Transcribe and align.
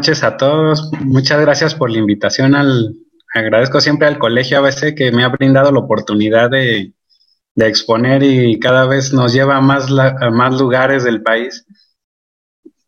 Noches 0.00 0.24
a 0.24 0.38
todos. 0.38 0.90
Muchas 1.04 1.42
gracias 1.42 1.74
por 1.74 1.90
la 1.90 1.98
invitación 1.98 2.54
al 2.54 2.96
agradezco 3.34 3.82
siempre 3.82 4.08
al 4.08 4.18
colegio 4.18 4.56
ABC 4.56 4.94
que 4.96 5.12
me 5.12 5.24
ha 5.24 5.28
brindado 5.28 5.70
la 5.70 5.80
oportunidad 5.80 6.48
de, 6.48 6.94
exponer 7.56 8.22
y 8.22 8.58
cada 8.58 8.86
vez 8.86 9.12
nos 9.12 9.34
lleva 9.34 9.58
a 9.58 9.60
más, 9.60 9.90
a 9.90 10.30
más 10.30 10.58
lugares 10.58 11.04
del 11.04 11.22
país. 11.22 11.66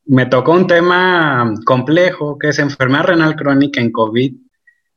Me 0.06 0.24
tocó 0.24 0.52
un 0.52 0.66
tema 0.66 1.52
complejo 1.66 2.38
que 2.38 2.48
es 2.48 2.58
enfermedad 2.58 3.04
renal 3.04 3.36
crónica 3.36 3.82
en 3.82 3.92
COVID. 3.92 4.34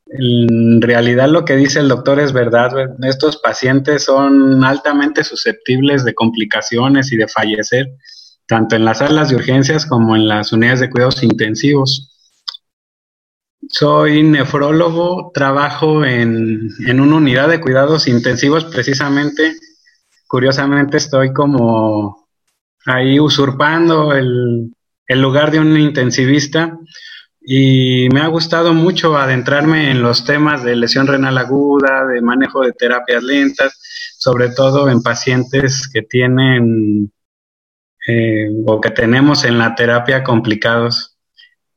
En 0.07 0.81
realidad 0.81 1.27
lo 1.27 1.43
que 1.43 1.57
dice 1.57 1.79
el 1.79 1.89
doctor 1.89 2.21
es 2.21 2.31
verdad. 2.31 2.71
Estos 3.03 3.35
pacientes 3.35 4.05
son 4.05 4.63
altamente 4.63 5.25
susceptibles 5.25 6.05
de 6.05 6.13
complicaciones 6.13 7.11
y 7.11 7.17
de 7.17 7.27
fallecer 7.27 7.89
tanto 8.47 8.75
en 8.75 8.85
las 8.85 8.99
salas 8.99 9.29
de 9.29 9.35
urgencias 9.35 9.85
como 9.85 10.15
en 10.15 10.27
las 10.27 10.53
unidades 10.53 10.79
de 10.81 10.89
cuidados 10.89 11.23
intensivos. 11.23 12.11
Soy 13.67 14.21
nefrólogo, 14.23 15.31
trabajo 15.33 16.05
en, 16.05 16.69
una 16.87 17.15
unidad 17.15 17.49
de 17.49 17.59
cuidados 17.59 18.07
intensivos 18.07 18.65
precisamente. 18.65 19.55
Curiosamente 20.27 20.97
estoy 20.97 21.33
como 21.33 22.27
ahí 22.85 23.19
usurpando 23.19 24.13
el, 24.13 24.71
el 25.07 25.21
lugar 25.21 25.51
de 25.51 25.59
un 25.59 25.77
intensivista 25.77 26.77
y 27.41 28.07
me 28.11 28.21
ha 28.21 28.27
gustado 28.27 28.73
mucho 28.73 29.17
adentrarme 29.17 29.91
en 29.91 30.01
los 30.01 30.25
temas 30.25 30.63
de 30.63 30.75
lesión 30.75 31.07
renal 31.07 31.37
aguda, 31.37 32.05
de 32.07 32.21
manejo 32.21 32.61
de 32.61 32.73
terapias 32.73 33.23
lentas, 33.23 33.79
sobre 34.17 34.49
todo 34.49 34.89
en 34.89 35.01
pacientes 35.01 35.87
que 35.91 36.01
tienen 36.01 37.11
eh, 38.07 38.49
o 38.65 38.79
que 38.79 38.91
tenemos 38.91 39.43
en 39.45 39.57
la 39.57 39.75
terapia 39.75 40.23
complicados. 40.23 41.17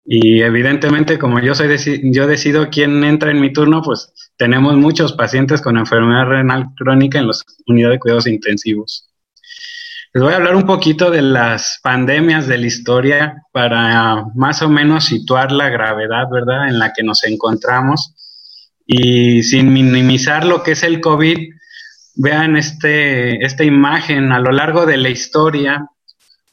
Y 0.05 0.41
evidentemente, 0.41 1.19
como 1.19 1.39
yo 1.41 1.55
soy 1.55 1.69
yo 2.13 2.27
decido 2.27 2.71
quién 2.71 3.05
entra 3.05 3.31
en 3.31 3.41
mi 3.41 3.53
turno, 3.53 3.83
pues 3.83 4.13
tenemos 4.37 4.77
muchos 4.77 5.13
pacientes 5.13 5.61
con 5.61 5.77
enfermedad 5.77 6.27
renal 6.27 6.69
crónica 6.77 7.19
en 7.19 7.27
las 7.27 7.45
unidades 7.67 7.97
de 7.97 8.01
cuidados 8.01 8.27
intensivos. 8.27 9.09
Les 10.15 10.23
voy 10.23 10.33
a 10.33 10.37
hablar 10.37 10.57
un 10.57 10.65
poquito 10.65 11.11
de 11.11 11.21
las 11.21 11.81
pandemias 11.83 12.47
de 12.47 12.57
la 12.57 12.67
historia 12.67 13.43
para 13.53 14.25
más 14.35 14.63
o 14.63 14.71
menos 14.71 15.05
situar 15.05 15.53
la 15.53 15.69
gravedad, 15.69 16.25
¿verdad?, 16.33 16.69
en 16.69 16.79
la 16.79 16.95
que 16.95 17.03
nos 17.03 17.25
encontramos. 17.25 18.15
Y 18.87 19.43
sin 19.43 19.71
minimizar 19.71 20.47
lo 20.47 20.63
que 20.63 20.73
es 20.73 20.83
el 20.83 21.03
COVID, 21.03 21.51
vean 22.17 22.57
este, 22.57 23.45
esta 23.45 23.65
imagen 23.65 24.33
a 24.33 24.41
lo 24.41 24.51
largo 24.51 24.87
de 24.87 24.97
la 24.97 25.11
historia, 25.11 25.87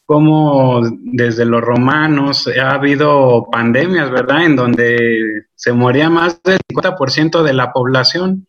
como 0.06 0.82
desde 1.02 1.46
los 1.46 1.62
romanos 1.62 2.48
ha 2.48 2.72
habido 2.72 3.48
pandemias, 3.52 4.12
¿verdad? 4.12 4.46
En 4.46 4.56
donde 4.56 5.46
se 5.56 5.74
moría 5.74 6.10
más 6.10 6.42
del 6.44 6.60
50% 6.72 7.42
de 7.42 7.54
la 7.54 7.72
población, 7.74 8.48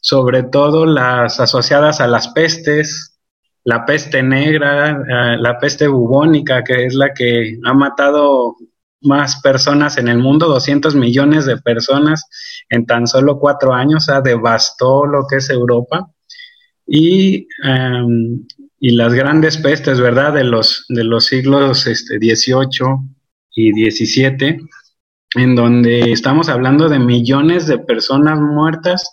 sobre 0.00 0.44
todo 0.44 0.86
las 0.86 1.40
asociadas 1.40 2.00
a 2.00 2.06
las 2.06 2.28
pestes, 2.28 3.18
la 3.64 3.84
peste 3.84 4.22
negra, 4.22 4.90
eh, 4.90 5.36
la 5.38 5.58
peste 5.58 5.88
bubónica, 5.88 6.62
que 6.62 6.86
es 6.86 6.94
la 6.94 7.12
que 7.12 7.58
ha 7.64 7.74
matado 7.74 8.56
más 9.00 9.40
personas 9.40 9.98
en 9.98 10.06
el 10.08 10.18
mundo, 10.18 10.46
200 10.46 10.94
millones 10.94 11.46
de 11.46 11.56
personas 11.56 12.24
en 12.68 12.86
tan 12.86 13.08
solo 13.08 13.38
cuatro 13.38 13.72
años, 13.74 14.04
o 14.04 14.06
sea, 14.12 14.20
devastó 14.20 15.06
lo 15.06 15.26
que 15.26 15.36
es 15.36 15.50
Europa. 15.50 16.08
Y 16.86 17.48
em, 17.64 18.46
y 18.84 18.96
las 18.96 19.14
grandes 19.14 19.58
pestes, 19.58 20.00
¿verdad? 20.00 20.32
De 20.32 20.42
los, 20.42 20.86
de 20.88 21.04
los 21.04 21.26
siglos 21.26 21.86
este, 21.86 22.18
18 22.18 22.84
y 23.54 23.72
17, 23.72 24.60
en 25.36 25.54
donde 25.54 26.10
estamos 26.10 26.48
hablando 26.48 26.88
de 26.88 26.98
millones 26.98 27.68
de 27.68 27.78
personas 27.78 28.40
muertas 28.40 29.08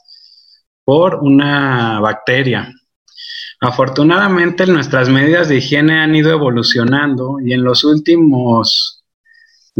por 0.83 1.19
una 1.21 1.99
bacteria. 1.99 2.73
Afortunadamente 3.61 4.65
nuestras 4.65 5.07
medidas 5.07 5.49
de 5.49 5.57
higiene 5.57 5.99
han 5.99 6.15
ido 6.15 6.31
evolucionando 6.31 7.37
y 7.39 7.53
en 7.53 7.63
los 7.63 7.83
últimos 7.83 8.98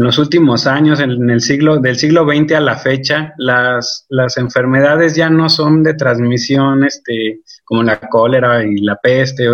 en 0.00 0.06
los 0.06 0.16
últimos 0.16 0.66
años, 0.66 0.98
en 0.98 1.28
el 1.28 1.42
siglo, 1.42 1.76
del 1.76 1.98
siglo 1.98 2.24
XX 2.24 2.52
a 2.54 2.60
la 2.60 2.78
fecha, 2.78 3.34
las, 3.36 4.06
las 4.08 4.38
enfermedades 4.38 5.14
ya 5.14 5.28
no 5.28 5.50
son 5.50 5.82
de 5.82 5.92
transmisión 5.92 6.84
este, 6.84 7.42
como 7.66 7.82
la 7.82 8.00
cólera 8.00 8.64
y 8.64 8.78
la 8.78 8.96
peste, 8.96 9.46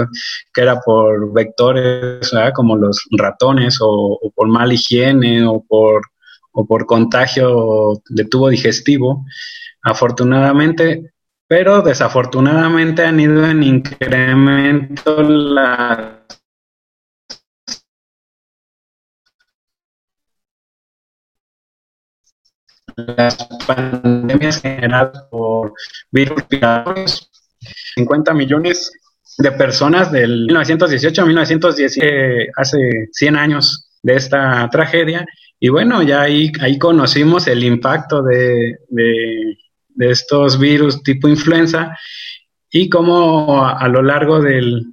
que 0.54 0.60
era 0.60 0.78
por 0.78 1.32
vectores 1.32 2.30
como 2.54 2.76
los 2.76 3.08
ratones 3.18 3.78
o, 3.80 4.20
por 4.36 4.46
mala 4.46 4.74
higiene 4.74 5.44
o 5.44 5.64
por, 5.66 6.02
o 6.52 6.64
por 6.64 6.86
contagio 6.86 8.00
de 8.08 8.24
tubo 8.26 8.48
digestivo. 8.48 9.24
Afortunadamente, 9.82 11.10
pero 11.48 11.82
desafortunadamente 11.82 13.04
han 13.04 13.18
ido 13.18 13.44
en 13.44 13.64
incremento 13.64 15.22
las 15.24 16.25
las 22.96 23.36
pandemias 23.66 24.60
generadas 24.60 25.24
por 25.30 25.74
virus 26.10 26.36
respiratorios. 26.36 27.30
50 27.94 28.34
millones 28.34 28.92
de 29.38 29.52
personas 29.52 30.10
del 30.10 30.46
1918 30.46 31.22
a 31.22 31.26
1910, 31.26 31.98
hace 32.56 33.08
100 33.12 33.36
años 33.36 33.88
de 34.02 34.14
esta 34.16 34.68
tragedia. 34.70 35.26
Y 35.58 35.68
bueno, 35.68 36.02
ya 36.02 36.22
ahí, 36.22 36.52
ahí 36.60 36.78
conocimos 36.78 37.46
el 37.48 37.64
impacto 37.64 38.22
de, 38.22 38.78
de, 38.88 39.56
estos 39.98 40.58
virus 40.58 41.02
tipo 41.02 41.26
influenza 41.26 41.96
y 42.70 42.88
cómo 42.90 43.66
a, 43.66 43.88
lo 43.88 44.02
largo 44.02 44.40
del, 44.40 44.84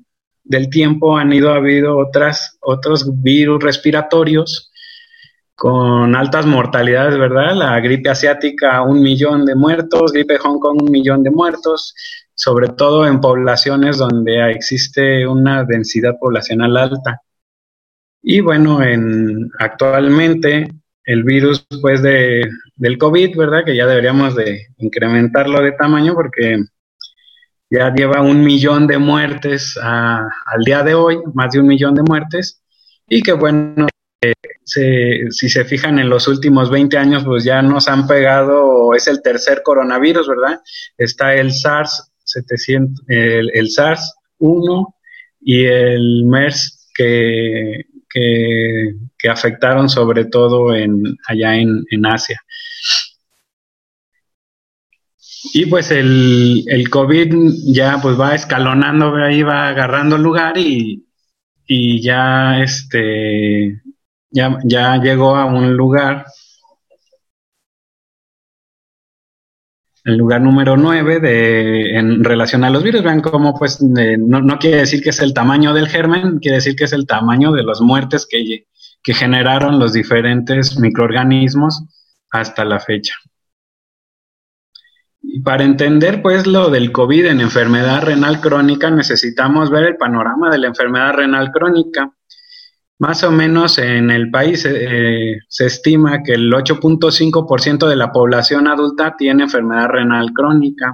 del, 0.44 0.70
tiempo 0.70 1.18
han 1.18 1.34
ido 1.34 1.54
habido 1.54 1.98
otras, 1.98 2.58
otros 2.62 3.22
virus 3.22 3.62
respiratorios 3.62 4.72
con 5.64 6.14
altas 6.14 6.46
mortalidades, 6.46 7.18
¿verdad? 7.18 7.56
La 7.56 7.80
gripe 7.80 8.10
asiática, 8.10 8.82
un 8.82 9.02
millón 9.02 9.46
de 9.46 9.56
muertos, 9.56 10.12
gripe 10.12 10.38
Hong 10.38 10.60
Kong, 10.60 10.82
un 10.84 10.92
millón 10.92 11.24
de 11.24 11.32
muertos, 11.32 11.96
sobre 12.34 12.68
todo 12.68 13.08
en 13.08 13.22
poblaciones 13.22 13.98
donde 13.98 14.52
existe 14.52 15.26
una 15.26 15.64
densidad 15.64 16.16
poblacional 16.20 16.76
alta. 16.76 17.22
Y 18.22 18.42
bueno, 18.42 18.84
en, 18.84 19.50
actualmente 19.58 20.68
el 21.06 21.24
virus 21.24 21.66
pues 21.82 22.02
de, 22.02 22.42
del 22.76 22.98
COVID, 22.98 23.38
¿verdad? 23.38 23.64
Que 23.64 23.78
ya 23.78 23.88
deberíamos 23.88 24.36
de 24.36 24.68
incrementarlo 24.80 25.62
de 25.62 25.72
tamaño 25.72 26.14
porque 26.14 26.58
ya 27.70 27.94
lleva 27.96 28.20
un 28.20 28.44
millón 28.44 28.86
de 28.86 28.98
muertes 28.98 29.80
al 29.82 30.64
día 30.66 30.84
de 30.84 30.94
hoy, 30.94 31.20
más 31.34 31.54
de 31.54 31.62
un 31.62 31.68
millón 31.68 31.96
de 31.96 32.04
muertes, 32.04 32.62
y 33.08 33.22
que 33.22 33.32
bueno, 33.32 33.88
si 34.66 35.50
se 35.50 35.66
fijan 35.66 36.00
en 36.00 36.10
los 36.10 36.28
últimos 36.28 36.70
20 36.70 36.98
años, 36.98 37.24
pues 37.24 37.44
ya 37.44 37.62
nos 37.62 37.88
han 37.88 38.08
pegado, 38.08 38.94
es 38.96 39.08
el 39.08 39.22
tercer 39.22 39.62
coronavirus, 39.64 40.28
¿verdad? 40.28 40.62
Está 40.98 41.36
el 41.36 41.52
SARS 41.52 42.12
700, 42.24 43.06
el, 43.08 43.70
SARS 43.70 44.14
1 44.40 44.96
y 45.42 45.66
el 45.66 46.26
MERS 46.26 46.92
que, 46.96 47.86
que, 48.10 49.30
afectaron 49.30 49.90
sobre 49.90 50.26
todo 50.26 50.72
allá 50.72 51.56
en, 51.56 52.06
Asia. 52.06 52.42
Y 55.54 55.66
pues 55.66 55.92
el, 55.92 56.64
el, 56.68 56.90
COVID 56.90 57.34
ya 57.68 58.00
pues 58.02 58.20
va 58.20 58.36
escalonando, 58.36 59.16
ahí 59.16 59.44
va 59.44 59.68
agarrando 59.68 60.18
lugar 60.18 60.58
y, 60.58 61.06
y 61.68 62.02
ya 62.02 62.62
este 62.62 63.83
ya, 64.34 64.98
llegó 64.98 65.36
a 65.36 65.46
un 65.46 65.76
lugar, 65.76 66.26
el 70.06 70.18
lugar 70.18 70.42
número 70.42 70.76
9 70.76 71.20
de, 71.20 71.98
en 71.98 72.24
relación 72.24 72.64
a 72.64 72.70
los 72.70 72.84
virus. 72.84 73.04
Vean 73.04 73.22
cómo 73.22 73.58
pues 73.58 73.82
no, 73.82 74.42
no, 74.42 74.60
quiere 74.60 74.78
decir 74.78 75.02
que 75.02 75.12
es 75.12 75.20
el 75.20 75.34
tamaño 75.34 75.74
del 75.74 75.88
germen, 75.88 76.40
quiere 76.40 76.58
decir 76.58 76.76
que 76.76 76.86
es 76.86 76.94
el 76.94 77.06
tamaño 77.08 77.52
de 77.52 77.64
las 77.64 77.80
muertes 77.80 78.28
que, 78.30 78.66
que 79.04 79.14
generaron 79.14 79.80
los 79.80 79.94
diferentes 79.94 80.80
microorganismos 80.80 81.84
hasta 82.32 82.66
la 82.66 82.80
fecha. 82.80 83.14
para 85.44 85.64
entender 85.64 86.22
pues 86.22 86.48
lo 86.48 86.70
del 86.70 86.92
COVID 86.92 87.28
en 87.28 87.42
enfermedad 87.42 88.02
renal 88.02 88.42
crónica 88.42 88.90
necesitamos 88.90 89.70
ver 89.70 89.84
el 89.84 89.98
panorama 89.98 90.50
de 90.50 90.58
la 90.58 90.68
enfermedad 90.68 91.14
renal 91.14 91.52
crónica. 91.52 92.12
Más 93.00 93.24
o 93.24 93.32
menos 93.32 93.78
en 93.80 94.12
el 94.12 94.30
país 94.30 94.66
eh, 94.66 95.40
se 95.48 95.66
estima 95.66 96.22
que 96.24 96.34
el 96.34 96.52
8.5% 96.52 97.88
de 97.88 97.96
la 97.96 98.12
población 98.12 98.68
adulta 98.68 99.16
tiene 99.18 99.44
enfermedad 99.44 99.88
renal 99.90 100.32
crónica 100.32 100.94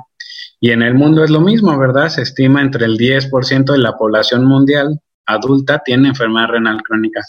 y 0.60 0.72
en 0.72 0.82
el 0.82 0.96
mundo 0.96 1.24
es 1.24 1.30
lo 1.30 1.42
mismo, 1.42 1.78
¿verdad? 1.78 2.10
Se 2.10 2.22
estima 2.22 2.62
entre 2.62 2.86
el 2.86 2.98
10% 2.98 3.72
de 3.72 3.78
la 3.78 3.98
población 3.98 4.46
mundial 4.46 5.00
adulta 5.30 5.82
tiene 5.86 6.10
enfermedad 6.10 6.50
renal 6.50 6.82
crónica. 6.82 7.22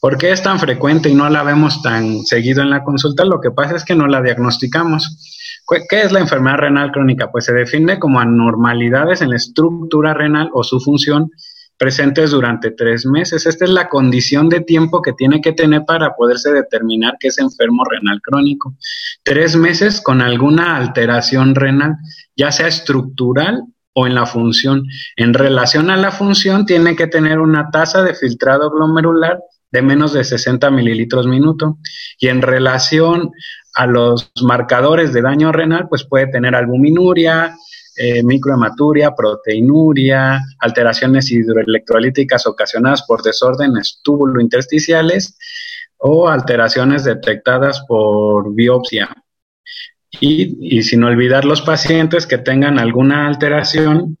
¿Por 0.00 0.18
qué 0.18 0.30
es 0.30 0.42
tan 0.42 0.58
frecuente 0.58 1.08
y 1.08 1.14
no 1.14 1.28
la 1.28 1.42
vemos 1.42 1.82
tan 1.82 2.24
seguido 2.24 2.62
en 2.62 2.70
la 2.70 2.84
consulta? 2.84 3.24
Lo 3.24 3.40
que 3.40 3.50
pasa 3.50 3.76
es 3.76 3.84
que 3.84 3.94
no 3.94 4.06
la 4.06 4.22
diagnosticamos. 4.22 5.64
¿Qué 5.88 6.02
es 6.02 6.12
la 6.12 6.20
enfermedad 6.20 6.58
renal 6.58 6.92
crónica? 6.92 7.30
Pues 7.30 7.44
se 7.44 7.52
define 7.52 7.98
como 7.98 8.20
anormalidades 8.20 9.20
en 9.20 9.30
la 9.30 9.36
estructura 9.36 10.14
renal 10.14 10.50
o 10.52 10.62
su 10.62 10.80
función 10.80 11.30
presentes 11.78 12.32
durante 12.32 12.72
tres 12.72 13.06
meses. 13.06 13.46
Esta 13.46 13.64
es 13.64 13.70
la 13.70 13.88
condición 13.88 14.48
de 14.48 14.60
tiempo 14.60 15.00
que 15.00 15.12
tiene 15.12 15.40
que 15.40 15.52
tener 15.52 15.84
para 15.86 16.14
poderse 16.14 16.52
determinar 16.52 17.16
que 17.20 17.28
es 17.28 17.38
enfermo 17.38 17.84
renal 17.84 18.20
crónico. 18.20 18.76
Tres 19.22 19.56
meses 19.56 20.00
con 20.00 20.20
alguna 20.20 20.76
alteración 20.76 21.54
renal, 21.54 21.94
ya 22.36 22.50
sea 22.52 22.66
estructural 22.66 23.62
o 23.94 24.06
en 24.06 24.14
la 24.14 24.26
función. 24.26 24.86
En 25.16 25.34
relación 25.34 25.90
a 25.90 25.96
la 25.96 26.10
función, 26.10 26.66
tiene 26.66 26.96
que 26.96 27.06
tener 27.06 27.38
una 27.38 27.70
tasa 27.70 28.02
de 28.02 28.14
filtrado 28.14 28.70
glomerular 28.70 29.38
de 29.70 29.82
menos 29.82 30.12
de 30.12 30.24
60 30.24 30.70
mililitros 30.70 31.26
minuto. 31.26 31.78
Y 32.18 32.28
en 32.28 32.42
relación 32.42 33.30
a 33.74 33.86
los 33.86 34.32
marcadores 34.42 35.12
de 35.12 35.22
daño 35.22 35.52
renal, 35.52 35.86
pues 35.88 36.04
puede 36.04 36.26
tener 36.26 36.54
albuminuria, 36.54 37.56
eh, 37.98 38.22
microhematuria, 38.22 39.14
proteinuria, 39.14 40.40
alteraciones 40.60 41.30
hidroelectrolíticas 41.30 42.46
ocasionadas 42.46 43.04
por 43.06 43.22
desórdenes 43.22 44.00
túbulo-intersticiales 44.02 45.36
o 45.98 46.28
alteraciones 46.28 47.04
detectadas 47.04 47.84
por 47.88 48.54
biopsia. 48.54 49.08
Y, 50.20 50.78
y 50.78 50.82
sin 50.84 51.04
olvidar 51.04 51.44
los 51.44 51.60
pacientes 51.60 52.26
que 52.26 52.38
tengan 52.38 52.78
alguna 52.78 53.26
alteración 53.26 54.16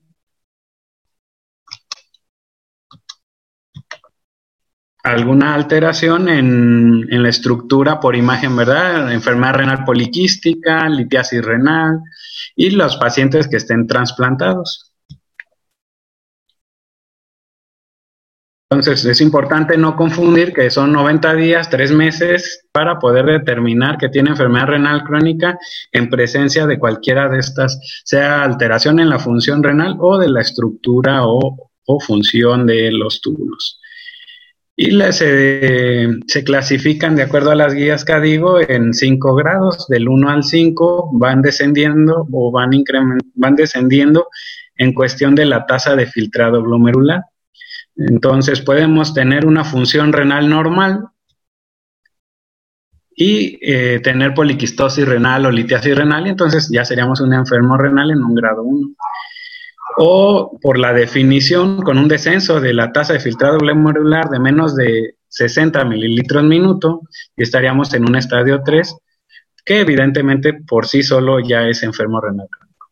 alguna 5.10 5.54
alteración 5.54 6.28
en, 6.28 7.06
en, 7.10 7.22
la 7.22 7.28
estructura 7.28 8.00
por 8.00 8.16
imagen, 8.16 8.56
¿verdad? 8.56 9.12
Enfermedad 9.12 9.54
renal 9.54 9.84
poliquística, 9.84 10.88
litiasis 10.88 11.42
renal 11.42 12.00
y 12.56 12.70
los 12.70 12.96
pacientes 12.96 13.48
que 13.48 13.56
estén 13.56 13.86
trasplantados. 13.86 14.92
Entonces, 18.70 19.04
es 19.06 19.20
importante 19.22 19.78
no 19.78 19.96
confundir 19.96 20.52
que 20.52 20.68
son 20.70 20.92
90 20.92 21.34
días, 21.34 21.70
3 21.70 21.90
meses 21.92 22.66
para 22.70 22.98
poder 22.98 23.24
determinar 23.24 23.96
que 23.96 24.10
tiene 24.10 24.30
enfermedad 24.30 24.66
renal 24.66 25.04
crónica 25.04 25.58
en 25.90 26.10
presencia 26.10 26.66
de 26.66 26.78
cualquiera 26.78 27.30
de 27.30 27.38
estas, 27.38 27.80
sea 28.04 28.42
alteración 28.42 29.00
en 29.00 29.08
la 29.08 29.18
función 29.18 29.62
renal 29.62 29.96
o 30.00 30.18
de 30.18 30.28
la 30.28 30.42
estructura 30.42 31.26
o, 31.26 31.70
o 31.86 32.00
función 32.00 32.66
de 32.66 32.92
los 32.92 33.22
túbulos 33.22 33.80
y 34.80 34.92
se, 35.12 36.20
se, 36.28 36.44
clasifican 36.44 37.16
de 37.16 37.24
acuerdo 37.24 37.50
a 37.50 37.56
las 37.56 37.74
guías 37.74 38.04
que 38.04 38.20
digo 38.20 38.60
en 38.60 38.94
5 38.94 39.34
grados, 39.34 39.88
del 39.88 40.08
1 40.08 40.30
al 40.30 40.44
5 40.44 41.10
van 41.14 41.42
descendiendo 41.42 42.28
o 42.30 42.52
van, 42.52 42.70
van 43.34 43.56
descendiendo 43.56 44.28
en 44.76 44.94
cuestión 44.94 45.34
de 45.34 45.46
la 45.46 45.66
tasa 45.66 45.96
de 45.96 46.06
filtrado 46.06 46.62
glomerular. 46.62 47.24
Entonces 47.96 48.60
podemos 48.60 49.12
tener 49.14 49.46
una 49.46 49.64
función 49.64 50.12
renal 50.12 50.48
normal 50.48 51.08
y 53.16 53.58
eh, 53.60 53.98
tener 53.98 54.32
poliquistosis 54.32 55.08
renal 55.08 55.44
o 55.46 55.50
litiasis 55.50 55.96
renal, 55.96 56.28
y 56.28 56.30
entonces 56.30 56.70
ya 56.72 56.84
seríamos 56.84 57.20
un 57.20 57.34
enfermo 57.34 57.76
renal 57.76 58.12
en 58.12 58.22
un 58.22 58.32
grado 58.32 58.62
1 58.62 58.94
o 60.00 60.58
por 60.62 60.78
la 60.78 60.92
definición 60.92 61.82
con 61.82 61.98
un 61.98 62.08
descenso 62.08 62.60
de 62.60 62.72
la 62.72 62.92
tasa 62.92 63.14
de 63.14 63.20
filtrado 63.20 63.58
glomerular 63.58 64.28
de 64.28 64.38
menos 64.38 64.76
de 64.76 65.14
60 65.28 65.84
mililitros 65.84 66.44
minuto 66.44 67.02
y 67.36 67.42
estaríamos 67.42 67.92
en 67.94 68.08
un 68.08 68.16
estadio 68.16 68.62
3 68.64 68.96
que 69.64 69.80
evidentemente 69.80 70.54
por 70.54 70.86
sí 70.86 71.02
solo 71.02 71.40
ya 71.40 71.66
es 71.66 71.82
enfermo 71.82 72.20
renal 72.20 72.46
crónico. 72.48 72.86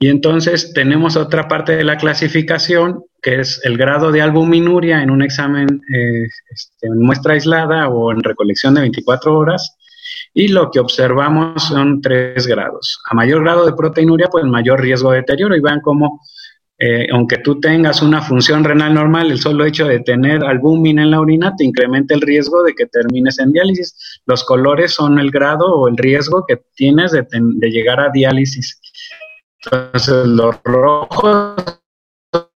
Y 0.00 0.08
entonces 0.08 0.72
tenemos 0.74 1.16
otra 1.16 1.48
parte 1.48 1.76
de 1.76 1.84
la 1.84 1.96
clasificación 1.96 3.04
que 3.22 3.40
es 3.40 3.60
el 3.64 3.76
grado 3.78 4.12
de 4.12 4.20
albuminuria 4.20 5.02
en 5.02 5.10
un 5.10 5.22
examen 5.22 5.66
eh, 5.92 6.26
este, 6.50 6.86
en 6.86 7.00
muestra 7.00 7.34
aislada 7.34 7.88
o 7.88 8.12
en 8.12 8.22
recolección 8.22 8.74
de 8.74 8.82
24 8.82 9.36
horas 9.36 9.76
y 10.38 10.46
lo 10.46 10.70
que 10.70 10.78
observamos 10.78 11.64
son 11.64 12.00
tres 12.00 12.46
grados. 12.46 13.02
A 13.10 13.14
mayor 13.16 13.42
grado 13.42 13.66
de 13.66 13.72
proteinuria, 13.72 14.28
pues 14.30 14.44
mayor 14.44 14.80
riesgo 14.80 15.10
de 15.10 15.16
deterioro 15.16 15.56
y 15.56 15.60
vean 15.60 15.80
cómo, 15.80 16.20
eh, 16.78 17.08
aunque 17.12 17.38
tú 17.38 17.58
tengas 17.58 18.02
una 18.02 18.22
función 18.22 18.62
renal 18.62 18.94
normal, 18.94 19.32
el 19.32 19.40
solo 19.40 19.64
hecho 19.64 19.88
de 19.88 19.98
tener 19.98 20.44
albúmina 20.44 21.02
en 21.02 21.10
la 21.10 21.18
orina 21.18 21.56
te 21.56 21.64
incrementa 21.64 22.14
el 22.14 22.20
riesgo 22.20 22.62
de 22.62 22.72
que 22.72 22.86
termines 22.86 23.40
en 23.40 23.50
diálisis. 23.50 24.20
Los 24.26 24.44
colores 24.44 24.92
son 24.92 25.18
el 25.18 25.32
grado 25.32 25.74
o 25.74 25.88
el 25.88 25.96
riesgo 25.96 26.44
que 26.46 26.62
tienes 26.76 27.10
de, 27.10 27.26
de 27.32 27.70
llegar 27.72 27.98
a 27.98 28.10
diálisis. 28.10 28.80
Entonces, 29.64 30.24
los 30.24 30.54
rojos 30.62 31.80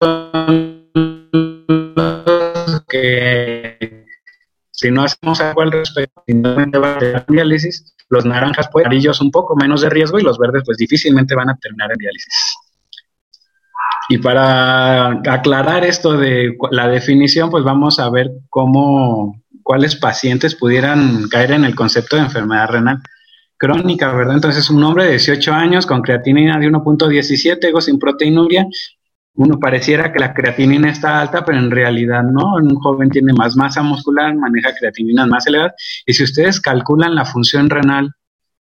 son 0.01 0.85
los 1.95 2.83
que 2.89 4.07
si 4.79 4.93
no 4.93 5.03
hacemos 5.03 5.41
algo 5.41 5.63
al 5.63 5.73
respecto, 5.73 6.23
finalmente 6.25 6.79
va 6.79 6.95
a 6.95 6.99
tener 6.99 7.27
diálisis. 7.27 7.97
Los 8.11 8.25
naranjas, 8.25 8.69
pues, 8.71 8.87
amarillos 8.87 9.21
un 9.21 9.33
poco 9.33 9.57
menos 9.57 9.81
de 9.81 9.91
riesgo 9.91 10.21
y 10.21 10.23
los 10.23 10.39
verdes, 10.39 10.63
pues, 10.65 10.79
difícilmente 10.79 11.35
van 11.35 11.51
a 11.51 11.57
terminar 11.57 11.91
en 11.91 11.99
diálisis. 11.99 12.55
Y 14.09 14.19
para 14.19 15.09
aclarar 15.09 15.85
esto 15.85 16.17
de 16.17 16.57
la 16.71 16.87
definición, 16.87 17.51
pues 17.51 17.65
vamos 17.65 17.99
a 17.99 18.09
ver 18.09 18.31
cómo, 18.51 19.43
cuáles 19.65 19.97
pacientes 19.97 20.55
pudieran 20.55 21.29
caer 21.29 21.51
en 21.51 21.65
el 21.65 21.75
concepto 21.75 22.15
de 22.15 22.23
enfermedad 22.23 22.69
renal 22.69 23.03
crónica, 23.57 24.13
¿verdad? 24.13 24.37
Entonces, 24.37 24.70
un 24.70 24.85
hombre 24.85 25.06
de 25.06 25.11
18 25.11 25.53
años 25.53 25.87
con 25.87 26.03
creatinina 26.03 26.56
de 26.56 26.69
1.17, 26.69 27.65
ego 27.65 27.81
sin 27.81 27.99
proteinuria, 27.99 28.65
uno 29.39 29.61
pareciera 29.61 30.13
que 30.13 30.19
la 30.19 30.35
creatinina 30.35 30.91
está 30.91 31.21
alta, 31.21 31.45
pero 31.45 31.59
en 31.59 31.71
realidad 31.71 32.25
no. 32.25 32.57
Un 32.57 32.75
joven 32.75 33.09
tiene 33.09 33.33
más 33.33 33.55
masa 33.55 33.83
muscular, 33.85 34.35
maneja 34.35 34.75
creatininas 34.75 35.29
más 35.29 35.47
elevadas. 35.47 35.75
Y 36.05 36.13
si 36.13 36.25
ustedes 36.25 36.61
calculan 36.61 37.15
la 37.15 37.25
función 37.25 37.71
renal 37.71 38.11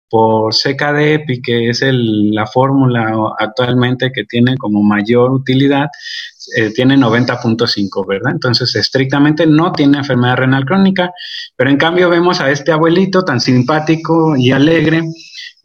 por 0.08 0.54
CKD-EPI, 0.54 1.42
que 1.42 1.70
es 1.70 1.82
la 1.82 2.46
fórmula 2.46 3.12
actualmente 3.40 4.12
que 4.12 4.26
tiene 4.26 4.56
como 4.56 4.84
mayor 4.84 5.32
utilidad, 5.32 5.88
eh, 6.56 6.72
tiene 6.72 6.96
90.5, 6.96 8.08
¿verdad? 8.08 8.34
Entonces, 8.34 8.76
estrictamente 8.76 9.48
no 9.48 9.72
tiene 9.72 9.98
enfermedad 9.98 10.38
renal 10.38 10.64
crónica, 10.64 11.12
pero 11.56 11.72
en 11.72 11.78
cambio 11.78 12.08
vemos 12.08 12.40
a 12.40 12.52
este 12.52 12.72
abuelito 12.72 13.26
tan 13.26 13.42
simpático 13.42 14.38
y 14.38 14.52
alegre, 14.52 15.02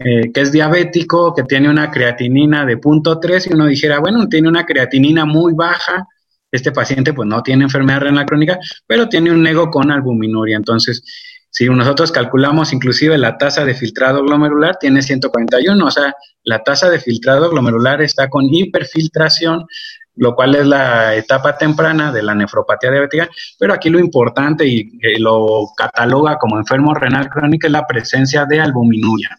eh, 0.05 0.33
que 0.33 0.41
es 0.41 0.53
diabético, 0.53 1.35
que 1.35 1.45
tiene 1.45 1.69
una 1.69 1.91
creatinina 1.91 2.65
de 2.67 2.79
0.3 2.79 3.51
y 3.51 3.55
uno 3.55 3.67
dijera, 3.67 4.01
bueno, 4.01 4.29
tiene 4.29 4.49
una 4.49 4.65
creatinina 4.65 5.25
muy 5.25 5.53
baja, 5.55 6.07
este 6.51 6.73
paciente 6.73 7.13
pues 7.13 7.29
no 7.29 7.43
tiene 7.43 7.65
enfermedad 7.65 8.01
renal 8.01 8.27
crónica, 8.27 8.59
pero 8.87 9.09
tiene 9.09 9.31
un 9.31 9.43
nego 9.43 9.71
con 9.71 9.91
albuminuria. 9.91 10.57
Entonces, 10.57 11.03
si 11.51 11.69
nosotros 11.69 12.11
calculamos 12.11 12.73
inclusive 12.73 13.17
la 13.19 13.37
tasa 13.37 13.65
de 13.65 13.75
filtrado 13.75 14.23
glomerular, 14.23 14.77
tiene 14.79 15.03
141, 15.03 15.85
o 15.85 15.91
sea, 15.91 16.15
la 16.45 16.63
tasa 16.63 16.91
de 16.91 16.99
filtrado 16.99 17.51
glomerular 17.51 18.03
está 18.03 18.29
con 18.29 18.47
hiperfiltración, 18.53 19.67
lo 20.17 20.35
cual 20.35 20.55
es 20.55 20.67
la 20.67 21.15
etapa 21.15 21.57
temprana 21.57 22.13
de 22.13 22.23
la 22.23 22.35
nefropatía 22.35 22.91
diabética, 22.91 23.29
pero 23.59 23.73
aquí 23.73 23.89
lo 23.89 23.99
importante 23.99 24.67
y 24.67 24.91
lo 25.19 25.69
cataloga 25.77 26.39
como 26.39 26.59
enfermo 26.59 26.95
renal 26.95 27.29
crónico 27.29 27.67
es 27.67 27.73
la 27.73 27.87
presencia 27.87 28.45
de 28.45 28.61
albuminuria. 28.61 29.39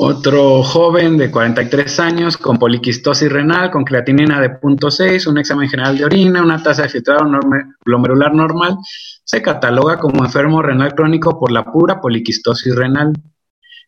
Otro 0.00 0.62
joven 0.62 1.16
de 1.18 1.28
43 1.28 1.98
años 1.98 2.36
con 2.36 2.56
poliquistosis 2.56 3.32
renal, 3.32 3.72
con 3.72 3.82
creatinina 3.82 4.40
de 4.40 4.50
0.6, 4.50 5.26
un 5.26 5.38
examen 5.38 5.68
general 5.68 5.98
de 5.98 6.04
orina, 6.04 6.40
una 6.40 6.62
tasa 6.62 6.82
de 6.82 6.88
filtrado 6.88 7.28
glomerular 7.84 8.32
normal, 8.32 8.76
se 9.24 9.42
cataloga 9.42 9.98
como 9.98 10.24
enfermo 10.24 10.62
renal 10.62 10.94
crónico 10.94 11.40
por 11.40 11.50
la 11.50 11.64
pura 11.64 12.00
poliquistosis 12.00 12.76
renal. 12.76 13.12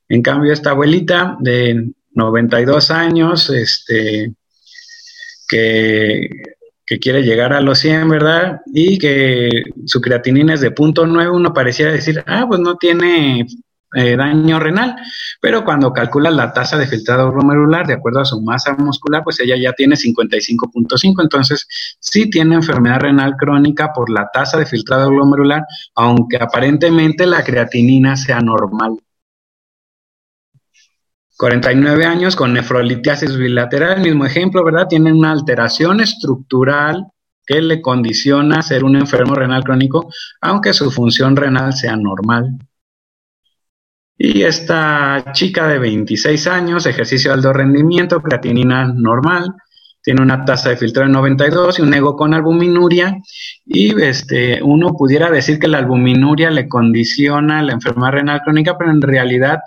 En 0.08 0.20
cambio, 0.20 0.52
esta 0.52 0.70
abuelita 0.70 1.36
de 1.38 1.92
92 2.10 2.90
años, 2.90 3.48
este, 3.48 4.34
que, 5.48 6.28
que 6.84 6.98
quiere 6.98 7.22
llegar 7.22 7.52
a 7.52 7.60
los 7.60 7.78
100, 7.78 8.08
¿verdad? 8.08 8.62
Y 8.74 8.98
que 8.98 9.62
su 9.86 10.00
creatinina 10.00 10.54
es 10.54 10.60
de 10.60 10.74
0.9, 10.74 11.32
uno 11.32 11.54
pareciera 11.54 11.92
decir, 11.92 12.20
ah, 12.26 12.46
pues 12.48 12.58
no 12.58 12.74
tiene 12.74 13.46
eh, 13.94 14.16
daño 14.16 14.60
renal, 14.60 14.96
pero 15.40 15.64
cuando 15.64 15.92
calcula 15.92 16.30
la 16.30 16.52
tasa 16.52 16.78
de 16.78 16.86
filtrado 16.86 17.32
glomerular 17.32 17.86
de 17.86 17.94
acuerdo 17.94 18.20
a 18.20 18.24
su 18.24 18.40
masa 18.40 18.74
muscular, 18.74 19.22
pues 19.24 19.40
ella 19.40 19.56
ya 19.60 19.72
tiene 19.72 19.96
55.5, 19.96 21.22
entonces 21.22 21.66
sí 21.98 22.30
tiene 22.30 22.54
enfermedad 22.54 23.00
renal 23.00 23.34
crónica 23.36 23.92
por 23.92 24.10
la 24.10 24.28
tasa 24.32 24.58
de 24.58 24.66
filtrado 24.66 25.10
glomerular, 25.10 25.64
aunque 25.96 26.36
aparentemente 26.36 27.26
la 27.26 27.42
creatinina 27.42 28.16
sea 28.16 28.40
normal. 28.40 28.96
49 31.36 32.04
años 32.04 32.36
con 32.36 32.52
nefrolitiasis 32.52 33.34
bilateral, 33.36 34.02
mismo 34.02 34.26
ejemplo, 34.26 34.62
¿verdad? 34.62 34.86
Tiene 34.88 35.10
una 35.10 35.32
alteración 35.32 36.00
estructural 36.00 37.06
que 37.46 37.62
le 37.62 37.80
condiciona 37.80 38.62
ser 38.62 38.84
un 38.84 38.94
enfermo 38.94 39.34
renal 39.34 39.64
crónico, 39.64 40.12
aunque 40.42 40.74
su 40.74 40.90
función 40.90 41.34
renal 41.34 41.72
sea 41.72 41.96
normal. 41.96 42.58
Y 44.22 44.42
esta 44.42 45.32
chica 45.32 45.66
de 45.66 45.78
26 45.78 46.46
años, 46.46 46.84
ejercicio 46.84 47.30
de 47.30 47.36
alto 47.36 47.54
rendimiento, 47.54 48.20
creatinina 48.20 48.84
normal, 48.84 49.54
tiene 50.02 50.20
una 50.20 50.44
tasa 50.44 50.68
de 50.68 50.76
filtrado 50.76 51.08
de 51.08 51.14
92 51.14 51.78
y 51.78 51.82
un 51.82 51.94
ego 51.94 52.16
con 52.16 52.34
albuminuria. 52.34 53.16
Y 53.64 53.98
este, 54.02 54.62
uno 54.62 54.92
pudiera 54.92 55.30
decir 55.30 55.58
que 55.58 55.68
la 55.68 55.78
albuminuria 55.78 56.50
le 56.50 56.68
condiciona 56.68 57.62
la 57.62 57.72
enfermedad 57.72 58.12
renal 58.12 58.42
crónica, 58.42 58.76
pero 58.76 58.90
en 58.90 59.00
realidad 59.00 59.60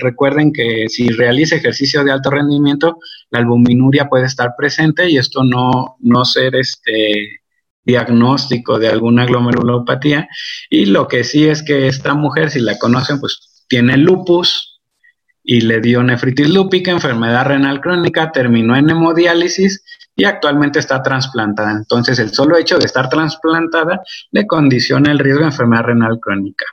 recuerden 0.00 0.52
que 0.52 0.88
si 0.88 1.10
realiza 1.10 1.54
ejercicio 1.54 2.02
de 2.02 2.10
alto 2.10 2.30
rendimiento, 2.30 2.98
la 3.30 3.38
albuminuria 3.38 4.08
puede 4.08 4.26
estar 4.26 4.54
presente 4.58 5.08
y 5.08 5.18
esto 5.18 5.44
no, 5.44 5.98
no 6.00 6.24
ser 6.24 6.56
este 6.56 7.42
diagnóstico 7.84 8.76
de 8.80 8.88
alguna 8.88 9.24
glomerulopatía. 9.24 10.26
Y 10.68 10.86
lo 10.86 11.06
que 11.06 11.22
sí 11.22 11.46
es 11.46 11.62
que 11.62 11.86
esta 11.86 12.14
mujer, 12.14 12.50
si 12.50 12.58
la 12.58 12.76
conocen, 12.76 13.20
pues 13.20 13.48
tiene 13.68 13.96
lupus 13.96 14.80
y 15.44 15.60
le 15.62 15.80
dio 15.80 16.02
nefritis 16.02 16.50
lúpica, 16.50 16.90
enfermedad 16.90 17.46
renal 17.46 17.80
crónica, 17.80 18.32
terminó 18.32 18.76
en 18.76 18.90
hemodiálisis 18.90 19.84
y 20.14 20.24
actualmente 20.24 20.78
está 20.78 21.02
trasplantada. 21.02 21.72
Entonces, 21.72 22.18
el 22.18 22.32
solo 22.32 22.56
hecho 22.56 22.78
de 22.78 22.86
estar 22.86 23.08
trasplantada 23.08 24.00
le 24.30 24.46
condiciona 24.46 25.12
el 25.12 25.18
riesgo 25.18 25.40
de 25.40 25.46
enfermedad 25.46 25.84
renal 25.84 26.18
crónica. 26.20 26.66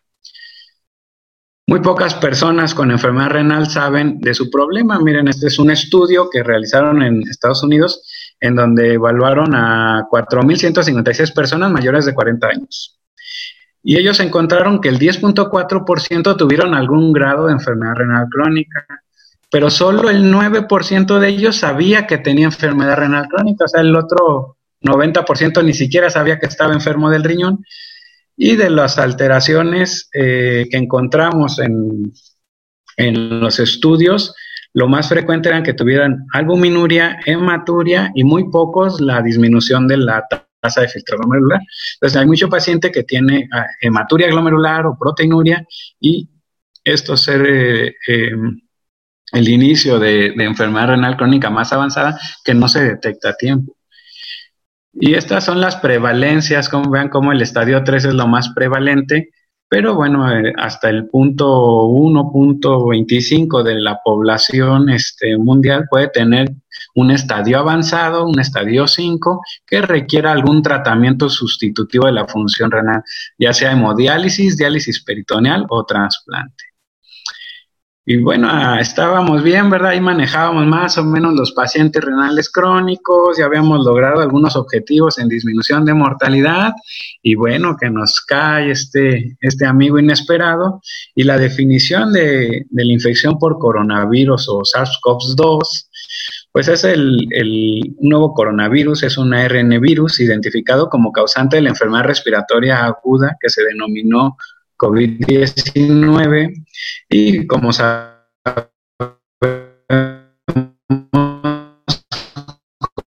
Muy 1.68 1.80
pocas 1.80 2.16
personas 2.16 2.76
con 2.76 2.92
enfermedad 2.92 3.30
renal 3.30 3.70
saben 3.70 4.20
de 4.20 4.34
su 4.34 4.50
problema. 4.50 5.00
Miren, 5.00 5.28
este 5.28 5.48
es 5.48 5.58
un 5.58 5.72
estudio 5.72 6.30
que 6.30 6.44
realizaron 6.44 7.02
en 7.02 7.22
Estados 7.30 7.64
Unidos 7.64 8.04
en 8.40 8.56
donde 8.56 8.94
evaluaron 8.94 9.56
a 9.56 10.06
4.156 10.12 11.34
personas 11.34 11.72
mayores 11.72 12.06
de 12.06 12.14
40 12.14 12.48
años 12.48 12.95
y 13.88 13.98
ellos 13.98 14.20
encontraron 14.20 14.82
que 14.82 14.90
el 14.90 14.98
10.4% 14.98 16.36
tuvieron 16.36 16.74
algún 16.74 17.14
grado 17.14 17.46
de 17.46 17.54
enfermedad 17.54 17.94
renal 17.94 18.28
crónica, 18.32 18.84
pero 19.52 19.70
solo 19.70 20.10
el 20.10 20.34
9% 20.34 21.20
de 21.20 21.30
ellos 21.30 21.58
sabía 21.58 22.08
que 22.08 22.18
tenía 22.18 22.46
enfermedad 22.46 22.98
renal 22.98 23.28
crónica, 23.28 23.66
o 23.66 23.68
sea, 23.68 23.82
el 23.82 23.96
otro 23.96 24.58
90% 24.82 25.64
ni 25.64 25.74
siquiera 25.74 26.10
sabía 26.10 26.40
que 26.40 26.48
estaba 26.48 26.74
enfermo 26.74 27.12
del 27.12 27.24
riñón. 27.24 27.64
Y 28.36 28.56
de 28.56 28.72
las 28.72 28.98
alteraciones 28.98 30.10
eh, 30.14 30.68
que 30.70 30.78
encontramos 30.78 31.60
en, 31.60 32.12
en 32.98 33.40
los 33.40 33.60
estudios, 33.60 34.34
lo 34.74 34.88
más 34.88 35.08
frecuente 35.08 35.50
eran 35.50 35.64
que 35.64 35.74
tuvieran 35.74 36.26
albuminuria, 36.34 37.20
hematuria 37.24 38.12
y 38.16 38.24
muy 38.24 38.50
pocos 38.50 39.00
la 39.00 39.22
disminución 39.22 39.88
de 39.88 39.98
la 39.98 40.26
tasa 40.66 40.82
de 40.82 40.88
filtrado 40.90 41.22
glomerular. 41.22 41.62
Entonces, 41.96 42.20
hay 42.20 42.26
mucho 42.26 42.50
paciente 42.50 42.92
que 42.92 43.04
tiene 43.04 43.48
ah, 43.52 43.66
hematuria 43.82 44.28
glomerular 44.28 44.86
o 44.86 44.98
proteinuria 44.98 45.66
y 46.00 46.30
esto 46.84 47.18
ser 47.18 47.46
eh, 47.46 47.96
em, 48.08 48.62
el 49.32 49.50
inicio 49.50 50.00
de, 50.00 50.28
enfermedad 50.38 50.90
renal 50.90 51.18
crónica 51.18 51.50
más 51.50 51.74
avanzada 51.74 52.20
que 52.44 52.54
no 52.54 52.68
se 52.68 52.84
detecta 52.84 53.30
a 53.30 53.38
tiempo. 53.38 53.76
Y 54.94 55.16
estas 55.16 55.44
son 55.44 55.60
las 55.60 55.76
prevalencias, 55.76 56.70
como 56.70 56.90
vean 56.90 57.10
como 57.10 57.32
el 57.32 57.42
estadio 57.42 57.84
3 57.84 58.06
es 58.06 58.14
lo 58.14 58.28
más 58.28 58.50
prevalente, 58.50 59.32
pero 59.76 59.94
bueno, 59.94 60.32
eh, 60.32 60.54
hasta 60.56 60.90
el 60.90 61.10
punto 61.10 61.90
1.25 61.90 63.62
de 63.62 63.76
la 63.76 64.00
población 64.02 64.90
este, 64.90 65.38
mundial 65.38 65.88
puede 65.90 66.08
tener 66.08 66.50
un 66.94 67.12
estadio 67.12 67.60
avanzado, 67.60 68.26
un 68.26 68.40
estadio 68.40 68.88
5, 68.88 69.42
que 69.68 69.82
requiera 69.82 70.32
algún 70.32 70.62
tratamiento 70.62 71.28
sustitutivo 71.28 72.06
de 72.06 72.14
la 72.14 72.26
función 72.26 72.72
renal, 72.72 73.04
ya 73.38 73.52
sea 73.52 73.74
hemodiálisis, 73.74 74.56
diálisis 74.56 75.04
peritoneal 75.04 75.66
o 75.68 75.84
trasplante. 75.84 76.75
Y 78.08 78.18
bueno, 78.18 78.48
ah, 78.52 78.78
estábamos 78.80 79.42
bien, 79.42 79.72
¿verdad? 79.72 79.94
Y 79.94 80.00
manejábamos 80.00 80.68
más 80.68 80.96
o 81.00 81.04
menos 81.04 81.34
los 81.34 81.54
pacientes 81.54 82.04
renales 82.04 82.52
crónicos, 82.52 83.40
ya 83.40 83.46
habíamos 83.46 83.84
logrado 83.84 84.22
algunos 84.22 84.56
objetivos 84.56 85.18
en 85.18 85.28
disminución 85.28 85.86
de 85.86 85.96
mortalidad 85.96 86.74
y 87.24 87.34
bueno, 87.34 87.76
que 87.82 87.90
nos 87.90 88.22
cae 88.22 88.70
este, 88.70 89.36
este 89.42 89.66
amigo 89.66 89.98
inesperado 89.98 90.82
y 91.16 91.24
la 91.24 91.40
definición 91.40 92.14
de, 92.14 92.68
de 92.70 92.86
la 92.86 92.94
infección 92.94 93.40
por 93.40 93.58
coronavirus 93.58 94.50
o 94.50 94.62
SARS-CoV-2 94.62 95.88
pues 96.52 96.70
es 96.70 96.86
el, 96.86 97.28
el, 97.32 97.96
nuevo 98.00 98.34
coronavirus, 98.34 99.04
es 99.04 99.18
un 99.18 99.34
ARN 99.34 99.82
virus 99.82 100.22
identificado 100.22 100.88
como 100.90 101.12
causante 101.12 101.58
de 101.58 101.64
la 101.64 101.72
enfermedad 101.72 102.06
respiratoria 102.06 102.86
aguda 102.86 103.36
que 103.42 103.50
se 103.50 103.62
denominó 103.64 104.38
COVID-19 104.78 106.66
y 107.10 107.48
como 107.48 107.72
sabemos 107.72 108.16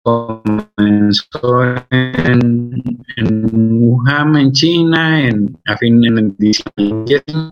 comenzó 0.07 1.63
en, 1.89 2.71
en, 3.17 3.50
Wuhan, 3.51 4.38
en 4.38 4.51
China, 4.53 5.27
en, 5.27 5.57
a 5.65 5.77
fin, 5.77 6.03
en, 6.05 6.17
en, 6.17 7.51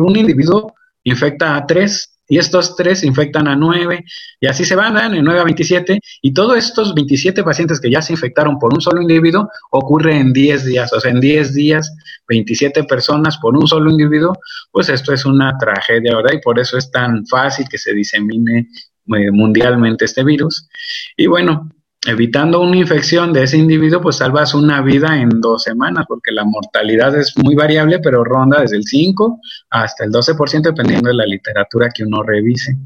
un 0.00 0.16
individuo 0.16 0.74
infecta 1.04 1.56
a 1.56 1.66
tres 1.66 2.11
y 2.32 2.38
estos 2.38 2.76
tres 2.76 3.04
infectan 3.04 3.46
a 3.46 3.54
nueve, 3.54 4.06
y 4.40 4.46
así 4.46 4.64
se 4.64 4.74
van, 4.74 4.96
en 5.14 5.22
nueve 5.22 5.40
a 5.40 5.44
27, 5.44 6.00
y 6.22 6.32
todos 6.32 6.56
estos 6.56 6.94
27 6.94 7.44
pacientes 7.44 7.78
que 7.78 7.90
ya 7.90 8.00
se 8.00 8.14
infectaron 8.14 8.58
por 8.58 8.72
un 8.72 8.80
solo 8.80 9.02
individuo 9.02 9.50
ocurre 9.70 10.16
en 10.16 10.32
10 10.32 10.64
días, 10.64 10.90
o 10.94 10.98
sea, 10.98 11.10
en 11.10 11.20
10 11.20 11.52
días, 11.52 11.94
27 12.28 12.84
personas 12.84 13.36
por 13.36 13.54
un 13.54 13.68
solo 13.68 13.90
individuo, 13.90 14.32
pues 14.70 14.88
esto 14.88 15.12
es 15.12 15.26
una 15.26 15.58
tragedia, 15.58 16.16
¿verdad? 16.16 16.32
Y 16.32 16.40
por 16.40 16.58
eso 16.58 16.78
es 16.78 16.90
tan 16.90 17.26
fácil 17.26 17.66
que 17.68 17.76
se 17.76 17.92
disemine 17.92 18.60
eh, 18.60 19.30
mundialmente 19.30 20.06
este 20.06 20.24
virus. 20.24 20.70
Y 21.18 21.26
bueno, 21.26 21.68
evitando 22.06 22.60
una 22.60 22.76
infección 22.76 23.32
de 23.32 23.44
ese 23.44 23.56
individuo, 23.56 24.00
pues 24.00 24.16
salvas 24.16 24.54
una 24.54 24.82
vida 24.82 25.20
en 25.20 25.40
dos 25.40 25.62
semanas, 25.62 26.04
porque 26.08 26.32
la 26.32 26.44
mortalidad 26.44 27.16
es 27.16 27.36
muy 27.38 27.54
variable, 27.54 28.00
pero 28.00 28.24
ronda 28.24 28.60
desde 28.60 28.76
el 28.76 28.84
5 28.84 29.40
hasta 29.70 30.04
el 30.04 30.10
12%, 30.10 30.62
dependiendo 30.62 31.08
de 31.08 31.14
la 31.14 31.26
literatura 31.26 31.90
que 31.94 32.04
uno 32.04 32.22
revise. 32.22 32.76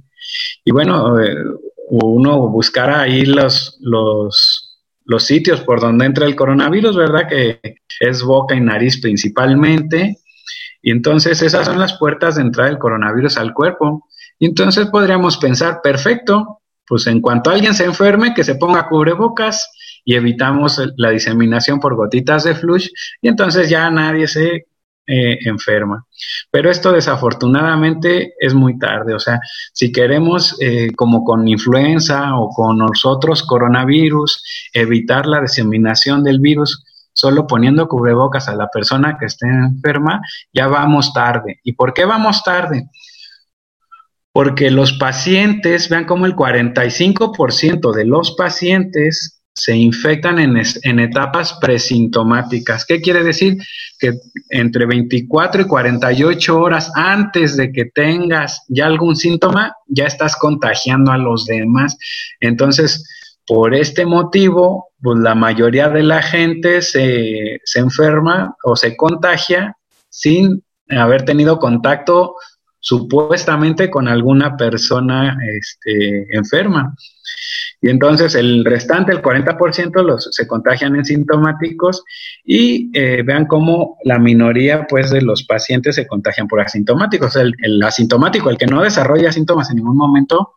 Y 0.64 0.70
bueno, 0.70 1.18
eh, 1.18 1.34
uno 1.88 2.48
buscará 2.48 3.00
ahí 3.02 3.24
los, 3.24 3.78
los, 3.80 4.82
los 5.04 5.24
sitios 5.24 5.60
por 5.62 5.80
donde 5.80 6.04
entra 6.04 6.26
el 6.26 6.36
coronavirus, 6.36 6.96
¿verdad? 6.96 7.28
Que 7.28 7.60
es 8.00 8.22
boca 8.22 8.54
y 8.54 8.60
nariz 8.60 9.00
principalmente. 9.00 10.18
Y 10.82 10.90
entonces 10.90 11.40
esas 11.42 11.66
son 11.66 11.78
las 11.78 11.96
puertas 11.98 12.36
de 12.36 12.42
entrada 12.42 12.68
del 12.68 12.78
coronavirus 12.78 13.38
al 13.38 13.54
cuerpo. 13.54 14.06
Y 14.38 14.46
entonces 14.46 14.86
podríamos 14.86 15.38
pensar, 15.38 15.80
perfecto, 15.82 16.60
pues 16.86 17.06
en 17.06 17.20
cuanto 17.20 17.50
alguien 17.50 17.74
se 17.74 17.84
enferme, 17.84 18.34
que 18.34 18.44
se 18.44 18.54
ponga 18.54 18.88
cubrebocas 18.88 19.70
y 20.04 20.14
evitamos 20.14 20.80
la 20.96 21.10
diseminación 21.10 21.80
por 21.80 21.96
gotitas 21.96 22.44
de 22.44 22.54
flush 22.54 22.88
y 23.20 23.28
entonces 23.28 23.68
ya 23.68 23.90
nadie 23.90 24.28
se 24.28 24.66
eh, 25.08 25.38
enferma. 25.46 26.04
Pero 26.50 26.68
esto 26.68 26.90
desafortunadamente 26.90 28.34
es 28.40 28.54
muy 28.54 28.76
tarde, 28.78 29.14
o 29.14 29.20
sea, 29.20 29.40
si 29.72 29.92
queremos, 29.92 30.56
eh, 30.60 30.90
como 30.96 31.22
con 31.22 31.46
influenza 31.46 32.36
o 32.36 32.48
con 32.48 32.78
nosotros 32.78 33.44
coronavirus, 33.44 34.42
evitar 34.72 35.26
la 35.26 35.40
diseminación 35.40 36.24
del 36.24 36.40
virus, 36.40 36.84
solo 37.12 37.46
poniendo 37.46 37.86
cubrebocas 37.86 38.48
a 38.48 38.56
la 38.56 38.68
persona 38.68 39.16
que 39.18 39.26
esté 39.26 39.46
enferma, 39.46 40.20
ya 40.52 40.66
vamos 40.66 41.12
tarde. 41.12 41.60
¿Y 41.62 41.74
por 41.74 41.94
qué 41.94 42.04
vamos 42.04 42.42
tarde? 42.42 42.88
Porque 44.36 44.70
los 44.70 44.92
pacientes, 44.92 45.88
vean 45.88 46.04
como 46.04 46.26
el 46.26 46.36
45% 46.36 47.90
de 47.94 48.04
los 48.04 48.32
pacientes 48.32 49.40
se 49.54 49.74
infectan 49.74 50.38
en, 50.38 50.98
etapas 50.98 51.54
presintomáticas. 51.58 52.84
¿Qué 52.84 53.00
quiere 53.00 53.24
decir? 53.24 53.56
Que 53.98 54.12
entre 54.50 54.84
24 54.84 55.62
y 55.62 55.64
48 55.64 56.58
horas 56.58 56.92
antes 56.94 57.56
de 57.56 57.72
que 57.72 57.86
tengas 57.86 58.62
ya 58.68 58.84
algún 58.84 59.16
síntoma, 59.16 59.74
ya 59.86 60.04
estás 60.04 60.36
contagiando 60.36 61.12
a 61.12 61.16
los 61.16 61.46
demás. 61.46 61.96
Entonces, 62.38 63.08
por 63.46 63.74
este 63.74 64.04
motivo, 64.04 64.90
pues 65.00 65.18
la 65.18 65.34
mayoría 65.34 65.88
de 65.88 66.02
la 66.02 66.20
gente 66.20 66.82
se, 66.82 67.58
se 67.64 67.78
enferma 67.78 68.54
o 68.64 68.76
se 68.76 68.98
contagia 68.98 69.78
sin 70.10 70.62
haber 70.90 71.24
tenido 71.24 71.58
contacto 71.58 72.34
supuestamente 72.86 73.90
con 73.90 74.06
alguna 74.06 74.56
persona 74.56 75.36
este, 75.58 76.24
enferma. 76.36 76.94
Y 77.80 77.90
entonces 77.90 78.36
el 78.36 78.64
restante, 78.64 79.10
el 79.10 79.20
40%, 79.20 80.04
los, 80.04 80.28
se 80.30 80.46
contagian 80.46 80.94
en 80.94 81.04
sintomáticos 81.04 82.04
y 82.44 82.96
eh, 82.96 83.24
vean 83.24 83.46
cómo 83.46 83.98
la 84.04 84.20
minoría 84.20 84.86
pues, 84.88 85.10
de 85.10 85.20
los 85.20 85.42
pacientes 85.42 85.96
se 85.96 86.06
contagian 86.06 86.46
por 86.46 86.60
asintomáticos. 86.60 87.34
El, 87.34 87.82
asintomático, 87.82 88.50
el 88.50 88.56
que 88.56 88.66
no 88.66 88.80
desarrolla 88.80 89.32
síntomas 89.32 89.68
en 89.70 89.78
ningún 89.78 89.96
momento, 89.96 90.52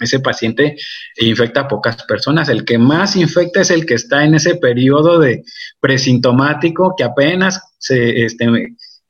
ese 0.00 0.18
paciente 0.18 0.74
infecta 1.18 1.60
a 1.60 1.68
pocas 1.68 2.02
personas. 2.08 2.48
El 2.48 2.64
que 2.64 2.76
más 2.76 3.14
infecta 3.14 3.60
es 3.60 3.70
el 3.70 3.86
que 3.86 3.94
está 3.94 4.24
en 4.24 4.34
ese 4.34 4.56
periodo 4.56 5.20
de 5.20 5.44
presintomático 5.78 6.94
que 6.98 7.04
apenas 7.04 7.62
se, 7.78 8.24
este, 8.24 8.46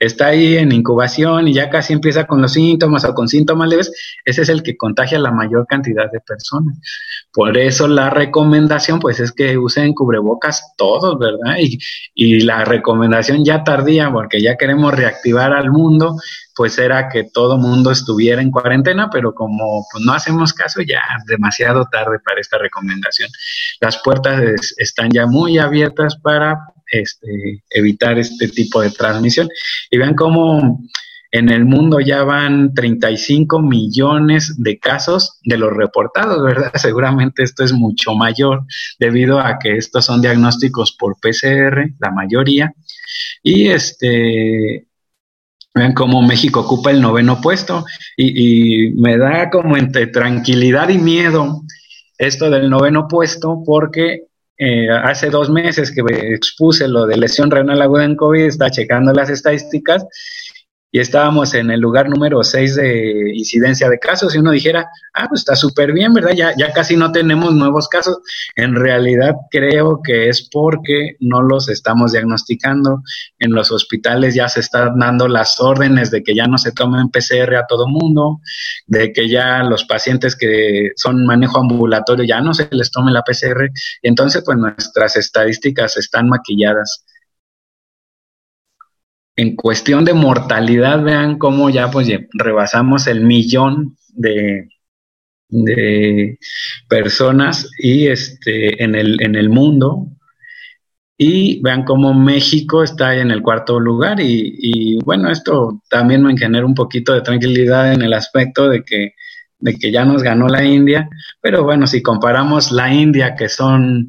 está 0.02 0.26
ahí 0.26 0.56
en 0.56 0.72
incubación 0.72 1.46
y 1.46 1.54
ya 1.54 1.70
casi 1.70 1.92
empieza 1.92 2.26
con 2.26 2.42
los 2.42 2.54
síntomas 2.54 3.04
o 3.04 3.14
con 3.14 3.28
síntomas 3.28 3.68
leves, 3.68 3.92
ese 4.24 4.42
es 4.42 4.48
el 4.48 4.62
que 4.62 4.76
contagia 4.76 5.18
la 5.18 5.30
mayor 5.30 5.64
cantidad 5.68 6.10
de 6.10 6.18
personas. 6.20 6.76
Por 7.32 7.56
eso 7.56 7.86
la 7.86 8.10
recomendación, 8.10 8.98
pues, 8.98 9.20
es 9.20 9.32
que 9.32 9.56
usen 9.56 9.94
cubrebocas 9.94 10.74
todos, 10.76 11.18
¿verdad? 11.18 11.56
Y, 11.60 11.78
y 12.14 12.40
la 12.40 12.64
recomendación 12.64 13.44
ya 13.44 13.62
tardía, 13.62 14.10
porque 14.10 14.42
ya 14.42 14.56
queremos 14.56 14.92
reactivar 14.92 15.52
al 15.52 15.70
mundo, 15.70 16.16
pues 16.56 16.78
era 16.78 17.08
que 17.08 17.24
todo 17.32 17.56
mundo 17.56 17.92
estuviera 17.92 18.42
en 18.42 18.50
cuarentena, 18.50 19.08
pero 19.08 19.32
como 19.34 19.86
pues, 19.90 20.04
no 20.04 20.12
hacemos 20.12 20.52
caso, 20.52 20.82
ya 20.82 21.00
demasiado 21.26 21.84
tarde 21.90 22.18
para 22.24 22.40
esta 22.40 22.58
recomendación. 22.58 23.30
Las 23.80 24.02
puertas 24.02 24.42
están 24.76 25.10
ya 25.10 25.26
muy 25.26 25.58
abiertas 25.58 26.16
para 26.16 26.58
este, 26.92 27.64
evitar 27.70 28.18
este 28.18 28.48
tipo 28.48 28.80
de 28.80 28.90
transmisión. 28.90 29.48
Y 29.90 29.98
vean 29.98 30.14
cómo 30.14 30.80
en 31.32 31.48
el 31.48 31.64
mundo 31.64 31.98
ya 31.98 32.22
van 32.22 32.74
35 32.74 33.60
millones 33.60 34.54
de 34.58 34.78
casos 34.78 35.40
de 35.42 35.56
los 35.56 35.72
reportados, 35.72 36.42
¿verdad? 36.42 36.70
Seguramente 36.74 37.42
esto 37.42 37.64
es 37.64 37.72
mucho 37.72 38.14
mayor 38.14 38.64
debido 39.00 39.40
a 39.40 39.58
que 39.58 39.76
estos 39.76 40.04
son 40.04 40.20
diagnósticos 40.20 40.94
por 40.98 41.16
PCR, 41.18 41.94
la 41.98 42.10
mayoría. 42.10 42.72
Y 43.42 43.68
este, 43.68 44.86
vean 45.74 45.94
cómo 45.94 46.20
México 46.20 46.60
ocupa 46.60 46.90
el 46.90 47.00
noveno 47.00 47.40
puesto 47.40 47.84
y, 48.16 48.88
y 48.88 48.90
me 48.92 49.16
da 49.16 49.48
como 49.48 49.78
entre 49.78 50.08
tranquilidad 50.08 50.90
y 50.90 50.98
miedo 50.98 51.62
esto 52.18 52.50
del 52.50 52.68
noveno 52.68 53.08
puesto 53.08 53.62
porque 53.64 54.26
eh, 54.58 54.88
hace 54.90 55.30
dos 55.30 55.50
meses 55.50 55.90
que 55.90 56.02
expuse 56.34 56.86
lo 56.88 57.06
de 57.06 57.16
lesión 57.16 57.50
renal 57.50 57.82
aguda 57.82 58.04
en 58.04 58.16
COVID, 58.16 58.44
está 58.44 58.70
checando 58.70 59.12
las 59.12 59.30
estadísticas 59.30 60.06
y 60.94 61.00
estábamos 61.00 61.54
en 61.54 61.70
el 61.70 61.80
lugar 61.80 62.10
número 62.10 62.44
6 62.44 62.76
de 62.76 63.32
incidencia 63.34 63.88
de 63.88 63.98
casos 63.98 64.34
y 64.34 64.38
uno 64.38 64.50
dijera, 64.50 64.90
ah, 65.14 65.26
pues 65.26 65.40
está 65.40 65.56
súper 65.56 65.90
bien, 65.94 66.12
¿verdad? 66.12 66.32
Ya, 66.36 66.54
ya 66.54 66.70
casi 66.70 66.98
no 66.98 67.10
tenemos 67.10 67.54
nuevos 67.54 67.88
casos. 67.88 68.18
En 68.56 68.74
realidad 68.74 69.34
creo 69.50 70.02
que 70.04 70.28
es 70.28 70.46
porque 70.52 71.16
no 71.20 71.40
los 71.40 71.70
estamos 71.70 72.12
diagnosticando. 72.12 73.02
En 73.38 73.52
los 73.52 73.72
hospitales 73.72 74.34
ya 74.34 74.48
se 74.48 74.60
están 74.60 74.98
dando 74.98 75.28
las 75.28 75.58
órdenes 75.60 76.10
de 76.10 76.22
que 76.22 76.34
ya 76.34 76.46
no 76.46 76.58
se 76.58 76.72
tomen 76.72 77.08
PCR 77.08 77.56
a 77.56 77.66
todo 77.66 77.88
mundo, 77.88 78.42
de 78.86 79.14
que 79.14 79.30
ya 79.30 79.62
los 79.62 79.84
pacientes 79.84 80.36
que 80.36 80.90
son 80.96 81.24
manejo 81.24 81.58
ambulatorio 81.58 82.26
ya 82.26 82.42
no 82.42 82.52
se 82.52 82.68
les 82.70 82.90
tome 82.90 83.12
la 83.12 83.22
PCR. 83.22 83.70
Y 84.02 84.08
entonces, 84.08 84.42
pues 84.44 84.58
nuestras 84.58 85.16
estadísticas 85.16 85.96
están 85.96 86.28
maquilladas 86.28 87.06
en 89.36 89.56
cuestión 89.56 90.04
de 90.04 90.14
mortalidad, 90.14 91.02
vean 91.02 91.38
cómo 91.38 91.70
ya 91.70 91.90
pues 91.90 92.08
rebasamos 92.32 93.06
el 93.06 93.22
millón 93.22 93.96
de, 94.08 94.68
personas 96.88 97.70
y 97.78 98.06
este 98.08 98.82
en 98.82 98.94
el, 98.94 99.22
en 99.22 99.34
el 99.34 99.50
mundo. 99.50 100.08
Y 101.18 101.60
vean 101.62 101.84
cómo 101.84 102.14
México 102.14 102.82
está 102.82 103.16
en 103.16 103.30
el 103.30 103.42
cuarto 103.42 103.78
lugar 103.78 104.18
y, 104.18 104.54
y, 104.58 104.96
bueno, 105.04 105.30
esto 105.30 105.80
también 105.88 106.22
me 106.22 106.36
genera 106.36 106.66
un 106.66 106.74
poquito 106.74 107.12
de 107.12 107.20
tranquilidad 107.20 107.92
en 107.92 108.02
el 108.02 108.12
aspecto 108.12 108.68
de 108.68 108.82
que, 108.82 109.14
de 109.60 109.74
que 109.74 109.92
ya 109.92 110.04
nos 110.04 110.22
ganó 110.22 110.48
la 110.48 110.64
India, 110.64 111.08
pero 111.40 111.62
bueno, 111.62 111.86
si 111.86 112.02
comparamos 112.02 112.72
la 112.72 112.92
India, 112.92 113.36
que 113.36 113.48
son 113.48 114.08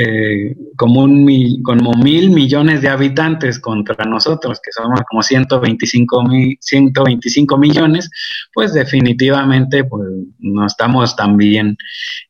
eh, 0.00 0.54
como, 0.76 1.02
un, 1.02 1.26
como 1.64 1.92
mil 1.94 2.30
millones 2.30 2.82
de 2.82 2.88
habitantes 2.88 3.58
contra 3.58 4.04
nosotros, 4.04 4.60
que 4.62 4.70
somos 4.70 5.00
como 5.10 5.24
125, 5.24 6.22
mil, 6.22 6.56
125 6.60 7.58
millones, 7.58 8.08
pues 8.54 8.74
definitivamente 8.74 9.82
pues, 9.82 10.08
no 10.38 10.64
estamos 10.64 11.16
tan 11.16 11.36
bien. 11.36 11.76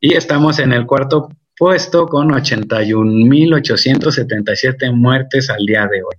Y 0.00 0.14
estamos 0.14 0.60
en 0.60 0.72
el 0.72 0.86
cuarto 0.86 1.28
puesto 1.58 2.06
con 2.06 2.30
81.877 2.30 4.90
muertes 4.94 5.50
al 5.50 5.66
día 5.66 5.86
de 5.88 6.02
hoy. 6.02 6.16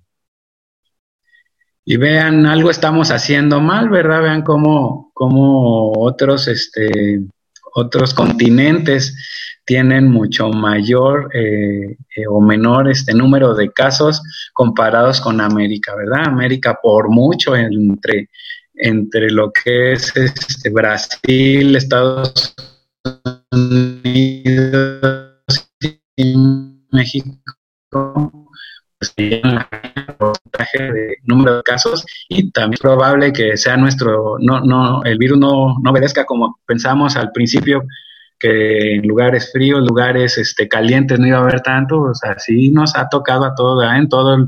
Y 1.83 1.97
vean, 1.97 2.45
algo 2.45 2.69
estamos 2.69 3.09
haciendo 3.09 3.59
mal, 3.59 3.89
¿verdad? 3.89 4.21
Vean 4.21 4.43
cómo, 4.43 5.09
cómo 5.15 5.93
otros, 5.93 6.47
este, 6.47 7.21
otros 7.75 8.13
continentes 8.13 9.15
tienen 9.65 10.09
mucho 10.09 10.49
mayor 10.49 11.29
eh, 11.35 11.95
eh, 12.15 12.27
o 12.27 12.41
menor 12.41 12.89
este 12.89 13.13
número 13.13 13.53
de 13.53 13.71
casos 13.71 14.19
comparados 14.53 15.21
con 15.21 15.39
América, 15.39 15.93
¿verdad? 15.95 16.27
América 16.27 16.79
por 16.81 17.09
mucho 17.09 17.55
entre, 17.55 18.29
entre 18.73 19.29
lo 19.29 19.51
que 19.51 19.91
es 19.91 20.11
este 20.15 20.71
Brasil, 20.71 21.75
Estados 21.75 22.55
Unidos 23.51 25.29
y 26.15 26.35
México, 26.91 28.48
pues 28.99 29.15
porcentaje 30.17 30.91
de 30.91 31.17
número 31.23 31.57
de 31.57 31.63
casos 31.63 32.05
y 32.27 32.51
también 32.51 32.73
es 32.73 32.79
probable 32.81 33.31
que 33.31 33.55
sea 33.55 33.77
nuestro, 33.77 34.37
no, 34.39 34.59
no, 34.59 35.03
el 35.05 35.17
virus 35.17 35.37
no, 35.39 35.77
no 35.81 35.91
obedezca 35.91 36.25
como 36.25 36.59
pensamos 36.65 37.15
al 37.15 37.31
principio 37.31 37.83
que 38.37 38.95
en 38.95 39.07
lugares 39.07 39.51
fríos, 39.51 39.81
lugares 39.85 40.37
este, 40.37 40.67
calientes 40.67 41.19
no 41.19 41.27
iba 41.27 41.37
a 41.37 41.41
haber 41.41 41.61
tanto, 41.61 42.01
o 42.01 42.13
sea, 42.13 42.37
sí 42.39 42.71
nos 42.71 42.95
ha 42.95 43.09
tocado 43.09 43.45
a 43.45 43.55
todos, 43.55 43.83
en 43.93 44.07
todo, 44.07 44.35
el, 44.35 44.47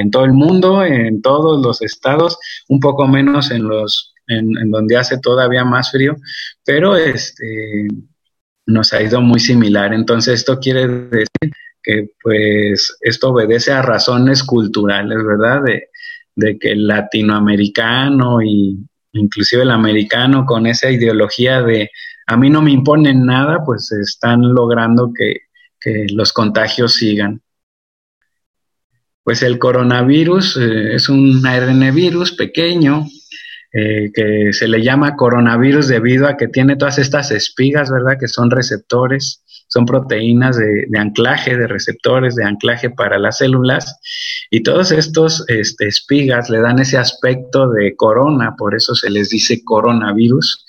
en 0.00 0.10
todo 0.10 0.24
el 0.24 0.32
mundo, 0.32 0.84
en 0.84 1.20
todos 1.20 1.62
los 1.62 1.82
estados, 1.82 2.38
un 2.68 2.80
poco 2.80 3.06
menos 3.06 3.50
en 3.50 3.64
los, 3.68 4.14
en 4.26 4.70
donde 4.70 4.96
hace 4.96 5.18
todavía 5.18 5.64
más 5.64 5.90
frío, 5.90 6.16
pero 6.64 6.96
este, 6.96 7.88
nos 8.70 8.92
ha 8.92 9.02
ido 9.02 9.20
muy 9.20 9.40
similar. 9.40 9.92
Entonces, 9.92 10.34
esto 10.34 10.58
quiere 10.58 10.86
decir 10.86 11.52
que 11.82 12.10
pues 12.22 12.96
esto 13.00 13.30
obedece 13.30 13.72
a 13.72 13.82
razones 13.82 14.42
culturales, 14.42 15.18
¿verdad? 15.24 15.62
De, 15.64 15.88
de 16.36 16.58
que 16.58 16.72
el 16.72 16.86
latinoamericano 16.86 18.42
y 18.42 18.78
inclusive 19.12 19.62
el 19.62 19.70
americano 19.70 20.46
con 20.46 20.66
esa 20.66 20.90
ideología 20.90 21.62
de 21.62 21.90
a 22.30 22.36
mí 22.36 22.48
no 22.48 22.62
me 22.62 22.70
imponen 22.70 23.26
nada, 23.26 23.64
pues 23.64 23.90
están 23.90 24.54
logrando 24.54 25.12
que, 25.12 25.48
los 26.12 26.34
contagios 26.34 26.92
sigan. 26.92 27.40
Pues 29.24 29.42
el 29.42 29.58
coronavirus 29.58 30.58
eh, 30.58 30.94
es 30.94 31.08
un 31.08 31.44
ARN 31.46 31.94
virus 31.94 32.32
pequeño 32.32 33.06
eh, 33.72 34.10
que 34.14 34.52
se 34.52 34.68
le 34.68 34.82
llama 34.82 35.16
coronavirus 35.16 35.88
debido 35.88 36.28
a 36.28 36.36
que 36.36 36.48
tiene 36.48 36.76
todas 36.76 36.98
estas 36.98 37.30
espigas, 37.30 37.90
¿verdad? 37.90 38.18
Que 38.20 38.28
son 38.28 38.50
receptores, 38.50 39.42
son 39.70 39.86
proteínas 39.86 40.56
de, 40.56 40.98
anclaje, 40.98 41.56
de 41.56 41.68
receptores, 41.68 42.34
de 42.34 42.44
anclaje 42.44 42.90
para 42.90 43.18
las 43.18 43.38
células. 43.38 44.00
Y 44.50 44.62
todos 44.64 44.90
estos 44.90 45.44
este, 45.46 45.86
espigas 45.86 46.50
le 46.50 46.58
dan 46.58 46.80
ese 46.80 46.98
aspecto 46.98 47.70
de 47.70 47.94
corona, 47.94 48.56
por 48.58 48.74
eso 48.74 48.96
se 48.96 49.08
les 49.10 49.30
dice 49.30 49.62
coronavirus. 49.64 50.66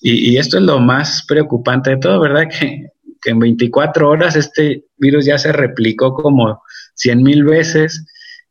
Y, 0.00 0.38
esto 0.38 0.56
es 0.56 0.64
lo 0.64 0.80
más 0.80 1.24
preocupante 1.28 1.90
de 1.90 1.96
todo, 1.98 2.20
¿verdad? 2.20 2.48
Que, 2.48 2.86
en 3.24 3.38
24 3.38 4.08
horas 4.08 4.36
este 4.36 4.84
virus 4.96 5.26
ya 5.26 5.36
se 5.36 5.52
replicó 5.52 6.14
como 6.14 6.62
100 6.94 7.22
mil 7.22 7.44
veces 7.44 8.06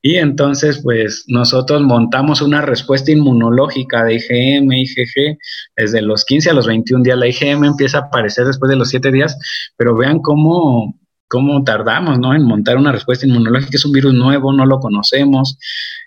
y 0.08 0.16
entonces 0.16 0.80
pues 0.82 1.26
nosotros 1.28 1.82
montamos 1.82 2.42
una 2.42 2.62
respuesta 2.62 3.12
inmunológica 3.12 4.06
de 4.06 4.16
IgM, 4.16 4.72
IgG, 4.72 5.38
desde 5.76 6.02
los 6.02 6.24
15 6.24 6.50
a 6.50 6.54
los 6.54 6.66
21 6.66 7.04
días. 7.04 7.18
La 7.18 7.28
IgM 7.28 7.66
empieza 7.66 7.98
a 7.98 8.02
aparecer 8.04 8.46
después 8.46 8.70
de 8.70 8.78
los 8.78 8.88
7 8.88 9.12
días, 9.12 9.38
pero 9.76 9.98
vean 9.98 10.20
cómo, 10.22 10.98
cómo 11.28 11.62
tardamos 11.66 12.20
¿no? 12.20 12.34
en 12.34 12.44
montar 12.44 12.78
una 12.78 12.94
respuesta 12.94 13.28
inmunológica. 13.28 13.72
Es 13.76 13.84
un 13.84 13.92
virus 13.92 14.14
nuevo, 14.14 14.54
no 14.54 14.66
lo 14.66 14.80
conocemos. 14.80 15.60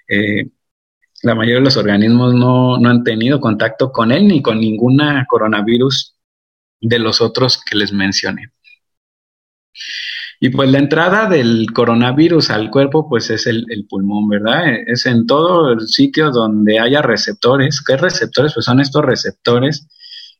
Eh, 0.09 0.47
la 1.23 1.35
mayoría 1.35 1.57
de 1.57 1.65
los 1.67 1.77
organismos 1.77 2.33
no, 2.33 2.77
han 2.77 3.05
tenido 3.05 3.39
contacto 3.39 3.93
con 3.93 4.13
él 4.13 4.27
ni 4.27 4.41
con 4.41 4.61
ninguna 4.61 5.27
coronavirus 5.29 6.17
de 6.81 6.99
los 6.99 7.21
otros 7.21 7.63
que 7.63 7.77
les 7.77 7.93
mencioné. 7.93 8.51
Y 10.43 10.49
pues 10.49 10.71
la 10.71 10.79
entrada 10.79 11.29
del 11.29 11.67
coronavirus 11.73 12.51
al 12.51 12.71
cuerpo 12.71 13.07
pues 13.07 13.29
es 13.29 13.47
el, 13.47 13.87
pulmón, 13.89 14.27
¿verdad? 14.27 14.63
Es 14.87 15.05
en 15.05 15.27
todo 15.27 15.73
el 15.73 15.87
sitio 15.87 16.31
donde 16.31 16.79
haya 16.79 17.03
receptores. 17.03 17.85
¿Qué 17.87 17.99
receptores? 17.99 18.55
Pues 18.55 18.65
son 18.65 18.81
estos 18.81 19.05
receptores. 19.05 19.87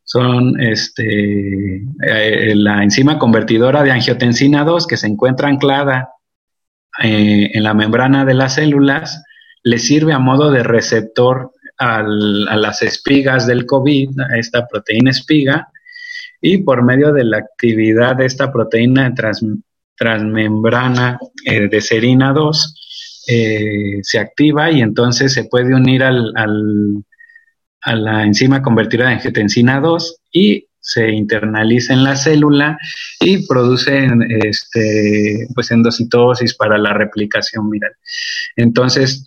Son 0.03 0.59
este, 0.59 1.85
eh, 2.03 2.55
la 2.57 2.83
enzima 2.83 3.19
convertidora 3.19 3.83
de 3.83 3.93
angiotensina 3.93 4.65
2 4.65 4.87
que 4.87 4.97
se 4.97 5.07
encuentra 5.07 5.49
anclada 5.49 6.09
eh, 7.03 7.51
en 7.53 7.63
la 7.63 7.75
membrana 7.75 8.25
de 8.25 8.35
las 8.35 8.55
células, 8.55 9.23
le 9.63 9.79
sirve 9.79 10.13
a 10.13 10.19
modo 10.19 10.51
de 10.51 10.63
receptor 10.63 11.53
a 11.79 12.03
las 12.03 12.83
espigas 12.83 13.47
del 13.47 13.65
COVID, 13.65 14.21
a 14.21 14.39
esta 14.39 14.67
proteína 14.67 15.13
espiga, 15.13 15.69
y 16.43 16.59
por 16.59 16.83
medio 16.83 17.13
de 17.13 17.25
la 17.25 17.39
actividad 17.39 18.17
de 18.17 18.27
esta 18.27 18.53
proteína 18.53 19.07
transmembrana 20.01 21.19
eh, 21.45 21.69
de 21.69 21.81
serina 21.83 22.33
2 22.33 23.25
eh, 23.29 23.99
se 24.03 24.19
activa 24.19 24.71
y 24.71 24.81
entonces 24.81 25.35
se 25.35 25.45
puede 25.45 25.75
unir 25.75 26.03
al, 26.03 26.33
a 27.83 27.95
la 27.95 28.25
enzima 28.25 28.63
convertida 28.63 29.05
de 29.07 29.15
angiotensina 29.15 29.79
2 29.79 30.17
y 30.33 30.67
se 30.81 31.11
internaliza 31.11 31.93
en 31.93 32.03
la 32.03 32.17
célula 32.17 32.79
y 33.21 33.47
produce 33.47 34.09
este, 34.41 35.47
pues 35.55 35.71
endocitosis 35.71 36.55
para 36.55 36.79
la 36.79 36.95
replicación 36.95 37.69
viral. 37.69 37.93
Entonces, 38.57 39.27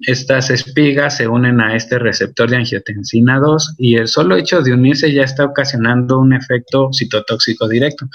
estas 0.00 0.50
espigas 0.50 1.16
se 1.16 1.26
unen 1.26 1.60
a 1.60 1.74
este 1.74 1.98
receptor 1.98 2.48
de 2.48 2.56
angiotensina 2.56 3.40
2 3.40 3.74
y 3.78 3.96
el 3.96 4.06
solo 4.06 4.36
hecho 4.36 4.62
de 4.62 4.72
unirse 4.72 5.12
ya 5.12 5.22
está 5.22 5.44
ocasionando 5.44 6.20
un 6.20 6.32
efecto 6.32 6.90
citotóxico 6.92 7.68
directo. 7.68 8.06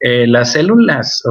Eh, 0.00 0.26
las 0.26 0.52
células 0.52 1.22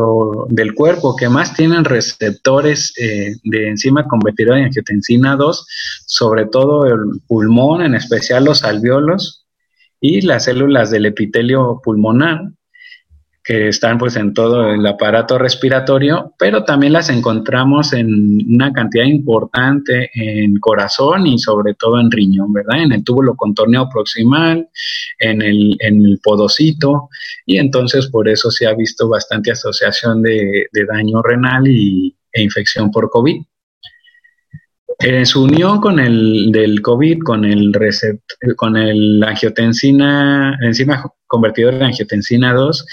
del 0.50 0.74
cuerpo 0.74 1.16
que 1.16 1.30
más 1.30 1.54
tienen 1.54 1.86
receptores 1.86 2.94
eh, 2.98 3.36
de 3.44 3.68
enzima 3.70 4.06
convertidora 4.08 4.58
de 4.58 4.66
angiotensina 4.66 5.36
2, 5.36 5.68
sobre 6.06 6.46
todo 6.46 6.86
el 6.86 7.22
pulmón, 7.28 7.82
en 7.82 7.96
especial 7.96 8.46
los 8.46 8.64
alveolos 8.64 9.46
y 10.00 10.22
las 10.22 10.46
células 10.46 10.92
del 10.92 11.06
epitelio 11.06 11.82
pulmonar, 11.84 12.42
que 13.48 13.70
están 13.70 13.98
pues 13.98 14.18
en 14.18 14.34
todo 14.34 14.70
el 14.70 14.86
aparato 14.86 15.38
respiratorio, 15.38 16.34
pero 16.38 16.66
también 16.66 16.92
las 16.92 17.10
encontramos 17.10 17.94
en 17.94 18.46
una 18.54 18.74
cantidad 18.74 19.06
importante 19.06 20.10
en 20.14 20.60
corazón 20.60 21.26
y 21.28 21.40
sobre 21.40 21.74
todo 21.74 21.98
en 21.98 22.12
riñón, 22.12 22.52
¿verdad? 22.52 22.84
En 22.84 22.92
el 22.92 23.06
túbulo 23.06 23.38
contorneo 23.38 23.88
proximal, 23.88 24.68
en 25.20 25.42
el, 25.42 25.78
en 25.80 26.06
el 26.06 26.20
podocito, 26.22 27.08
y 27.46 27.58
entonces 27.58 28.08
por 28.08 28.28
eso 28.28 28.52
se 28.52 28.68
ha 28.68 28.74
visto 28.74 29.08
bastante 29.08 29.52
asociación 29.52 30.22
de, 30.22 30.68
daño 30.86 31.22
renal 31.22 31.70
y, 31.70 32.14
e 32.34 32.44
infección 32.44 32.92
por 32.92 33.10
COVID. 33.10 33.42
En 35.00 35.26
su 35.26 35.44
unión 35.44 35.80
con 35.80 36.00
el 36.00 36.52
del 36.52 36.82
COVID, 36.82 37.20
con 37.20 37.46
el 37.46 37.72
con 38.58 38.76
el 38.76 39.24
angiotensina, 39.24 40.58
enzima 40.62 41.02
convertidor 41.28 41.78
de 41.78 41.86
angiotensina 41.86 42.54
2, 42.54 42.86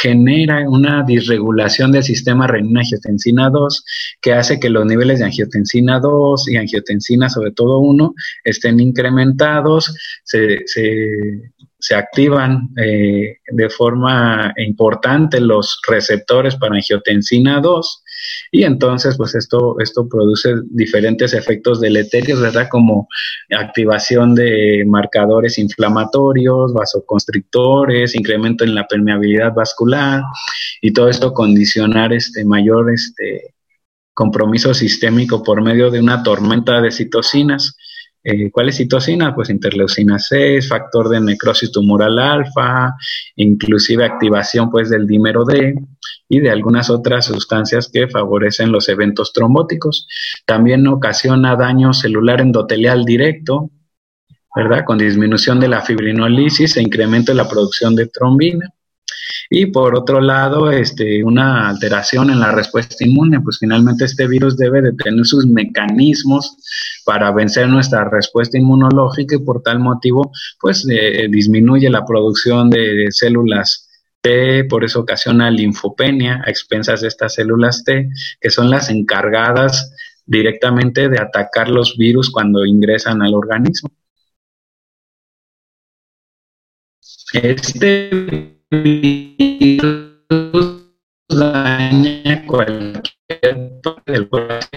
genera 0.00 0.68
una 0.68 1.02
disregulación 1.02 1.92
del 1.92 2.02
sistema 2.02 2.46
renina-angiotensina 2.46 3.50
2 3.50 3.84
que 4.20 4.32
hace 4.32 4.60
que 4.60 4.70
los 4.70 4.86
niveles 4.86 5.18
de 5.18 5.26
angiotensina 5.26 5.98
2 6.00 6.48
y 6.48 6.56
angiotensina, 6.56 7.28
sobre 7.28 7.52
todo 7.52 7.78
1, 7.78 8.14
estén 8.44 8.80
incrementados, 8.80 9.94
se, 10.24 11.94
activan 11.94 12.68
eh, 12.76 13.36
de 13.50 13.70
forma 13.70 14.52
importante 14.56 15.40
los 15.40 15.80
receptores 15.88 16.56
para 16.56 16.74
angiotensina 16.74 17.60
2 17.60 18.02
y 18.50 18.64
entonces, 18.64 19.16
pues 19.16 19.34
esto, 19.34 19.76
esto 19.80 20.08
produce 20.08 20.54
diferentes 20.70 21.34
efectos 21.34 21.80
deleterios, 21.80 22.40
¿verdad? 22.40 22.68
Como 22.70 23.08
activación 23.50 24.34
de 24.34 24.84
marcadores 24.86 25.58
inflamatorios, 25.58 26.72
vasoconstrictores, 26.72 28.14
incremento 28.14 28.64
en 28.64 28.74
la 28.74 28.86
permeabilidad 28.86 29.54
vascular 29.54 30.22
y 30.80 30.92
todo 30.92 31.08
esto 31.08 31.32
condicionar 31.32 32.12
este 32.12 32.44
mayor 32.44 32.92
este 32.92 33.54
compromiso 34.14 34.74
sistémico 34.74 35.42
por 35.42 35.62
medio 35.62 35.90
de 35.90 36.00
una 36.00 36.22
tormenta 36.22 36.80
de 36.80 36.90
citocinas 36.90 37.76
eh, 38.30 38.50
¿Cuál 38.50 38.68
es 38.68 38.76
citocina? 38.76 39.34
Pues 39.34 39.48
interleucina 39.48 40.18
6, 40.18 40.68
factor 40.68 41.08
de 41.08 41.18
necrosis 41.18 41.72
tumoral 41.72 42.18
alfa, 42.18 42.94
inclusive 43.36 44.04
activación 44.04 44.70
pues 44.70 44.90
del 44.90 45.06
dímero 45.06 45.46
D 45.46 45.74
y 46.28 46.40
de 46.40 46.50
algunas 46.50 46.90
otras 46.90 47.24
sustancias 47.24 47.88
que 47.90 48.06
favorecen 48.06 48.70
los 48.70 48.90
eventos 48.90 49.32
trombóticos. 49.32 50.06
También 50.44 50.86
ocasiona 50.88 51.56
daño 51.56 51.94
celular 51.94 52.42
endotelial 52.42 53.06
directo, 53.06 53.70
¿verdad? 54.54 54.84
Con 54.84 54.98
disminución 54.98 55.58
de 55.58 55.68
la 55.68 55.80
fibrinolisis 55.80 56.76
e 56.76 56.82
incremento 56.82 57.32
de 57.32 57.36
la 57.36 57.48
producción 57.48 57.94
de 57.94 58.08
trombina. 58.08 58.74
Y 59.50 59.66
por 59.66 59.96
otro 59.96 60.20
lado, 60.20 60.70
este, 60.70 61.24
una 61.24 61.68
alteración 61.68 62.30
en 62.30 62.40
la 62.40 62.52
respuesta 62.52 63.06
inmune, 63.06 63.40
pues 63.40 63.58
finalmente 63.58 64.04
este 64.04 64.26
virus 64.26 64.56
debe 64.56 64.82
de 64.82 64.92
tener 64.92 65.24
sus 65.24 65.46
mecanismos 65.46 66.56
para 67.04 67.30
vencer 67.32 67.68
nuestra 67.68 68.08
respuesta 68.08 68.58
inmunológica 68.58 69.36
y 69.36 69.44
por 69.44 69.62
tal 69.62 69.78
motivo, 69.78 70.30
pues 70.60 70.86
eh, 70.90 71.28
disminuye 71.30 71.88
la 71.88 72.04
producción 72.04 72.70
de 72.70 73.06
células 73.10 73.88
T, 74.20 74.64
por 74.64 74.84
eso 74.84 75.00
ocasiona 75.00 75.50
linfopenia 75.50 76.42
a 76.44 76.50
expensas 76.50 77.00
de 77.00 77.08
estas 77.08 77.34
células 77.34 77.84
T, 77.84 78.10
que 78.40 78.50
son 78.50 78.70
las 78.70 78.90
encargadas 78.90 79.94
directamente 80.26 81.08
de 81.08 81.20
atacar 81.20 81.68
los 81.68 81.96
virus 81.96 82.30
cuando 82.30 82.66
ingresan 82.66 83.22
al 83.22 83.34
organismo. 83.34 83.90
Este 87.32 88.57
daña 91.30 92.44
cuerpo, 92.46 93.00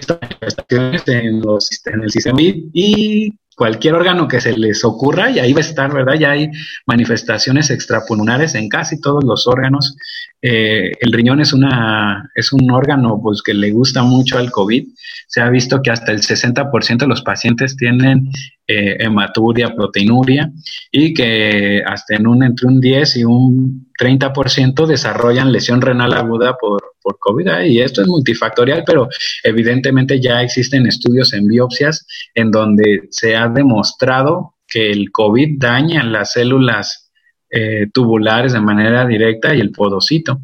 manifestaciones 0.09 1.07
en, 1.07 1.41
los, 1.41 1.69
en 1.85 2.03
el 2.03 2.09
sistema 2.09 2.41
y 2.41 3.33
cualquier 3.61 3.93
órgano 3.93 4.27
que 4.27 4.41
se 4.41 4.57
les 4.57 4.83
ocurra 4.83 5.29
y 5.29 5.37
ahí 5.37 5.53
va 5.53 5.59
a 5.59 5.61
estar, 5.61 5.93
¿verdad? 5.93 6.15
Ya 6.15 6.31
hay 6.31 6.49
manifestaciones 6.87 7.69
extrapulmonares 7.69 8.55
en 8.55 8.67
casi 8.69 8.99
todos 8.99 9.23
los 9.23 9.45
órganos. 9.45 9.95
Eh, 10.41 10.93
el 10.99 11.13
riñón 11.13 11.41
es, 11.41 11.53
una, 11.53 12.27
es 12.33 12.53
un 12.53 12.71
órgano 12.71 13.19
pues, 13.21 13.43
que 13.43 13.53
le 13.53 13.69
gusta 13.69 14.01
mucho 14.01 14.39
al 14.39 14.49
COVID. 14.49 14.87
Se 15.27 15.41
ha 15.41 15.49
visto 15.51 15.79
que 15.83 15.91
hasta 15.91 16.11
el 16.11 16.21
60% 16.21 16.97
de 16.97 17.07
los 17.07 17.21
pacientes 17.21 17.77
tienen 17.77 18.31
eh, 18.65 18.97
hematuria, 18.99 19.75
proteinuria 19.75 20.51
y 20.91 21.13
que 21.13 21.83
hasta 21.85 22.15
en 22.15 22.25
un, 22.25 22.41
entre 22.41 22.65
un 22.65 22.81
10 22.81 23.17
y 23.17 23.25
un 23.25 23.91
30% 23.99 24.87
desarrollan 24.87 25.51
lesión 25.51 25.81
renal 25.81 26.13
aguda 26.13 26.57
por, 26.59 26.90
por 27.01 27.17
COVID. 27.19 27.47
¿eh? 27.47 27.67
Y 27.67 27.81
esto 27.81 28.01
es 28.01 28.07
multifactorial, 28.07 28.83
pero 28.85 29.07
evidentemente 29.43 30.19
ya 30.19 30.41
existen 30.41 30.85
estudios 30.85 31.33
en 31.33 31.47
biopsias 31.47 32.05
en 32.35 32.51
donde 32.51 33.07
se 33.09 33.35
ha 33.35 33.47
demostrado 33.47 34.55
que 34.67 34.91
el 34.91 35.11
COVID 35.11 35.59
daña 35.59 36.03
las 36.03 36.33
células 36.33 37.11
eh, 37.49 37.87
tubulares 37.93 38.53
de 38.53 38.61
manera 38.61 39.05
directa 39.05 39.53
y 39.53 39.59
el 39.59 39.71
podocito. 39.71 40.39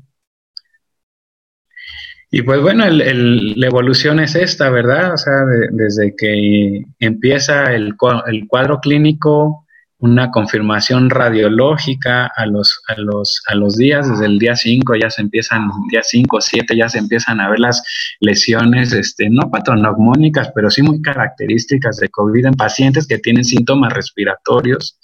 Y 2.30 2.42
pues 2.42 2.62
bueno, 2.62 2.86
la 2.90 3.68
evolución 3.68 4.20
es 4.20 4.36
esta, 4.36 4.70
¿verdad? 4.70 5.14
O 5.14 5.18
sea, 5.18 5.46
desde 5.72 6.14
que 6.18 6.84
empieza 7.00 7.74
el, 7.74 7.96
el 8.28 8.48
cuadro 8.48 8.80
clínico 8.82 9.66
una 10.00 10.30
confirmación 10.30 11.10
radiológica 11.10 12.32
a 12.36 12.46
los, 12.46 12.82
a 12.88 13.00
los, 13.00 13.42
a 13.48 13.56
los 13.56 13.78
días, 13.78 14.08
desde 14.08 14.26
el 14.28 14.38
día 14.38 14.56
5 14.56 14.96
ya 14.96 15.10
se 15.10 15.24
empiezan, 15.24 15.70
día 15.90 16.02
5 16.04 16.38
o 16.38 16.42
7 16.42 16.78
ya 16.78 16.88
se 16.88 17.00
empiezan 17.00 17.42
a 17.42 17.50
ver 17.50 17.60
las 17.60 17.82
lesiones, 18.20 18.94
este, 18.94 19.28
no 19.30 19.50
patognomónicas, 19.50 20.52
pero 20.54 20.70
sí 20.70 20.84
muy 20.84 21.02
características 21.02 21.98
de 21.98 22.10
COVID 22.10 22.46
en 22.46 22.54
pacientes 22.54 23.08
que 23.08 23.18
tienen 23.18 23.44
síntomas 23.44 23.92
respiratorios, 23.92 25.00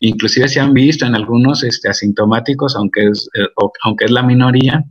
inclusive 0.00 0.48
se 0.48 0.60
han 0.60 0.72
visto 0.72 1.04
en 1.04 1.14
algunos 1.14 1.62
este, 1.62 1.90
asintomáticos, 1.90 2.74
aunque 2.74 3.08
es, 3.08 3.28
eh, 3.34 3.48
aunque 3.82 4.06
es 4.06 4.10
la 4.10 4.22
minoría, 4.22 4.82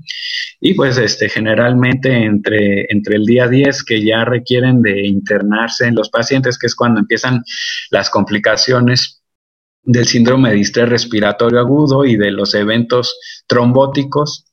y 0.60 0.76
pues 0.76 0.98
este, 1.00 1.30
generalmente 1.30 2.12
entre, 2.14 2.86
entre 2.90 3.16
el 3.16 3.26
día 3.26 3.48
10 3.48 3.84
que 3.84 4.04
ya 4.04 4.24
requieren 4.24 4.82
de 4.84 5.08
internarse 5.08 5.88
en 5.88 5.96
los 5.96 6.10
pacientes, 6.10 6.58
que 6.60 6.68
es 6.68 6.76
cuando 6.76 7.00
empiezan 7.00 7.44
las 7.90 8.10
complicaciones 8.10 9.18
del 9.88 10.06
síndrome 10.06 10.52
de 10.52 10.60
estrés 10.60 10.90
respiratorio 10.90 11.60
agudo 11.60 12.04
y 12.06 12.18
de 12.18 12.30
los 12.30 12.54
eventos 12.54 13.18
trombóticos 13.48 14.46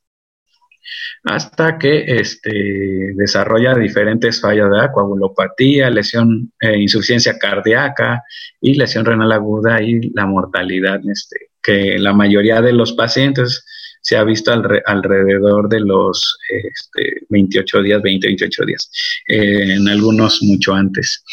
hasta 1.24 1.76
que 1.78 2.04
este, 2.06 3.14
desarrolla 3.16 3.74
diferentes 3.74 4.40
fallas 4.40 4.70
de 4.70 4.92
coagulopatía, 4.92 5.90
lesión, 5.90 6.52
eh, 6.60 6.78
insuficiencia 6.78 7.36
cardíaca 7.38 8.22
y 8.60 8.74
lesión 8.74 9.04
renal 9.04 9.32
aguda 9.32 9.82
y 9.82 10.10
la 10.10 10.26
mortalidad, 10.26 11.00
este, 11.10 11.48
que 11.62 11.98
la 11.98 12.12
mayoría 12.12 12.60
de 12.60 12.72
los 12.72 12.92
pacientes 12.92 13.64
se 14.02 14.16
ha 14.16 14.24
visto 14.24 14.52
alrededor 14.52 15.68
de 15.68 15.80
los 15.80 16.38
28 17.30 17.78
este, 17.78 17.82
días, 17.82 18.02
20, 18.02 18.26
28 18.26 18.64
días, 18.66 18.90
eh, 19.26 19.74
en 19.74 19.88
algunos 19.88 20.42
mucho 20.42 20.74
antes. 20.74 21.24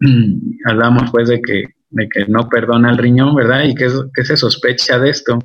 Hablamos 0.66 1.10
pues 1.12 1.28
de 1.28 1.40
que, 1.42 1.64
de 1.94 2.08
que 2.08 2.26
no 2.26 2.48
perdona 2.48 2.90
el 2.90 2.98
riñón, 2.98 3.34
¿verdad? 3.34 3.64
¿Y 3.64 3.74
qué, 3.74 3.88
se 4.24 4.36
sospecha 4.36 4.98
de 4.98 5.10
esto? 5.10 5.38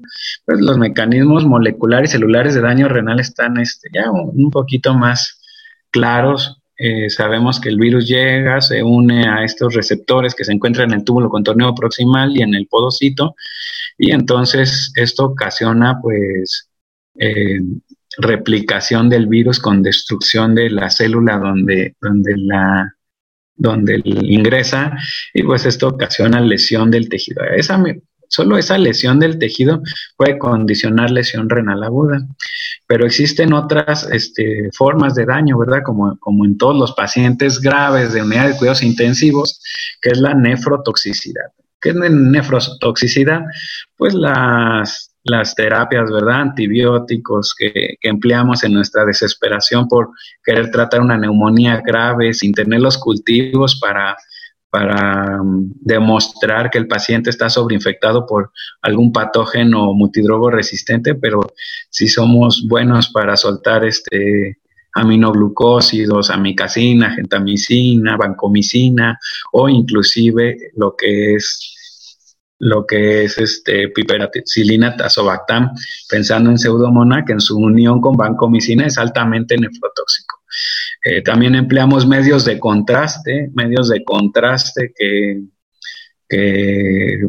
Pues 0.46 0.60
los 0.60 0.78
mecanismos 0.78 1.46
moleculares 1.46 2.10
y 2.10 2.14
celulares 2.14 2.56
de 2.56 2.62
daño 2.62 2.88
renal 2.88 3.20
están 3.20 3.58
este, 3.58 3.90
ya 3.94 4.12
un 4.12 4.50
poquito 4.52 4.94
más 4.94 5.42
claros, 5.92 6.60
eh, 6.82 7.10
sabemos 7.10 7.60
que 7.60 7.68
el 7.68 7.78
virus 7.78 8.08
llega, 8.08 8.62
se 8.62 8.82
une 8.82 9.28
a 9.28 9.44
estos 9.44 9.74
receptores 9.76 10.34
que 10.34 10.46
se 10.46 10.54
encuentran 10.54 10.92
en 10.92 11.00
el 11.00 11.04
túbulo 11.04 11.30
contorneo 11.30 11.76
proximal 11.76 12.36
y 12.38 12.42
en 12.42 12.56
el 12.56 12.68
podocito, 12.68 13.36
y 13.98 14.12
entonces 14.12 14.94
esto 14.96 15.26
ocasiona 15.26 16.00
pues 16.02 16.70
eh, 17.20 17.60
replicación 18.18 19.10
del 19.10 19.28
virus 19.28 19.60
con 19.60 19.84
destrucción 19.84 20.56
de 20.56 20.70
la 20.70 20.90
célula 20.90 21.38
donde, 21.38 21.96
donde 22.02 22.34
la 22.38 22.96
donde 23.60 24.02
ingresa 24.04 24.98
y 25.34 25.43
pues 25.43 25.65
esto 25.65 25.89
ocasiona 25.89 26.41
lesión 26.41 26.89
del 26.89 27.08
tejido. 27.10 27.43
Esa, 27.56 27.78
Solo 28.30 28.60
esa 28.60 28.78
lesión 28.78 29.19
del 29.19 29.39
tejido 29.39 29.82
puede 30.15 30.38
condicionar 30.38 31.10
lesión 31.10 31.50
renal 31.50 31.84
aguda, 31.84 32.28
pero 32.86 33.06
existen 33.06 33.54
otras 33.54 34.08
este, 34.12 34.69
formas 34.78 35.15
de 35.15 35.26
daño, 35.26 35.58
¿verdad? 35.58 35.82
Como, 35.84 36.15
como 36.19 36.45
en 36.45 36.56
todos 36.56 36.78
los 36.78 36.93
pacientes 36.93 37.60
graves 37.60 38.13
de 38.13 38.22
unidad 38.22 38.50
de 38.50 38.56
cuidados 38.56 38.84
intensivos, 38.84 39.60
que 40.00 40.12
es 40.12 40.19
la 40.19 40.36
nefrotoxicidad. 40.36 41.45
¿Qué 41.82 41.89
es 41.89 41.95
nefrotoxicidad? 41.95 43.41
Pues 43.98 44.13
las, 44.13 45.09
las 45.23 45.55
terapias, 45.55 46.12
¿verdad? 46.12 46.41
Antibióticos 46.41 47.53
que, 47.58 47.95
que, 47.99 48.10
empleamos 48.10 48.63
en 48.63 48.73
nuestra 48.73 49.05
desesperación 49.05 49.88
por 49.88 50.10
querer 50.43 50.71
tratar 50.71 51.01
una 51.01 51.17
neumonía 51.17 51.82
grave 51.86 52.34
sin 52.34 52.53
tener 52.53 52.79
los 52.79 52.97
cultivos 52.97 53.79
para 53.79 54.17
para 54.69 55.41
um, 55.41 55.71
demostrar 55.82 56.69
que 56.69 56.77
el 56.77 56.88
paciente 56.88 57.29
está 57.29 57.49
sobreinfectado 57.49 58.25
por 58.25 58.51
algún 58.82 59.12
patógeno 59.12 59.93
multidrogo 59.93 60.49
resistente, 60.51 61.15
pero 61.15 61.41
si 61.89 62.08
somos 62.08 62.65
buenos 62.67 63.10
para 63.10 63.36
soltar 63.36 63.84
este 63.86 64.60
aminoglucósidos, 64.93 66.29
amicacina, 66.29 67.12
gentamicina, 67.12 68.17
vancomicina 68.17 69.19
o 69.51 69.69
inclusive 69.69 70.71
lo 70.75 70.95
que 70.95 71.36
es 71.36 71.75
lo 72.60 72.86
que 72.86 73.24
es 73.24 73.38
este 73.38 73.88
piperacilina 73.89 74.95
tazobactam, 74.95 75.72
pensando 76.10 76.50
en 76.50 76.58
pseudomonas 76.58 77.24
que 77.26 77.34
en 77.34 77.41
su 77.41 77.58
unión 77.58 78.02
con 78.02 78.15
vancomicina 78.17 78.86
es 78.86 78.98
altamente 78.98 79.58
nefrotóxico. 79.58 80.39
Eh, 81.06 81.22
también 81.22 81.56
empleamos 81.56 82.06
medios 82.06 82.43
de 82.43 82.60
contraste, 82.60 83.50
medios 83.54 83.88
de 83.89 84.04
contraste 84.04 84.93
que, 84.95 85.41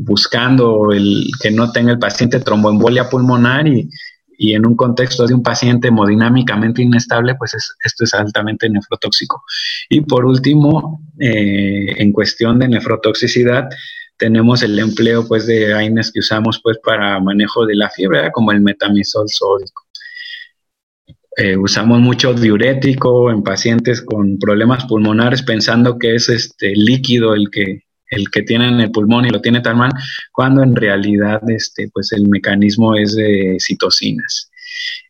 buscando 0.00 0.92
el, 0.92 1.30
que 1.40 1.50
no 1.50 1.72
tenga 1.72 1.92
el 1.92 1.98
paciente 1.98 2.40
tromboembolia 2.40 3.08
pulmonar 3.08 3.66
y, 3.66 3.88
en 4.38 4.66
un 4.66 4.74
contexto 4.74 5.26
de 5.26 5.34
un 5.34 5.42
paciente 5.42 5.88
hemodinámicamente 5.88 6.82
inestable, 6.82 7.34
pues 7.34 7.54
esto 7.84 8.04
es 8.04 8.14
altamente 8.14 8.70
nefrotóxico. 8.70 9.44
Y 9.90 10.00
por 10.00 10.24
último, 10.24 11.02
eh, 11.18 11.94
en 11.98 12.10
cuestión 12.10 12.58
de 12.58 12.68
nefrotoxicidad, 12.68 13.68
tenemos 14.20 14.62
el 14.62 14.78
empleo 14.78 15.26
pues 15.26 15.46
de 15.46 15.72
AINES 15.74 16.12
que 16.12 16.20
usamos 16.20 16.60
pues 16.62 16.78
para 16.84 17.18
manejo 17.18 17.66
de 17.66 17.74
la 17.74 17.88
fiebre, 17.88 18.30
como 18.30 18.52
el 18.52 18.60
metamisol 18.60 19.26
sódico. 19.28 19.82
Eh, 21.36 21.56
usamos 21.56 22.00
mucho 22.00 22.34
diurético 22.34 23.30
en 23.30 23.42
pacientes 23.42 24.02
con 24.02 24.38
problemas 24.38 24.84
pulmonares 24.84 25.42
pensando 25.42 25.98
que 25.98 26.16
es 26.16 26.28
este 26.28 26.74
líquido 26.76 27.34
el 27.34 27.50
que 27.50 27.84
el 28.10 28.28
que 28.28 28.42
tiene 28.42 28.68
en 28.68 28.80
el 28.80 28.90
pulmón 28.90 29.24
y 29.24 29.30
lo 29.30 29.40
tiene 29.40 29.60
tan 29.60 29.78
mal, 29.78 29.92
cuando 30.32 30.64
en 30.64 30.74
realidad 30.74 31.40
este, 31.48 31.88
pues 31.94 32.10
el 32.10 32.28
mecanismo 32.28 32.96
es 32.96 33.14
de 33.14 33.56
citocinas. 33.60 34.50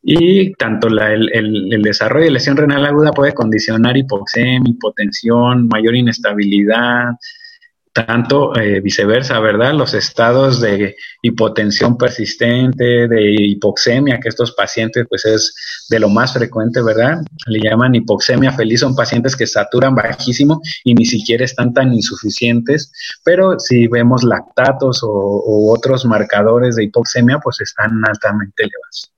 Y 0.03 0.53
tanto 0.53 0.88
el, 0.88 1.31
el, 1.33 1.83
desarrollo 1.83 2.27
de 2.27 2.33
lesión 2.33 2.59
renal 2.59 2.85
aguda 2.85 3.12
puede 3.12 3.33
condicionar 3.33 3.96
hipoxemia, 3.96 4.61
hipotensión, 4.66 5.66
mayor 5.68 5.96
inestabilidad, 5.96 7.12
tanto 7.92 8.57
eh, 8.57 8.81
viceversa, 8.81 9.40
¿verdad? 9.40 9.74
Los 9.74 9.94
estados 9.94 10.61
de 10.61 10.96
hipotensión 11.22 11.96
persistente, 11.96 13.09
de 13.09 13.33
hipoxemia, 13.33 14.20
que 14.20 14.29
estos 14.29 14.53
pacientes 14.53 15.07
pues 15.09 15.24
es 15.24 15.87
de 15.88 15.98
lo 15.98 16.09
más 16.09 16.33
frecuente, 16.33 16.83
¿verdad? 16.83 17.18
Le 17.46 17.61
llaman 17.61 17.96
hipoxemia 17.96 18.53
feliz, 18.53 18.81
son 18.81 18.94
pacientes 18.94 19.35
que 19.35 19.46
saturan 19.46 19.94
bajísimo 19.94 20.61
y 20.85 20.94
ni 20.94 21.05
siquiera 21.05 21.44
están 21.44 21.74
tan 21.74 21.92
insuficientes, 21.92 22.92
pero 23.24 23.59
si 23.59 23.88
vemos 23.88 24.22
lactatos 24.22 25.00
o, 25.03 25.72
otros 25.72 26.05
marcadores 26.05 26.76
de 26.76 26.85
hipoxemia, 26.85 27.38
pues 27.42 27.61
están 27.61 28.00
altamente 28.07 28.64
elevados. 28.64 29.12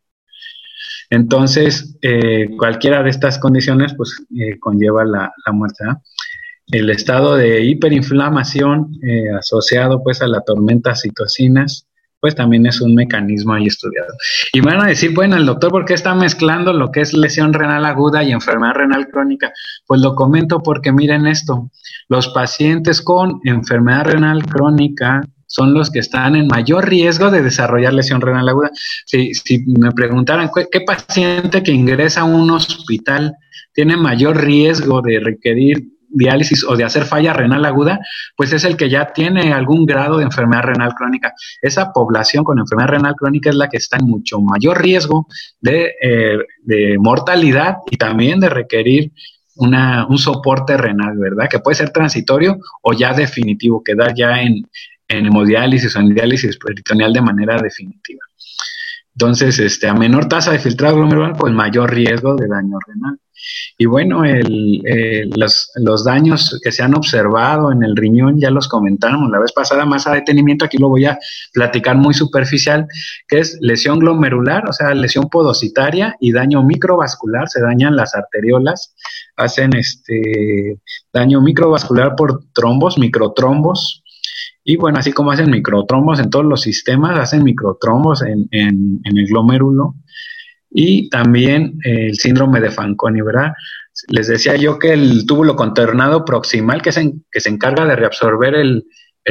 Entonces, 1.10 1.98
eh, 2.00 2.48
cualquiera 2.56 3.02
de 3.02 3.10
estas 3.10 3.38
condiciones 3.38 3.92
pues 3.94 4.16
eh, 4.38 4.58
conlleva 4.58 5.04
la, 5.04 5.30
la 5.44 5.52
muerte. 5.52 5.84
¿no? 5.84 6.02
El 6.72 6.88
estado 6.90 7.36
de 7.36 7.64
hiperinflamación 7.64 8.98
eh, 9.02 9.30
asociado 9.38 10.02
pues 10.02 10.22
a 10.22 10.26
la 10.26 10.40
tormenta 10.40 10.96
citocinas, 10.96 11.86
pues 12.18 12.34
también 12.34 12.64
es 12.66 12.80
un 12.80 12.94
mecanismo 12.94 13.52
ahí 13.52 13.66
estudiado. 13.66 14.14
Y 14.52 14.60
van 14.60 14.80
a 14.80 14.86
decir, 14.86 15.12
bueno, 15.12 15.36
el 15.36 15.44
doctor, 15.44 15.70
¿por 15.70 15.84
qué 15.84 15.94
está 15.94 16.14
mezclando 16.14 16.72
lo 16.72 16.90
que 16.90 17.02
es 17.02 17.12
lesión 17.12 17.52
renal 17.52 17.84
aguda 17.84 18.22
y 18.22 18.32
enfermedad 18.32 18.74
renal 18.74 19.08
crónica? 19.08 19.52
Pues 19.86 20.00
lo 20.00 20.14
comento 20.14 20.62
porque 20.62 20.92
miren 20.92 21.26
esto, 21.26 21.70
los 22.08 22.28
pacientes 22.28 23.02
con 23.02 23.40
enfermedad 23.44 24.06
renal 24.06 24.44
crónica 24.46 25.20
son 25.46 25.74
los 25.74 25.90
que 25.90 25.98
están 25.98 26.36
en 26.36 26.46
mayor 26.46 26.88
riesgo 26.88 27.30
de 27.30 27.42
desarrollar 27.42 27.92
lesión 27.92 28.22
renal 28.22 28.48
aguda. 28.48 28.70
Si, 29.04 29.34
si 29.34 29.64
me 29.66 29.90
preguntaran, 29.90 30.48
¿qué 30.70 30.80
paciente 30.80 31.62
que 31.62 31.72
ingresa 31.72 32.22
a 32.22 32.24
un 32.24 32.50
hospital 32.50 33.34
tiene 33.74 33.96
mayor 33.96 34.42
riesgo 34.42 35.02
de 35.02 35.20
requerir 35.20 35.92
diálisis 36.12 36.64
o 36.64 36.76
de 36.76 36.84
hacer 36.84 37.04
falla 37.04 37.32
renal 37.32 37.64
aguda, 37.64 38.00
pues 38.36 38.52
es 38.52 38.64
el 38.64 38.76
que 38.76 38.88
ya 38.88 39.12
tiene 39.12 39.52
algún 39.52 39.86
grado 39.86 40.18
de 40.18 40.24
enfermedad 40.24 40.62
renal 40.62 40.94
crónica. 40.94 41.32
Esa 41.60 41.92
población 41.92 42.44
con 42.44 42.58
enfermedad 42.58 42.90
renal 42.90 43.14
crónica 43.16 43.50
es 43.50 43.56
la 43.56 43.68
que 43.68 43.78
está 43.78 43.96
en 43.98 44.06
mucho 44.06 44.40
mayor 44.40 44.80
riesgo 44.80 45.26
de, 45.60 45.94
eh, 46.02 46.98
mortalidad 46.98 47.76
y 47.90 47.96
también 47.96 48.40
de 48.40 48.48
requerir 48.48 49.12
una, 49.56 50.06
un 50.06 50.18
soporte 50.18 50.76
renal, 50.76 51.16
¿verdad? 51.18 51.48
Que 51.48 51.58
puede 51.58 51.76
ser 51.76 51.90
transitorio 51.90 52.58
o 52.82 52.92
ya 52.92 53.12
definitivo, 53.12 53.82
quedar 53.82 54.14
ya 54.14 54.40
en, 54.40 54.66
en 55.08 55.26
hemodiálisis 55.26 55.94
o 55.96 56.00
en 56.00 56.14
diálisis 56.14 56.56
peritoneal 56.58 57.12
de 57.12 57.20
manera 57.20 57.60
definitiva. 57.60 58.20
Entonces, 59.14 59.58
este, 59.58 59.88
a 59.88 59.94
menor 59.94 60.26
tasa 60.26 60.52
de 60.52 60.58
filtrado 60.58 60.96
glomerular, 60.96 61.36
pues 61.36 61.52
mayor 61.52 61.92
riesgo 61.92 62.34
de 62.34 62.48
daño 62.48 62.78
renal. 62.86 63.18
Y 63.78 63.86
bueno, 63.86 64.22
los, 65.36 66.04
daños 66.04 66.60
que 66.62 66.72
se 66.72 66.82
han 66.82 66.94
observado 66.94 67.72
en 67.72 67.82
el 67.82 67.96
riñón 67.96 68.38
ya 68.38 68.50
los 68.50 68.68
comentamos 68.68 69.30
la 69.30 69.40
vez 69.40 69.52
pasada, 69.52 69.84
más 69.84 70.06
a 70.06 70.12
detenimiento, 70.12 70.64
aquí 70.64 70.78
lo 70.78 70.88
voy 70.88 71.06
a 71.06 71.18
platicar 71.52 71.96
muy 71.96 72.14
superficial, 72.14 72.86
que 73.28 73.40
es 73.40 73.58
lesión 73.60 73.98
glomerular, 73.98 74.68
o 74.68 74.72
sea, 74.72 74.94
lesión 74.94 75.28
podocitaria 75.28 76.16
y 76.20 76.32
daño 76.32 76.62
microvascular, 76.62 77.48
se 77.48 77.60
dañan 77.60 77.96
las 77.96 78.14
arteriolas, 78.14 78.94
hacen 79.36 79.74
este 79.76 80.80
daño 81.12 81.40
microvascular 81.40 82.14
por 82.16 82.44
trombos, 82.52 82.98
microtrombos, 82.98 84.02
y 84.64 84.76
bueno, 84.76 84.98
así 84.98 85.12
como 85.12 85.32
hacen 85.32 85.50
microtrombos 85.50 86.20
en 86.20 86.30
todos 86.30 86.44
los 86.44 86.60
sistemas, 86.60 87.18
hacen 87.18 87.42
microtrombos 87.42 88.22
en, 88.22 88.48
en 88.52 89.00
el 89.04 89.26
glomérulo 89.26 89.96
y 90.74 91.08
también 91.08 91.78
el 91.84 92.14
síndrome 92.16 92.60
de 92.60 92.70
Fanconi, 92.70 93.20
¿verdad? 93.20 93.52
Les 94.08 94.26
decía 94.26 94.56
yo 94.56 94.78
que 94.78 94.92
el 94.92 95.26
túbulo 95.26 95.54
contornado 95.54 96.24
proximal, 96.24 96.80
que 96.80 96.92
se, 96.92 97.12
que 97.30 97.40
se 97.40 97.50
encarga 97.50 97.84
de 97.84 97.96
reabsorber 97.96 98.54
el, 98.54 98.84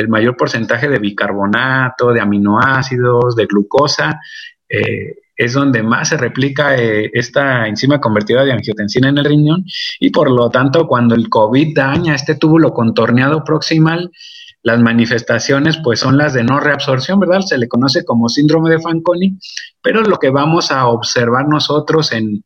mayor 0.07 0.37
porcentaje 0.37 0.87
de 0.87 0.99
bicarbonato, 0.99 2.13
de 2.13 2.21
aminoácidos, 2.21 3.35
de 3.35 3.45
glucosa, 3.45 4.21
eh, 4.69 5.15
es 5.35 5.53
donde 5.53 5.81
más 5.81 6.09
se 6.09 6.17
replica 6.17 6.77
eh, 6.77 7.09
esta 7.13 7.67
enzima 7.67 7.99
convertida 7.99 8.45
de 8.45 8.53
angiotensina 8.53 9.09
en 9.09 9.17
el 9.17 9.25
riñón 9.25 9.65
y 9.99 10.11
por 10.11 10.29
lo 10.29 10.49
tanto 10.49 10.87
cuando 10.87 11.15
el 11.15 11.29
COVID 11.29 11.75
daña 11.75 12.13
este 12.13 12.35
túbulo 12.35 12.73
contorneado 12.73 13.43
proximal, 13.43 14.11
las 14.63 14.79
manifestaciones 14.79 15.77
pues 15.83 15.99
son 15.99 16.17
las 16.17 16.33
de 16.33 16.43
no 16.43 16.59
reabsorción, 16.59 17.19
¿verdad? 17.19 17.41
Se 17.41 17.57
le 17.57 17.67
conoce 17.67 18.05
como 18.05 18.29
síndrome 18.29 18.69
de 18.69 18.79
Fanconi, 18.79 19.37
pero 19.81 20.01
lo 20.01 20.17
que 20.17 20.29
vamos 20.29 20.71
a 20.71 20.87
observar 20.87 21.47
nosotros 21.47 22.11
en, 22.11 22.43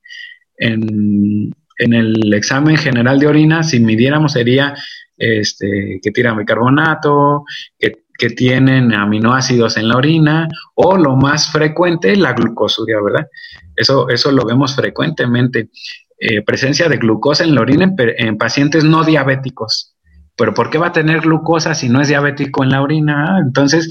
en, 0.58 1.54
el 1.78 2.34
examen 2.34 2.78
general 2.78 3.19
de 3.19 3.28
orina, 3.28 3.63
si 3.63 3.80
midiéramos 3.80 4.34
sería 4.34 4.75
este, 5.17 5.99
que 6.01 6.12
tira 6.12 6.34
bicarbonato, 6.34 7.43
que, 7.78 8.06
que 8.17 8.30
tienen 8.30 8.93
aminoácidos 8.93 9.78
en 9.78 9.89
la 9.89 9.97
orina 9.97 10.47
o 10.75 10.97
lo 10.97 11.15
más 11.15 11.51
frecuente, 11.51 12.15
la 12.15 12.34
glucosuria, 12.34 12.97
¿verdad? 13.01 13.28
Eso, 13.75 14.10
eso 14.10 14.32
lo 14.32 14.45
vemos 14.45 14.75
frecuentemente. 14.75 15.69
Eh, 16.17 16.41
presencia 16.43 16.88
de 16.88 16.97
glucosa 16.97 17.43
en 17.43 17.56
la 17.56 17.62
orina 17.62 17.93
en, 17.97 18.38
pacientes 18.38 18.86
no 18.86 19.04
diabéticos. 19.04 19.94
Pero 20.37 20.53
¿por 20.53 20.69
qué 20.69 20.77
va 20.77 20.87
a 20.87 20.91
tener 20.91 21.21
glucosa 21.21 21.73
si 21.75 21.87
no 21.87 22.01
es 22.01 22.09
diabético 22.09 22.63
en 22.63 22.69
la 22.69 22.81
orina? 22.81 23.39
Entonces, 23.39 23.89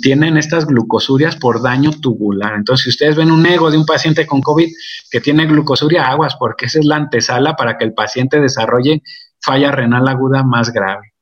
tienen 0.00 0.36
estas 0.36 0.66
glucosurias 0.66 1.36
por 1.36 1.62
daño 1.62 1.92
tubular. 1.92 2.54
Entonces, 2.54 2.84
si 2.84 2.90
ustedes 2.90 3.16
ven 3.16 3.30
un 3.30 3.46
ego 3.46 3.70
de 3.70 3.78
un 3.78 3.86
paciente 3.86 4.26
con 4.26 4.40
COVID 4.40 4.68
que 5.10 5.20
tiene 5.20 5.46
glucosuria, 5.46 6.08
aguas, 6.08 6.36
porque 6.36 6.66
esa 6.66 6.80
es 6.80 6.84
la 6.84 6.96
antesala 6.96 7.54
para 7.54 7.78
que 7.78 7.84
el 7.84 7.94
paciente 7.94 8.40
desarrolle 8.40 9.02
falla 9.40 9.70
renal 9.72 10.08
aguda 10.08 10.42
más 10.42 10.72
grave. 10.72 11.12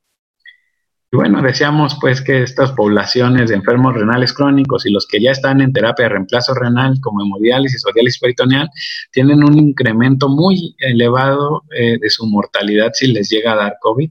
Y 1.12 1.16
bueno, 1.16 1.42
decíamos 1.42 1.98
pues 2.00 2.20
que 2.22 2.44
estas 2.44 2.70
poblaciones 2.70 3.50
de 3.50 3.56
enfermos 3.56 3.94
renales 3.94 4.32
crónicos 4.32 4.86
y 4.86 4.92
los 4.92 5.08
que 5.08 5.20
ya 5.20 5.32
están 5.32 5.60
en 5.60 5.72
terapia 5.72 6.04
de 6.04 6.10
reemplazo 6.10 6.54
renal 6.54 7.00
como 7.00 7.22
hemodiálisis 7.24 7.84
o 7.84 7.92
diálisis 7.92 8.20
peritoneal 8.20 8.70
tienen 9.10 9.42
un 9.42 9.58
incremento 9.58 10.28
muy 10.28 10.76
elevado 10.78 11.64
eh, 11.76 11.98
de 12.00 12.10
su 12.10 12.26
mortalidad 12.26 12.92
si 12.92 13.08
les 13.08 13.28
llega 13.28 13.54
a 13.54 13.56
dar 13.56 13.76
COVID. 13.80 14.08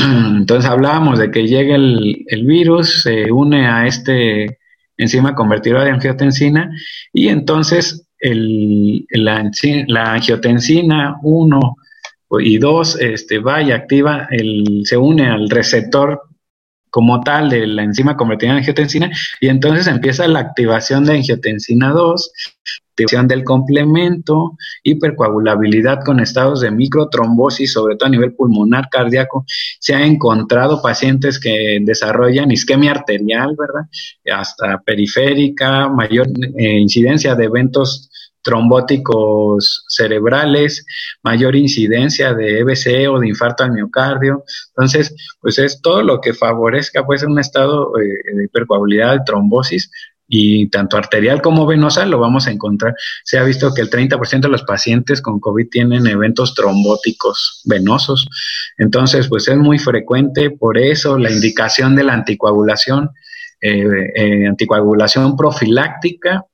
Entonces 0.36 0.68
hablábamos 0.70 1.18
de 1.18 1.30
que 1.30 1.46
llega 1.46 1.76
el, 1.76 2.44
virus, 2.46 3.02
se 3.02 3.30
une 3.30 3.66
a 3.66 3.86
este 3.86 4.58
enzima 4.96 5.34
convertidora 5.34 5.84
de 5.84 5.90
angiotensina 5.90 6.70
y 7.12 7.28
entonces 7.28 8.06
la, 8.20 10.12
angiotensina 10.12 11.16
1 11.22 11.76
y 12.40 12.58
dos, 12.58 13.00
este, 13.00 13.38
va 13.38 13.62
y 13.62 13.72
activa, 13.72 14.28
el, 14.30 14.82
se 14.84 14.96
une 14.96 15.26
al 15.26 15.48
receptor 15.48 16.29
como 16.90 17.20
tal 17.20 17.48
de 17.48 17.66
la 17.66 17.84
enzima 17.84 18.16
convertida 18.16 18.50
en 18.50 18.56
angiotensina 18.58 19.10
y 19.40 19.48
entonces 19.48 19.86
empieza 19.86 20.26
la 20.28 20.40
activación 20.40 21.04
de 21.04 21.14
angiotensina 21.14 21.90
2, 21.90 22.32
activación 22.90 23.28
del 23.28 23.44
complemento, 23.44 24.56
hipercoagulabilidad 24.82 26.00
con 26.04 26.20
estados 26.20 26.60
de 26.60 26.70
microtrombosis, 26.70 27.72
sobre 27.72 27.96
todo 27.96 28.08
a 28.08 28.10
nivel 28.10 28.34
pulmonar, 28.34 28.88
cardíaco. 28.90 29.44
Se 29.78 29.94
ha 29.94 30.04
encontrado 30.04 30.82
pacientes 30.82 31.38
que 31.38 31.78
desarrollan 31.82 32.50
isquemia 32.50 32.90
arterial, 32.90 33.56
¿verdad? 33.58 33.88
Hasta 34.32 34.80
periférica, 34.80 35.88
mayor 35.88 36.26
eh, 36.58 36.78
incidencia 36.78 37.34
de 37.34 37.44
eventos 37.44 38.09
trombóticos 38.42 39.84
cerebrales, 39.88 40.84
mayor 41.22 41.56
incidencia 41.56 42.34
de 42.34 42.60
EBC 42.60 43.10
o 43.10 43.20
de 43.20 43.28
infarto 43.28 43.64
al 43.64 43.72
miocardio. 43.72 44.44
Entonces, 44.68 45.14
pues 45.40 45.58
es 45.58 45.80
todo 45.80 46.02
lo 46.02 46.20
que 46.20 46.34
favorezca 46.34 47.04
pues 47.04 47.22
un 47.22 47.38
estado 47.38 47.92
eh, 47.98 48.34
de 48.34 48.44
hipercoagulidad, 48.44 49.12
de 49.12 49.24
trombosis 49.24 49.90
y 50.32 50.68
tanto 50.68 50.96
arterial 50.96 51.42
como 51.42 51.66
venosa 51.66 52.06
lo 52.06 52.20
vamos 52.20 52.46
a 52.46 52.52
encontrar. 52.52 52.94
Se 53.24 53.36
ha 53.36 53.42
visto 53.42 53.74
que 53.74 53.82
el 53.82 53.90
30% 53.90 54.42
de 54.42 54.48
los 54.48 54.62
pacientes 54.62 55.20
con 55.20 55.40
COVID 55.40 55.68
tienen 55.68 56.06
eventos 56.06 56.54
trombóticos 56.54 57.62
venosos. 57.64 58.28
Entonces, 58.78 59.26
pues 59.28 59.48
es 59.48 59.56
muy 59.56 59.80
frecuente, 59.80 60.50
por 60.50 60.78
eso 60.78 61.18
la 61.18 61.32
indicación 61.32 61.96
de 61.96 62.04
la 62.04 62.14
anticoagulación, 62.14 63.10
eh, 63.60 64.12
eh, 64.14 64.46
anticoagulación 64.46 65.36
profiláctica 65.36 66.44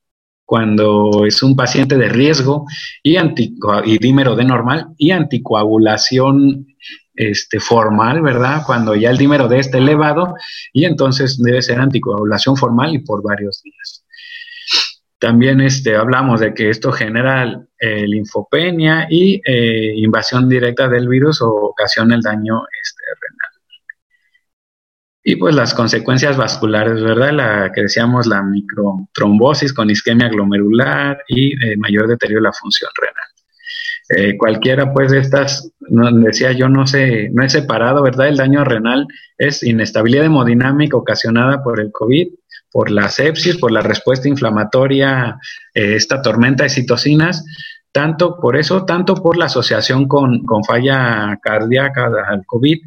cuando 0.46 1.26
es 1.26 1.42
un 1.42 1.56
paciente 1.56 1.98
de 1.98 2.08
riesgo 2.08 2.66
y, 3.02 3.16
y 3.18 3.98
dímero 3.98 4.36
de 4.36 4.44
normal 4.44 4.86
y 4.96 5.10
anticoagulación 5.10 6.68
este, 7.16 7.58
formal, 7.58 8.22
¿verdad? 8.22 8.62
Cuando 8.64 8.94
ya 8.94 9.10
el 9.10 9.18
dímero 9.18 9.48
D 9.48 9.58
está 9.58 9.78
elevado 9.78 10.34
y 10.72 10.84
entonces 10.84 11.42
debe 11.42 11.60
ser 11.62 11.80
anticoagulación 11.80 12.56
formal 12.56 12.94
y 12.94 13.00
por 13.00 13.22
varios 13.22 13.60
días. 13.62 14.04
También 15.18 15.60
este, 15.60 15.96
hablamos 15.96 16.40
de 16.40 16.54
que 16.54 16.70
esto 16.70 16.92
genera 16.92 17.66
eh, 17.80 18.06
linfopenia 18.06 19.06
y 19.10 19.40
eh, 19.44 19.94
invasión 19.96 20.48
directa 20.48 20.88
del 20.88 21.08
virus 21.08 21.40
o 21.42 21.48
ocasiona 21.48 22.14
el 22.14 22.20
daño 22.20 22.62
este, 22.82 23.02
renal. 23.20 23.45
Y 25.28 25.34
pues 25.34 25.56
las 25.56 25.74
consecuencias 25.74 26.36
vasculares, 26.36 27.02
¿verdad? 27.02 27.32
La 27.32 27.72
que 27.72 27.82
decíamos, 27.82 28.28
la 28.28 28.44
microtrombosis 28.44 29.72
con 29.72 29.90
isquemia 29.90 30.28
glomerular 30.28 31.18
y 31.26 31.52
eh, 31.52 31.76
mayor 31.78 32.06
deterioro 32.06 32.42
de 32.42 32.44
la 32.44 32.52
función 32.52 32.88
renal. 32.96 33.24
Eh, 34.08 34.38
cualquiera 34.38 34.92
pues 34.92 35.10
de 35.10 35.18
estas, 35.18 35.72
decía 35.80 36.52
yo, 36.52 36.68
no 36.68 36.86
sé, 36.86 37.28
no 37.32 37.42
he 37.42 37.48
separado, 37.48 38.04
¿verdad? 38.04 38.28
El 38.28 38.36
daño 38.36 38.62
renal 38.62 39.08
es 39.36 39.64
inestabilidad 39.64 40.26
hemodinámica 40.26 40.96
ocasionada 40.96 41.60
por 41.64 41.80
el 41.80 41.90
COVID, 41.90 42.28
por 42.70 42.92
la 42.92 43.08
sepsis, 43.08 43.56
por 43.56 43.72
la 43.72 43.80
respuesta 43.80 44.28
inflamatoria, 44.28 45.40
eh, 45.74 45.96
esta 45.96 46.22
tormenta 46.22 46.62
de 46.62 46.70
citocinas, 46.70 47.44
tanto 47.90 48.38
por 48.38 48.56
eso, 48.56 48.84
tanto 48.84 49.16
por 49.16 49.36
la 49.36 49.46
asociación 49.46 50.06
con, 50.06 50.44
con 50.44 50.62
falla 50.62 51.36
cardíaca 51.42 52.12
al 52.28 52.46
COVID, 52.46 52.78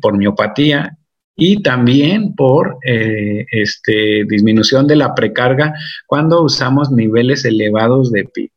por 0.00 0.16
miopatía 0.16 0.96
y 1.40 1.62
también 1.62 2.34
por 2.34 2.76
eh, 2.86 3.46
este, 3.50 4.24
disminución 4.28 4.86
de 4.86 4.94
la 4.94 5.14
precarga 5.14 5.72
cuando 6.06 6.42
usamos 6.42 6.90
niveles 6.92 7.46
elevados 7.46 8.12
de 8.12 8.26
PIB. 8.26 8.50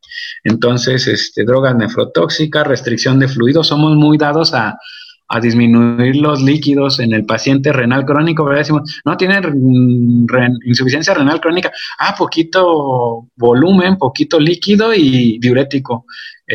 Entonces, 0.43 1.08
este, 1.08 1.46
drogas 1.46 1.76
nefrotóxicas, 1.78 2.67
restricción 2.67 3.19
de 3.19 3.30
fluidos, 3.30 3.67
somos 3.67 3.96
muy 3.96 4.17
dados 4.17 4.54
a, 4.54 4.78
a 5.30 5.39
disminuir 5.39 6.17
los 6.17 6.41
líquidos 6.41 7.00
en 7.00 7.13
el 7.13 7.26
paciente 7.26 7.72
renal 7.72 8.06
crónico, 8.06 8.43
¿verdad? 8.43 8.60
Decimos, 8.60 9.02
no 9.06 9.15
tiene 9.15 9.41
insuficiencia 10.65 11.13
renal 11.13 11.39
crónica, 11.39 11.72
ah, 12.00 12.13
poquito 12.17 13.30
volumen, 13.36 13.98
poquito 13.98 14.39
líquido 14.39 14.93
y 14.93 15.39
diurético. 15.39 16.06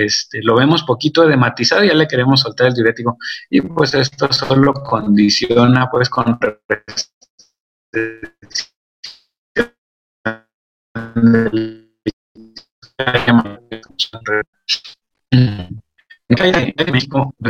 Este, 0.04 0.40
lo 0.42 0.54
vemos 0.54 0.84
poquito 0.84 1.24
edematizado 1.24 1.82
y 1.82 1.88
ya 1.88 1.94
le 1.94 2.06
queremos 2.06 2.40
soltar 2.40 2.68
el 2.68 2.74
diurético. 2.74 3.18
Y 3.50 3.62
pues 3.62 3.94
esto 3.94 4.32
solo 4.32 4.72
condiciona 4.74 5.88
pues 5.90 6.08
con 6.08 6.38
en 16.28 16.92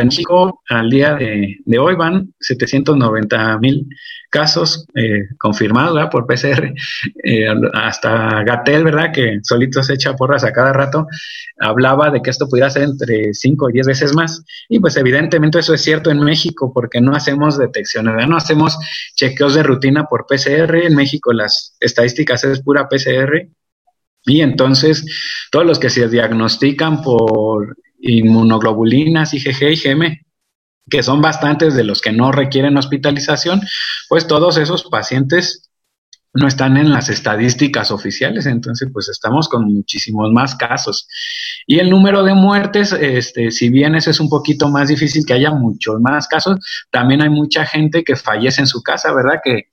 México, 0.04 0.62
al 0.68 0.88
día 0.88 1.14
de, 1.14 1.78
hoy 1.78 1.96
van 1.96 2.32
790 2.38 3.58
mil 3.58 3.88
casos 4.30 4.86
eh, 4.94 5.26
confirmados 5.36 6.08
por 6.10 6.26
PCR. 6.26 6.72
Eh, 7.24 7.46
hasta 7.74 8.44
Gatel, 8.44 8.84
¿verdad? 8.84 9.12
Que 9.12 9.40
solito 9.42 9.82
se 9.82 9.94
echa 9.94 10.14
porras 10.14 10.44
a 10.44 10.52
cada 10.52 10.72
rato, 10.72 11.06
hablaba 11.58 12.10
de 12.10 12.22
que 12.22 12.30
esto 12.30 12.48
pudiera 12.48 12.70
ser 12.70 12.84
entre 12.84 13.34
5 13.34 13.70
y 13.70 13.72
10 13.72 13.86
veces 13.86 14.14
más. 14.14 14.44
Y 14.68 14.78
pues 14.78 14.96
evidentemente 14.96 15.58
eso 15.58 15.74
es 15.74 15.82
cierto 15.82 16.10
en 16.10 16.20
México 16.20 16.72
porque 16.72 17.00
no 17.00 17.14
hacemos 17.14 17.58
detecciones, 17.58 18.14
¿verdad? 18.14 18.28
no 18.28 18.36
hacemos 18.36 18.78
chequeos 19.16 19.54
de 19.54 19.64
rutina 19.64 20.04
por 20.04 20.26
PCR. 20.26 20.76
En 20.84 20.94
México 20.94 21.32
las 21.32 21.76
estadísticas 21.80 22.44
es 22.44 22.62
pura 22.62 22.88
PCR. 22.88 23.48
Y 24.24 24.42
entonces, 24.42 25.04
todos 25.50 25.64
los 25.64 25.78
que 25.78 25.90
se 25.90 26.06
diagnostican 26.08 27.02
por 27.02 27.76
inmunoglobulinas, 27.98 29.34
IgG 29.34 29.62
y 29.70 29.76
GM, 29.76 30.26
que 30.90 31.02
son 31.02 31.20
bastantes 31.20 31.74
de 31.74 31.84
los 31.84 32.00
que 32.00 32.12
no 32.12 32.32
requieren 32.32 32.76
hospitalización, 32.76 33.60
pues 34.08 34.26
todos 34.26 34.56
esos 34.56 34.84
pacientes 34.84 35.68
no 36.34 36.46
están 36.46 36.76
en 36.76 36.90
las 36.92 37.08
estadísticas 37.08 37.90
oficiales, 37.90 38.46
entonces 38.46 38.88
pues 38.92 39.08
estamos 39.08 39.48
con 39.48 39.64
muchísimos 39.64 40.30
más 40.30 40.54
casos. 40.54 41.08
Y 41.66 41.78
el 41.78 41.90
número 41.90 42.22
de 42.22 42.34
muertes, 42.34 42.92
este, 42.92 43.50
si 43.50 43.70
bien 43.70 43.94
eso 43.94 44.10
es 44.10 44.20
un 44.20 44.28
poquito 44.28 44.68
más 44.68 44.88
difícil 44.88 45.24
que 45.26 45.34
haya 45.34 45.50
muchos 45.50 46.00
más 46.00 46.28
casos, 46.28 46.58
también 46.90 47.22
hay 47.22 47.30
mucha 47.30 47.66
gente 47.66 48.04
que 48.04 48.14
fallece 48.14 48.60
en 48.60 48.66
su 48.66 48.82
casa, 48.82 49.12
¿verdad? 49.12 49.40
Que, 49.42 49.68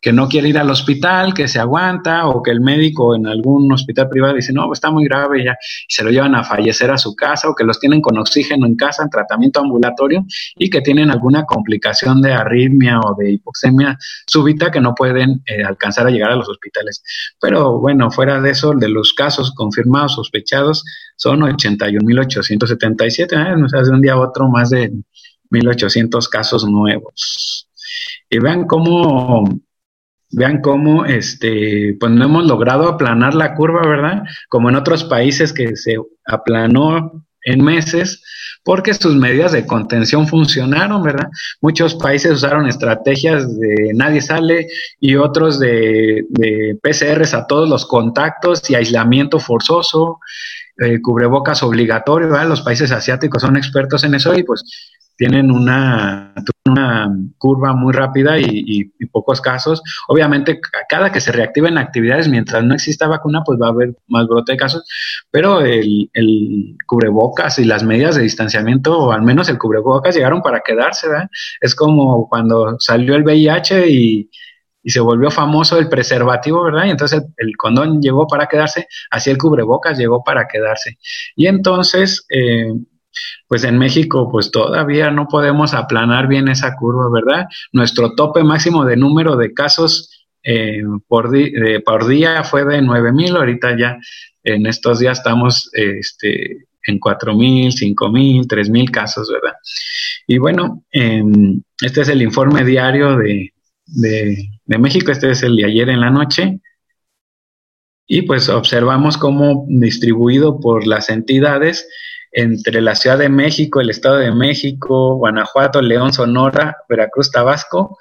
que 0.00 0.12
no 0.12 0.28
quiere 0.28 0.48
ir 0.48 0.58
al 0.58 0.70
hospital, 0.70 1.34
que 1.34 1.46
se 1.46 1.58
aguanta, 1.58 2.26
o 2.26 2.42
que 2.42 2.50
el 2.50 2.60
médico 2.60 3.14
en 3.14 3.26
algún 3.26 3.70
hospital 3.72 4.08
privado 4.08 4.34
dice, 4.34 4.52
no, 4.52 4.72
está 4.72 4.90
muy 4.90 5.04
grave 5.04 5.44
ya, 5.44 5.52
y 5.52 5.92
se 5.92 6.02
lo 6.02 6.10
llevan 6.10 6.34
a 6.34 6.42
fallecer 6.42 6.90
a 6.90 6.96
su 6.96 7.14
casa, 7.14 7.50
o 7.50 7.54
que 7.54 7.64
los 7.64 7.78
tienen 7.78 8.00
con 8.00 8.16
oxígeno 8.18 8.66
en 8.66 8.76
casa, 8.76 9.02
en 9.02 9.10
tratamiento 9.10 9.60
ambulatorio, 9.60 10.24
y 10.56 10.70
que 10.70 10.80
tienen 10.80 11.10
alguna 11.10 11.44
complicación 11.44 12.22
de 12.22 12.32
arritmia 12.32 12.98
o 13.00 13.14
de 13.14 13.32
hipoxemia 13.32 13.98
súbita 14.26 14.70
que 14.70 14.80
no 14.80 14.94
pueden 14.94 15.42
eh, 15.44 15.62
alcanzar 15.62 16.06
a 16.06 16.10
llegar 16.10 16.30
a 16.30 16.36
los 16.36 16.48
hospitales. 16.48 17.02
Pero 17.40 17.78
bueno, 17.78 18.10
fuera 18.10 18.40
de 18.40 18.50
eso, 18.50 18.72
de 18.72 18.88
los 18.88 19.12
casos 19.12 19.52
confirmados, 19.54 20.14
sospechados, 20.14 20.82
son 21.16 21.40
81.877, 21.40 23.32
¿eh? 23.32 23.62
o 23.62 23.68
sea, 23.68 23.82
de 23.82 23.90
un 23.90 24.00
día 24.00 24.14
a 24.14 24.20
otro 24.20 24.48
más 24.48 24.70
de 24.70 24.90
1.800 25.50 26.28
casos 26.30 26.64
nuevos. 26.64 27.68
Y 28.30 28.38
vean 28.38 28.66
cómo 28.66 29.44
Vean 30.32 30.60
cómo 30.60 31.04
este, 31.04 31.96
pues 31.98 32.12
no 32.12 32.24
hemos 32.24 32.46
logrado 32.46 32.88
aplanar 32.88 33.34
la 33.34 33.54
curva, 33.54 33.86
¿verdad? 33.86 34.22
Como 34.48 34.68
en 34.68 34.76
otros 34.76 35.04
países 35.04 35.52
que 35.52 35.76
se 35.76 35.96
aplanó 36.26 37.24
en 37.42 37.64
meses 37.64 38.22
porque 38.62 38.92
sus 38.94 39.16
medidas 39.16 39.52
de 39.52 39.66
contención 39.66 40.28
funcionaron, 40.28 41.02
¿verdad? 41.02 41.28
Muchos 41.60 41.94
países 41.94 42.32
usaron 42.32 42.68
estrategias 42.68 43.58
de 43.58 43.92
nadie 43.94 44.20
sale 44.20 44.68
y 45.00 45.16
otros 45.16 45.58
de, 45.58 46.26
de 46.28 46.78
PCRs 46.82 47.34
a 47.34 47.46
todos 47.46 47.68
los 47.68 47.86
contactos 47.86 48.68
y 48.68 48.74
aislamiento 48.74 49.38
forzoso, 49.38 50.20
eh, 50.78 51.00
cubrebocas 51.00 51.62
obligatorio, 51.62 52.28
¿verdad? 52.28 52.48
Los 52.48 52.62
países 52.62 52.92
asiáticos 52.92 53.42
son 53.42 53.56
expertos 53.56 54.04
en 54.04 54.14
eso 54.14 54.34
y 54.34 54.42
pues 54.42 54.62
tienen 55.20 55.50
una, 55.50 56.32
curva 57.36 57.74
muy 57.74 57.92
rápida 57.92 58.38
y, 58.38 58.84
pocos 59.12 59.42
casos. 59.42 59.82
Obviamente, 60.08 60.58
cada 60.88 61.12
que 61.12 61.20
se 61.20 61.30
reactiven 61.30 61.76
actividades, 61.76 62.26
mientras 62.26 62.64
no 62.64 62.72
exista 62.72 63.06
vacuna, 63.06 63.42
pues 63.44 63.58
va 63.60 63.66
a 63.66 63.70
haber 63.70 63.94
más 64.08 64.26
brote 64.26 64.52
de 64.52 64.58
casos, 64.58 64.82
pero 65.30 65.60
el, 65.60 66.08
el 66.14 66.74
cubrebocas 66.86 67.58
y 67.58 67.66
las 67.66 67.82
medidas 67.82 68.14
de 68.14 68.22
distanciamiento, 68.22 68.98
o 68.98 69.12
al 69.12 69.20
menos 69.20 69.50
el 69.50 69.58
cubrebocas, 69.58 70.14
llegaron 70.14 70.40
para 70.40 70.62
quedarse, 70.64 71.06
¿verdad? 71.06 71.28
Es 71.60 71.74
como 71.74 72.26
cuando 72.26 72.76
salió 72.78 73.14
el 73.14 73.22
VIH 73.22 73.90
y, 73.90 74.30
se 74.82 75.00
volvió 75.00 75.30
famoso 75.30 75.78
el 75.78 75.90
preservativo, 75.90 76.62
¿verdad? 76.62 76.86
Y 76.86 76.90
entonces 76.90 77.22
el, 77.36 77.54
condón 77.58 78.00
llegó 78.00 78.26
para 78.26 78.46
quedarse, 78.46 78.86
así 79.10 79.28
el 79.28 79.36
cubrebocas 79.36 79.98
llegó 79.98 80.24
para 80.24 80.48
quedarse. 80.48 80.96
Y 81.36 81.46
entonces, 81.46 82.24
eh, 82.30 82.72
pues 83.48 83.64
en 83.64 83.78
México 83.78 84.28
pues 84.30 84.50
todavía 84.50 85.10
no 85.10 85.26
podemos 85.26 85.74
aplanar 85.74 86.28
bien 86.28 86.48
esa 86.48 86.76
curva, 86.76 87.10
¿verdad? 87.10 87.46
Nuestro 87.72 88.14
tope 88.14 88.42
máximo 88.44 88.84
de 88.84 88.96
número 88.96 89.36
de 89.36 89.52
casos 89.52 90.26
eh, 90.42 90.82
por, 91.06 91.30
por, 91.84 92.06
día 92.06 92.42
fue 92.44 92.64
de 92.64 92.80
9.000, 92.80 93.36
ahorita 93.36 93.76
ya 93.78 93.98
en 94.42 94.66
estos 94.66 94.98
días 94.98 95.18
estamos 95.18 95.70
este, 95.72 96.66
en 96.86 96.98
4.000, 96.98 97.94
5.000, 97.94 98.46
3.000 98.46 98.90
casos, 98.90 99.30
¿verdad? 99.30 99.56
Y 100.26 100.38
bueno, 100.38 100.84
em, 100.92 101.62
este 101.82 102.02
es 102.02 102.08
el 102.08 102.22
informe 102.22 102.64
diario 102.64 103.16
de, 103.16 103.52
de 103.84 104.78
México, 104.78 105.10
este 105.10 105.30
es 105.30 105.42
el 105.42 105.56
de 105.56 105.66
ayer 105.66 105.88
en 105.88 106.00
la 106.00 106.10
noche. 106.10 106.60
Y 108.06 108.22
pues 108.22 108.48
observamos 108.48 109.16
cómo 109.16 109.66
distribuido 109.68 110.58
por 110.58 110.86
las 110.86 111.10
entidades, 111.10 111.88
entre 112.32 112.80
la 112.80 112.94
Ciudad 112.94 113.18
de 113.18 113.28
México, 113.28 113.80
el 113.80 113.90
Estado 113.90 114.16
de 114.16 114.32
México, 114.32 115.16
Guanajuato, 115.16 115.82
León, 115.82 116.12
Sonora, 116.12 116.76
Veracruz, 116.88 117.30
Tabasco, 117.30 117.98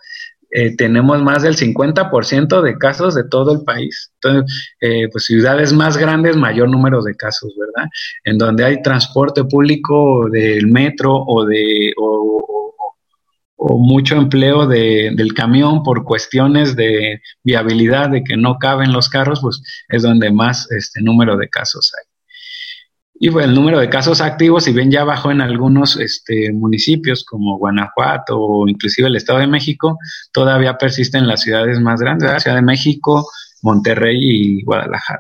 eh, 0.51 0.75
tenemos 0.75 1.21
más 1.21 1.43
del 1.43 1.55
50% 1.55 2.61
de 2.61 2.77
casos 2.77 3.13
de 3.13 3.23
todo 3.23 3.53
el 3.53 3.63
país. 3.63 4.11
Entonces, 4.15 4.75
eh, 4.81 5.07
pues 5.11 5.25
ciudades 5.25 5.73
más 5.73 5.97
grandes, 5.97 6.35
mayor 6.35 6.69
número 6.69 7.03
de 7.03 7.15
casos, 7.15 7.53
¿verdad? 7.57 7.89
En 8.23 8.37
donde 8.37 8.65
hay 8.65 8.81
transporte 8.81 9.43
público 9.43 10.27
del 10.29 10.67
metro 10.67 11.13
o 11.13 11.45
de 11.45 11.93
o, 11.97 12.25
mucho 13.77 14.15
empleo 14.15 14.65
de, 14.67 15.11
del 15.15 15.33
camión 15.33 15.83
por 15.83 16.05
cuestiones 16.05 16.75
de 16.75 17.21
viabilidad, 17.43 18.09
de 18.09 18.23
que 18.23 18.37
no 18.37 18.57
caben 18.57 18.93
los 18.93 19.09
carros, 19.09 19.41
pues 19.41 19.61
es 19.89 20.01
donde 20.01 20.31
más 20.31 20.71
este 20.71 21.01
número 21.01 21.35
de 21.37 21.49
casos 21.49 21.91
hay. 21.97 22.08
Y 23.21 23.27
el 23.27 23.53
número 23.53 23.79
de 23.79 23.89
casos 23.89 24.21
activos, 24.21 24.63
si 24.63 24.71
bien 24.71 24.89
ya 24.89 25.03
bajó 25.03 25.29
en 25.29 25.41
algunos 25.41 25.97
este, 25.97 26.53
municipios 26.53 27.25
como 27.25 27.57
Guanajuato 27.57 28.39
o 28.39 28.65
inclusive 28.65 29.09
el 29.09 29.17
Estado 29.17 29.39
de 29.39 29.47
México, 29.47 29.97
todavía 30.31 30.77
persiste 30.77 31.17
en 31.17 31.27
las 31.27 31.41
ciudades 31.41 31.81
más 31.81 31.99
grandes, 31.99 32.31
la 32.31 32.39
Ciudad 32.39 32.55
de 32.55 32.61
México, 32.61 33.29
Monterrey 33.61 34.17
y 34.21 34.63
Guadalajara. 34.63 35.19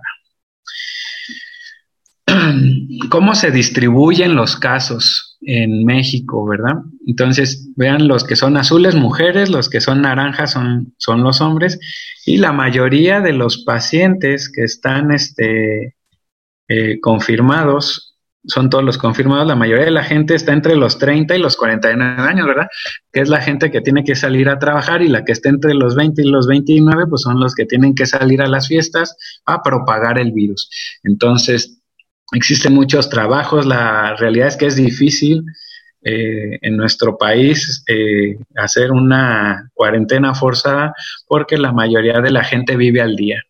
¿Cómo 3.09 3.35
se 3.35 3.51
distribuyen 3.51 4.33
los 4.33 4.55
casos 4.55 5.37
en 5.41 5.83
México, 5.83 6.47
verdad? 6.47 6.75
Entonces, 7.05 7.67
vean 7.75 8.07
los 8.07 8.23
que 8.23 8.37
son 8.37 8.55
azules, 8.55 8.95
mujeres, 8.95 9.49
los 9.49 9.69
que 9.69 9.81
son 9.81 10.03
naranjas 10.03 10.51
son, 10.51 10.93
son 10.97 11.21
los 11.21 11.41
hombres, 11.41 11.77
y 12.25 12.37
la 12.37 12.53
mayoría 12.53 13.19
de 13.19 13.33
los 13.33 13.65
pacientes 13.65 14.49
que 14.49 14.63
están 14.63 15.11
este, 15.11 15.97
eh, 16.69 16.99
confirmados, 17.01 18.15
son 18.45 18.69
todos 18.69 18.83
los 18.83 18.97
confirmados, 18.97 19.47
la 19.47 19.55
mayoría 19.55 19.85
de 19.85 19.91
la 19.91 20.03
gente 20.03 20.33
está 20.33 20.53
entre 20.53 20.75
los 20.75 20.97
30 20.97 21.35
y 21.35 21.39
los 21.39 21.57
49 21.57 22.21
años, 22.21 22.47
¿verdad? 22.47 22.67
Que 23.11 23.19
es 23.19 23.29
la 23.29 23.41
gente 23.41 23.69
que 23.69 23.81
tiene 23.81 24.03
que 24.03 24.15
salir 24.15 24.47
a 24.49 24.59
trabajar 24.59 25.01
y 25.01 25.09
la 25.09 25.25
que 25.25 25.33
está 25.33 25.49
entre 25.49 25.73
los 25.73 25.95
20 25.95 26.21
y 26.21 26.29
los 26.29 26.47
29, 26.47 27.07
pues 27.07 27.23
son 27.23 27.39
los 27.39 27.53
que 27.53 27.65
tienen 27.65 27.95
que 27.95 28.05
salir 28.05 28.41
a 28.41 28.47
las 28.47 28.67
fiestas 28.67 29.17
a 29.45 29.61
propagar 29.61 30.19
el 30.19 30.31
virus. 30.31 30.69
Entonces, 31.03 31.81
existen 32.31 32.73
muchos 32.73 33.09
trabajos, 33.09 33.65
la 33.65 34.15
realidad 34.15 34.47
es 34.47 34.55
que 34.55 34.67
es 34.67 34.75
difícil 34.75 35.43
eh, 36.01 36.59
en 36.61 36.77
nuestro 36.77 37.17
país 37.17 37.83
eh, 37.87 38.37
hacer 38.55 38.91
una 38.91 39.69
cuarentena 39.73 40.33
forzada 40.33 40.93
porque 41.27 41.57
la 41.57 41.73
mayoría 41.73 42.21
de 42.21 42.31
la 42.31 42.43
gente 42.43 42.77
vive 42.77 43.01
al 43.01 43.17
día. 43.17 43.43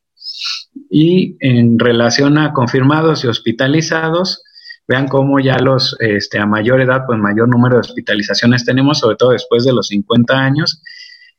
Y 0.90 1.38
en 1.40 1.80
relación 1.80 2.38
a 2.38 2.54
confirmados 2.54 3.24
y 3.24 3.28
hospitalizados, 3.28 4.44
vean 4.88 5.08
cómo 5.08 5.40
ya 5.40 5.58
los, 5.60 5.96
este, 6.00 6.40
a 6.40 6.46
mayor 6.46 6.82
edad, 6.82 7.04
pues 7.06 7.20
mayor 7.20 7.48
número 7.48 7.76
de 7.76 7.82
hospitalizaciones 7.82 8.66
tenemos, 8.66 9.00
sobre 9.00 9.18
todo 9.18 9.32
después 9.32 9.64
de 9.66 9.74
los 9.74 9.88
50 9.88 10.34
años, 10.34 10.82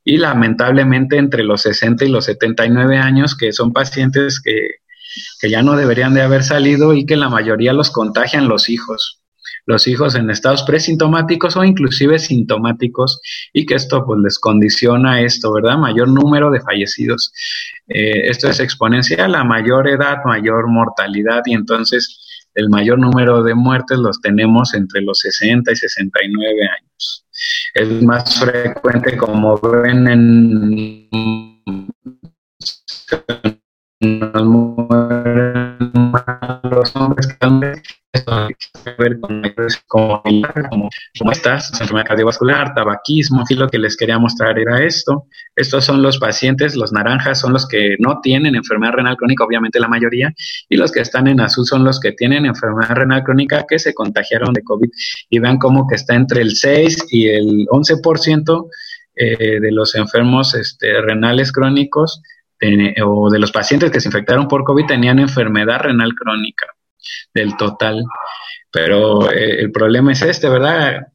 y 0.05 0.17
lamentablemente 0.17 1.17
entre 1.17 1.45
los 1.45 1.63
60 1.63 2.05
y 2.05 2.09
los 2.09 2.25
79 2.27 2.99
años, 2.99 3.37
que 3.37 3.53
son 3.53 3.73
pacientes 3.73 4.41
que, 4.41 4.77
que 5.41 5.51
ya 5.51 5.63
no 5.63 5.77
deberían 5.77 6.15
de 6.15 6.23
haber 6.23 6.45
salido 6.45 6.95
y 6.95 7.07
que 7.07 7.17
la 7.17 7.29
mayoría 7.29 7.73
los 7.73 7.91
contagian 7.91 8.49
los 8.49 8.69
hijos 8.69 9.20
los 9.71 9.87
hijos 9.87 10.14
en 10.16 10.29
estados 10.29 10.62
presintomáticos 10.64 11.57
o 11.57 11.64
inclusive 11.64 12.18
sintomáticos 12.18 13.21
y 13.53 13.64
que 13.64 13.77
esto 13.77 14.05
pues 14.05 14.21
les 14.23 14.39
condiciona 14.39 15.23
esto, 15.23 15.53
¿verdad? 15.53 15.79
Mayor 15.79 16.09
número 16.09 16.51
de 16.51 16.61
fallecidos. 16.61 17.33
Eh, 17.89 18.29
esto 18.29 18.49
es 18.49 18.61
exponencial, 18.61 19.35
a 19.35 19.45
mayor 19.45 19.89
edad, 19.89 20.18
mayor 20.25 20.68
mortalidad 20.68 21.43
y 21.47 21.55
entonces 21.55 22.27
el 22.55 22.68
mayor 22.68 22.99
número 22.99 23.43
de 23.43 23.55
muertes 23.55 23.99
los 23.99 24.21
tenemos 24.21 24.75
entre 24.75 25.03
los 25.03 25.21
60 25.21 25.73
y 25.73 25.77
69 25.77 26.68
años. 26.68 27.27
Es 27.75 28.03
más 28.03 28.39
frecuente 28.41 29.16
como 29.16 29.57
ven 29.59 30.09
en 30.09 31.11
los 36.71 36.97
hombres 36.97 37.27
que 37.27 37.35
esto 38.13 38.33
tiene 38.35 38.57
que 38.85 39.03
ver 39.03 39.21
con 39.21 39.43
como, 39.87 40.91
como, 41.19 41.33
estas, 41.33 41.81
enfermedad 41.81 42.07
cardiovascular, 42.07 42.75
tabaquismo, 42.75 43.45
y 43.49 43.55
lo 43.55 43.69
que 43.69 43.79
les 43.79 43.97
quería 43.97 44.19
mostrar 44.19 44.59
era 44.59 44.85
esto. 44.85 45.27
Estos 45.55 45.85
son 45.85 46.03
los 46.03 46.19
pacientes, 46.19 46.75
los 46.75 46.93
naranjas 46.93 47.41
son 47.41 47.53
los 47.53 47.69
que 47.69 47.97
no 48.01 48.21
tienen 48.21 48.57
enfermedad 48.57 48.95
renal 48.95 49.17
crónica, 49.17 49.45
obviamente 49.45 49.79
la 49.79 49.89
mayoría, 49.89 50.33
y 50.69 50.77
los 50.77 50.91
que 50.91 51.01
están 51.01 51.29
en 51.29 51.41
azul 51.41 51.67
son 51.67 51.85
los 51.85 52.01
que 52.01 52.13
tienen 52.13 52.47
enfermedad 52.47 52.97
renal 52.97 53.23
crónica 53.23 53.65
que 53.69 53.79
se 53.79 53.95
contagiaron 53.95 54.55
de 54.55 54.65
COVID. 54.65 54.91
Y 55.29 55.39
vean 55.39 55.59
cómo 55.59 55.87
que 55.87 55.95
está 55.95 56.15
entre 56.15 56.43
el 56.43 56.57
6 56.57 57.07
y 57.11 57.29
el 57.29 57.67
11% 57.69 58.69
eh, 59.15 59.61
de 59.61 59.73
los 59.73 59.95
enfermos 59.95 60.55
este, 60.55 61.01
renales 61.01 61.53
crónicos 61.53 62.23
o 63.05 63.31
de 63.31 63.39
los 63.39 63.53
pacientes 63.53 63.91
que 63.91 64.01
se 64.01 64.09
infectaron 64.09 64.49
por 64.49 64.65
COVID 64.65 64.87
tenían 64.87 65.19
enfermedad 65.19 65.81
renal 65.81 66.15
crónica 66.15 66.67
del 67.35 67.57
total. 67.57 68.05
Pero 68.71 69.31
eh, 69.31 69.61
el 69.61 69.73
problema 69.73 70.13
es 70.13 70.23
este, 70.23 70.49
¿verdad? 70.49 71.09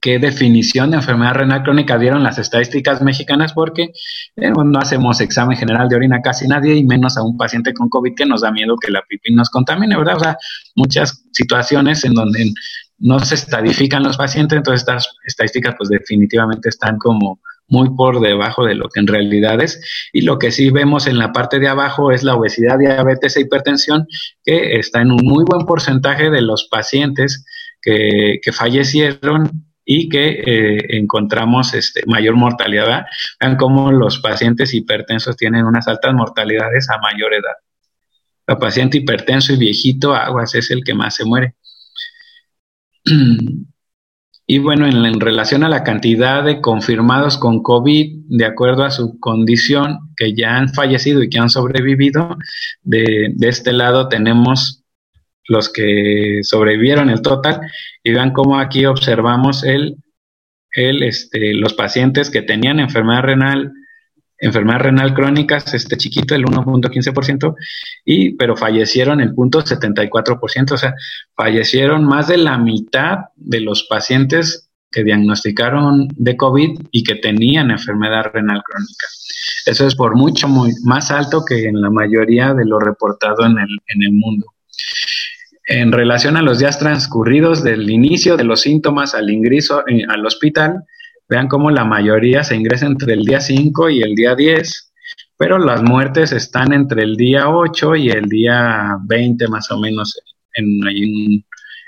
¿Qué 0.00 0.18
definición 0.18 0.90
de 0.90 0.96
enfermedad 0.96 1.34
renal 1.34 1.62
crónica 1.62 1.96
dieron 1.96 2.22
las 2.22 2.38
estadísticas 2.38 3.00
mexicanas? 3.00 3.52
Porque 3.52 3.92
eh, 4.36 4.50
no 4.50 4.78
hacemos 4.78 5.20
examen 5.20 5.56
general 5.56 5.88
de 5.88 5.96
orina 5.96 6.20
casi 6.20 6.46
nadie 6.46 6.74
y 6.74 6.84
menos 6.84 7.16
a 7.16 7.22
un 7.22 7.36
paciente 7.36 7.72
con 7.72 7.88
COVID 7.88 8.14
que 8.14 8.26
nos 8.26 8.42
da 8.42 8.50
miedo 8.50 8.76
que 8.76 8.90
la 8.90 9.02
pipí 9.02 9.32
nos 9.32 9.50
contamine, 9.50 9.96
¿verdad? 9.96 10.16
O 10.16 10.20
sea, 10.20 10.36
muchas 10.74 11.24
situaciones 11.32 12.04
en 12.04 12.14
donde 12.14 12.52
no 12.98 13.18
se 13.20 13.34
estadifican 13.34 14.02
los 14.02 14.16
pacientes, 14.16 14.56
entonces 14.56 14.80
estas 14.82 15.08
estadísticas 15.24 15.74
pues 15.76 15.88
definitivamente 15.88 16.68
están 16.68 16.98
como 16.98 17.40
muy 17.68 17.94
por 17.96 18.20
debajo 18.20 18.64
de 18.64 18.74
lo 18.74 18.88
que 18.88 19.00
en 19.00 19.06
realidad 19.06 19.60
es. 19.60 19.80
Y 20.12 20.22
lo 20.22 20.38
que 20.38 20.50
sí 20.50 20.70
vemos 20.70 21.06
en 21.06 21.18
la 21.18 21.32
parte 21.32 21.58
de 21.58 21.68
abajo 21.68 22.12
es 22.12 22.22
la 22.22 22.34
obesidad, 22.34 22.78
diabetes 22.78 23.36
e 23.36 23.42
hipertensión, 23.42 24.06
que 24.44 24.78
está 24.78 25.00
en 25.00 25.12
un 25.12 25.20
muy 25.24 25.44
buen 25.44 25.66
porcentaje 25.66 26.30
de 26.30 26.42
los 26.42 26.68
pacientes 26.70 27.44
que, 27.80 28.40
fallecieron 28.52 29.50
y 29.84 30.08
que 30.08 30.28
eh, 30.30 30.96
encontramos 30.96 31.74
este, 31.74 32.02
mayor 32.06 32.36
mortalidad. 32.36 33.06
Vean 33.40 33.56
cómo 33.56 33.92
los 33.92 34.18
pacientes 34.18 34.72
hipertensos 34.72 35.36
tienen 35.36 35.64
unas 35.64 35.86
altas 35.88 36.14
mortalidades 36.14 36.88
a 36.90 36.98
mayor 36.98 37.34
edad. 37.34 37.54
El 38.46 38.58
paciente 38.58 38.98
hipertenso 38.98 39.54
y 39.54 39.56
viejito, 39.56 40.14
aguas, 40.14 40.54
es 40.54 40.70
el 40.70 40.84
que 40.84 40.94
más 40.94 41.14
se 41.14 41.24
muere. 41.24 41.54
Y 44.46 44.58
bueno, 44.58 44.86
en, 44.86 45.20
relación 45.20 45.64
a 45.64 45.70
la 45.70 45.84
cantidad 45.84 46.44
de 46.44 46.60
confirmados 46.60 47.38
con 47.38 47.62
COVID, 47.62 48.24
de 48.28 48.44
acuerdo 48.44 48.84
a 48.84 48.90
su 48.90 49.18
condición, 49.18 50.10
que 50.16 50.34
ya 50.34 50.56
han 50.56 50.68
fallecido 50.68 51.22
y 51.22 51.30
que 51.30 51.38
han 51.38 51.48
sobrevivido, 51.48 52.36
de, 52.82 53.34
este 53.40 53.72
lado 53.72 54.08
tenemos 54.08 54.84
los 55.48 55.70
que 55.72 56.40
sobrevivieron 56.42 57.08
el 57.08 57.22
total. 57.22 57.60
Y 58.02 58.12
vean 58.12 58.32
cómo 58.32 58.58
aquí 58.58 58.84
observamos 58.84 59.64
el, 59.64 59.96
el, 60.72 61.02
este, 61.02 61.54
los 61.54 61.72
pacientes 61.72 62.30
que 62.30 62.42
tenían 62.42 62.80
enfermedad 62.80 63.22
renal, 63.22 63.72
enfermedad 64.38 64.80
renal 64.80 65.14
crónicas, 65.14 65.72
este 65.74 65.96
chiquito, 65.96 66.34
el 66.34 66.44
1.15%, 66.44 67.54
y, 68.04 68.34
pero 68.34 68.56
fallecieron 68.56 69.20
el 69.20 69.34
punto 69.34 69.62
74%, 69.62 70.72
o 70.72 70.76
sea, 70.76 70.94
fallecieron 71.36 72.04
más 72.04 72.28
de 72.28 72.38
la 72.38 72.58
mitad 72.58 73.18
de 73.36 73.60
los 73.60 73.84
pacientes 73.84 74.70
que 74.90 75.02
diagnosticaron 75.02 76.08
de 76.14 76.36
COVID 76.36 76.78
y 76.92 77.02
que 77.02 77.16
tenían 77.16 77.70
enfermedad 77.70 78.30
renal 78.32 78.62
crónica. 78.62 79.06
Eso 79.66 79.86
es 79.86 79.94
por 79.94 80.14
mucho 80.16 80.46
muy, 80.46 80.72
más 80.84 81.10
alto 81.10 81.44
que 81.44 81.66
en 81.66 81.80
la 81.80 81.90
mayoría 81.90 82.54
de 82.54 82.64
lo 82.64 82.78
reportado 82.78 83.44
en 83.44 83.58
el, 83.58 83.80
en 83.88 84.02
el 84.02 84.12
mundo. 84.12 84.46
En 85.66 85.92
relación 85.92 86.36
a 86.36 86.42
los 86.42 86.58
días 86.58 86.78
transcurridos 86.78 87.64
del 87.64 87.88
inicio 87.90 88.36
de 88.36 88.44
los 88.44 88.60
síntomas 88.60 89.14
al 89.14 89.30
ingreso 89.30 89.82
eh, 89.88 90.04
al 90.08 90.24
hospital, 90.26 90.84
vean 91.34 91.48
cómo 91.48 91.70
la 91.70 91.84
mayoría 91.84 92.44
se 92.44 92.54
ingresa 92.54 92.86
entre 92.86 93.14
el 93.14 93.24
día 93.24 93.40
5 93.40 93.90
y 93.90 94.02
el 94.02 94.14
día 94.14 94.36
10, 94.36 94.92
pero 95.36 95.58
las 95.58 95.82
muertes 95.82 96.30
están 96.30 96.72
entre 96.72 97.02
el 97.02 97.16
día 97.16 97.48
8 97.48 97.96
y 97.96 98.10
el 98.10 98.26
día 98.26 98.96
20 99.04 99.48
más 99.48 99.68
o 99.72 99.80
menos 99.80 100.16
en, 100.54 101.44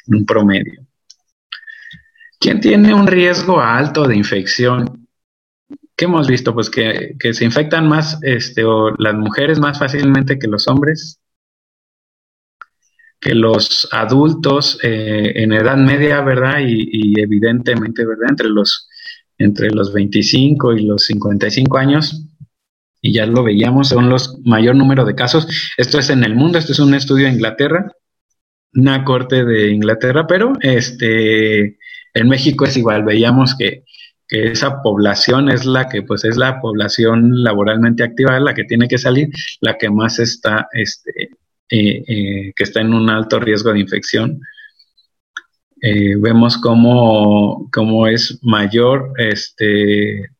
un 0.08 0.26
promedio. 0.26 0.84
¿Quién 2.40 2.60
tiene 2.60 2.92
un 2.92 3.06
riesgo 3.06 3.60
alto 3.60 4.06
de 4.08 4.16
infección? 4.16 5.06
¿Qué 5.96 6.06
hemos 6.06 6.26
visto? 6.26 6.52
Pues 6.52 6.68
que, 6.68 7.16
se 7.32 7.44
infectan 7.44 7.88
más, 7.88 8.18
este, 8.22 8.64
las 8.98 9.14
mujeres 9.14 9.60
más 9.60 9.78
fácilmente 9.78 10.38
que 10.40 10.48
los 10.48 10.66
hombres, 10.66 11.20
que 13.20 13.34
los 13.34 13.88
adultos 13.92 14.78
eh, 14.82 15.32
en 15.36 15.52
edad 15.52 15.76
media, 15.76 16.20
¿verdad? 16.20 16.58
Y, 16.66 17.20
evidentemente, 17.20 18.04
¿verdad? 18.04 18.30
Entre 18.30 18.48
los, 18.48 18.88
entre 19.38 19.70
los 19.70 19.92
25 19.92 20.74
y 20.74 20.86
los 20.86 21.04
55 21.06 21.78
años, 21.78 22.22
y 23.00 23.12
ya 23.12 23.26
lo 23.26 23.44
veíamos, 23.44 23.88
son 23.88 24.08
los 24.08 24.38
mayor 24.44 24.74
número 24.74 25.04
de 25.04 25.14
casos. 25.14 25.46
Esto 25.76 25.98
es 25.98 26.10
en 26.10 26.24
el 26.24 26.34
mundo, 26.34 26.58
esto 26.58 26.72
es 26.72 26.78
un 26.78 26.94
estudio 26.94 27.26
de 27.26 27.32
Inglaterra, 27.32 27.92
una 28.74 29.04
corte 29.04 29.44
de 29.44 29.70
Inglaterra, 29.70 30.26
pero 30.26 30.52
este 30.60 31.78
en 32.14 32.28
México 32.28 32.64
es 32.64 32.76
igual, 32.76 33.04
veíamos 33.04 33.56
que, 33.56 33.84
esa 34.28 34.82
población 34.82 35.48
es 35.48 35.64
la 35.64 35.88
que 35.88 36.02
pues 36.02 36.24
es 36.24 36.36
la 36.36 36.60
población 36.60 37.44
laboralmente 37.44 38.02
activa, 38.02 38.40
la 38.40 38.54
que 38.54 38.64
tiene 38.64 38.88
que 38.88 38.98
salir, 38.98 39.28
la 39.60 39.78
que 39.78 39.88
más 39.88 40.18
está, 40.18 40.66
este, 40.72 41.30
eh, 41.70 42.02
eh, 42.08 42.52
que 42.56 42.64
está 42.64 42.80
en 42.80 42.92
un 42.92 43.08
alto 43.08 43.38
riesgo 43.38 43.72
de 43.72 43.78
infección. 43.78 44.40
Eh, 45.80 46.16
vemos 46.16 46.56
cómo, 46.58 47.68
cómo, 47.72 48.06
es 48.06 48.38
mayor 48.42 49.12
este, 49.18 50.30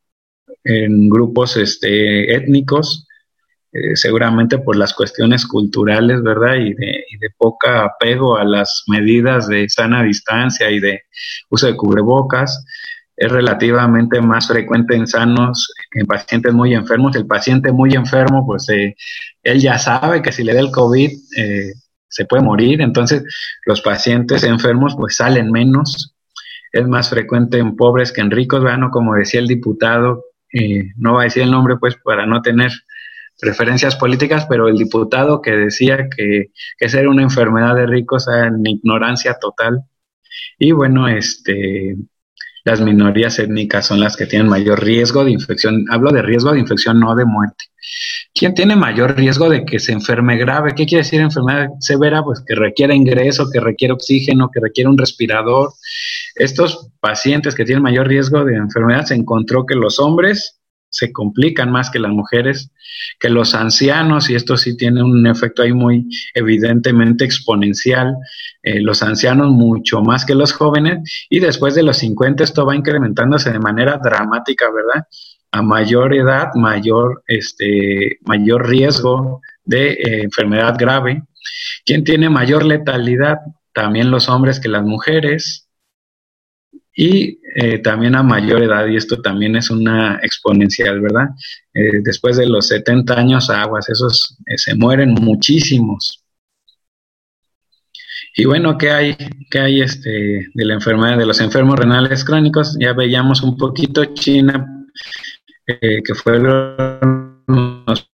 en 0.65 1.09
grupos 1.09 1.57
este, 1.57 2.35
étnicos, 2.35 3.07
eh, 3.73 3.97
seguramente 3.97 4.59
por 4.59 4.77
las 4.77 4.95
cuestiones 4.95 5.47
culturales, 5.47 6.23
¿verdad? 6.23 6.57
Y 6.57 6.73
de, 6.75 7.05
y 7.11 7.19
de 7.19 7.31
poca 7.37 7.85
apego 7.85 8.39
a 8.39 8.45
las 8.45 8.85
medidas 8.89 9.49
de 9.49 9.69
sana 9.69 10.03
distancia 10.03 10.71
y 10.71 10.81
de 10.81 11.03
uso 11.51 11.67
de 11.67 11.77
cubrebocas. 11.77 12.65
Es 13.17 13.31
relativamente 13.33 14.21
más 14.21 14.49
frecuente 14.49 14.95
en 14.95 15.07
sanos 15.07 15.73
que 15.91 16.01
en 16.01 16.07
pacientes 16.07 16.53
muy 16.53 16.75
enfermos. 16.75 17.17
El 17.17 17.27
paciente 17.27 17.73
muy 17.73 17.95
enfermo, 17.95 18.47
pues 18.47 18.69
eh, 18.71 18.95
él 19.43 19.61
ya 19.61 19.79
sabe 19.79 20.23
que 20.23 20.33
si 20.33 20.45
le 20.45 20.55
da 20.55 20.61
el 20.61 20.71
COVID 20.71 21.11
eh, 21.37 21.73
se 22.17 22.25
puede 22.25 22.43
morir. 22.43 22.81
Entonces, 22.81 23.23
los 23.67 23.83
pacientes 23.83 24.43
enfermos 24.43 24.95
pues 24.97 25.17
salen 25.17 25.51
menos. 25.51 26.15
Es 26.73 26.87
más 26.89 27.11
frecuente 27.11 27.59
en 27.59 27.77
pobres 27.77 28.11
que 28.13 28.23
en 28.23 28.31
ricos, 28.31 28.63
¿verdad? 28.63 28.89
como 28.91 29.15
decía 29.15 29.41
el 29.41 29.47
diputado, 29.47 30.25
no 30.97 31.15
va 31.15 31.23
a 31.23 31.25
decir 31.25 31.43
el 31.43 31.51
nombre 31.51 31.77
pues 31.77 31.97
para 32.03 32.27
no 32.27 32.41
tener 32.41 32.73
preferencias 33.39 33.97
políticas, 33.97 34.47
pero 34.49 34.69
el 34.69 34.79
diputado 34.79 35.43
que 35.43 35.51
decía 35.53 36.09
que, 36.09 36.53
que 36.79 36.89
ser 36.89 37.07
una 37.09 37.23
enfermedad 37.23 37.75
de 37.75 37.87
ricos 37.87 38.27
en 38.29 38.65
ignorancia 38.65 39.37
total. 39.39 39.83
Y 40.59 40.73
bueno, 40.73 41.07
este, 41.07 41.97
las 42.67 42.81
minorías 42.81 43.39
étnicas 43.39 43.87
son 43.87 44.01
las 44.01 44.17
que 44.17 44.27
tienen 44.27 44.49
mayor 44.49 44.83
riesgo 44.83 45.25
de 45.25 45.31
infección. 45.31 45.85
Hablo 45.89 46.11
de 46.11 46.21
riesgo 46.21 46.53
de 46.53 46.59
infección, 46.59 46.99
no 46.99 47.15
de 47.15 47.25
muerte. 47.25 47.67
¿Quién 48.35 48.55
tiene 48.55 48.75
mayor 48.75 49.17
riesgo 49.17 49.49
de 49.49 49.65
que 49.65 49.79
se 49.79 49.93
enferme 49.93 50.37
grave? 50.37 50.75
¿Qué 50.75 50.85
quiere 50.85 51.05
decir 51.05 51.21
enfermedad 51.21 51.69
severa? 51.79 52.25
Pues 52.25 52.43
que 52.45 52.57
requiere 52.57 52.97
ingreso, 52.97 53.49
que 53.53 53.61
requiere 53.61 53.95
oxígeno, 53.95 54.51
que 54.53 54.59
requiere 54.59 54.91
un 54.91 54.99
respirador. 54.99 55.75
Estos 56.35 56.91
pacientes 56.99 57.55
que 57.55 57.65
tienen 57.65 57.85
mayor 57.85 58.09
riesgo 58.09 58.45
de 58.45 58.57
enfermedad 58.57 59.05
se 59.05 59.15
encontró 59.15 59.65
que 59.65 59.77
los 59.77 60.01
hombres 60.01 60.59
se 60.91 61.13
complican 61.13 61.71
más 61.71 61.91
que 61.91 61.99
las 61.99 62.11
mujeres, 62.11 62.71
que 63.21 63.29
los 63.29 63.55
ancianos, 63.55 64.31
y 64.31 64.35
esto 64.35 64.57
sí 64.57 64.77
tiene 64.77 65.03
un 65.03 65.27
efecto 65.27 65.63
ahí 65.63 65.73
muy 65.73 66.09
evidentemente 66.35 67.25
exponencial, 67.25 68.15
eh, 68.63 68.81
los 68.81 69.03
ancianos 69.03 69.51
mucho 69.51 70.01
más 70.01 70.25
que 70.25 70.35
los 70.35 70.53
jóvenes, 70.53 71.27
y 71.29 71.41
después 71.41 71.75
de 71.75 71.83
los 71.83 71.99
50 71.99 72.45
esto 72.45 72.67
va 72.67 72.77
incrementándose 72.77 73.53
de 73.53 73.59
manera 73.59 73.99
dramática, 74.03 74.67
¿verdad? 74.71 75.07
A 75.53 75.63
mayor 75.63 76.15
edad, 76.15 76.49
mayor, 76.55 77.23
este, 77.27 78.19
mayor 78.25 78.69
riesgo 78.69 79.41
de 79.65 79.93
eh, 79.93 80.23
enfermedad 80.23 80.77
grave. 80.79 81.23
¿Quién 81.85 82.05
tiene 82.05 82.29
mayor 82.29 82.65
letalidad? 82.65 83.39
También 83.73 84.11
los 84.11 84.29
hombres 84.29 84.59
que 84.59 84.69
las 84.69 84.83
mujeres, 84.83 85.66
y 86.99 87.39
eh, 87.55 87.79
también 87.81 88.15
a 88.15 88.23
mayor 88.23 88.63
edad, 88.63 88.87
y 88.87 88.97
esto 88.97 89.21
también 89.21 89.55
es 89.55 89.69
una 89.71 90.19
exponencial, 90.23 91.03
¿verdad? 91.03 91.29
Eh, 91.75 92.01
después 92.03 92.39
de 92.39 92.47
los 92.47 92.69
70 92.69 93.15
años, 93.15 93.51
aguas, 93.51 93.91
esos 93.91 94.39
eh, 94.47 94.57
se 94.57 94.75
mueren 94.75 95.13
muchísimos. 95.13 96.25
Y 98.35 98.47
bueno, 98.47 98.79
¿qué 98.79 98.91
hay, 98.91 99.17
qué 99.51 99.59
hay 99.59 99.83
este, 99.83 100.49
de 100.55 100.65
la 100.65 100.75
enfermedad 100.75 101.19
de 101.19 101.27
los 101.27 101.41
enfermos 101.41 101.79
renales 101.79 102.25
crónicos? 102.25 102.77
Ya 102.81 102.95
veíamos 102.95 103.43
un 103.43 103.59
poquito 103.59 104.05
China, 104.15 104.67
que 105.67 106.15
fueron 106.15 107.43
las 107.87 108.09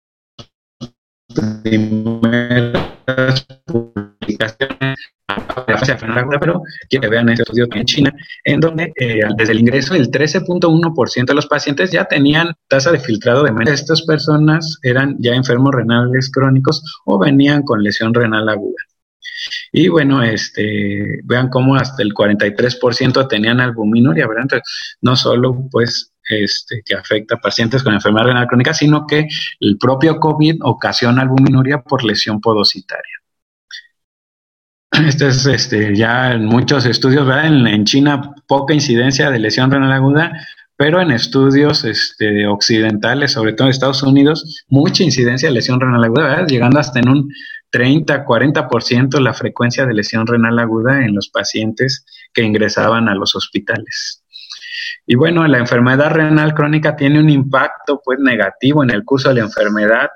primeras 1.63 3.47
publicaciones 3.65 4.99
pero 6.39 6.61
quiero 6.89 7.01
que 7.01 7.09
vean 7.09 7.29
este 7.29 7.43
estudio 7.43 7.67
en 7.73 7.85
China, 7.85 8.13
en 8.43 8.59
donde 8.59 8.91
eh, 8.95 9.21
desde 9.37 9.53
el 9.53 9.59
ingreso 9.59 9.95
el 9.95 10.09
13.1% 10.09 11.25
de 11.25 11.33
los 11.33 11.47
pacientes 11.47 11.91
ya 11.91 12.05
tenían 12.05 12.53
tasa 12.67 12.91
de 12.91 12.99
filtrado 12.99 13.43
de 13.43 13.51
menos. 13.51 13.73
Estas 13.73 14.01
personas 14.03 14.79
eran 14.83 15.15
ya 15.19 15.33
enfermos 15.33 15.73
renales 15.73 16.31
crónicos 16.31 16.83
o 17.05 17.19
venían 17.19 17.63
con 17.63 17.83
lesión 17.83 18.13
renal 18.13 18.49
aguda. 18.49 18.81
Y 19.71 19.87
bueno, 19.87 20.21
este, 20.23 21.19
vean 21.23 21.49
cómo 21.49 21.75
hasta 21.75 22.03
el 22.03 22.13
43% 22.13 23.27
tenían 23.27 23.61
albuminuria, 23.61 24.27
¿verdad? 24.27 24.43
Entonces, 24.43 24.97
no 25.01 25.15
solo 25.15 25.67
pues 25.71 26.11
este, 26.29 26.83
que 26.85 26.95
afecta 26.95 27.35
a 27.35 27.39
pacientes 27.39 27.83
con 27.83 27.93
enfermedad 27.93 28.25
renal 28.25 28.47
crónica, 28.47 28.73
sino 28.73 29.05
que 29.07 29.27
el 29.59 29.77
propio 29.77 30.19
COVID 30.19 30.57
ocasiona 30.61 31.21
albuminuria 31.21 31.81
por 31.81 32.03
lesión 32.03 32.41
podocitaria. 32.41 33.18
Este 35.05 35.27
es 35.27 35.45
este, 35.45 35.95
ya 35.95 36.33
en 36.33 36.45
muchos 36.45 36.85
estudios, 36.85 37.25
¿verdad? 37.25 37.47
En, 37.47 37.85
China 37.85 38.33
poca 38.47 38.73
incidencia 38.73 39.31
de 39.31 39.39
lesión 39.39 39.71
renal 39.71 39.91
aguda, 39.93 40.31
pero 40.75 41.01
en 41.01 41.11
estudios 41.11 41.85
este, 41.85 42.47
occidentales, 42.47 43.31
sobre 43.31 43.53
todo 43.53 43.67
en 43.67 43.71
Estados 43.71 44.03
Unidos, 44.03 44.65
mucha 44.67 45.03
incidencia 45.03 45.49
de 45.49 45.55
lesión 45.55 45.79
renal 45.79 46.03
aguda, 46.03 46.23
¿verdad? 46.23 46.47
llegando 46.47 46.79
hasta 46.79 46.99
en 46.99 47.09
un 47.09 47.29
30, 47.69 48.25
40% 48.25 49.19
la 49.19 49.33
frecuencia 49.33 49.85
de 49.85 49.93
lesión 49.93 50.27
renal 50.27 50.59
aguda 50.59 51.05
en 51.05 51.15
los 51.15 51.29
pacientes 51.29 52.05
que 52.33 52.41
ingresaban 52.43 53.07
a 53.07 53.15
los 53.15 53.35
hospitales. 53.35 54.23
Y 55.05 55.15
bueno, 55.15 55.47
la 55.47 55.59
enfermedad 55.59 56.11
renal 56.11 56.53
crónica 56.53 56.95
tiene 56.95 57.19
un 57.19 57.29
impacto 57.29 58.01
pues 58.03 58.19
negativo 58.19 58.83
en 58.83 58.91
el 58.91 59.03
curso 59.05 59.29
de 59.29 59.35
la 59.35 59.41
enfermedad 59.41 60.09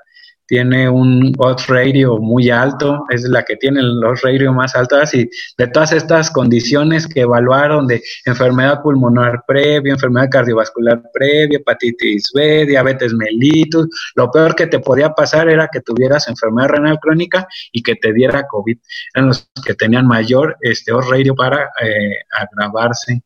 tiene 0.46 0.88
un 0.88 1.32
odds 1.38 1.66
ratio 1.66 2.18
muy 2.18 2.50
alto, 2.50 3.04
es 3.10 3.22
la 3.22 3.42
que 3.42 3.56
tiene 3.56 3.80
los 3.82 4.20
ratio 4.22 4.52
más 4.52 4.74
altos 4.74 5.14
y 5.14 5.28
de 5.58 5.66
todas 5.68 5.92
estas 5.92 6.30
condiciones 6.30 7.06
que 7.06 7.20
evaluaron 7.20 7.86
de 7.86 8.02
enfermedad 8.26 8.82
pulmonar 8.82 9.44
previa, 9.46 9.92
enfermedad 9.92 10.28
cardiovascular 10.30 11.02
previa, 11.12 11.58
hepatitis 11.58 12.30
B, 12.34 12.66
diabetes 12.66 13.12
mellitus, 13.14 13.88
lo 14.14 14.30
peor 14.30 14.54
que 14.54 14.66
te 14.66 14.80
podía 14.80 15.10
pasar 15.10 15.48
era 15.48 15.68
que 15.72 15.80
tuvieras 15.80 16.28
enfermedad 16.28 16.68
renal 16.68 16.98
crónica 17.00 17.46
y 17.72 17.82
que 17.82 17.96
te 17.96 18.12
diera 18.12 18.46
COVID. 18.46 18.76
Eran 19.14 19.28
los 19.28 19.50
que 19.64 19.74
tenían 19.74 20.06
mayor 20.06 20.56
este 20.60 20.92
odds 20.92 21.08
ratio 21.08 21.34
para 21.34 21.70
eh, 21.82 22.18
agravarse. 22.36 23.22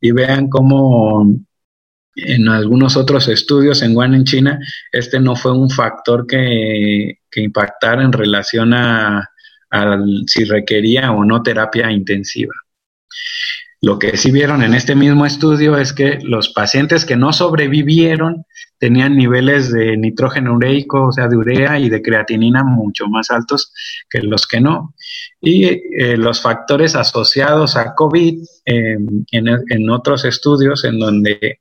Y 0.00 0.12
vean 0.12 0.48
cómo 0.48 1.26
en 2.14 2.48
algunos 2.48 2.96
otros 2.96 3.28
estudios 3.28 3.82
en 3.82 3.96
Wuhan, 3.96 4.14
en 4.14 4.24
China, 4.24 4.58
este 4.90 5.18
no 5.20 5.36
fue 5.36 5.52
un 5.52 5.70
factor 5.70 6.26
que, 6.26 7.18
impactara 7.34 8.02
en 8.02 8.12
relación 8.12 8.74
a, 8.74 9.28
si 10.26 10.44
requería 10.44 11.12
o 11.12 11.24
no 11.24 11.42
terapia 11.42 11.90
intensiva. 11.90 12.54
Lo 13.80 13.98
que 13.98 14.16
sí 14.16 14.30
vieron 14.30 14.62
en 14.62 14.74
este 14.74 14.94
mismo 14.94 15.26
estudio 15.26 15.76
es 15.76 15.92
que 15.92 16.18
los 16.22 16.50
pacientes 16.50 17.04
que 17.04 17.16
no 17.16 17.32
sobrevivieron 17.32 18.44
tenían 18.78 19.16
niveles 19.16 19.72
de 19.72 19.96
nitrógeno 19.96 20.54
ureico, 20.54 21.06
o 21.06 21.12
sea, 21.12 21.28
de 21.28 21.36
urea 21.36 21.78
y 21.78 21.88
de 21.88 22.02
creatinina 22.02 22.64
mucho 22.64 23.06
más 23.06 23.30
altos 23.30 23.72
que 24.10 24.22
los 24.22 24.46
que 24.46 24.60
no. 24.60 24.94
Y 25.40 25.64
eh, 25.64 26.16
los 26.16 26.42
factores 26.42 26.96
asociados 26.96 27.76
a 27.76 27.94
COVID 27.94 28.42
en, 28.64 29.90
otros 29.90 30.24
estudios 30.24 30.84
en 30.84 30.98
donde 30.98 31.60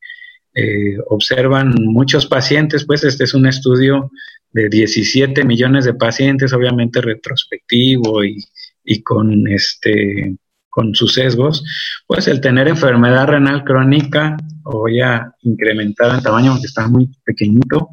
eh, 0.54 0.98
observan 1.08 1.74
muchos 1.78 2.26
pacientes, 2.26 2.86
pues 2.86 3.04
este 3.04 3.24
es 3.24 3.34
un 3.34 3.48
estudio 3.48 4.12
de 4.52 4.70
17 4.70 5.46
millones 5.46 5.86
de 5.86 5.94
pacientes, 5.94 6.54
obviamente 6.54 7.02
retrospectivo 7.02 8.24
y, 8.24 8.44
y 8.84 9.02
con 9.02 9.48
este 9.48 10.36
con 10.72 10.96
sus 10.96 11.14
sesgos, 11.14 11.66
pues 12.08 12.30
el 12.30 12.40
tener 12.40 12.70
enfermedad 12.70 13.28
renal 13.28 13.66
crónica 13.66 14.38
o 14.64 14.88
ya 14.88 15.34
incrementada 15.42 16.16
en 16.16 16.24
tamaño, 16.24 16.54
porque 16.54 16.68
está 16.68 16.88
muy 16.88 17.10
pequeñito, 17.26 17.90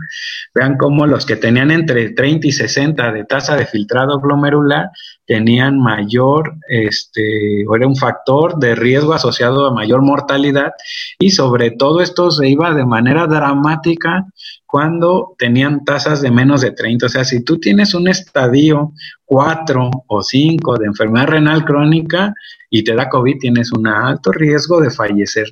vean 0.55 0.77
cómo 0.79 1.05
los 1.05 1.27
que 1.27 1.35
tenían 1.35 1.73
entre 1.73 2.11
30 2.11 2.47
y 2.47 2.53
60 2.53 3.13
de 3.13 3.25
tasa 3.25 3.57
de 3.57 3.67
filtrado 3.67 4.21
glomerular 4.21 4.91
tenían 5.29 5.79
mayor, 5.79 6.57
este, 6.69 7.67
o 7.69 7.77
era 7.77 7.87
un 7.87 7.97
factor 7.97 8.59
de 8.59 8.75
riesgo 8.75 9.13
asociado 9.13 9.67
a 9.67 9.75
mayor 9.75 10.01
mortalidad 10.01 10.73
y 11.19 11.31
sobre 11.33 11.71
todo 11.71 12.01
esto 12.01 12.31
se 12.31 12.49
iba 12.49 12.73
de 12.73 12.87
manera 12.87 13.27
dramática 13.27 14.25
cuando 14.65 15.35
tenían 15.39 15.85
tasas 15.85 16.23
de 16.23 16.31
menos 16.31 16.63
de 16.63 16.71
30. 16.71 17.05
O 17.05 17.09
sea, 17.11 17.25
si 17.25 17.45
tú 17.45 17.61
tienes 17.61 17.93
un 17.93 18.09
estadio 18.09 18.93
4 19.27 19.91
o 20.07 20.23
5 20.23 20.79
de 20.79 20.87
enfermedad 20.87 21.27
renal 21.27 21.63
crónica 21.67 22.33
y 22.71 22.83
te 22.83 22.95
da 22.95 23.11
COVID, 23.11 23.39
tienes 23.39 23.71
un 23.71 23.87
alto 23.87 24.33
riesgo 24.33 24.81
de 24.81 24.91
fallecer. 24.91 25.49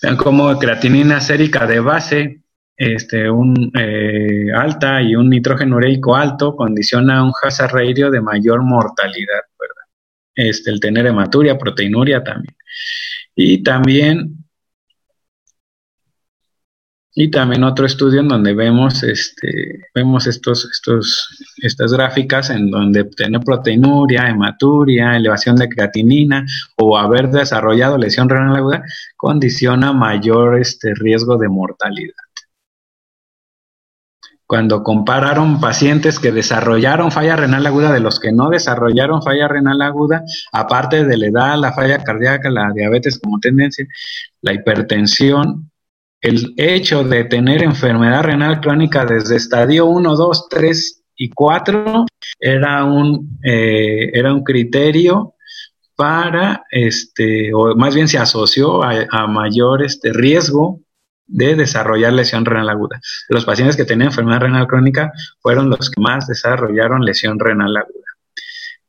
Vean 0.00 0.16
como 0.16 0.58
creatinina 0.58 1.20
sérica 1.20 1.66
de 1.66 1.80
base 1.80 2.40
este, 2.76 3.30
un, 3.30 3.72
eh, 3.78 4.52
alta 4.54 5.02
y 5.02 5.16
un 5.16 5.30
nitrógeno 5.30 5.76
ureico 5.76 6.16
alto 6.16 6.54
condiciona 6.56 7.24
un 7.24 7.32
hazard 7.42 7.72
ratio 7.72 8.10
de 8.10 8.20
mayor 8.20 8.62
mortalidad, 8.62 9.42
¿verdad? 9.58 9.84
Este, 10.34 10.70
el 10.70 10.80
tener 10.80 11.06
hematuria, 11.06 11.58
proteinuria 11.58 12.22
también. 12.22 12.56
Y 13.34 13.62
también 13.62 14.46
y 17.18 17.30
también 17.30 17.64
otro 17.64 17.86
estudio 17.86 18.20
en 18.20 18.28
donde 18.28 18.52
vemos, 18.52 19.02
este, 19.02 19.86
vemos 19.94 20.26
estos, 20.26 20.68
estos, 20.70 21.26
estas 21.62 21.90
gráficas 21.92 22.50
en 22.50 22.70
donde 22.70 23.04
tener 23.04 23.40
proteinuria, 23.40 24.28
hematuria, 24.28 25.16
elevación 25.16 25.56
de 25.56 25.70
creatinina 25.70 26.44
o 26.76 26.98
haber 26.98 27.30
desarrollado 27.30 27.96
lesión 27.96 28.28
renal 28.28 28.56
aguda 28.56 28.82
condiciona 29.16 29.94
mayor 29.94 30.58
este, 30.58 30.92
riesgo 30.94 31.38
de 31.38 31.48
mortalidad. 31.48 32.25
Cuando 34.46 34.82
compararon 34.82 35.60
pacientes 35.60 36.20
que 36.20 36.30
desarrollaron 36.30 37.10
falla 37.10 37.34
renal 37.34 37.66
aguda 37.66 37.92
de 37.92 38.00
los 38.00 38.20
que 38.20 38.32
no 38.32 38.48
desarrollaron 38.48 39.22
falla 39.22 39.48
renal 39.48 39.82
aguda, 39.82 40.22
aparte 40.52 41.04
de 41.04 41.16
la 41.16 41.26
edad, 41.26 41.58
la 41.58 41.72
falla 41.72 42.02
cardíaca, 42.04 42.48
la 42.48 42.70
diabetes 42.72 43.18
como 43.18 43.40
tendencia, 43.40 43.86
la 44.42 44.52
hipertensión, 44.52 45.70
el 46.20 46.54
hecho 46.56 47.04
de 47.04 47.24
tener 47.24 47.62
enfermedad 47.62 48.22
renal 48.22 48.60
crónica 48.60 49.04
desde 49.04 49.36
estadio 49.36 49.86
1, 49.86 50.16
2, 50.16 50.48
3 50.48 51.02
y 51.16 51.30
4 51.30 52.06
era 52.38 52.84
un, 52.84 53.38
eh, 53.42 54.10
era 54.12 54.32
un 54.32 54.42
criterio 54.42 55.34
para, 55.96 56.64
este, 56.70 57.52
o 57.54 57.74
más 57.74 57.94
bien 57.94 58.06
se 58.06 58.18
asoció 58.18 58.82
a, 58.82 59.26
mayor 59.26 59.82
este, 59.82 60.12
riesgo 60.12 60.80
de 61.26 61.54
desarrollar 61.54 62.12
lesión 62.12 62.44
renal 62.44 62.68
aguda. 62.68 63.00
Los 63.28 63.44
pacientes 63.44 63.76
que 63.76 63.84
tenían 63.84 64.08
enfermedad 64.08 64.40
renal 64.40 64.66
crónica 64.66 65.12
fueron 65.40 65.70
los 65.70 65.90
que 65.90 66.00
más 66.00 66.26
desarrollaron 66.26 67.04
lesión 67.04 67.38
renal 67.38 67.76
aguda. 67.76 68.06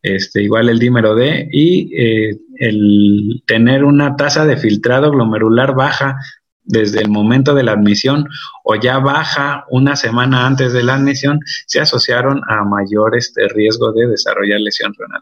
Este, 0.01 0.43
igual 0.43 0.69
el 0.69 0.79
dímero 0.79 1.15
D 1.15 1.49
y 1.51 1.91
eh, 1.99 2.37
el 2.59 3.43
tener 3.45 3.83
una 3.83 4.15
tasa 4.15 4.45
de 4.45 4.55
filtrado 4.55 5.11
glomerular 5.11 5.75
baja 5.75 6.17
desde 6.63 7.01
el 7.01 7.09
momento 7.09 7.55
de 7.55 7.63
la 7.63 7.71
admisión 7.71 8.27
o 8.63 8.75
ya 8.75 8.99
baja 8.99 9.65
una 9.69 9.95
semana 9.95 10.45
antes 10.45 10.73
de 10.73 10.83
la 10.83 10.95
admisión, 10.95 11.39
se 11.65 11.79
asociaron 11.79 12.41
a 12.47 12.63
mayor 12.63 13.17
este 13.17 13.47
riesgo 13.47 13.91
de 13.93 14.07
desarrollar 14.07 14.59
lesión 14.59 14.93
renal 14.97 15.21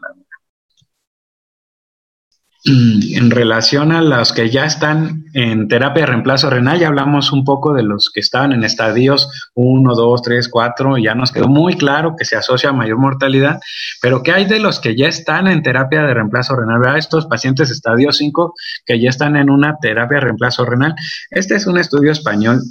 en 3.14 3.30
relación 3.30 3.92
a 3.92 4.02
los 4.02 4.32
que 4.32 4.50
ya 4.50 4.64
están 4.64 5.24
en 5.34 5.68
terapia 5.68 6.02
de 6.02 6.06
reemplazo 6.06 6.50
renal, 6.50 6.80
ya 6.80 6.88
hablamos 6.88 7.30
un 7.32 7.44
poco 7.44 7.72
de 7.72 7.82
los 7.82 8.10
que 8.12 8.20
estaban 8.20 8.52
en 8.52 8.64
estadios 8.64 9.28
1, 9.54 9.94
2, 9.94 10.22
3, 10.22 10.48
4, 10.48 10.98
ya 10.98 11.14
nos 11.14 11.30
quedó 11.30 11.48
muy 11.48 11.76
claro 11.76 12.16
que 12.18 12.24
se 12.24 12.36
asocia 12.36 12.70
a 12.70 12.72
mayor 12.72 12.98
mortalidad, 12.98 13.60
pero 14.02 14.22
¿qué 14.22 14.32
hay 14.32 14.46
de 14.46 14.58
los 14.58 14.80
que 14.80 14.96
ya 14.96 15.06
están 15.06 15.46
en 15.46 15.62
terapia 15.62 16.02
de 16.02 16.14
reemplazo 16.14 16.56
renal? 16.56 16.80
¿verdad? 16.80 16.98
Estos 16.98 17.26
pacientes 17.26 17.70
estadio 17.70 18.10
5 18.10 18.54
que 18.84 19.00
ya 19.00 19.10
están 19.10 19.36
en 19.36 19.50
una 19.50 19.76
terapia 19.80 20.16
de 20.16 20.24
reemplazo 20.24 20.64
renal. 20.64 20.94
Este 21.30 21.54
es 21.54 21.66
un 21.66 21.78
estudio 21.78 22.10
español 22.10 22.62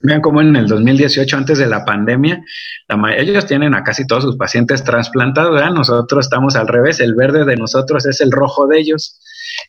Vean 0.00 0.20
cómo 0.20 0.40
en 0.40 0.54
el 0.54 0.68
2018, 0.68 1.36
antes 1.36 1.58
de 1.58 1.66
la 1.66 1.84
pandemia, 1.84 2.44
ellos 3.16 3.46
tienen 3.46 3.74
a 3.74 3.82
casi 3.82 4.06
todos 4.06 4.22
sus 4.22 4.36
pacientes 4.36 4.84
trasplantados, 4.84 5.52
¿verdad? 5.52 5.72
Nosotros 5.72 6.26
estamos 6.26 6.54
al 6.54 6.68
revés, 6.68 7.00
el 7.00 7.14
verde 7.14 7.44
de 7.44 7.56
nosotros 7.56 8.06
es 8.06 8.20
el 8.20 8.30
rojo 8.30 8.66
de 8.68 8.78
ellos. 8.78 9.20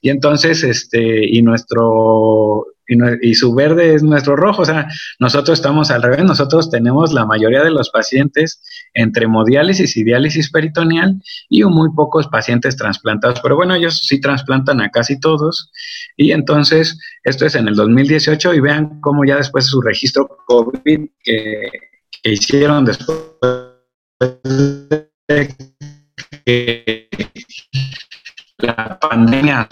Y 0.02 0.10
entonces, 0.10 0.64
este, 0.64 1.26
y 1.26 1.42
nuestro, 1.42 2.66
y, 3.22 3.36
su 3.36 3.54
verde 3.54 3.94
es 3.94 4.04
nuestro 4.04 4.36
rojo, 4.36 4.64
o 4.64 4.66
sea, 4.66 4.88
nosotros 5.20 5.60
estamos 5.60 5.92
al 5.92 6.02
revés, 6.02 6.24
nosotros 6.24 6.70
tenemos 6.70 7.14
la 7.14 7.26
mayoría 7.26 7.64
de 7.64 7.70
los 7.70 7.90
pacientes 7.90 8.62
entre 8.94 9.26
hemodiálisis 9.26 9.96
y 9.98 10.04
diálisis 10.04 10.50
peritoneal 10.52 11.22
y 11.50 11.64
muy 11.64 11.90
pocos 11.96 12.28
pacientes 12.28 12.76
trasplantados, 12.78 13.40
pero 13.42 13.56
bueno, 13.56 13.76
ellos 13.76 14.02
sí 14.06 14.20
trasplantan 14.20 14.82
a 14.82 14.90
casi 14.90 15.20
todos. 15.20 15.72
Y 16.18 16.32
entonces 16.32 16.98
esto 17.24 17.46
es 17.46 17.56
en 17.56 17.68
el 17.68 17.76
2018 17.76 18.54
y 18.54 18.60
vean 18.60 19.00
cómo 19.02 19.24
ya 19.26 19.38
después 19.38 19.66
su 19.66 19.82
registro 19.82 20.28
COVID 20.48 21.10
que, 21.24 21.62
hicieron 22.24 22.84
después 22.86 23.18
de 25.28 25.56
que 26.46 27.10
la 28.60 29.00
pandemia 29.00 29.68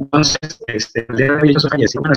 entonces, 0.00 0.38
este, 0.68 1.06
el 1.08 1.16
día 1.16 1.32
de 1.32 1.48
ellos 1.48 1.66
fallecieron, 1.68 2.12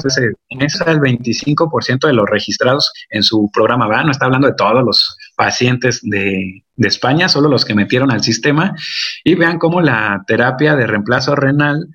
en 0.50 0.62
ese 0.62 0.84
el 0.86 1.00
25% 1.00 2.06
de 2.06 2.14
los 2.14 2.30
registrados 2.30 2.94
en 3.10 3.24
su 3.24 3.50
programa, 3.52 3.88
¿verdad? 3.88 4.06
No 4.06 4.12
está 4.12 4.26
hablando 4.26 4.48
de 4.48 4.54
todos 4.54 4.84
los 4.84 5.18
pacientes 5.36 6.00
de, 6.04 6.64
de 6.76 6.88
España, 6.88 7.28
solo 7.28 7.50
los 7.50 7.66
que 7.66 7.74
metieron 7.74 8.12
al 8.12 8.22
sistema, 8.22 8.76
y 9.24 9.34
vean 9.34 9.58
cómo 9.58 9.82
la 9.82 10.24
terapia 10.28 10.76
de 10.76 10.86
reemplazo 10.86 11.36
renal, 11.36 11.88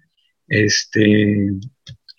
este, 0.48 1.50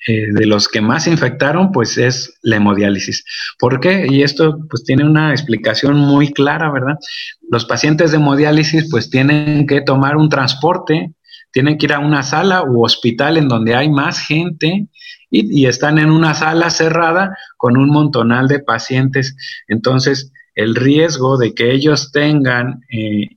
eh, 0.08 0.28
de 0.32 0.46
los 0.46 0.68
que 0.68 0.82
más 0.82 1.04
se 1.04 1.12
infectaron, 1.12 1.72
pues 1.72 1.98
es 1.98 2.40
la 2.42 2.58
hemodiálisis. 2.58 3.24
¿Por 3.60 3.80
qué? 3.80 4.08
Y 4.10 4.24
esto 4.24 4.60
pues 4.70 4.84
tiene 4.84 5.06
una 5.06 5.32
explicación 5.32 5.98
muy 5.98 6.32
clara, 6.32 6.72
¿verdad? 6.72 6.96
Los 7.50 7.66
pacientes 7.66 8.12
de 8.12 8.18
hemodiálisis 8.18 8.90
pues 8.90 9.10
tienen 9.10 9.68
que 9.68 9.82
tomar 9.82 10.18
un 10.18 10.30
transporte 10.30 11.14
tienen 11.52 11.78
que 11.78 11.88
ir 11.88 11.94
a 11.94 12.00
una 12.00 12.24
sala 12.24 12.64
u 12.64 12.84
hospital 12.84 13.38
en 13.38 13.48
donde 13.48 13.76
hay 13.76 13.90
más 13.90 14.20
gente 14.20 14.88
y, 15.30 15.66
están 15.66 15.98
en 15.98 16.10
una 16.12 16.34
sala 16.34 16.70
cerrada 16.70 17.36
con 17.58 17.78
un 17.78 17.90
montonal 17.90 18.48
de 18.48 18.60
pacientes. 18.60 19.36
Entonces, 19.68 20.32
el 20.58 20.74
riesgo 20.74 21.38
de 21.38 21.54
que 21.54 21.72
ellos 21.72 22.12
tengan 22.12 22.82
eh, 22.92 23.26
eh, 23.26 23.30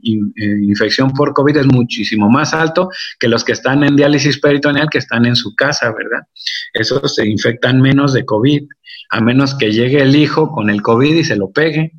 infección 0.62 1.10
por 1.12 1.34
COVID 1.34 1.58
es 1.58 1.66
muchísimo 1.66 2.30
más 2.30 2.54
alto 2.54 2.88
que 3.18 3.28
los 3.28 3.44
que 3.44 3.52
están 3.52 3.84
en 3.84 3.94
diálisis 3.94 4.40
peritoneal 4.40 4.88
que 4.90 4.98
están 4.98 5.26
en 5.26 5.36
su 5.36 5.54
casa, 5.54 5.92
¿verdad? 5.92 6.26
Esos 6.72 7.14
se 7.14 7.28
infectan 7.28 7.82
menos 7.82 8.14
de 8.14 8.24
COVID, 8.24 8.62
a 9.10 9.20
menos 9.20 9.54
que 9.54 9.70
llegue 9.70 10.00
el 10.00 10.16
hijo 10.16 10.50
con 10.50 10.70
el 10.70 10.80
COVID 10.80 11.14
y 11.14 11.24
se 11.24 11.36
lo 11.36 11.50
pegue. 11.50 11.92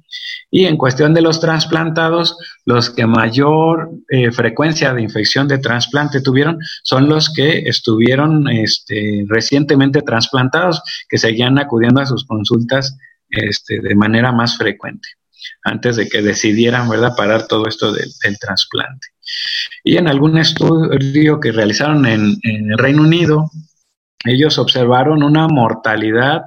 Y 0.50 0.66
en 0.66 0.76
cuestión 0.76 1.14
de 1.14 1.22
los 1.22 1.40
trasplantados, 1.40 2.36
los 2.66 2.90
que 2.90 3.06
mayor 3.06 3.92
eh, 4.10 4.32
frecuencia 4.32 4.92
de 4.92 5.04
infección 5.04 5.48
de 5.48 5.60
trasplante 5.60 6.22
tuvieron 6.22 6.58
son 6.84 7.08
los 7.08 7.32
que 7.32 7.60
estuvieron 7.60 8.50
este, 8.50 9.24
recientemente 9.28 10.02
trasplantados, 10.02 10.82
que 11.08 11.20
seguían 11.20 11.60
acudiendo 11.60 12.02
a 12.02 12.08
sus 12.08 12.26
consultas 12.26 12.98
este, 13.32 13.80
de 13.80 13.96
manera 13.96 14.32
más 14.32 14.58
frecuente, 14.58 15.08
antes 15.64 15.96
de 15.96 16.08
que 16.08 16.22
decidieran, 16.22 16.90
¿verdad?, 16.90 17.16
parar 17.16 17.48
todo 17.48 17.68
esto 17.68 17.92
del, 17.92 18.40
trasplante. 18.40 19.08
Y 19.84 19.98
en 19.98 20.08
algún 20.08 20.38
estudio 20.38 21.40
que 21.40 21.52
realizaron 21.52 22.06
en, 22.06 22.38
el 22.44 22.78
Reino 22.78 23.04
Unido, 23.04 23.50
ellos 24.26 24.58
observaron 24.58 25.24
una 25.24 25.48
mortalidad 25.48 26.44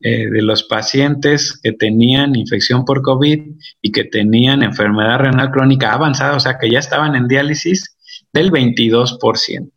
eh, 0.00 0.28
de 0.30 0.42
los 0.42 0.62
pacientes 0.64 1.58
que 1.62 1.72
tenían 1.72 2.36
infección 2.36 2.84
por 2.84 3.02
COVID 3.02 3.40
y 3.80 3.92
que 3.92 4.04
tenían 4.04 4.62
enfermedad 4.62 5.18
renal 5.18 5.50
crónica 5.50 5.92
avanzada, 5.92 6.36
o 6.36 6.40
sea, 6.40 6.58
que 6.58 6.70
ya 6.70 6.78
estaban 6.78 7.16
en 7.16 7.28
diálisis, 7.28 7.96
del 8.32 8.50
22%. 8.50 9.72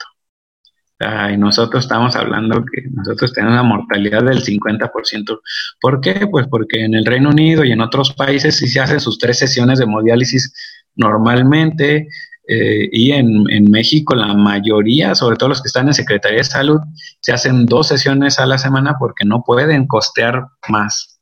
Y 1.31 1.37
nosotros 1.37 1.83
estamos 1.83 2.15
hablando 2.15 2.63
que 2.65 2.83
nosotros 2.91 3.33
tenemos 3.33 3.53
una 3.53 3.63
mortalidad 3.63 4.23
del 4.23 4.43
50%. 4.43 5.39
¿Por 5.79 6.01
qué? 6.01 6.27
Pues 6.29 6.47
porque 6.47 6.83
en 6.83 6.93
el 6.93 7.05
Reino 7.05 7.29
Unido 7.29 7.63
y 7.63 7.71
en 7.71 7.81
otros 7.81 8.13
países 8.13 8.57
sí 8.57 8.67
se 8.67 8.79
hacen 8.79 8.99
sus 8.99 9.17
tres 9.17 9.39
sesiones 9.39 9.79
de 9.79 9.85
hemodiálisis 9.85 10.53
normalmente, 10.95 12.07
eh, 12.47 12.89
y 12.91 13.11
en, 13.11 13.71
México 13.71 14.15
la 14.15 14.33
mayoría, 14.33 15.15
sobre 15.15 15.37
todo 15.37 15.49
los 15.49 15.61
que 15.61 15.67
están 15.67 15.87
en 15.87 15.93
Secretaría 15.93 16.39
de 16.39 16.43
Salud, 16.43 16.79
se 17.21 17.31
hacen 17.31 17.65
dos 17.65 17.87
sesiones 17.87 18.39
a 18.39 18.45
la 18.45 18.57
semana 18.57 18.95
porque 18.99 19.25
no 19.25 19.43
pueden 19.43 19.87
costear 19.87 20.47
más. 20.67 21.20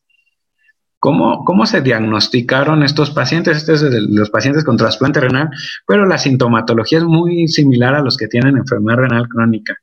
¿Cómo, 0.99 1.45
cómo 1.45 1.65
se 1.65 1.81
diagnosticaron 1.81 2.83
estos 2.83 3.11
pacientes? 3.11 3.57
Estos 3.57 3.83
es 3.83 3.91
de 3.91 4.01
los 4.01 4.29
pacientes 4.29 4.65
con 4.65 4.75
trasplante 4.75 5.21
renal, 5.21 5.49
pero 5.87 6.05
la 6.05 6.17
sintomatología 6.17 6.97
es 6.97 7.05
muy 7.05 7.47
similar 7.47 7.95
a 7.95 8.01
los 8.01 8.17
que 8.17 8.27
tienen 8.27 8.57
enfermedad 8.57 8.97
renal 8.97 9.29
crónica. 9.29 9.77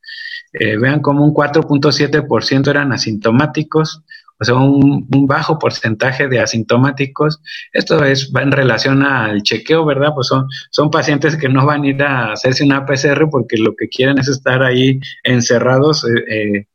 Eh, 0.53 0.77
vean 0.77 1.01
cómo 1.01 1.25
un 1.25 1.33
4.7% 1.33 2.69
eran 2.69 2.91
asintomáticos, 2.91 4.03
o 4.39 4.45
sea, 4.45 4.55
un, 4.55 5.07
bajo 5.27 5.57
porcentaje 5.57 6.27
de 6.27 6.39
asintomáticos. 6.39 7.41
Esto 7.73 8.03
es, 8.03 8.31
va 8.35 8.43
en 8.43 8.51
relación 8.51 9.03
al 9.03 9.41
chequeo, 9.41 9.85
¿verdad? 9.85 10.11
Pues 10.13 10.27
son, 10.27 10.47
son 10.69 10.91
pacientes 10.91 11.35
que 11.35 11.49
no 11.49 11.65
van 11.65 11.83
a 11.83 11.87
ir 11.87 12.03
a 12.03 12.33
hacerse 12.33 12.63
una 12.63 12.85
PCR 12.85 13.27
porque 13.31 13.57
lo 13.57 13.75
que 13.75 13.89
quieren 13.89 14.19
es 14.19 14.27
estar 14.27 14.61
ahí 14.61 14.99
encerrados, 15.23 16.05
eh, 16.05 16.23
eh, 16.29 16.67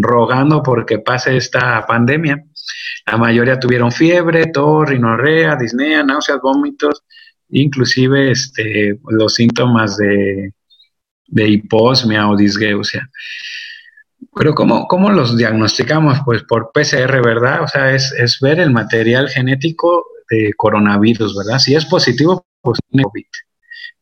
rogando 0.00 0.62
porque 0.62 0.98
pase 1.00 1.36
esta 1.36 1.84
pandemia. 1.86 2.44
La 3.06 3.16
mayoría 3.16 3.58
tuvieron 3.58 3.90
fiebre, 3.92 4.46
tos, 4.46 4.88
rinorrea, 4.88 5.56
disnea, 5.56 6.02
náuseas, 6.02 6.40
vómitos, 6.40 7.02
inclusive 7.48 8.30
este, 8.30 8.98
los 9.08 9.34
síntomas 9.34 9.96
de, 9.96 10.52
hiposmia 11.26 12.28
o 12.28 12.36
disgeusia. 12.36 13.08
Pero 14.34 14.54
¿cómo, 14.54 14.86
¿cómo, 14.86 15.10
los 15.10 15.36
diagnosticamos? 15.36 16.18
Pues 16.24 16.42
por 16.44 16.70
PCR, 16.72 17.22
¿verdad? 17.22 17.62
O 17.62 17.68
sea, 17.68 17.94
es, 17.94 18.12
es, 18.12 18.38
ver 18.40 18.60
el 18.60 18.70
material 18.70 19.28
genético 19.28 20.04
de 20.28 20.52
coronavirus, 20.56 21.36
¿verdad? 21.36 21.58
Si 21.58 21.74
es 21.74 21.84
positivo, 21.86 22.46
pues 22.60 22.78
tiene 22.90 23.04
COVID. 23.04 23.24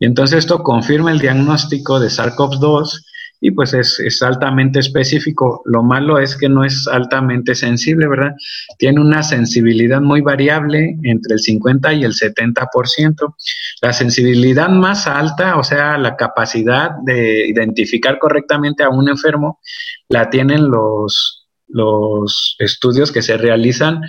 Y 0.00 0.06
entonces 0.06 0.40
esto 0.40 0.62
confirma 0.62 1.12
el 1.12 1.18
diagnóstico 1.18 1.98
de 1.98 2.08
SARS-CoV-2 2.08 3.04
y 3.40 3.52
pues 3.52 3.74
es, 3.74 4.22
altamente 4.22 4.80
específico. 4.80 5.62
Lo 5.64 5.82
malo 5.82 6.18
es 6.18 6.36
que 6.36 6.48
no 6.48 6.64
es 6.64 6.88
altamente 6.88 7.54
sensible, 7.54 8.08
¿verdad? 8.08 8.34
Tiene 8.78 9.00
una 9.00 9.22
sensibilidad 9.22 10.00
muy 10.00 10.20
variable 10.20 10.96
entre 11.04 11.34
el 11.34 11.40
50 11.40 11.92
y 11.94 12.04
el 12.04 12.14
70%. 12.14 13.34
La 13.82 13.92
sensibilidad 13.92 14.68
más 14.68 15.06
alta, 15.06 15.56
o 15.56 15.62
sea, 15.62 15.98
la 15.98 16.16
capacidad 16.16 16.92
de 17.04 17.46
identificar 17.46 18.18
correctamente 18.18 18.82
a 18.82 18.88
un 18.88 19.08
enfermo, 19.08 19.60
la 20.08 20.30
tienen 20.30 20.68
los, 20.68 21.46
los 21.68 22.56
estudios 22.58 23.12
que 23.12 23.22
se 23.22 23.36
realizan 23.36 24.00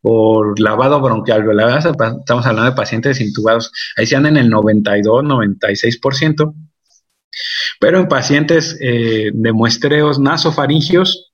por 0.00 0.58
lavado 0.58 1.00
bronquial, 1.00 1.44
Estamos 1.78 2.44
hablando 2.44 2.70
de 2.70 2.76
pacientes 2.76 3.20
intubados. 3.20 3.70
Ahí 3.96 4.06
se 4.06 4.16
andan 4.16 4.36
en 4.36 4.44
el 4.44 4.50
92, 4.50 5.22
96%. 5.22 6.52
Pero 7.80 7.98
en 7.98 8.08
pacientes 8.08 8.76
eh, 8.80 9.30
de 9.32 9.52
muestreos 9.52 10.18
nasofaringios, 10.18 11.32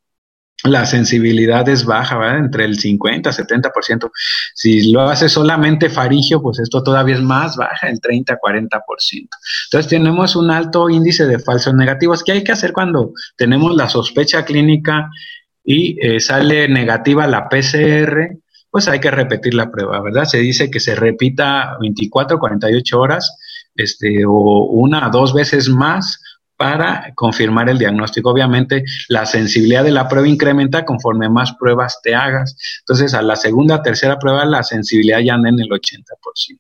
la 0.65 0.87
sensibilidad 0.87 1.69
es 1.69 1.85
baja, 1.85 2.19
¿verdad? 2.19 2.39
Entre 2.39 2.65
el 2.65 2.79
50 2.79 3.31
y 3.31 3.33
70%. 3.33 4.11
Si 4.55 4.91
lo 4.91 5.03
hace 5.03 5.29
solamente 5.29 5.89
faringio, 5.89 6.43
pues 6.43 6.59
esto 6.59 6.83
todavía 6.83 7.15
es 7.15 7.23
más 7.23 7.57
baja, 7.57 7.89
el 7.89 8.01
30 8.01 8.39
40%. 8.41 9.29
Entonces 9.67 9.89
tenemos 9.89 10.35
un 10.35 10.51
alto 10.51 10.91
índice 10.91 11.27
de 11.27 11.39
falsos 11.39 11.75
negativos. 11.75 12.25
¿Qué 12.25 12.33
hay 12.33 12.45
que 12.45 12.53
hacer 12.53 12.73
cuando 12.73 13.13
tenemos 13.37 13.75
la 13.77 13.89
sospecha 13.89 14.45
clínica 14.45 15.09
y 15.65 15.97
eh, 16.05 16.19
sale 16.19 16.69
negativa 16.69 17.27
la 17.29 17.49
PCR? 17.49 18.37
Pues 18.69 18.89
hay 18.89 18.99
que 18.99 19.13
repetir 19.13 19.55
la 19.55 19.71
prueba, 19.71 20.03
¿verdad? 20.03 20.25
Se 20.25 20.39
dice 20.39 20.71
que 20.71 20.81
se 20.81 20.97
repita 20.97 21.77
24, 21.81 22.39
48 22.39 23.01
horas 23.01 23.37
este, 23.79 24.27
o 24.27 24.67
una 24.67 25.09
o 25.09 25.11
dos 25.11 25.33
veces 25.33 25.69
más 25.69 26.21
para 26.59 27.13
confirmar 27.15 27.71
el 27.71 27.79
diagnóstico. 27.79 28.31
Obviamente, 28.31 28.85
la 29.09 29.25
sensibilidad 29.25 29.85
de 29.85 29.93
la 29.93 30.09
prueba 30.09 30.29
incrementa 30.29 30.85
conforme 30.85 31.31
más 31.31 31.55
pruebas 31.55 32.01
te 32.03 32.15
hagas. 32.17 32.57
Entonces, 32.81 33.15
a 33.15 33.23
la 33.23 33.37
segunda, 33.37 33.81
tercera 33.81 34.19
prueba, 34.19 34.45
la 34.45 34.65
sensibilidad 34.65 35.21
ya 35.21 35.35
anda 35.35 35.51
en 35.51 35.61
el 35.61 35.69
80%. 35.69 36.59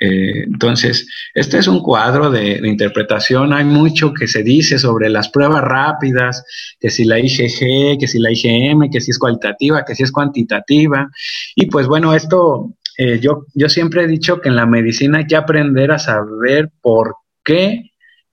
Eh, 0.00 0.44
entonces, 0.44 1.06
este 1.34 1.58
es 1.58 1.68
un 1.68 1.80
cuadro 1.80 2.30
de, 2.30 2.60
de, 2.60 2.68
interpretación. 2.68 3.52
Hay 3.52 3.64
mucho 3.64 4.12
que 4.12 4.26
se 4.26 4.42
dice 4.42 4.78
sobre 4.78 5.10
las 5.10 5.28
pruebas 5.28 5.62
rápidas, 5.62 6.44
que 6.80 6.90
si 6.90 7.04
la 7.04 7.20
IgG, 7.20 7.98
que 8.00 8.08
si 8.08 8.18
la 8.18 8.32
IgM, 8.32 8.90
que 8.90 9.00
si 9.00 9.12
es 9.12 9.18
cualitativa, 9.18 9.84
que 9.84 9.94
si 9.94 10.02
es 10.02 10.10
cuantitativa. 10.10 11.08
Y 11.54 11.66
pues 11.66 11.86
bueno, 11.86 12.14
esto 12.14 12.74
eh, 12.98 13.18
yo, 13.20 13.46
yo 13.54 13.68
siempre 13.68 14.04
he 14.04 14.06
dicho 14.06 14.40
que 14.40 14.48
en 14.48 14.56
la 14.56 14.66
medicina 14.66 15.18
hay 15.18 15.26
que 15.26 15.36
aprender 15.36 15.92
a 15.92 15.98
saber 15.98 16.70
por 16.80 17.16
qué 17.44 17.92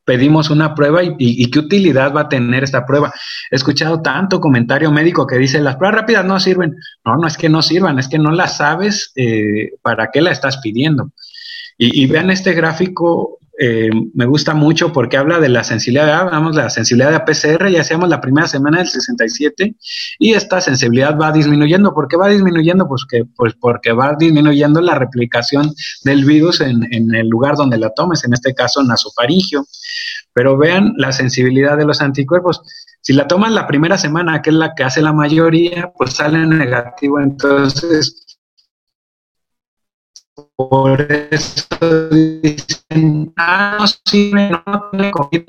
pedimos 0.09 0.49
una 0.49 0.73
prueba 0.73 1.01
y, 1.03 1.51
qué 1.51 1.59
utilidad 1.59 2.11
va 2.15 2.21
a 2.21 2.29
tener 2.29 2.63
esta 2.63 2.83
prueba. 2.83 3.13
He 3.51 3.55
escuchado 3.55 4.01
tanto 4.01 4.39
comentario 4.39 4.91
médico 4.91 5.27
que 5.27 5.37
dice, 5.37 5.61
las 5.61 5.75
pruebas 5.75 6.01
rápidas 6.01 6.25
no 6.25 6.39
sirven. 6.39 6.75
No, 7.05 7.15
no 7.17 7.27
es 7.27 7.37
que 7.37 7.47
no 7.47 7.61
sirvan, 7.61 7.99
es 7.99 8.07
que 8.07 8.17
no 8.17 8.31
las 8.31 8.57
sabes 8.57 9.11
eh, 9.15 9.73
para 9.83 10.09
qué 10.11 10.21
la 10.21 10.31
estás 10.31 10.57
pidiendo. 10.63 11.11
Y, 11.77 12.01
y, 12.01 12.07
vean 12.07 12.31
este 12.31 12.53
gráfico 12.53 13.37
eh, 13.61 13.89
me 14.13 14.25
gusta 14.25 14.53
mucho 14.53 14.93
porque 14.93 15.17
habla 15.17 15.37
de 15.41 15.49
la 15.49 15.65
sensibilidad, 15.65 16.21
hablamos 16.21 16.55
de 16.55 16.63
la 16.63 16.69
sensibilidad 16.69 17.09
de 17.09 17.17
APCR, 17.17 17.69
ya 17.69 17.81
hacíamos 17.81 18.07
la 18.07 18.21
primera 18.21 18.47
semana 18.47 18.77
del 18.77 18.87
67 18.87 19.75
y 20.17 20.31
esta 20.31 20.61
sensibilidad 20.61 21.17
va 21.17 21.33
disminuyendo. 21.33 21.93
¿Por 21.93 22.07
qué 22.07 22.15
va 22.15 22.29
disminuyendo? 22.29 22.87
Pues, 22.87 23.03
que, 23.05 23.25
pues 23.35 23.55
porque 23.59 23.91
va 23.91 24.15
disminuyendo 24.17 24.79
la 24.79 24.95
replicación 24.95 25.73
del 26.05 26.23
virus 26.23 26.61
en, 26.61 26.87
el 27.13 27.27
lugar 27.27 27.55
donde 27.57 27.77
la 27.77 27.89
tomes, 27.89 28.23
en 28.23 28.31
este 28.31 28.53
caso 28.53 28.81
nasofaringio. 28.81 29.65
Pero 30.31 30.57
vean 30.57 30.93
la 30.95 31.11
sensibilidad 31.11 31.75
de 31.75 31.83
los 31.83 31.99
anticuerpos. 31.99 32.61
Si 33.01 33.11
la 33.11 33.27
tomas 33.27 33.51
la 33.51 33.67
primera 33.67 33.97
semana, 33.97 34.41
que 34.41 34.51
es 34.51 34.55
la 34.55 34.73
que 34.73 34.85
hace 34.85 35.01
la 35.01 35.11
mayoría, 35.11 35.91
pues 35.97 36.13
sale 36.13 36.45
negativo. 36.45 37.19
Entonces, 37.19 38.28
por 40.55 41.01
eso 41.31 42.09
dicen, 42.11 43.33
ah, 43.37 43.77
no 43.79 43.87
sirve, 43.87 44.49
no 44.49 44.89
tiene 44.91 45.11
COVID 45.11 45.43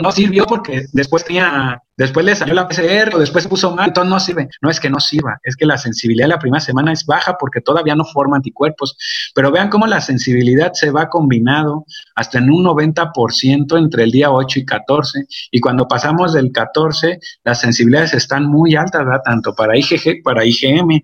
no 0.00 0.12
sirvió 0.12 0.44
porque 0.46 0.84
después 0.92 1.24
tenía, 1.24 1.80
después 1.96 2.24
le 2.24 2.36
salió 2.36 2.54
la 2.54 2.68
PCR 2.68 3.14
o 3.14 3.18
después 3.18 3.44
se 3.44 3.50
puso 3.50 3.74
mal, 3.74 3.88
entonces 3.88 4.10
no 4.10 4.20
sirve. 4.20 4.48
No 4.60 4.70
es 4.70 4.78
que 4.78 4.88
no 4.88 5.00
sirva, 5.00 5.38
es 5.42 5.56
que 5.56 5.66
la 5.66 5.76
sensibilidad 5.76 6.26
de 6.26 6.34
la 6.34 6.38
primera 6.38 6.60
semana 6.60 6.92
es 6.92 7.04
baja 7.04 7.36
porque 7.38 7.60
todavía 7.60 7.96
no 7.96 8.04
forma 8.04 8.36
anticuerpos. 8.36 8.96
Pero 9.34 9.50
vean 9.50 9.68
cómo 9.68 9.86
la 9.86 10.00
sensibilidad 10.00 10.72
se 10.72 10.90
va 10.90 11.08
combinado 11.08 11.84
hasta 12.14 12.38
en 12.38 12.50
un 12.50 12.64
90% 12.64 13.78
entre 13.78 14.04
el 14.04 14.10
día 14.12 14.30
8 14.30 14.60
y 14.60 14.64
14. 14.64 15.26
Y 15.50 15.60
cuando 15.60 15.88
pasamos 15.88 16.32
del 16.32 16.52
14, 16.52 17.18
las 17.44 17.60
sensibilidades 17.60 18.14
están 18.14 18.46
muy 18.46 18.76
altas, 18.76 19.04
¿verdad? 19.04 19.22
Tanto 19.24 19.54
para 19.54 19.76
IgG, 19.76 20.22
para 20.22 20.44
IgM. 20.44 21.02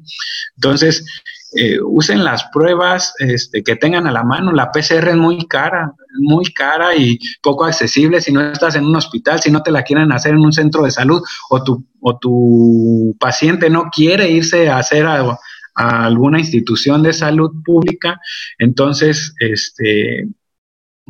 Entonces, 0.57 1.05
eh, 1.53 1.79
usen 1.81 2.25
las 2.25 2.45
pruebas 2.53 3.15
este, 3.19 3.63
que 3.63 3.77
tengan 3.77 4.07
a 4.07 4.13
la 4.13 4.23
mano. 4.23 4.53
La 4.53 4.71
PCR 4.71 5.09
es 5.09 5.17
muy 5.17 5.47
cara, 5.47 5.95
muy 6.19 6.53
cara 6.53 6.95
y 6.95 7.19
poco 7.43 7.65
accesible 7.65 8.21
si 8.21 8.33
no 8.33 8.43
estás 8.43 8.75
en 8.77 8.85
un 8.85 8.97
hospital, 8.97 9.41
si 9.41 9.51
no 9.51 9.63
te 9.63 9.71
la 9.71 9.83
quieren 9.83 10.13
hacer 10.13 10.33
en 10.33 10.41
un 10.41 10.53
centro 10.53 10.83
de 10.83 10.91
salud 10.91 11.23
o 11.49 11.63
tu, 11.63 11.87
o 12.01 12.19
tu 12.19 13.17
paciente 13.19 13.71
no 13.71 13.89
quiere 13.91 14.31
irse 14.31 14.69
a 14.69 14.79
hacer 14.79 15.07
a, 15.07 15.39
alguna 15.75 16.41
institución 16.41 17.05
de 17.05 17.13
salud 17.13 17.63
pública, 17.65 18.21
entonces, 18.59 19.33
este, 19.39 20.27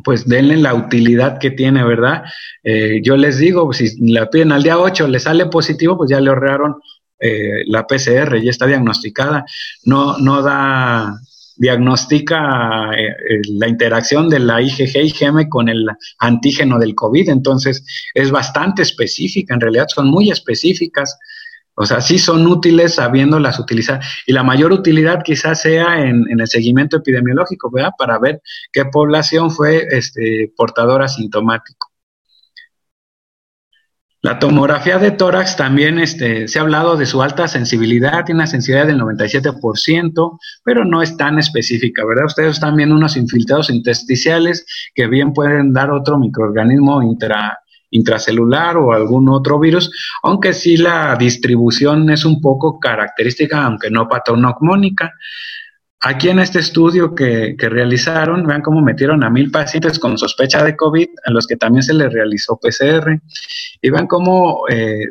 pues 0.03 0.27
denle 0.27 0.57
la 0.57 0.75
utilidad 0.75 1.39
que 1.39 1.49
tiene, 1.49 1.83
¿verdad? 1.83 2.23
Eh, 2.63 3.01
yo 3.03 3.17
les 3.17 3.39
digo, 3.39 3.73
si 3.73 3.99
la 4.11 4.29
piden 4.29 4.51
al 4.51 4.61
día 4.61 4.77
8, 4.77 5.07
le 5.07 5.19
sale 5.19 5.47
positivo, 5.47 5.97
pues 5.97 6.11
ya 6.11 6.19
le 6.19 6.29
ahorraron 6.29 6.75
eh, 7.19 7.63
la 7.67 7.85
PCR 7.85 8.41
ya 8.41 8.49
está 8.49 8.65
diagnosticada, 8.65 9.45
no, 9.83 10.17
no 10.17 10.41
da, 10.41 11.19
diagnostica 11.59 12.91
eh, 12.97 13.07
eh, 13.07 13.41
la 13.49 13.67
interacción 13.67 14.29
de 14.29 14.39
la 14.39 14.61
IgG 14.61 14.95
y 14.95 15.07
IgM 15.07 15.49
con 15.49 15.67
el 15.67 15.85
antígeno 16.19 16.79
del 16.79 16.95
COVID, 16.95 17.29
entonces 17.29 17.85
es 18.13 18.31
bastante 18.31 18.81
específica, 18.81 19.53
en 19.53 19.61
realidad 19.61 19.87
son 19.93 20.09
muy 20.09 20.31
específicas. 20.31 21.17
O 21.75 21.85
sea, 21.85 22.01
sí 22.01 22.17
son 22.17 22.47
útiles 22.47 22.95
sabiéndolas 22.95 23.59
utilizar. 23.59 24.01
Y 24.25 24.33
la 24.33 24.43
mayor 24.43 24.73
utilidad 24.73 25.21
quizás 25.23 25.61
sea 25.61 26.01
en, 26.01 26.25
el 26.29 26.47
seguimiento 26.47 26.97
epidemiológico, 26.97 27.71
¿verdad? 27.71 27.91
Para 27.97 28.19
ver 28.19 28.41
qué 28.73 28.85
población 28.85 29.49
fue 29.49 29.85
este, 29.89 30.51
portadora 30.57 31.05
asintomático. 31.05 31.88
La 34.21 34.37
tomografía 34.37 34.99
de 34.99 35.11
tórax 35.11 35.55
también 35.55 35.97
este, 35.97 36.49
se 36.49 36.59
ha 36.59 36.63
hablado 36.63 36.97
de 36.97 37.05
su 37.05 37.21
alta 37.21 37.47
sensibilidad, 37.47 38.25
tiene 38.25 38.39
una 38.39 38.47
sensibilidad 38.47 38.85
del 38.85 38.99
97%, 38.99 40.39
pero 40.61 40.83
no 40.83 41.01
es 41.01 41.15
tan 41.15 41.39
específica, 41.39 42.03
¿verdad? 42.05 42.25
Ustedes 42.25 42.55
están 42.55 42.75
viendo 42.75 42.95
unos 42.95 43.15
infiltrados 43.15 43.69
intersticiales 43.69 44.65
que 44.93 45.07
bien 45.07 45.31
pueden 45.31 45.71
dar 45.71 45.89
otro 45.91 46.19
microorganismo 46.19 47.01
intracelular 47.91 48.75
o 48.75 48.91
algún 48.91 49.29
otro 49.29 49.57
virus, 49.57 49.89
aunque 50.21 50.53
sí 50.53 50.75
la 50.75 51.15
distribución 51.15 52.09
es 52.09 52.25
un 52.25 52.41
poco 52.41 52.77
característica, 52.77 53.63
aunque 53.63 53.89
no 53.89 54.09
patognomónica. 54.09 55.13
Aquí 56.01 56.29
en 56.29 56.39
este 56.39 56.59
estudio 56.59 57.13
que, 57.13 57.55
realizaron, 57.57 58.45
vean 58.47 58.61
cómo 58.61 58.81
metieron 58.81 59.23
a 59.23 59.29
mil 59.29 59.51
pacientes 59.51 59.99
con 59.99 60.17
sospecha 60.17 60.63
de 60.63 60.77
COVID, 60.77 61.07
a 61.25 61.31
los 61.31 61.45
que 61.45 61.57
también 61.57 61.83
se 61.83 61.93
les 61.93 62.11
realizó 62.11 62.57
PCR, 62.57 63.19
y 63.81 63.89
vean 63.89 64.07
cómo 64.07 64.63
eh, 64.69 65.07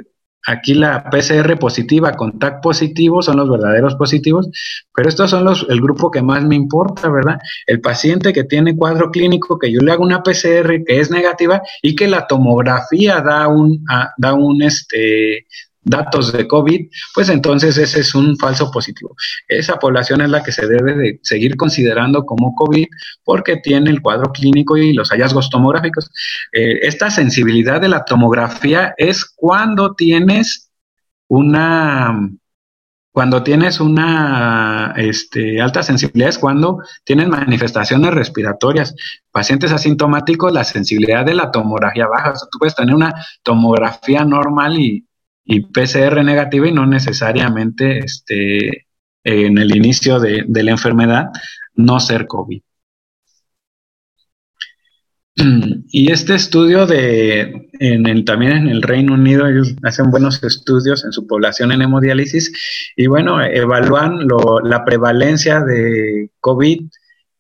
aquí 0.47 0.73
la 0.73 1.05
PCR 1.11 1.59
positiva 1.59 2.13
con 2.13 2.39
TAC 2.39 2.63
positivo 2.63 3.21
son 3.21 3.37
los 3.37 3.51
verdaderos 3.51 3.97
positivos, 3.97 4.49
pero 4.95 5.11
estos 5.11 5.31
son 5.31 5.45
los, 5.45 5.67
el 5.69 5.79
grupo 5.83 6.11
que 6.11 6.23
más 6.23 6.43
me 6.45 6.57
importa, 6.57 7.11
¿verdad? 7.11 7.39
El 7.67 7.83
paciente 7.83 8.33
que 8.33 8.45
tiene 8.45 8.75
cuadro 8.75 9.11
clínico, 9.11 9.59
que 9.59 9.71
yo 9.71 9.81
le 9.81 9.93
hago 9.93 10.05
una 10.05 10.23
PCR 10.23 10.85
que 10.87 11.01
es 11.01 11.11
negativa 11.11 11.61
y 11.83 11.95
que 11.95 12.09
la 12.09 12.27
tomografía 12.27 13.21
da 13.21 13.47
un, 13.49 13.85
da 14.17 14.33
un 14.33 14.63
este, 14.63 15.47
datos 15.83 16.33
de 16.33 16.47
COVID, 16.47 16.89
pues 17.15 17.29
entonces 17.29 17.79
ese 17.79 18.01
es 18.01 18.15
un 18.15 18.37
falso 18.37 18.71
positivo. 18.71 19.15
Esa 19.47 19.79
población 19.79 20.21
es 20.21 20.31
la 20.31 20.43
que 20.43 20.53
se 20.53 20.67
debe 20.67 20.95
de 20.95 21.21
seguir 21.23 21.57
considerando 21.57 22.25
como 22.25 22.55
COVID 22.55 22.87
porque 23.25 23.57
tiene 23.57 23.91
el 23.91 24.03
cuadro 24.03 24.33
clínico 24.33 24.77
y 24.77 24.93
los 24.93 25.11
hallazgos 25.11 25.51
tomográficos. 25.51 26.11
Eh, 26.53 26.81
esta 26.83 27.11
sensibilidad 27.11 27.81
de 27.81 27.89
la 27.89 28.05
tomografía 28.05 28.95
es 28.97 29.25
cuando 29.25 29.95
tienes 29.95 30.71
una 31.29 32.31
cuando 33.11 33.43
tienes 33.43 33.81
una 33.81 34.95
este, 34.97 35.61
alta 35.61 35.83
sensibilidad 35.83 36.29
es 36.29 36.39
cuando 36.39 36.79
tienes 37.03 37.27
manifestaciones 37.27 38.15
respiratorias. 38.15 38.95
Pacientes 39.33 39.73
asintomáticos, 39.73 40.53
la 40.53 40.63
sensibilidad 40.63 41.27
de 41.27 41.35
la 41.35 41.51
tomografía 41.51 42.07
baja. 42.07 42.35
tú 42.35 42.59
puedes 42.61 42.77
tener 42.77 42.95
una 42.95 43.13
tomografía 43.43 44.25
normal 44.25 44.79
y, 44.79 45.08
y 45.49 45.61
PCR 45.61 46.23
negativa 46.23 46.69
y 46.69 46.73
no 46.73 46.87
necesariamente 46.87 48.01
este, 48.01 48.87
en 49.25 49.57
el 49.57 49.75
inicio 49.75 50.21
de, 50.21 50.45
la 50.47 50.71
enfermedad 50.71 51.29
no 51.75 51.99
ser 52.01 52.27
COVID. 52.27 52.61
Y 55.91 56.13
este 56.13 56.35
estudio 56.35 56.87
de, 56.87 57.71
en 57.81 58.07
el, 58.07 58.27
también 58.27 58.53
en 58.53 58.69
el 58.69 58.83
Reino 58.83 59.15
Unido, 59.15 59.47
ellos 59.47 59.75
hacen 59.83 60.11
buenos 60.11 60.45
estudios 60.45 61.03
en 61.07 61.13
su 61.13 61.27
población 61.27 61.73
en 61.73 61.81
hemodiálisis 61.81 62.53
y 62.95 63.07
bueno, 63.07 63.43
evalúan 63.43 64.27
la 64.65 64.85
prevalencia 64.85 65.61
de 65.61 66.31
COVID 66.41 66.83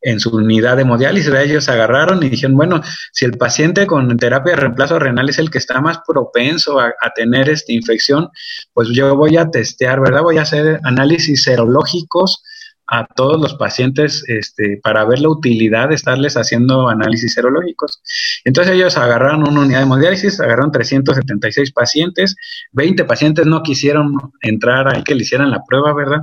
en 0.01 0.21
su 0.21 0.31
unidad 0.31 0.77
de 0.77 0.83
hemodiálisis. 0.83 1.33
Ellos 1.33 1.69
agarraron 1.69 2.23
y 2.23 2.29
dijeron, 2.29 2.57
bueno, 2.57 2.83
si 3.13 3.25
el 3.25 3.37
paciente 3.37 3.87
con 3.87 4.17
terapia 4.17 4.55
de 4.55 4.61
reemplazo 4.61 4.99
renal 4.99 5.29
es 5.29 5.39
el 5.39 5.51
que 5.51 5.59
está 5.59 5.81
más 5.81 5.99
propenso 6.07 6.81
a, 6.81 6.93
tener 7.15 7.49
esta 7.49 7.73
infección, 7.73 8.29
pues 8.73 8.89
yo 8.93 9.17
voy 9.17 9.37
a 9.37 9.51
testear, 9.51 10.01
¿verdad? 10.01 10.23
Voy 10.23 10.39
a 10.39 10.43
hacer 10.43 10.81
análisis 10.85 11.43
serológicos 11.43 12.45
a 12.91 13.07
todos 13.07 13.41
los 13.41 13.55
pacientes 13.55 14.25
este, 14.29 14.81
para 14.83 15.05
ver 15.05 15.19
la 15.19 15.29
utilidad 15.29 15.91
de 15.91 15.95
estarles 15.95 16.37
haciendo 16.37 16.89
análisis 16.89 17.35
serológicos. 17.35 18.03
Entonces 18.45 18.75
ellos 18.75 18.97
agarraron 18.97 19.47
una 19.47 19.61
unidad 19.61 19.81
de 19.81 19.85
hemodiálisis, 19.85 20.41
agarraron 20.41 20.73
376 20.73 21.73
pacientes, 21.73 22.35
20 22.73 23.05
pacientes 23.05 23.47
no 23.47 23.63
quisieron 23.63 24.15
entrar 24.41 24.89
ahí 24.89 25.03
que 25.03 25.15
le 25.15 25.23
hicieran 25.23 25.51
la 25.51 25.63
prueba, 25.65 25.95
¿verdad? 25.95 26.23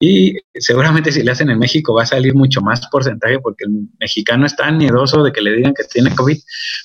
Y 0.00 0.36
seguramente 0.54 1.12
si 1.12 1.22
le 1.22 1.30
hacen 1.30 1.50
en 1.50 1.58
México 1.60 1.94
va 1.94 2.02
a 2.02 2.06
salir 2.06 2.34
mucho 2.34 2.60
más 2.60 2.86
porcentaje 2.88 3.38
porque 3.38 3.64
el 3.64 3.88
mexicano 4.00 4.46
es 4.46 4.56
tan 4.56 4.76
miedoso 4.76 5.22
de 5.22 5.32
que 5.32 5.42
le 5.42 5.54
digan 5.54 5.74
que 5.74 5.84
tiene 5.84 6.14
COVID, 6.14 6.38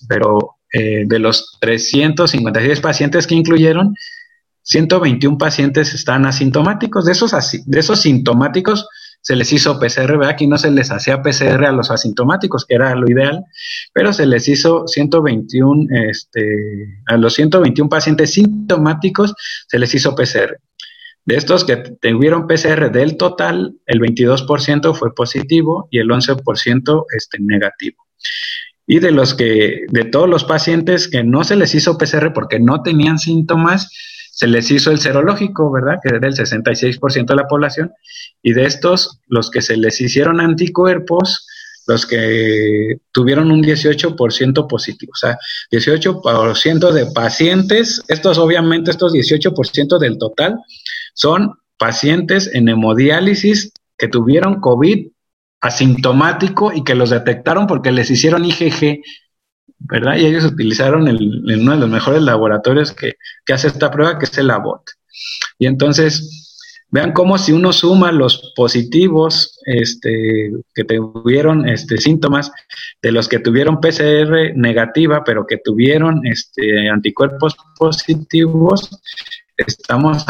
pero 0.08 0.58
eh, 0.72 1.06
de 1.08 1.18
los 1.18 1.58
356 1.62 2.80
pacientes 2.80 3.26
que 3.26 3.34
incluyeron, 3.34 3.96
121 4.62 5.40
pacientes 5.40 5.96
están 5.96 6.28
asintomáticos. 6.28 7.06
De 7.06 7.12
esos, 7.12 7.34
de 7.66 7.80
esos 7.80 8.02
sintomáticos 8.02 8.88
se 9.22 9.36
les 9.36 9.52
hizo 9.52 9.80
PCR, 9.80 10.24
Aquí 10.26 10.48
no 10.48 10.58
se 10.58 10.72
les 10.72 10.92
hacía 10.92 11.22
PCR 11.22 11.66
a 11.66 11.72
los 11.72 11.92
asintomáticos, 11.92 12.66
que 12.66 12.76
era 12.76 12.96
lo 12.96 13.10
ideal, 13.10 13.44
pero 13.94 14.14
se 14.14 14.26
les 14.26 14.48
hizo 14.48 14.88
121, 14.88 15.88
este, 16.10 17.02
a 17.08 17.18
los 17.18 17.34
121 17.34 17.90
pacientes 17.90 18.34
sintomáticos 18.34 19.34
se 19.68 19.80
les 19.80 19.94
hizo 19.94 20.16
PCR. 20.16 20.60
De 21.26 21.36
estos 21.36 21.64
que 21.64 21.78
tuvieron 21.78 22.48
PCR 22.48 22.92
del 22.92 23.18
total, 23.18 23.76
el 23.86 24.00
22% 24.00 24.96
fue 24.96 25.14
positivo 25.14 25.88
y 25.92 26.00
el 26.00 26.08
11% 26.08 27.06
este, 27.16 27.38
negativo. 27.40 28.08
Y 28.88 29.00
de 29.00 29.12
los 29.12 29.36
que, 29.36 29.86
de 29.90 30.06
todos 30.06 30.28
los 30.28 30.44
pacientes 30.44 31.08
que 31.08 31.24
no 31.24 31.44
se 31.44 31.56
les 31.56 31.76
hizo 31.76 31.98
PCR 31.98 32.34
porque 32.34 32.60
no 32.60 32.82
tenían 32.82 33.20
síntomas, 33.20 33.92
se 34.40 34.48
les 34.48 34.72
hizo 34.72 34.90
el 34.90 35.00
serológico, 35.00 35.70
¿verdad? 35.70 36.00
Que 36.02 36.16
era 36.16 36.26
el 36.26 36.34
66% 36.34 37.26
de 37.26 37.36
la 37.36 37.46
población. 37.46 37.92
Y 38.42 38.54
de 38.54 38.64
estos, 38.64 39.20
los 39.28 39.52
que 39.52 39.62
se 39.62 39.76
les 39.76 40.00
hicieron 40.00 40.40
anticuerpos, 40.40 41.46
los 41.88 42.06
que 42.06 43.00
tuvieron 43.12 43.52
un 43.52 43.62
18% 43.62 44.66
positivo, 44.66 45.12
o 45.14 45.18
sea, 45.18 45.38
18% 45.74 46.92
de 46.94 47.08
pacientes, 47.08 48.02
estos 48.08 48.38
obviamente, 48.38 48.92
estos 48.92 49.12
18% 49.12 50.00
del 50.00 50.18
total, 50.18 50.56
son 51.14 51.56
pacientes 51.78 52.50
en 52.54 52.70
hemodiálisis 52.70 53.74
que 53.98 54.08
tuvieron 54.08 54.62
COVID 54.62 55.08
asintomático 55.60 56.72
y 56.72 56.86
que 56.86 56.96
los 56.96 57.10
detectaron 57.10 57.68
porque 57.68 57.92
les 57.92 58.10
hicieron 58.10 58.46
IgG, 58.46 59.02
¿verdad? 59.80 60.18
Y 60.18 60.26
ellos 60.26 60.46
utilizaron 60.46 61.08
el, 61.08 61.44
uno 61.60 61.72
de 61.72 61.78
los 61.78 61.90
mejores 61.90 62.22
laboratorios 62.22 62.94
que, 62.94 63.16
hace 63.52 63.68
esta 63.68 63.90
prueba, 63.90 64.20
que 64.20 64.26
es 64.26 64.38
el 64.38 64.52
ABOT. 64.52 64.84
Y 65.58 65.66
entonces, 65.66 66.86
vean 66.92 67.14
cómo 67.14 67.38
si 67.38 67.52
uno 67.52 67.72
suma 67.74 68.12
los 68.12 68.54
positivos 68.56 69.60
este, 69.66 70.52
que 70.74 70.84
tuvieron 70.84 71.68
este, 71.68 71.98
síntomas 71.98 72.52
de 73.02 73.12
los 73.12 73.28
que 73.28 73.40
tuvieron 73.40 73.80
PCR 73.80 74.56
negativa, 74.56 75.24
pero 75.24 75.46
que 75.48 75.58
tuvieron 75.58 76.26
este, 76.28 76.90
anticuerpos 76.90 77.56
positivos, 77.78 78.90
estamos 79.58 80.26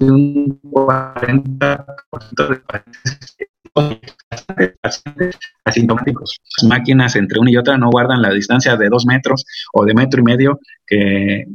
de 0.00 0.10
un 0.10 0.29
40% 0.62 2.48
de 2.48 2.60
pacientes 4.80 5.38
asintomáticos. 5.64 6.40
Las 6.58 6.68
máquinas 6.68 7.16
entre 7.16 7.40
una 7.40 7.50
y 7.50 7.56
otra 7.56 7.78
no 7.78 7.90
guardan 7.90 8.22
la 8.22 8.30
distancia 8.30 8.76
de 8.76 8.88
dos 8.88 9.06
metros 9.06 9.44
o 9.72 9.84
de 9.84 9.94
metro 9.94 10.20
y 10.20 10.24
medio 10.24 10.60
que, 10.86 11.46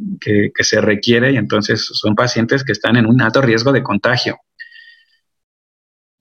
se 0.59 0.81
requiere 0.81 1.33
y 1.33 1.37
entonces 1.37 1.85
son 1.93 2.15
pacientes 2.15 2.63
que 2.63 2.71
están 2.71 2.95
en 2.95 3.05
un 3.05 3.21
alto 3.21 3.41
riesgo 3.41 3.71
de 3.71 3.83
contagio. 3.83 4.37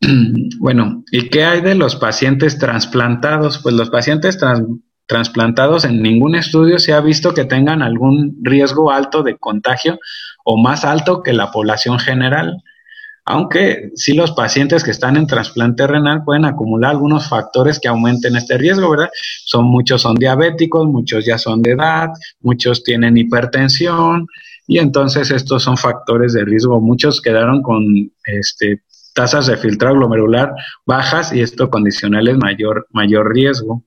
Bueno, 0.59 1.05
¿y 1.11 1.29
qué 1.29 1.45
hay 1.45 1.61
de 1.61 1.75
los 1.75 1.97
pacientes 1.97 2.59
trasplantados? 2.59 3.59
Pues 3.59 3.75
los 3.75 3.91
pacientes 3.91 4.39
trasplantados 4.39 4.81
trasplantados 5.07 5.85
en 5.85 6.03
ningún 6.03 6.35
estudio 6.35 6.79
se 6.79 6.93
ha 6.93 7.01
visto 7.01 7.35
que 7.35 7.45
tengan 7.45 7.83
algún 7.83 8.39
riesgo 8.43 8.91
alto 8.91 9.23
de 9.23 9.37
contagio 9.37 9.99
o 10.45 10.57
más 10.57 10.85
alto 10.85 11.23
que 11.23 11.33
la 11.33 11.51
población 11.51 11.99
general. 11.99 12.63
Aunque 13.27 13.91
sí 13.95 14.13
los 14.13 14.33
pacientes 14.33 14.85
que 14.85 14.91
están 14.91 15.17
en 15.17 15.27
trasplante 15.27 15.87
renal 15.87 16.25
pueden 16.25 16.45
acumular 16.45 16.91
algunos 16.91 17.27
factores 17.29 17.81
que 17.81 17.89
aumenten 17.89 18.37
este 18.37 18.59
riesgo, 18.59 18.91
¿verdad? 18.91 19.09
Son 19.45 19.65
muchos 19.65 20.03
son 20.03 20.15
diabéticos, 20.15 20.87
muchos 20.87 21.25
ya 21.25 21.39
son 21.39 21.63
de 21.63 21.73
edad, 21.73 22.11
muchos 22.41 22.85
tienen 22.85 23.17
hipertensión 23.17 24.27
y 24.67 24.79
entonces 24.79 25.31
estos 25.31 25.63
son 25.63 25.79
factores 25.79 26.35
de 26.35 26.45
riesgo. 26.45 26.81
Muchos 26.81 27.23
quedaron 27.23 27.63
con 27.63 27.83
este 28.27 28.83
tasas 29.15 29.47
de 29.47 29.57
filtrado 29.57 29.95
glomerular 29.95 30.53
bajas 30.85 31.33
y 31.33 31.41
esto 31.41 31.71
condicionales 31.71 32.37
mayor, 32.37 32.87
mayor 32.91 33.33
riesgo. 33.33 33.85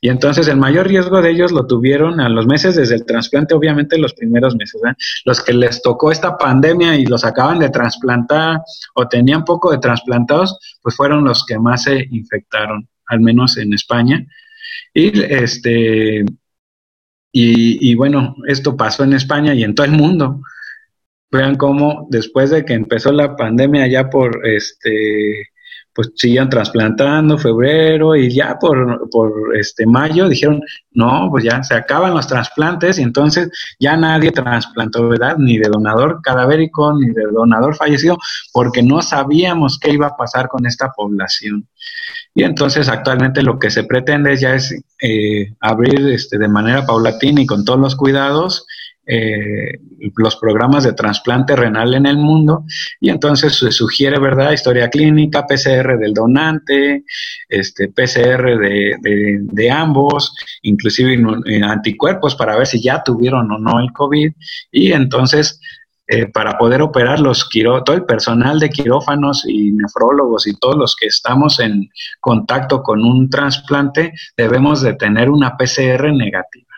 Y 0.00 0.08
entonces 0.08 0.48
el 0.48 0.56
mayor 0.56 0.88
riesgo 0.88 1.20
de 1.20 1.30
ellos 1.30 1.52
lo 1.52 1.66
tuvieron 1.66 2.20
a 2.20 2.28
los 2.28 2.46
meses 2.46 2.74
desde 2.74 2.96
el 2.96 3.04
trasplante, 3.04 3.54
obviamente 3.54 3.98
los 3.98 4.14
primeros 4.14 4.56
meses. 4.56 4.80
Los 5.24 5.42
que 5.42 5.52
les 5.52 5.82
tocó 5.82 6.10
esta 6.10 6.36
pandemia 6.36 6.96
y 6.96 7.04
los 7.04 7.24
acaban 7.24 7.58
de 7.58 7.68
trasplantar 7.68 8.60
o 8.94 9.06
tenían 9.06 9.44
poco 9.44 9.70
de 9.70 9.78
trasplantados, 9.78 10.58
pues 10.82 10.96
fueron 10.96 11.24
los 11.24 11.44
que 11.44 11.58
más 11.58 11.84
se 11.84 12.06
infectaron, 12.10 12.88
al 13.06 13.20
menos 13.20 13.58
en 13.58 13.74
España. 13.74 14.26
Y 14.94 15.22
este 15.22 16.24
y, 17.32 17.90
y 17.90 17.94
bueno, 17.94 18.34
esto 18.48 18.76
pasó 18.76 19.04
en 19.04 19.12
España 19.12 19.54
y 19.54 19.62
en 19.62 19.74
todo 19.74 19.86
el 19.86 19.92
mundo. 19.92 20.40
Vean 21.30 21.56
cómo 21.56 22.06
después 22.10 22.50
de 22.50 22.64
que 22.64 22.74
empezó 22.74 23.12
la 23.12 23.36
pandemia 23.36 23.86
ya 23.86 24.10
por 24.10 24.46
este 24.46 25.50
pues 25.92 26.12
siguen 26.14 26.48
trasplantando 26.48 27.36
febrero 27.36 28.14
y 28.14 28.32
ya 28.32 28.58
por, 28.58 29.08
por 29.10 29.56
este 29.56 29.86
mayo 29.86 30.28
dijeron, 30.28 30.62
no, 30.92 31.28
pues 31.30 31.44
ya 31.44 31.62
se 31.62 31.74
acaban 31.74 32.14
los 32.14 32.26
trasplantes 32.26 32.98
y 32.98 33.02
entonces 33.02 33.50
ya 33.78 33.96
nadie 33.96 34.30
trasplantó, 34.30 35.08
¿verdad? 35.08 35.36
Ni 35.38 35.58
de 35.58 35.68
donador 35.68 36.20
cadavérico, 36.22 36.94
ni 36.98 37.08
de 37.08 37.24
donador 37.32 37.74
fallecido, 37.74 38.18
porque 38.52 38.82
no 38.82 39.02
sabíamos 39.02 39.78
qué 39.78 39.92
iba 39.92 40.06
a 40.06 40.16
pasar 40.16 40.48
con 40.48 40.64
esta 40.64 40.92
población. 40.92 41.66
Y 42.34 42.44
entonces 42.44 42.88
actualmente 42.88 43.42
lo 43.42 43.58
que 43.58 43.70
se 43.70 43.84
pretende 43.84 44.36
ya 44.36 44.54
es 44.54 44.72
eh, 45.02 45.52
abrir 45.60 46.08
este, 46.08 46.38
de 46.38 46.48
manera 46.48 46.86
paulatina 46.86 47.40
y 47.42 47.46
con 47.46 47.64
todos 47.64 47.80
los 47.80 47.96
cuidados 47.96 48.64
eh, 49.10 49.80
los 50.16 50.36
programas 50.36 50.84
de 50.84 50.92
trasplante 50.92 51.56
renal 51.56 51.94
en 51.94 52.06
el 52.06 52.16
mundo 52.16 52.64
y 53.00 53.10
entonces 53.10 53.56
se 53.56 53.72
sugiere, 53.72 54.20
¿verdad? 54.20 54.52
Historia 54.52 54.88
clínica, 54.88 55.46
PCR 55.46 55.98
del 55.98 56.14
donante, 56.14 57.04
este, 57.48 57.88
PCR 57.88 58.56
de, 58.58 58.96
de, 59.42 59.70
ambos, 59.70 60.32
inclusive 60.62 61.20
eh, 61.46 61.60
anticuerpos 61.62 62.36
para 62.36 62.56
ver 62.56 62.66
si 62.68 62.80
ya 62.80 63.02
tuvieron 63.02 63.50
o 63.50 63.58
no 63.58 63.80
el 63.80 63.92
COVID 63.92 64.30
y 64.70 64.92
entonces 64.92 65.60
eh, 66.06 66.26
para 66.26 66.58
poder 66.58 66.82
operar 66.82 67.20
los 67.20 67.48
todo 67.84 67.94
el 67.94 68.04
personal 68.04 68.58
de 68.58 68.68
quirófanos 68.68 69.44
y 69.46 69.70
nefrólogos 69.70 70.46
y 70.46 70.56
todos 70.56 70.76
los 70.76 70.96
que 70.96 71.06
estamos 71.06 71.60
en 71.60 71.88
contacto 72.20 72.82
con 72.82 73.04
un 73.04 73.30
trasplante 73.30 74.12
debemos 74.36 74.82
de 74.82 74.94
tener 74.94 75.30
una 75.30 75.56
PCR 75.56 76.12
negativa. 76.12 76.69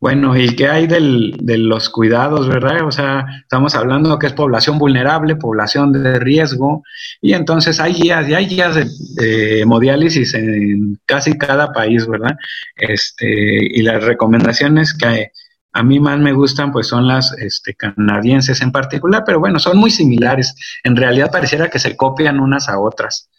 Bueno, 0.00 0.36
¿y 0.36 0.54
qué 0.54 0.68
hay 0.68 0.86
del, 0.86 1.34
de 1.40 1.58
los 1.58 1.88
cuidados, 1.88 2.46
verdad? 2.48 2.86
O 2.86 2.92
sea, 2.92 3.26
estamos 3.42 3.74
hablando 3.74 4.16
que 4.16 4.28
es 4.28 4.32
población 4.32 4.78
vulnerable, 4.78 5.34
población 5.34 5.92
de 5.92 6.20
riesgo, 6.20 6.84
y 7.20 7.32
entonces 7.32 7.80
hay 7.80 7.94
guías, 7.94 8.28
y 8.28 8.34
hay 8.34 8.46
guías 8.46 8.76
de, 8.76 9.60
hemodiálisis 9.60 10.34
en 10.34 11.00
casi 11.04 11.36
cada 11.36 11.72
país, 11.72 12.06
¿verdad? 12.06 12.36
Este, 12.76 13.26
y 13.26 13.82
las 13.82 14.04
recomendaciones 14.04 14.94
que 14.94 15.32
a 15.72 15.82
mí 15.82 15.98
más 15.98 16.18
me 16.20 16.32
gustan, 16.32 16.70
pues 16.70 16.86
son 16.86 17.08
las 17.08 17.32
este, 17.38 17.74
canadienses 17.74 18.62
en 18.62 18.70
particular, 18.70 19.24
pero 19.26 19.40
bueno, 19.40 19.58
son 19.58 19.78
muy 19.78 19.90
similares. 19.90 20.54
En 20.84 20.94
realidad 20.94 21.30
pareciera 21.32 21.68
que 21.70 21.80
se 21.80 21.96
copian 21.96 22.38
unas 22.38 22.68
a 22.68 22.78
otras. 22.78 23.30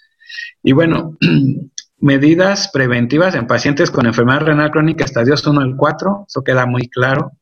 Y 0.62 0.74
bueno, 0.74 1.18
Medidas 2.02 2.70
preventivas 2.72 3.36
en 3.36 3.48
pacientes 3.48 3.92
con 3.92 4.06
enfermedad 4.06 4.42
renal 4.42 4.72
crónica 4.72 5.04
estadios 5.04 5.46
1 5.46 5.60
al 5.60 5.76
4, 5.76 6.26
eso 6.28 6.44
queda 6.44 6.66
muy 6.66 6.88
claro. 6.88 7.34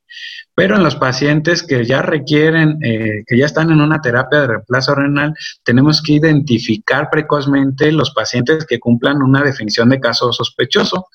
Pero 0.55 0.75
en 0.75 0.83
los 0.83 0.95
pacientes 0.95 1.61
que 1.61 1.85
ya 1.85 2.01
requieren, 2.01 2.79
eh, 2.83 3.23
que 3.27 3.37
ya 3.37 3.45
están 3.45 3.69
en 3.69 3.79
una 3.79 4.01
terapia 4.01 4.41
de 4.41 4.47
reemplazo 4.47 4.95
renal, 4.95 5.35
tenemos 5.63 6.01
que 6.01 6.13
identificar 6.13 7.09
precozmente 7.11 7.91
los 7.91 8.09
pacientes 8.11 8.65
que 8.65 8.79
cumplan 8.79 9.21
una 9.21 9.43
definición 9.43 9.89
de 9.89 9.99
caso 9.99 10.33
sospechoso, 10.33 11.09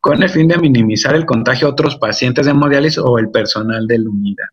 con 0.00 0.22
el 0.22 0.30
fin 0.30 0.46
de 0.46 0.58
minimizar 0.58 1.16
el 1.16 1.26
contagio 1.26 1.66
a 1.66 1.70
otros 1.70 1.96
pacientes 1.96 2.46
de 2.46 2.52
hemodiálisis 2.52 2.98
o 2.98 3.18
el 3.18 3.30
personal 3.30 3.88
de 3.88 3.98
la 3.98 4.08
unidad. 4.08 4.46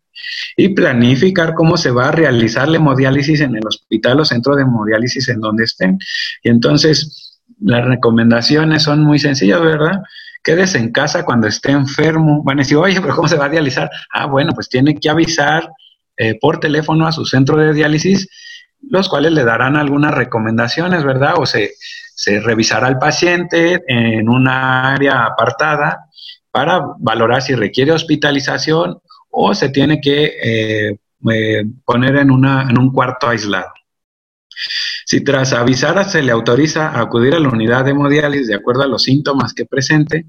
Y 0.56 0.70
planificar 0.70 1.54
cómo 1.54 1.76
se 1.76 1.92
va 1.92 2.08
a 2.08 2.12
realizar 2.12 2.68
la 2.68 2.78
hemodiálisis 2.78 3.40
en 3.40 3.54
el 3.54 3.64
hospital 3.64 4.18
o 4.18 4.24
centro 4.24 4.56
de 4.56 4.62
hemodiálisis 4.62 5.28
en 5.28 5.40
donde 5.40 5.64
estén. 5.64 5.98
Y 6.42 6.48
entonces, 6.48 7.25
las 7.60 7.84
recomendaciones 7.84 8.82
son 8.82 9.02
muy 9.02 9.18
sencillas, 9.18 9.60
¿verdad? 9.60 10.02
Quédese 10.42 10.78
en 10.78 10.92
casa 10.92 11.24
cuando 11.24 11.46
esté 11.46 11.72
enfermo. 11.72 12.42
Van 12.44 12.58
a 12.58 12.62
decir, 12.62 12.76
oye, 12.76 13.00
pero 13.00 13.14
¿cómo 13.16 13.28
se 13.28 13.36
va 13.36 13.46
a 13.46 13.50
dializar? 13.50 13.90
Ah, 14.12 14.26
bueno, 14.26 14.52
pues 14.54 14.68
tiene 14.68 14.94
que 14.94 15.08
avisar 15.08 15.68
eh, 16.16 16.38
por 16.40 16.60
teléfono 16.60 17.06
a 17.06 17.12
su 17.12 17.24
centro 17.24 17.56
de 17.56 17.72
diálisis, 17.72 18.28
los 18.88 19.08
cuales 19.08 19.32
le 19.32 19.44
darán 19.44 19.76
algunas 19.76 20.14
recomendaciones, 20.14 21.04
¿verdad? 21.04 21.34
O 21.38 21.46
se, 21.46 21.72
revisará 22.42 22.86
al 22.86 22.98
paciente 22.98 23.82
en 23.86 24.28
una 24.28 24.92
área 24.94 25.24
apartada 25.24 26.06
para 26.50 26.80
valorar 26.98 27.42
si 27.42 27.54
requiere 27.54 27.92
hospitalización 27.92 28.98
o 29.30 29.54
se 29.54 29.68
tiene 29.68 30.00
que 30.00 30.32
eh, 30.42 30.98
eh, 31.30 31.64
poner 31.84 32.16
en, 32.16 32.30
una, 32.30 32.62
en 32.62 32.78
un 32.78 32.90
cuarto 32.90 33.28
aislado. 33.28 33.75
Si 35.04 35.22
tras 35.22 35.52
avisar 35.52 36.08
se 36.08 36.22
le 36.22 36.32
autoriza 36.32 36.88
a 36.88 37.00
acudir 37.00 37.34
a 37.34 37.40
la 37.40 37.48
unidad 37.48 37.84
de 37.84 37.92
hemodiálisis 37.92 38.48
de 38.48 38.54
acuerdo 38.54 38.82
a 38.82 38.88
los 38.88 39.02
síntomas 39.02 39.52
que 39.52 39.66
presente, 39.66 40.26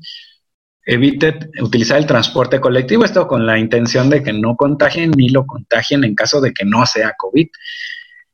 evite 0.86 1.50
utilizar 1.62 1.98
el 1.98 2.06
transporte 2.06 2.60
colectivo, 2.62 3.04
esto 3.04 3.28
con 3.28 3.46
la 3.46 3.60
intención 3.60 4.10
de 4.10 4.24
que 4.24 4.34
no 4.34 4.56
contagien 4.56 5.12
ni 5.12 5.30
lo 5.30 5.46
contagien 5.46 6.04
en 6.04 6.16
caso 6.16 6.40
de 6.40 6.54
que 6.54 6.66
no 6.66 6.86
sea 6.86 7.14
COVID. 7.18 7.48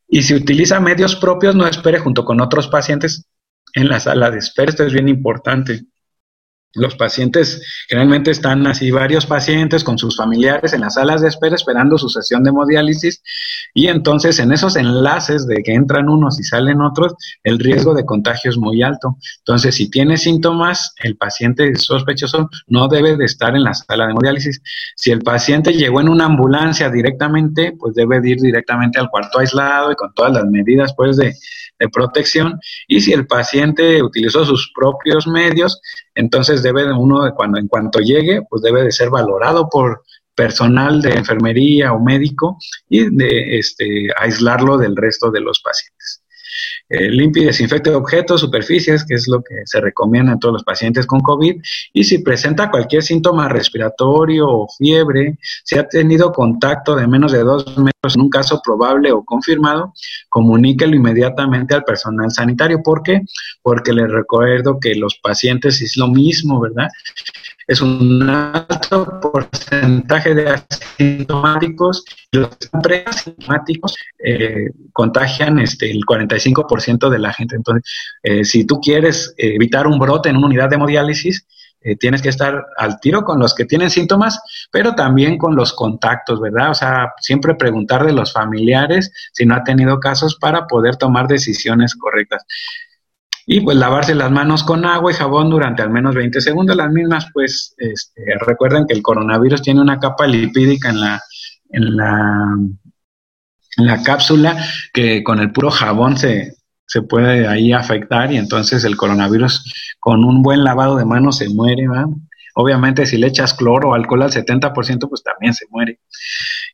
Y 0.07 0.21
si 0.21 0.35
utiliza 0.35 0.79
medios 0.79 1.15
propios, 1.15 1.55
no 1.55 1.65
espere 1.65 1.99
junto 1.99 2.23
con 2.23 2.41
otros 2.41 2.67
pacientes 2.67 3.25
en 3.73 3.89
la 3.89 3.99
sala 3.99 4.29
de 4.29 4.37
espera, 4.37 4.69
esto 4.69 4.83
es 4.85 4.93
bien 4.93 5.09
importante. 5.09 5.85
Los 6.75 6.95
pacientes, 6.95 7.61
generalmente 7.87 8.31
están 8.31 8.65
así 8.65 8.89
varios 8.89 9.27
pacientes 9.27 9.83
con 9.83 9.99
sus 9.99 10.17
familiares 10.17 10.73
en 10.73 10.81
las 10.81 10.95
salas 10.95 11.21
de 11.21 11.27
espera 11.27 11.55
esperando 11.55 11.99
su 11.99 12.09
sesión 12.09 12.43
de 12.43 12.49
hemodiálisis 12.49 13.21
y 13.75 13.87
entonces 13.87 14.39
en 14.39 14.51
esos 14.51 14.75
enlaces 14.75 15.45
de 15.45 15.61
que 15.61 15.73
entran 15.73 16.09
unos 16.09 16.39
y 16.39 16.43
salen 16.43 16.81
otros, 16.81 17.13
el 17.43 17.59
riesgo 17.59 17.93
de 17.93 18.05
contagio 18.05 18.49
es 18.49 18.57
muy 18.57 18.81
alto. 18.81 19.17
Entonces, 19.39 19.75
si 19.75 19.89
tiene 19.91 20.17
síntomas, 20.17 20.95
el 21.03 21.15
paciente 21.15 21.75
sospechoso 21.75 22.49
no 22.67 22.87
debe 22.87 23.17
de 23.17 23.25
estar 23.25 23.55
en 23.55 23.63
la 23.63 23.75
sala 23.75 24.05
de 24.05 24.11
hemodiálisis. 24.11 24.61
Si 24.95 25.11
el 25.11 25.21
paciente 25.21 25.73
llegó 25.73 26.01
en 26.01 26.09
una 26.09 26.25
ambulancia 26.25 26.89
directamente, 26.89 27.73
pues 27.77 27.93
debe 27.93 28.19
de 28.19 28.31
ir 28.31 28.41
directamente 28.41 28.99
al 28.99 29.09
cuarto 29.09 29.39
aislado 29.39 29.91
y 29.91 29.95
con 29.95 30.11
todas 30.13 30.33
las 30.33 30.45
medidas 30.45 30.93
pues 30.95 31.17
de 31.17 31.35
de 31.79 31.89
protección 31.89 32.59
y 32.87 33.01
si 33.01 33.13
el 33.13 33.27
paciente 33.27 34.01
utilizó 34.01 34.45
sus 34.45 34.71
propios 34.73 35.27
medios, 35.27 35.81
entonces 36.15 36.63
debe 36.63 36.91
uno, 36.93 37.23
de 37.23 37.33
cuando, 37.33 37.59
en 37.59 37.67
cuanto 37.67 37.99
llegue, 37.99 38.41
pues 38.49 38.61
debe 38.61 38.83
de 38.83 38.91
ser 38.91 39.09
valorado 39.09 39.69
por 39.69 40.03
personal 40.35 41.01
de 41.01 41.11
enfermería 41.11 41.93
o 41.93 41.99
médico 41.99 42.57
y 42.89 43.15
de 43.15 43.59
este, 43.59 44.09
aislarlo 44.17 44.77
del 44.77 44.95
resto 44.95 45.29
de 45.31 45.41
los 45.41 45.61
pacientes. 45.61 46.22
Eh, 46.89 47.09
limpie 47.09 47.43
y 47.43 47.45
desinfecte 47.47 47.89
objetos, 47.91 48.41
superficies, 48.41 49.05
que 49.05 49.15
es 49.15 49.27
lo 49.27 49.41
que 49.41 49.63
se 49.65 49.79
recomienda 49.79 50.33
en 50.33 50.39
todos 50.39 50.53
los 50.53 50.63
pacientes 50.63 51.05
con 51.05 51.21
COVID. 51.21 51.61
Y 51.93 52.03
si 52.03 52.19
presenta 52.19 52.69
cualquier 52.69 53.01
síntoma 53.01 53.49
respiratorio 53.49 54.47
o 54.47 54.67
fiebre, 54.77 55.37
si 55.63 55.77
ha 55.77 55.87
tenido 55.87 56.31
contacto 56.31 56.95
de 56.95 57.07
menos 57.07 57.31
de 57.31 57.39
dos 57.39 57.65
metros 57.77 58.15
en 58.15 58.21
un 58.21 58.29
caso 58.29 58.61
probable 58.63 59.11
o 59.11 59.23
confirmado, 59.23 59.93
comuníquelo 60.29 60.95
inmediatamente 60.95 61.73
al 61.73 61.83
personal 61.83 62.29
sanitario. 62.31 62.83
¿Por 62.83 63.01
qué? 63.01 63.21
Porque 63.61 63.93
les 63.93 64.11
recuerdo 64.11 64.79
que 64.79 64.93
los 64.95 65.15
pacientes 65.15 65.81
es 65.81 65.97
lo 65.97 66.07
mismo, 66.09 66.59
¿verdad? 66.59 66.89
Es 67.67 67.81
un 67.81 68.29
alto 68.29 69.19
porcentaje 69.21 70.35
de 70.35 70.49
asintomáticos 70.49 72.03
y 72.31 72.37
los 72.37 72.49
preasintomáticos 72.81 73.95
eh, 74.23 74.69
contagian 74.91 75.59
este, 75.59 75.89
el 75.91 76.01
45% 76.05 77.09
de 77.09 77.19
la 77.19 77.33
gente. 77.33 77.55
Entonces, 77.55 77.83
eh, 78.21 78.43
si 78.43 78.65
tú 78.65 78.79
quieres 78.79 79.33
evitar 79.37 79.87
un 79.87 79.99
brote 79.99 80.29
en 80.29 80.37
una 80.37 80.47
unidad 80.47 80.69
de 80.69 80.75
hemodiálisis, 80.75 81.45
eh, 81.83 81.97
tienes 81.97 82.21
que 82.21 82.29
estar 82.29 82.65
al 82.77 82.99
tiro 83.01 83.23
con 83.23 83.39
los 83.39 83.53
que 83.53 83.65
tienen 83.65 83.89
síntomas, 83.89 84.39
pero 84.71 84.95
también 84.95 85.37
con 85.37 85.55
los 85.55 85.73
contactos, 85.73 86.39
¿verdad? 86.39 86.71
O 86.71 86.73
sea, 86.73 87.13
siempre 87.19 87.55
preguntar 87.55 88.05
de 88.05 88.13
los 88.13 88.31
familiares 88.31 89.11
si 89.33 89.45
no 89.45 89.55
ha 89.55 89.63
tenido 89.63 89.99
casos 89.99 90.37
para 90.39 90.65
poder 90.65 90.95
tomar 90.95 91.27
decisiones 91.27 91.93
correctas. 91.95 92.45
Y 93.45 93.61
pues 93.61 93.77
lavarse 93.77 94.15
las 94.15 94.31
manos 94.31 94.63
con 94.63 94.85
agua 94.85 95.11
y 95.11 95.15
jabón 95.15 95.49
durante 95.49 95.81
al 95.81 95.89
menos 95.89 96.15
20 96.15 96.39
segundos. 96.39 96.75
Las 96.75 96.91
mismas, 96.91 97.27
pues, 97.33 97.75
este, 97.77 98.23
recuerden 98.39 98.85
que 98.87 98.93
el 98.93 99.01
coronavirus 99.01 99.61
tiene 99.61 99.81
una 99.81 99.99
capa 99.99 100.25
lipídica 100.25 100.89
en 100.89 100.99
la, 101.01 101.21
en 101.69 101.97
la, 101.97 102.57
en 103.77 103.85
la 103.85 104.01
cápsula 104.03 104.57
que 104.93 105.23
con 105.23 105.39
el 105.39 105.51
puro 105.51 105.71
jabón 105.71 106.17
se, 106.17 106.55
se 106.85 107.01
puede 107.01 107.47
ahí 107.47 107.73
afectar 107.73 108.31
y 108.31 108.37
entonces 108.37 108.83
el 108.85 108.95
coronavirus 108.95 109.95
con 109.99 110.23
un 110.23 110.41
buen 110.41 110.63
lavado 110.63 110.95
de 110.95 111.05
manos 111.05 111.37
se 111.37 111.49
muere, 111.49 111.87
¿verdad? 111.87 112.05
Obviamente 112.55 113.05
si 113.05 113.17
le 113.17 113.27
echas 113.27 113.53
cloro 113.53 113.89
o 113.89 113.93
alcohol 113.95 114.21
al 114.21 114.31
70%, 114.31 115.09
pues 115.09 115.23
también 115.23 115.53
se 115.53 115.65
muere. 115.69 115.99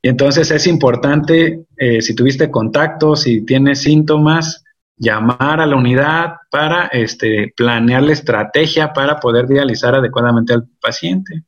Y 0.01 0.09
entonces 0.09 0.51
es 0.51 0.67
importante, 0.67 1.65
eh, 1.77 2.01
si 2.01 2.15
tuviste 2.15 2.51
contacto, 2.51 3.15
si 3.15 3.45
tienes 3.45 3.81
síntomas, 3.81 4.63
llamar 4.99 5.61
a 5.61 5.65
la 5.65 5.77
unidad 5.77 6.35
para 6.51 6.87
este, 6.87 7.53
planear 7.55 8.03
la 8.03 8.11
estrategia 8.11 8.91
para 8.93 9.19
poder 9.19 9.47
dializar 9.47 9.95
adecuadamente 9.95 10.53
al 10.53 10.67
paciente. 10.81 11.45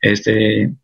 Este, 0.00 0.74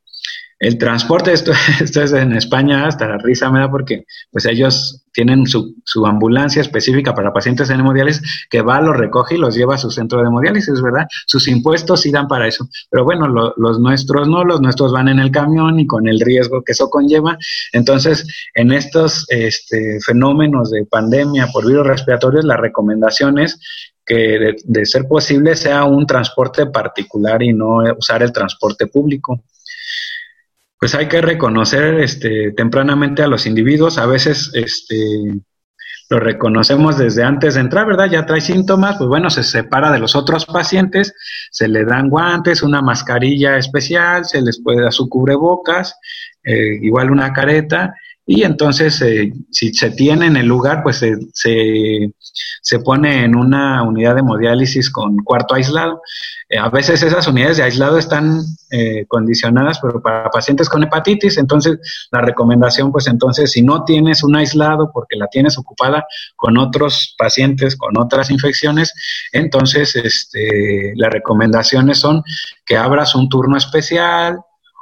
El 0.61 0.77
transporte, 0.77 1.33
esto, 1.33 1.53
esto 1.81 2.03
es 2.03 2.13
en 2.13 2.33
España, 2.33 2.87
hasta 2.87 3.07
la 3.07 3.19
risa 3.19 3.51
me 3.51 3.61
da 3.61 3.71
porque 3.71 4.05
pues 4.31 4.45
ellos 4.47 5.05
tienen 5.13 5.47
su, 5.47 5.77
su, 5.85 6.07
ambulancia 6.07 6.63
específica 6.63 7.15
para 7.15 7.33
pacientes 7.33 7.71
en 7.71 7.81
hemodiálisis 7.81 8.47
que 8.51 8.63
va, 8.63 8.81
los 8.81 8.97
recoge 8.97 9.37
y 9.37 9.39
los 9.39 9.55
lleva 9.55 9.75
a 9.75 9.79
su 9.79 9.91
centro 9.91 10.21
de 10.21 10.29
hemodiálisis, 10.29 10.81
¿verdad? 10.81 11.07
Sus 11.27 11.49
impuestos 11.49 12.03
sí 12.03 12.11
dan 12.11 12.29
para 12.29 12.47
eso. 12.47 12.69
Pero 12.91 13.05
bueno, 13.05 13.27
los 13.29 13.81
nuestros 13.81 14.29
no, 14.29 14.45
los 14.45 14.61
nuestros 14.61 14.93
van 14.93 15.09
en 15.09 15.19
el 15.19 15.31
camión 15.31 15.79
y 15.81 15.87
con 15.87 16.07
el 16.09 16.21
riesgo 16.21 16.63
que 16.63 16.73
eso 16.73 16.89
conlleva. 16.91 17.37
Entonces, 17.73 18.27
en 18.55 18.73
estos 18.73 19.27
este, 19.29 19.99
fenómenos 20.05 20.71
de 20.71 20.85
pandemia 20.87 21.49
por 21.49 21.67
virus 21.67 21.87
respiratorios, 21.87 22.45
la 22.45 22.57
recomendación 22.57 23.39
es 23.39 23.61
que 24.07 24.55
de 24.65 24.87
ser 24.87 25.07
posible 25.07 25.55
sea 25.55 25.85
un 25.85 26.07
transporte 26.07 26.67
particular 26.67 27.43
y 27.43 27.53
no 27.53 27.83
usar 27.99 28.23
el 28.23 28.33
transporte 28.33 28.87
público 28.87 29.43
pues 30.79 30.95
hay 30.95 31.09
que 31.09 31.21
reconocer 31.21 32.01
este, 32.01 32.53
tempranamente 32.53 33.23
a 33.23 33.27
los 33.27 33.47
individuos. 33.47 33.99
A 33.99 34.07
veces 34.07 34.51
este, 34.55 34.97
lo 36.09 36.21
reconocemos 36.21 36.97
desde 36.97 37.25
antes 37.25 37.55
de 37.55 37.61
entrar, 37.61 37.87
¿verdad? 37.87 38.09
Ya 38.11 38.27
trae 38.27 38.41
síntomas, 38.41 38.97
pues 38.97 39.09
bueno, 39.09 39.29
se 39.29 39.43
separa 39.43 39.91
de 39.91 39.99
los 39.99 40.15
otros 40.15 40.47
pacientes, 40.47 41.15
se 41.51 41.69
le 41.69 41.85
dan 41.85 42.09
guantes, 42.09 42.63
una 42.63 42.81
mascarilla 42.81 43.59
especial, 43.59 44.25
se 44.25 44.41
les 44.41 44.63
puede 44.63 44.83
dar 44.83 44.93
su 44.93 45.09
cubrebocas, 45.09 45.99
eh, 46.45 46.79
igual 46.81 47.11
una 47.11 47.33
careta, 47.33 47.95
y 48.31 48.43
entonces 48.43 49.01
eh, 49.01 49.33
si 49.51 49.73
se 49.73 49.91
tiene 49.91 50.27
en 50.27 50.37
el 50.37 50.45
lugar, 50.45 50.83
pues 50.83 50.99
se, 50.99 51.17
se, 51.33 52.79
pone 52.81 53.25
en 53.25 53.35
una 53.35 53.83
unidad 53.83 54.15
de 54.15 54.21
hemodiálisis 54.21 54.91
con 54.91 55.17
cuarto 55.25 55.55
aislado. 55.55 56.03
Eh, 56.51 56.59
a 56.59 56.69
veces 56.69 57.03
esas 57.03 57.27
unidades 57.27 57.57
de 57.57 57.63
aislado 57.63 57.97
están 57.97 58.43
eh, 58.71 59.07
condicionadas 59.09 59.79
pero 59.81 60.03
para 60.03 60.29
pacientes 60.29 60.69
con 60.69 60.83
hepatitis, 60.83 61.39
entonces 61.39 61.79
la 62.13 62.21
recomendación, 62.21 62.93
pues 62.93 63.07
entonces 63.07 63.51
si 63.51 63.63
no 63.63 63.85
tienes 63.85 64.23
un 64.23 64.37
aislado 64.37 64.91
porque 64.93 65.17
la 65.17 65.29
tienes 65.29 65.57
ocupada 65.57 66.05
con 66.37 66.59
otros 66.59 67.15
pacientes 67.17 67.77
con 67.77 67.97
otras 67.97 68.31
infecciones, 68.31 68.93
entonces 69.33 69.97
este, 69.97 70.93
las 70.97 71.11
recomendaciones 71.11 71.97
son 71.97 72.23
que 72.67 72.77
abras 72.77 73.15
un 73.15 73.31
turno 73.31 73.57
especial, 73.57 74.41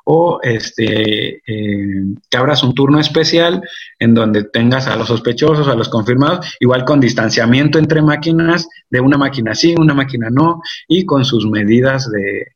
o 0.08 0.38
este, 0.42 1.42
eh, 1.46 2.04
que 2.30 2.36
abras 2.36 2.62
un 2.62 2.74
turno 2.74 3.00
especial 3.00 3.60
en 3.98 4.14
donde 4.14 4.44
tengas 4.44 4.86
a 4.86 4.94
los 4.94 5.08
sospechosos, 5.08 5.66
a 5.66 5.74
los 5.74 5.88
confirmados, 5.88 6.56
igual 6.60 6.84
con 6.84 7.00
distanciamiento 7.00 7.78
entre 7.80 8.02
máquinas, 8.02 8.68
de 8.88 9.00
una 9.00 9.18
máquina 9.18 9.54
sí, 9.56 9.74
una 9.76 9.94
máquina 9.94 10.28
no, 10.30 10.60
y 10.86 11.04
con 11.04 11.24
sus 11.24 11.46
medidas 11.46 12.08
de, 12.10 12.46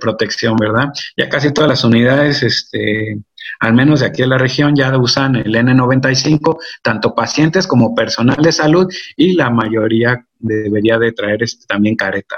protección, 0.00 0.54
¿verdad? 0.56 0.90
Ya 1.16 1.28
casi 1.28 1.52
todas 1.52 1.68
las 1.68 1.82
unidades, 1.82 2.44
este, 2.44 3.18
al 3.58 3.74
menos 3.74 3.98
de 3.98 4.06
aquí 4.06 4.22
en 4.22 4.28
la 4.28 4.38
región, 4.38 4.76
ya 4.76 4.96
usan 4.96 5.34
el 5.34 5.52
N95, 5.52 6.58
tanto 6.80 7.12
pacientes 7.12 7.66
como 7.66 7.92
personal 7.92 8.36
de 8.40 8.52
salud, 8.52 8.86
y 9.16 9.32
la 9.32 9.50
mayoría 9.50 10.24
debería 10.38 10.96
de 10.96 11.10
traer 11.10 11.42
este, 11.42 11.66
también 11.66 11.96
careta. 11.96 12.36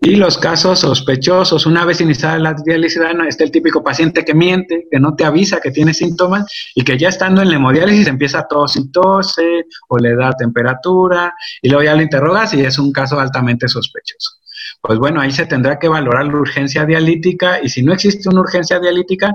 Y 0.00 0.16
los 0.16 0.38
casos 0.38 0.80
sospechosos, 0.80 1.66
una 1.66 1.84
vez 1.84 2.00
iniciada 2.00 2.38
la 2.38 2.54
diálisis, 2.54 3.00
está 3.28 3.44
el 3.44 3.50
típico 3.50 3.82
paciente 3.82 4.24
que 4.24 4.34
miente, 4.34 4.86
que 4.90 5.00
no 5.00 5.14
te 5.14 5.24
avisa 5.24 5.60
que 5.60 5.70
tiene 5.70 5.94
síntomas 5.94 6.46
y 6.74 6.84
que 6.84 6.96
ya 6.98 7.08
estando 7.08 7.42
en 7.42 7.50
la 7.50 7.56
hemodiálisis 7.56 8.06
empieza 8.06 8.40
a 8.40 8.48
tos 8.48 8.76
y 8.76 8.90
tose 8.90 9.64
o 9.88 9.98
le 9.98 10.14
da 10.14 10.30
temperatura 10.32 11.34
y 11.60 11.68
luego 11.68 11.84
ya 11.84 11.94
lo 11.94 12.02
interrogas 12.02 12.54
y 12.54 12.60
es 12.60 12.78
un 12.78 12.92
caso 12.92 13.18
altamente 13.18 13.68
sospechoso. 13.68 14.36
Pues 14.80 14.98
bueno, 14.98 15.20
ahí 15.20 15.32
se 15.32 15.46
tendrá 15.46 15.78
que 15.78 15.88
valorar 15.88 16.26
la 16.26 16.36
urgencia 16.36 16.84
dialítica 16.84 17.60
y 17.62 17.68
si 17.68 17.82
no 17.82 17.92
existe 17.92 18.28
una 18.28 18.40
urgencia 18.40 18.78
dialítica, 18.78 19.32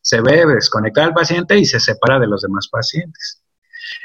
se 0.00 0.20
ve 0.20 0.44
desconectar 0.46 1.04
al 1.04 1.14
paciente 1.14 1.58
y 1.58 1.64
se 1.64 1.80
separa 1.80 2.18
de 2.18 2.26
los 2.26 2.42
demás 2.42 2.68
pacientes. 2.68 3.43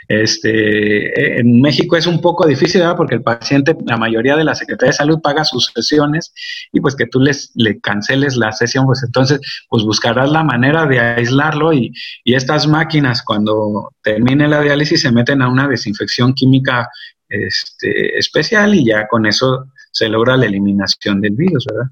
Este, 0.07 1.39
en 1.39 1.61
México 1.61 1.95
es 1.95 2.07
un 2.07 2.19
poco 2.19 2.47
difícil, 2.47 2.81
¿verdad? 2.81 2.97
Porque 2.97 3.15
el 3.15 3.21
paciente, 3.21 3.75
la 3.85 3.97
mayoría 3.97 4.35
de 4.35 4.43
la 4.43 4.55
Secretaría 4.55 4.91
de 4.91 4.97
Salud 4.97 5.21
paga 5.21 5.43
sus 5.43 5.71
sesiones 5.73 6.33
y 6.71 6.81
pues 6.81 6.95
que 6.95 7.05
tú 7.05 7.19
les, 7.19 7.51
le 7.55 7.79
canceles 7.79 8.35
la 8.35 8.51
sesión, 8.51 8.85
pues 8.85 9.03
entonces 9.03 9.39
pues 9.69 9.83
buscarás 9.83 10.31
la 10.31 10.43
manera 10.43 10.85
de 10.85 10.99
aislarlo 10.99 11.73
y, 11.73 11.91
y 12.23 12.33
estas 12.33 12.67
máquinas 12.67 13.21
cuando 13.23 13.91
termine 14.01 14.47
la 14.47 14.61
diálisis 14.61 15.01
se 15.01 15.11
meten 15.11 15.41
a 15.41 15.49
una 15.49 15.67
desinfección 15.67 16.33
química 16.33 16.89
este, 17.29 18.17
especial 18.17 18.73
y 18.73 18.85
ya 18.85 19.07
con 19.07 19.25
eso 19.25 19.67
se 19.91 20.09
logra 20.09 20.37
la 20.37 20.45
eliminación 20.45 21.21
del 21.21 21.35
virus, 21.35 21.65
¿verdad? 21.71 21.91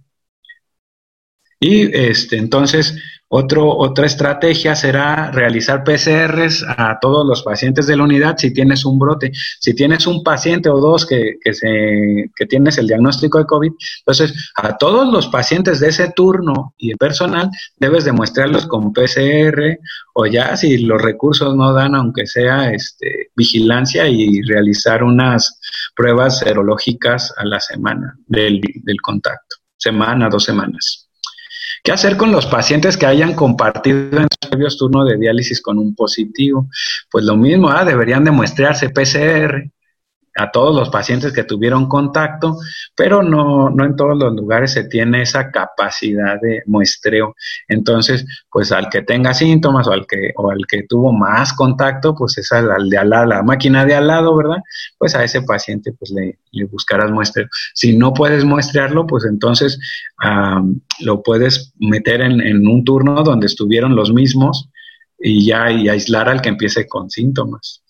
Y 1.60 1.95
este, 1.95 2.38
entonces, 2.38 2.95
otro, 3.30 3.76
otra 3.76 4.05
estrategia 4.05 4.76
será 4.76 5.32
realizar 5.32 5.84
PCRs 5.84 6.64
a 6.66 6.97
todos 7.01 7.28
los 7.28 7.43
pacientes 7.43 7.86
de 7.86 7.97
la 7.97 8.03
unidad 8.03 8.38
si 8.38 8.53
tienes 8.53 8.86
un 8.86 8.97
brote. 8.97 9.32
Si 9.60 9.74
tienes 9.74 10.08
un 10.08 10.24
paciente 10.24 10.70
o 10.70 10.80
dos 10.80 11.05
que, 11.05 11.38
que, 11.43 11.53
se, 11.53 12.32
que 12.36 12.45
tienes 12.45 12.78
el 12.78 12.88
diagnóstico 12.88 13.39
de 13.39 13.45
COVID, 13.45 13.72
entonces 13.99 14.51
a 14.55 14.78
todos 14.78 15.12
los 15.12 15.28
pacientes 15.28 15.82
de 15.82 15.89
ese 15.89 16.12
turno 16.12 16.74
y 16.78 16.91
el 16.91 16.97
personal 16.97 17.49
debes 17.78 18.05
demostrarlos 18.05 18.66
con 18.68 18.93
PCR 18.93 19.78
o 20.14 20.26
ya 20.26 20.55
si 20.55 20.78
los 20.78 21.01
recursos 21.01 21.53
no 21.55 21.74
dan, 21.74 21.95
aunque 21.95 22.28
sea 22.28 22.72
este, 22.72 23.32
vigilancia 23.36 24.08
y 24.08 24.41
realizar 24.43 25.03
unas 25.03 25.60
pruebas 25.95 26.39
serológicas 26.39 27.34
a 27.36 27.43
la 27.43 27.60
semana 27.60 28.18
del, 28.28 28.62
del 28.84 29.01
contacto, 29.01 29.58
semana, 29.76 30.30
dos 30.30 30.45
semanas. 30.45 31.07
¿Qué 31.84 31.91
hacer 31.91 32.17
con 32.17 32.32
los 32.32 32.45
pacientes 32.45 32.97
que 32.97 33.05
hayan 33.05 33.34
compartido 33.34 34.17
en 34.17 34.28
sus 34.30 34.49
previos 34.49 34.78
turnos 34.78 35.07
de 35.07 35.17
diálisis 35.17 35.61
con 35.61 35.78
un 35.78 35.95
positivo? 35.95 36.67
Pues 37.11 37.25
lo 37.25 37.38
mismo, 37.38 37.69
¿ah? 37.69 37.86
deberían 37.86 38.23
demostrarse 38.23 38.89
PCR 38.89 39.69
a 40.38 40.52
todos 40.52 40.76
los 40.76 40.90
pacientes 40.90 41.34
que 41.34 41.44
tuvieron 41.44 41.88
contacto, 41.88 42.58
pero 42.96 43.24
no, 43.24 43.70
no 43.70 43.86
en 43.86 43.96
todos 43.96 44.18
los 44.18 44.34
lugares 44.34 44.72
se 44.72 44.84
tiene 44.84 45.24
esa 45.24 45.52
capacidad 45.52 46.40
de 46.42 46.62
muestreo. 46.68 47.36
Entonces, 47.68 48.26
pues 48.52 48.72
al 48.72 48.90
que 48.90 49.02
tenga 49.02 49.34
síntomas 49.34 49.88
o 49.88 49.92
al 49.92 50.06
que, 50.06 50.32
o 50.36 50.52
al 50.52 50.66
que 50.68 50.84
tuvo 50.84 51.12
más 51.12 51.54
contacto, 51.54 52.14
pues 52.16 52.38
es 52.38 52.52
al, 52.52 52.90
de 52.90 52.98
al 52.98 53.10
lado, 53.10 53.26
la 53.26 53.44
máquina 53.44 53.86
de 53.86 53.96
al 53.96 54.08
lado, 54.08 54.36
¿verdad? 54.36 54.58
Pues 54.98 55.16
a 55.16 55.24
ese 55.24 55.42
paciente 55.42 55.92
pues 55.98 56.12
le, 56.12 56.40
le 56.52 56.66
buscarás 56.66 57.12
muestreo. 57.12 57.48
Si 57.74 57.98
no 57.98 58.14
puedes 58.14 58.46
muestrearlo, 58.46 59.08
pues 59.08 59.26
entonces 59.26 59.80
lo 61.00 61.24
puedes 61.24 61.74
meter 61.80 62.22
en, 62.22 62.42
en 62.42 62.68
un 62.68 62.84
turno 62.84 63.24
donde 63.24 63.48
estuvieron 63.48 63.96
los 63.96 64.14
mismos 64.14 64.70
y 65.20 65.48
ya 65.48 65.72
y 65.72 65.90
aislar 65.90 66.30
al 66.30 66.42
que 66.42 66.50
empiece 66.50 66.88
con 66.88 67.10
síntomas 67.10 67.82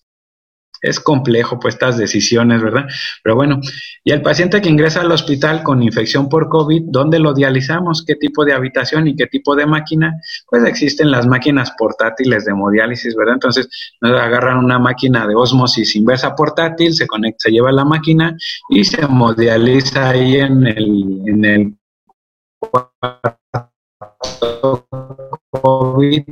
es 0.81 0.99
complejo 0.99 1.59
pues 1.59 1.75
estas 1.75 1.97
decisiones, 1.97 2.61
¿verdad? 2.61 2.85
Pero 3.23 3.35
bueno, 3.35 3.59
y 4.03 4.11
el 4.11 4.21
paciente 4.21 4.61
que 4.61 4.69
ingresa 4.69 5.01
al 5.01 5.11
hospital 5.11 5.63
con 5.63 5.83
infección 5.83 6.29
por 6.29 6.49
COVID, 6.49 6.83
¿dónde 6.87 7.19
lo 7.19 7.33
dializamos? 7.33 8.03
¿Qué 8.05 8.15
tipo 8.15 8.45
de 8.45 8.53
habitación 8.53 9.07
y 9.07 9.15
qué 9.15 9.27
tipo 9.27 9.55
de 9.55 9.65
máquina? 9.65 10.13
Pues 10.49 10.63
existen 10.63 11.11
las 11.11 11.27
máquinas 11.27 11.71
portátiles 11.77 12.45
de 12.45 12.51
hemodiálisis, 12.51 13.15
¿verdad? 13.15 13.35
Entonces, 13.35 13.69
nos 14.01 14.19
agarran 14.19 14.57
una 14.57 14.79
máquina 14.79 15.27
de 15.27 15.35
osmosis 15.35 15.95
inversa 15.95 16.35
portátil, 16.35 16.93
se 16.93 17.07
conecta, 17.07 17.37
se 17.39 17.51
lleva 17.51 17.71
la 17.71 17.85
máquina 17.85 18.35
y 18.69 18.83
se 18.83 19.01
hemodializa 19.01 20.09
ahí 20.09 20.37
en 20.37 20.67
el, 20.67 21.21
en 21.25 21.45
el 21.45 21.77
COVID 25.61 26.23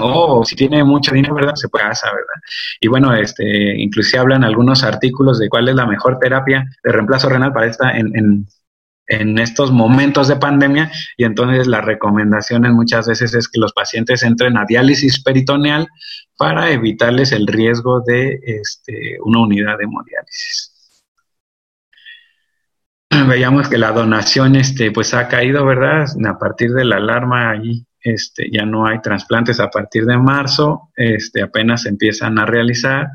o 0.00 0.44
si 0.44 0.56
tiene 0.56 0.82
mucho 0.84 1.12
dinero, 1.12 1.34
¿verdad? 1.34 1.54
Se 1.54 1.66
hacer, 1.66 2.10
¿verdad? 2.10 2.42
Y 2.80 2.88
bueno, 2.88 3.14
este, 3.14 3.80
inclusive 3.80 4.18
hablan 4.18 4.44
algunos 4.44 4.82
artículos 4.82 5.38
de 5.38 5.48
cuál 5.48 5.68
es 5.68 5.74
la 5.74 5.86
mejor 5.86 6.18
terapia 6.18 6.64
de 6.82 6.92
reemplazo 6.92 7.28
renal 7.28 7.52
para 7.52 7.66
esta 7.66 7.96
en, 7.96 8.16
en, 8.16 8.46
en 9.06 9.38
estos 9.38 9.70
momentos 9.70 10.28
de 10.28 10.36
pandemia 10.36 10.90
y 11.16 11.24
entonces 11.24 11.66
las 11.66 11.84
recomendaciones 11.84 12.72
muchas 12.72 13.06
veces 13.06 13.34
es 13.34 13.48
que 13.48 13.60
los 13.60 13.72
pacientes 13.72 14.22
entren 14.22 14.56
a 14.56 14.64
diálisis 14.66 15.22
peritoneal 15.22 15.86
para 16.36 16.70
evitarles 16.70 17.32
el 17.32 17.46
riesgo 17.46 18.00
de 18.00 18.40
este, 18.42 19.18
una 19.24 19.40
unidad 19.40 19.78
de 19.78 19.84
hemodiálisis 19.84 20.73
veíamos 23.28 23.68
que 23.68 23.78
la 23.78 23.92
donación 23.92 24.56
este, 24.56 24.90
pues 24.90 25.14
ha 25.14 25.28
caído, 25.28 25.64
¿verdad? 25.64 26.06
A 26.26 26.38
partir 26.38 26.72
de 26.72 26.84
la 26.84 26.96
alarma 26.96 27.50
ahí 27.50 27.86
este, 28.04 28.50
ya 28.52 28.66
no 28.66 28.86
hay 28.86 29.00
trasplantes 29.00 29.60
a 29.60 29.70
partir 29.70 30.04
de 30.04 30.18
marzo, 30.18 30.90
este, 30.94 31.42
apenas 31.42 31.86
empiezan 31.86 32.38
a 32.38 32.46
realizar. 32.46 33.08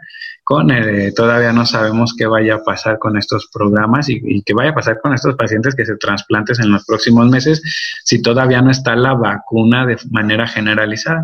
Con 0.44 0.72
eh, 0.72 1.12
todavía 1.16 1.54
no 1.54 1.64
sabemos 1.68 2.16
qué 2.18 2.26
vaya 2.26 2.56
a 2.56 2.64
pasar 2.64 2.98
con 2.98 3.16
estos 3.20 3.50
programas 3.54 4.10
y, 4.10 4.20
y, 4.26 4.42
qué 4.42 4.56
vaya 4.56 4.72
a 4.72 4.74
pasar 4.74 5.00
con 5.00 5.14
estos 5.14 5.36
pacientes 5.36 5.76
que 5.76 5.86
se 5.86 5.96
trasplantes 5.98 6.60
en 6.60 6.72
los 6.72 6.86
próximos 6.86 7.30
meses 7.30 7.62
si 8.04 8.20
todavía 8.20 8.60
no 8.64 8.72
está 8.72 8.96
la 8.96 9.14
vacuna 9.14 9.86
de 9.86 9.98
manera 10.10 10.48
generalizada. 10.48 11.22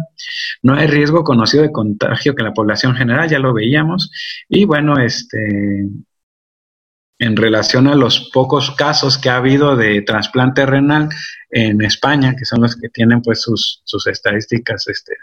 No 0.61 0.75
hay 0.75 0.85
riesgo 0.85 1.23
conocido 1.23 1.63
de 1.63 1.71
contagio 1.71 2.35
que 2.35 2.43
la 2.43 2.53
población 2.53 2.95
general, 2.95 3.27
ya 3.27 3.39
lo 3.39 3.51
veíamos. 3.51 4.11
Y 4.47 4.65
bueno, 4.65 4.99
este 4.99 5.89
en 7.19 7.35
relación 7.35 7.87
a 7.87 7.95
los 7.95 8.29
pocos 8.33 8.71
casos 8.71 9.17
que 9.17 9.29
ha 9.29 9.37
habido 9.37 9.75
de 9.75 10.01
trasplante 10.01 10.65
renal 10.65 11.09
en 11.49 11.81
España, 11.81 12.35
que 12.37 12.45
son 12.45 12.61
los 12.61 12.75
que 12.75 12.89
tienen 12.89 13.21
pues 13.21 13.41
sus, 13.41 13.81
sus 13.85 14.07
estadísticas 14.07 14.87
este, 14.87 15.15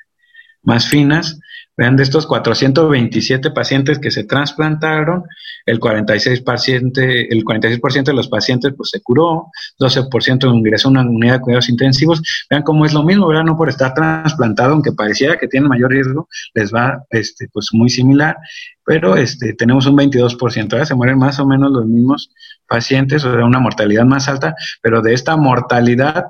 más 0.62 0.88
finas, 0.88 1.38
Vean, 1.74 1.96
de 1.96 2.02
estos 2.02 2.26
427 2.26 3.50
pacientes 3.50 3.98
que 3.98 4.10
se 4.10 4.24
trasplantaron, 4.24 5.24
el 5.64 5.80
46%, 5.80 6.44
paciente, 6.44 7.32
el 7.32 7.44
46 7.44 8.04
de 8.04 8.12
los 8.12 8.28
pacientes 8.28 8.74
pues, 8.76 8.90
se 8.90 9.00
curó, 9.00 9.46
12% 9.80 10.54
ingresó 10.54 10.88
a 10.88 10.90
una 10.90 11.00
unidad 11.00 11.34
de 11.34 11.40
cuidados 11.40 11.70
intensivos. 11.70 12.22
Vean 12.50 12.62
cómo 12.62 12.84
es 12.84 12.92
lo 12.92 13.02
mismo, 13.02 13.26
¿verdad? 13.26 13.44
No 13.44 13.56
por 13.56 13.70
estar 13.70 13.94
trasplantado, 13.94 14.74
aunque 14.74 14.92
pareciera 14.92 15.38
que 15.38 15.48
tienen 15.48 15.70
mayor 15.70 15.92
riesgo, 15.92 16.28
les 16.52 16.74
va 16.74 17.04
este, 17.08 17.48
pues, 17.50 17.68
muy 17.72 17.88
similar, 17.88 18.36
pero 18.84 19.16
este, 19.16 19.54
tenemos 19.54 19.86
un 19.86 19.96
22%, 19.96 20.84
se 20.84 20.94
mueren 20.94 21.18
más 21.18 21.38
o 21.38 21.46
menos 21.46 21.72
los 21.72 21.86
mismos 21.86 22.30
pacientes, 22.68 23.24
o 23.24 23.32
sea, 23.32 23.46
una 23.46 23.60
mortalidad 23.60 24.04
más 24.04 24.28
alta, 24.28 24.54
pero 24.82 25.00
de 25.00 25.14
esta 25.14 25.36
mortalidad, 25.36 26.26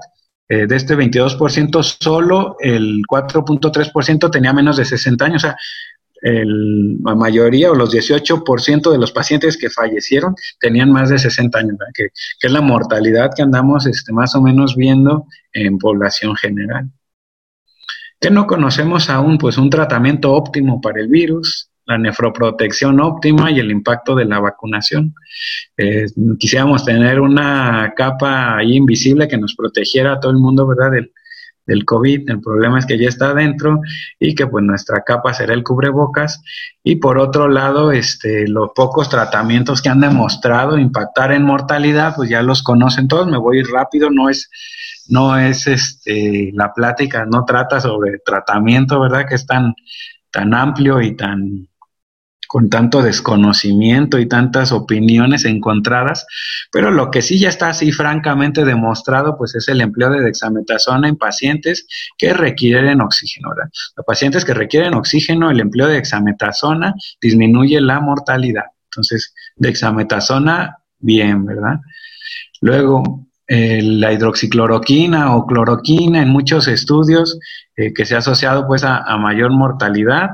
eh, 0.53 0.67
de 0.67 0.77
este 0.77 0.95
22%, 0.95 1.83
solo 1.83 2.57
el 2.61 3.01
4.3% 3.09 4.31
tenía 4.31 4.53
menos 4.53 4.77
de 4.77 4.85
60 4.85 5.25
años. 5.25 5.45
O 5.45 5.47
sea, 5.47 5.57
la 6.21 7.15
mayoría 7.15 7.71
o 7.71 7.75
los 7.75 7.91
18% 7.91 8.93
de 8.93 8.99
los 8.99 9.13
pacientes 9.13 9.57
que 9.57 9.71
fallecieron 9.71 10.35
tenían 10.61 10.93
más 10.93 11.09
de 11.09 11.19
60 11.19 11.59
años, 11.59 11.77
que, 11.95 12.09
es 12.39 12.53
la 12.53 12.61
mortalidad 12.61 13.31
que 13.35 13.41
andamos 13.41 13.87
este, 13.87 14.13
más 14.13 14.35
o 14.35 14.43
menos 14.43 14.77
viendo 14.77 15.25
en 15.55 15.79
población 15.79 16.37
general. 16.37 16.91
Que 18.21 18.29
no 18.29 18.47
conocemos 18.47 19.09
aún? 19.09 19.39
Pues 19.39 19.57
un 19.57 19.71
tratamiento 19.71 20.35
óptimo 20.35 20.83
para 20.83 21.01
el 21.01 21.09
virus, 21.09 21.71
la 21.87 21.99
nefroprotección 21.99 23.01
óptima 23.01 23.51
y 23.51 23.59
el 23.59 23.71
impacto 23.71 24.15
de 24.15 24.25
la 24.25 24.41
vacunación. 24.41 25.15
Eh, 25.77 26.07
quisiéramos 26.39 26.85
tener 26.85 27.21
una 27.21 27.93
capa 27.97 28.57
ahí 28.57 28.77
invisible 28.77 29.29
que 29.29 29.39
nos 29.39 29.55
protegiera 29.55 30.13
a 30.13 30.21
todo 30.21 30.33
el 30.33 30.39
mundo, 30.39 30.67
¿verdad? 30.67 30.93
Del, 30.93 31.13
del 31.67 31.85
COVID, 31.85 32.29
el 32.29 32.41
problema 32.41 32.79
es 32.79 32.87
que 32.87 32.99
ya 32.99 33.09
está 33.09 33.31
adentro 33.31 33.81
y 34.19 34.35
que 34.35 34.47
pues 34.47 34.65
nuestra 34.65 35.03
capa 35.05 35.33
será 35.33 35.55
el 35.55 35.63
cubrebocas 35.63 36.43
y 36.83 36.97
por 36.97 37.19
otro 37.19 37.49
lado 37.49 37.93
este 37.93 38.49
los 38.49 38.71
pocos 38.75 39.09
tratamientos 39.09 39.81
que 39.81 39.89
han 39.89 40.01
demostrado 40.01 40.79
impactar 40.79 41.33
en 41.33 41.45
mortalidad 41.45 42.15
pues 42.17 42.29
ya 42.29 42.43
los 42.43 42.63
conocen 42.63 43.07
todos 43.07 43.29
me 43.29 43.39
voy 43.39 43.63
rápido 43.63 44.11
no 44.11 44.29
es 44.29 44.51
no 45.09 45.39
es 45.39 45.69
este 45.69 46.51
la 46.53 46.73
plática 46.73 47.27
no 47.27 47.45
trata 47.45 47.81
sobre 47.81 48.19
tratamiento 48.25 49.01
verdad 49.01 49.27
que 49.29 49.37
es 49.37 49.47
tan 49.47 49.75
tan 50.33 50.55
amplio 50.55 51.01
y 51.01 51.17
tan 51.17 51.69
con 52.53 52.69
tanto 52.69 53.01
desconocimiento 53.01 54.19
y 54.19 54.29
tantas 54.29 54.73
opiniones 54.73 55.47
encontradas, 55.47 56.27
pero 56.71 56.91
lo 56.91 57.11
que 57.11 57.23
sí 57.23 57.39
ya 57.39 57.49
está 57.49 57.71
así 57.71 57.93
francamente 57.93 58.67
demostrado, 58.67 59.39
pues 59.39 59.55
es 59.55 59.69
el 59.69 59.81
empleo 59.81 60.11
de 60.11 60.21
dexametasona 60.21 61.09
en 61.09 61.17
pacientes 61.17 61.87
que 62.19 62.35
requieren 62.35 63.01
oxígeno. 63.01 63.49
Los 63.97 64.05
pacientes 64.05 64.45
que 64.45 64.53
requieren 64.53 64.93
oxígeno, 64.93 65.51
el 65.51 65.61
empleo 65.61 65.89
de 65.89 65.95
dexametasona 65.95 66.93
disminuye 67.23 67.81
la 67.81 68.01
mortalidad. 68.01 68.67
Entonces, 68.91 69.35
dexametasona, 69.57 70.77
bien, 70.99 71.47
¿verdad? 71.47 71.81
Luego, 72.61 73.29
eh, 73.47 73.81
la 73.83 74.13
hidroxicloroquina 74.13 75.37
o 75.37 75.47
cloroquina 75.47 76.21
en 76.21 76.29
muchos 76.29 76.69
estudios 76.69 77.39
eh, 77.77 77.95
que 77.95 78.05
se 78.05 78.15
ha 78.15 78.19
asociado 78.19 78.67
pues 78.67 78.85
a 78.85 79.17
mayor 79.17 79.53
mortalidad, 79.53 80.33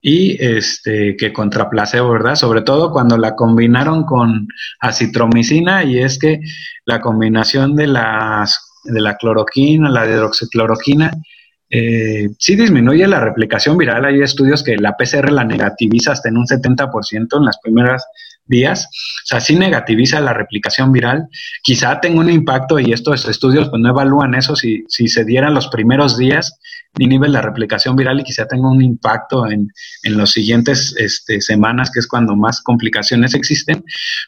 y 0.00 0.42
este 0.42 1.16
que 1.16 1.32
contra 1.32 1.68
placebo, 1.68 2.10
¿verdad? 2.10 2.34
Sobre 2.34 2.62
todo 2.62 2.90
cuando 2.90 3.18
la 3.18 3.34
combinaron 3.34 4.04
con 4.04 4.48
acitromicina 4.80 5.84
y 5.84 5.98
es 5.98 6.18
que 6.18 6.40
la 6.86 7.00
combinación 7.00 7.76
de 7.76 7.86
las 7.86 8.58
de 8.84 9.00
la 9.00 9.16
cloroquina, 9.16 9.90
la 9.90 10.06
hidroxicloroquina, 10.06 11.12
eh, 11.68 12.30
sí 12.38 12.56
disminuye 12.56 13.06
la 13.06 13.20
replicación 13.20 13.76
viral. 13.76 14.04
Hay 14.04 14.22
estudios 14.22 14.64
que 14.64 14.76
la 14.76 14.96
PCR 14.96 15.30
la 15.30 15.44
negativiza 15.44 16.12
hasta 16.12 16.28
en 16.28 16.38
un 16.38 16.46
70% 16.46 17.36
en 17.36 17.44
las 17.44 17.58
primeras 17.62 18.04
días. 18.46 18.86
O 18.86 19.26
sea, 19.26 19.40
sí 19.40 19.54
negativiza 19.54 20.20
la 20.20 20.32
replicación 20.32 20.92
viral. 20.92 21.28
Quizá 21.62 22.00
tenga 22.00 22.20
un 22.20 22.30
impacto 22.30 22.80
y 22.80 22.92
estos 22.92 23.28
estudios 23.28 23.68
pues 23.68 23.80
no 23.80 23.90
evalúan 23.90 24.34
eso 24.34 24.56
si, 24.56 24.84
si 24.88 25.08
se 25.08 25.24
dieran 25.24 25.54
los 25.54 25.68
primeros 25.68 26.16
días 26.18 26.58
inhibe 26.98 27.28
la 27.28 27.40
replicación 27.40 27.96
viral 27.96 28.20
y 28.20 28.24
quizá 28.24 28.46
tenga 28.46 28.70
un 28.70 28.82
impacto 28.82 29.46
en, 29.46 29.68
en 30.02 30.16
los 30.16 30.32
siguientes 30.32 30.94
este, 30.98 31.40
semanas, 31.40 31.90
que 31.90 32.00
es 32.00 32.06
cuando 32.06 32.36
más 32.36 32.60
complicaciones 32.62 33.34
existen. 33.34 33.84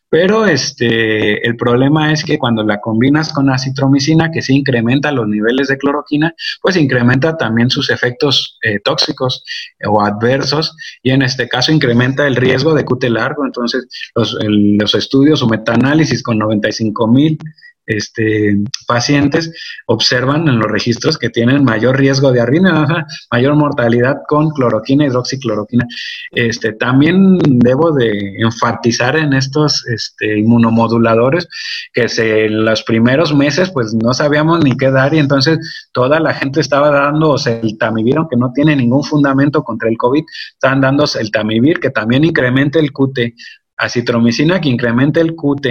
Pero 0.08 0.46
este, 0.46 1.46
el 1.46 1.56
problema 1.56 2.12
es 2.12 2.24
que 2.24 2.38
cuando 2.38 2.62
la 2.62 2.80
combinas 2.80 3.32
con 3.32 3.50
acitromicina, 3.50 4.30
que 4.30 4.42
sí 4.42 4.54
incrementa 4.54 5.12
los 5.12 5.26
niveles 5.26 5.68
de 5.68 5.78
cloroquina, 5.78 6.34
pues 6.60 6.76
incrementa 6.76 7.36
también 7.36 7.70
sus 7.70 7.90
efectos 7.90 8.58
eh, 8.62 8.78
tóxicos 8.80 9.44
o 9.86 10.02
adversos 10.02 10.76
y 11.02 11.10
en 11.10 11.22
este 11.22 11.48
caso 11.48 11.72
incrementa 11.72 12.26
el 12.26 12.36
riesgo 12.36 12.74
de 12.74 12.84
QT 12.84 13.04
largo. 13.04 13.44
Entonces, 13.44 13.86
los, 14.14 14.36
los 14.42 14.94
estudios 14.94 15.42
o 15.42 15.48
metaanálisis 15.48 16.22
con 16.22 16.38
95 16.38 17.08
mil 17.08 17.38
este, 17.86 18.56
pacientes 18.86 19.52
observan 19.86 20.48
en 20.48 20.58
los 20.58 20.70
registros 20.70 21.18
que 21.18 21.30
tienen 21.30 21.64
mayor 21.64 21.98
riesgo 21.98 22.32
de 22.32 22.40
arritmia, 22.40 23.06
mayor 23.30 23.56
mortalidad 23.56 24.18
con 24.28 24.50
cloroquina, 24.50 25.06
hidroxicloroquina. 25.06 25.86
Este, 26.30 26.72
también 26.72 27.38
debo 27.38 27.92
de 27.92 28.36
enfatizar 28.38 29.16
en 29.16 29.32
estos 29.32 29.86
este, 29.86 30.38
inmunomoduladores 30.38 31.48
que 31.92 32.08
se, 32.08 32.46
en 32.46 32.64
los 32.64 32.82
primeros 32.82 33.34
meses 33.34 33.70
pues 33.70 33.94
no 33.94 34.14
sabíamos 34.14 34.62
ni 34.64 34.76
qué 34.76 34.90
dar 34.90 35.14
y 35.14 35.18
entonces 35.18 35.88
toda 35.92 36.20
la 36.20 36.34
gente 36.34 36.60
estaba 36.60 36.90
dando 36.90 37.36
el 37.46 37.78
tamivir, 37.78 38.16
aunque 38.18 38.36
no 38.36 38.52
tiene 38.54 38.76
ningún 38.76 39.04
fundamento 39.04 39.62
contra 39.62 39.88
el 39.88 39.96
COVID, 39.96 40.24
están 40.52 40.80
dando 40.80 41.04
el 41.18 41.30
tamivir 41.30 41.80
que 41.80 41.90
también 41.90 42.24
incrementa 42.24 42.78
el 42.78 42.92
QT, 42.92 43.34
acitromicina 43.76 44.60
que 44.60 44.68
incrementa 44.68 45.20
el 45.20 45.34
QT, 45.34 45.66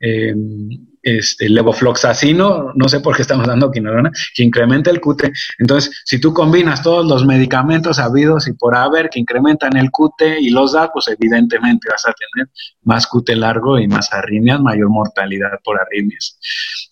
eh, 0.00 0.34
este, 1.02 1.48
levofloxacino, 1.48 2.72
no 2.74 2.88
sé 2.88 3.00
por 3.00 3.16
qué 3.16 3.22
estamos 3.22 3.46
dando 3.46 3.70
quinolona, 3.70 4.10
que 4.34 4.42
incrementa 4.42 4.90
el 4.90 5.00
QT. 5.00 5.30
Entonces, 5.58 6.02
si 6.04 6.20
tú 6.20 6.32
combinas 6.32 6.82
todos 6.82 7.06
los 7.06 7.26
medicamentos 7.26 7.98
habidos 7.98 8.46
y 8.46 8.52
por 8.52 8.76
haber 8.76 9.10
que 9.10 9.18
incrementan 9.18 9.76
el 9.76 9.90
QT 9.90 10.40
y 10.40 10.50
los 10.50 10.72
da, 10.72 10.90
pues 10.92 11.08
evidentemente 11.08 11.88
vas 11.90 12.06
a 12.06 12.12
tener 12.12 12.48
más 12.84 13.06
QT 13.06 13.30
largo 13.30 13.78
y 13.78 13.88
más 13.88 14.12
arritmias, 14.12 14.60
mayor 14.60 14.90
mortalidad 14.90 15.50
por 15.64 15.80
arritmias. 15.80 16.38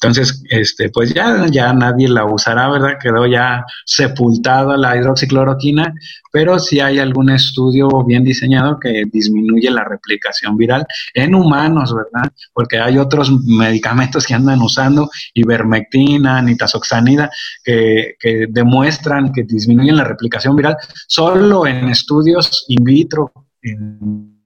Entonces, 0.01 0.43
este, 0.51 0.91
pues 0.91 1.13
ya, 1.15 1.47
ya 1.51 1.73
nadie 1.73 2.09
la 2.09 2.25
usará, 2.25 2.69
¿verdad? 2.71 2.99
Quedó 3.01 3.27
ya 3.27 3.65
sepultada 3.85 4.77
la 4.77 4.97
hidroxicloroquina, 4.97 5.95
pero 6.33 6.59
si 6.59 6.81
hay 6.81 6.99
algún 6.99 7.31
estudio 7.31 7.89
bien 8.05 8.25
diseñado 8.25 8.79
que 8.81 9.05
disminuye 9.13 9.71
la 9.71 9.85
replicación 9.85 10.57
viral 10.57 10.87
en 11.15 11.35
humanos, 11.35 11.95
¿verdad? 11.95 12.33
Porque 12.55 12.79
hay 12.79 12.99
otros 12.99 13.31
medicamentos 13.45 14.00
que 14.27 14.35
andan 14.35 14.61
usando, 14.63 15.11
ivermectina, 15.35 16.41
nitazoxanida, 16.43 17.31
que, 17.65 18.15
que 18.19 18.47
demuestran 18.49 19.33
que 19.33 19.43
disminuyen 19.45 19.97
la 19.97 20.05
replicación 20.05 20.57
viral 20.57 20.77
solo 21.07 21.67
en 21.67 21.89
estudios 21.89 22.65
in 22.69 22.85
vitro, 22.85 23.33
en, 23.63 24.43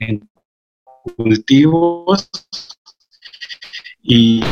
en 0.00 0.28
cultivos 1.16 2.28
y 4.02 4.42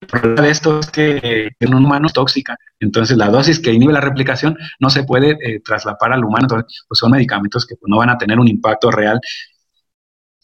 el 0.00 0.06
problema 0.06 0.42
de 0.42 0.50
esto 0.50 0.80
es 0.80 0.90
que 0.90 1.50
en 1.58 1.74
un 1.74 1.84
humano 1.84 2.06
es 2.06 2.12
tóxica. 2.12 2.56
Entonces, 2.78 3.16
la 3.16 3.28
dosis 3.28 3.58
que 3.58 3.72
inhibe 3.72 3.92
la 3.92 4.02
replicación 4.02 4.56
no 4.78 4.90
se 4.90 5.04
puede 5.04 5.30
eh, 5.30 5.60
traslapar 5.64 6.12
al 6.12 6.24
humano. 6.24 6.44
Entonces, 6.44 6.84
pues 6.86 6.98
son 6.98 7.10
medicamentos 7.10 7.66
que 7.66 7.76
pues, 7.76 7.88
no 7.88 7.96
van 7.96 8.10
a 8.10 8.18
tener 8.18 8.38
un 8.38 8.48
impacto 8.48 8.90
real. 8.90 9.18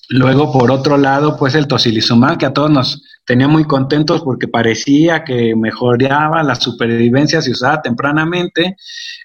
Luego, 0.08 0.52
por 0.52 0.70
otro 0.70 0.98
lado, 0.98 1.36
pues 1.36 1.54
el 1.54 1.66
tocilizumab, 1.66 2.38
que 2.38 2.46
a 2.46 2.52
todos 2.52 2.70
nos 2.70 3.02
tenía 3.24 3.48
muy 3.48 3.64
contentos 3.64 4.22
porque 4.22 4.48
parecía 4.48 5.24
que 5.24 5.54
mejoraba 5.56 6.42
la 6.42 6.54
supervivencia 6.54 7.40
si 7.40 7.52
usaba 7.52 7.80
tempranamente. 7.80 8.76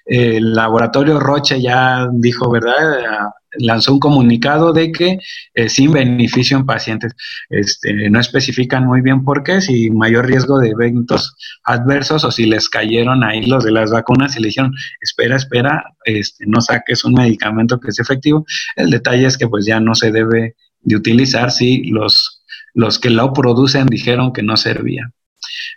El 0.04 0.54
laboratorio 0.54 1.18
Roche 1.20 1.60
ya 1.60 2.08
dijo, 2.12 2.50
¿verdad? 2.50 3.30
lanzó 3.58 3.92
un 3.92 4.00
comunicado 4.00 4.72
de 4.72 4.92
que 4.92 5.18
eh, 5.54 5.68
sin 5.68 5.92
beneficio 5.92 6.56
en 6.56 6.66
pacientes. 6.66 7.12
Este, 7.48 8.10
no 8.10 8.20
especifican 8.20 8.86
muy 8.86 9.00
bien 9.00 9.24
por 9.24 9.42
qué, 9.42 9.60
si 9.60 9.90
mayor 9.90 10.26
riesgo 10.26 10.58
de 10.58 10.70
eventos 10.70 11.34
adversos 11.64 12.24
o 12.24 12.30
si 12.30 12.46
les 12.46 12.68
cayeron 12.68 13.24
ahí 13.24 13.46
los 13.46 13.64
de 13.64 13.72
las 13.72 13.90
vacunas 13.90 14.36
y 14.36 14.40
le 14.40 14.48
dijeron, 14.48 14.74
espera, 15.00 15.36
espera, 15.36 15.84
este, 16.04 16.46
no 16.46 16.60
saques 16.60 17.04
un 17.04 17.14
medicamento 17.14 17.80
que 17.80 17.88
es 17.88 17.98
efectivo. 17.98 18.44
El 18.76 18.90
detalle 18.90 19.26
es 19.26 19.38
que 19.38 19.48
pues 19.48 19.66
ya 19.66 19.80
no 19.80 19.94
se 19.94 20.10
debe 20.12 20.56
de 20.80 20.96
utilizar 20.96 21.50
si 21.50 21.84
los, 21.90 22.42
los 22.74 22.98
que 22.98 23.10
lo 23.10 23.32
producen 23.32 23.86
dijeron 23.86 24.32
que 24.32 24.42
no 24.42 24.56
servía. 24.56 25.10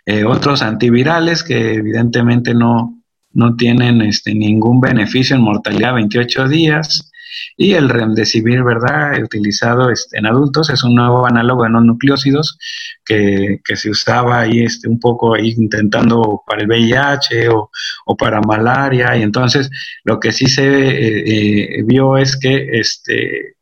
Eh, 0.06 0.24
otros 0.24 0.62
antivirales 0.62 1.44
que 1.44 1.74
evidentemente 1.74 2.54
no, 2.54 3.02
no 3.34 3.56
tienen 3.56 4.02
este, 4.02 4.34
ningún 4.34 4.80
beneficio 4.80 5.36
en 5.36 5.42
mortalidad 5.42 5.94
28 5.94 6.48
días, 6.48 7.08
Y 7.56 7.72
el 7.74 7.88
remdesivir, 7.88 8.62
¿verdad? 8.62 9.22
Utilizado 9.22 9.90
este, 9.90 10.18
en 10.18 10.26
adultos 10.26 10.68
es 10.70 10.84
un 10.84 10.94
nuevo 10.94 11.26
análogo 11.26 11.64
de 11.64 11.70
no 11.70 11.80
nucleócidos 11.80 12.58
que, 13.04 13.60
se 13.74 13.90
usaba 13.90 14.40
ahí 14.40 14.60
este, 14.62 14.88
un 14.88 15.00
poco 15.00 15.34
ahí 15.34 15.54
intentando 15.56 16.42
para 16.46 16.62
el 16.62 16.68
VIH 16.68 17.48
o, 17.48 18.16
para 18.16 18.40
malaria. 18.42 19.16
Y 19.16 19.22
entonces 19.22 19.70
lo 20.04 20.20
que 20.20 20.32
sí 20.32 20.46
se 20.46 20.66
eh, 20.66 21.78
eh, 21.78 21.82
vio 21.84 22.18
es 22.18 22.36
que 22.36 22.68
este, 22.80 23.56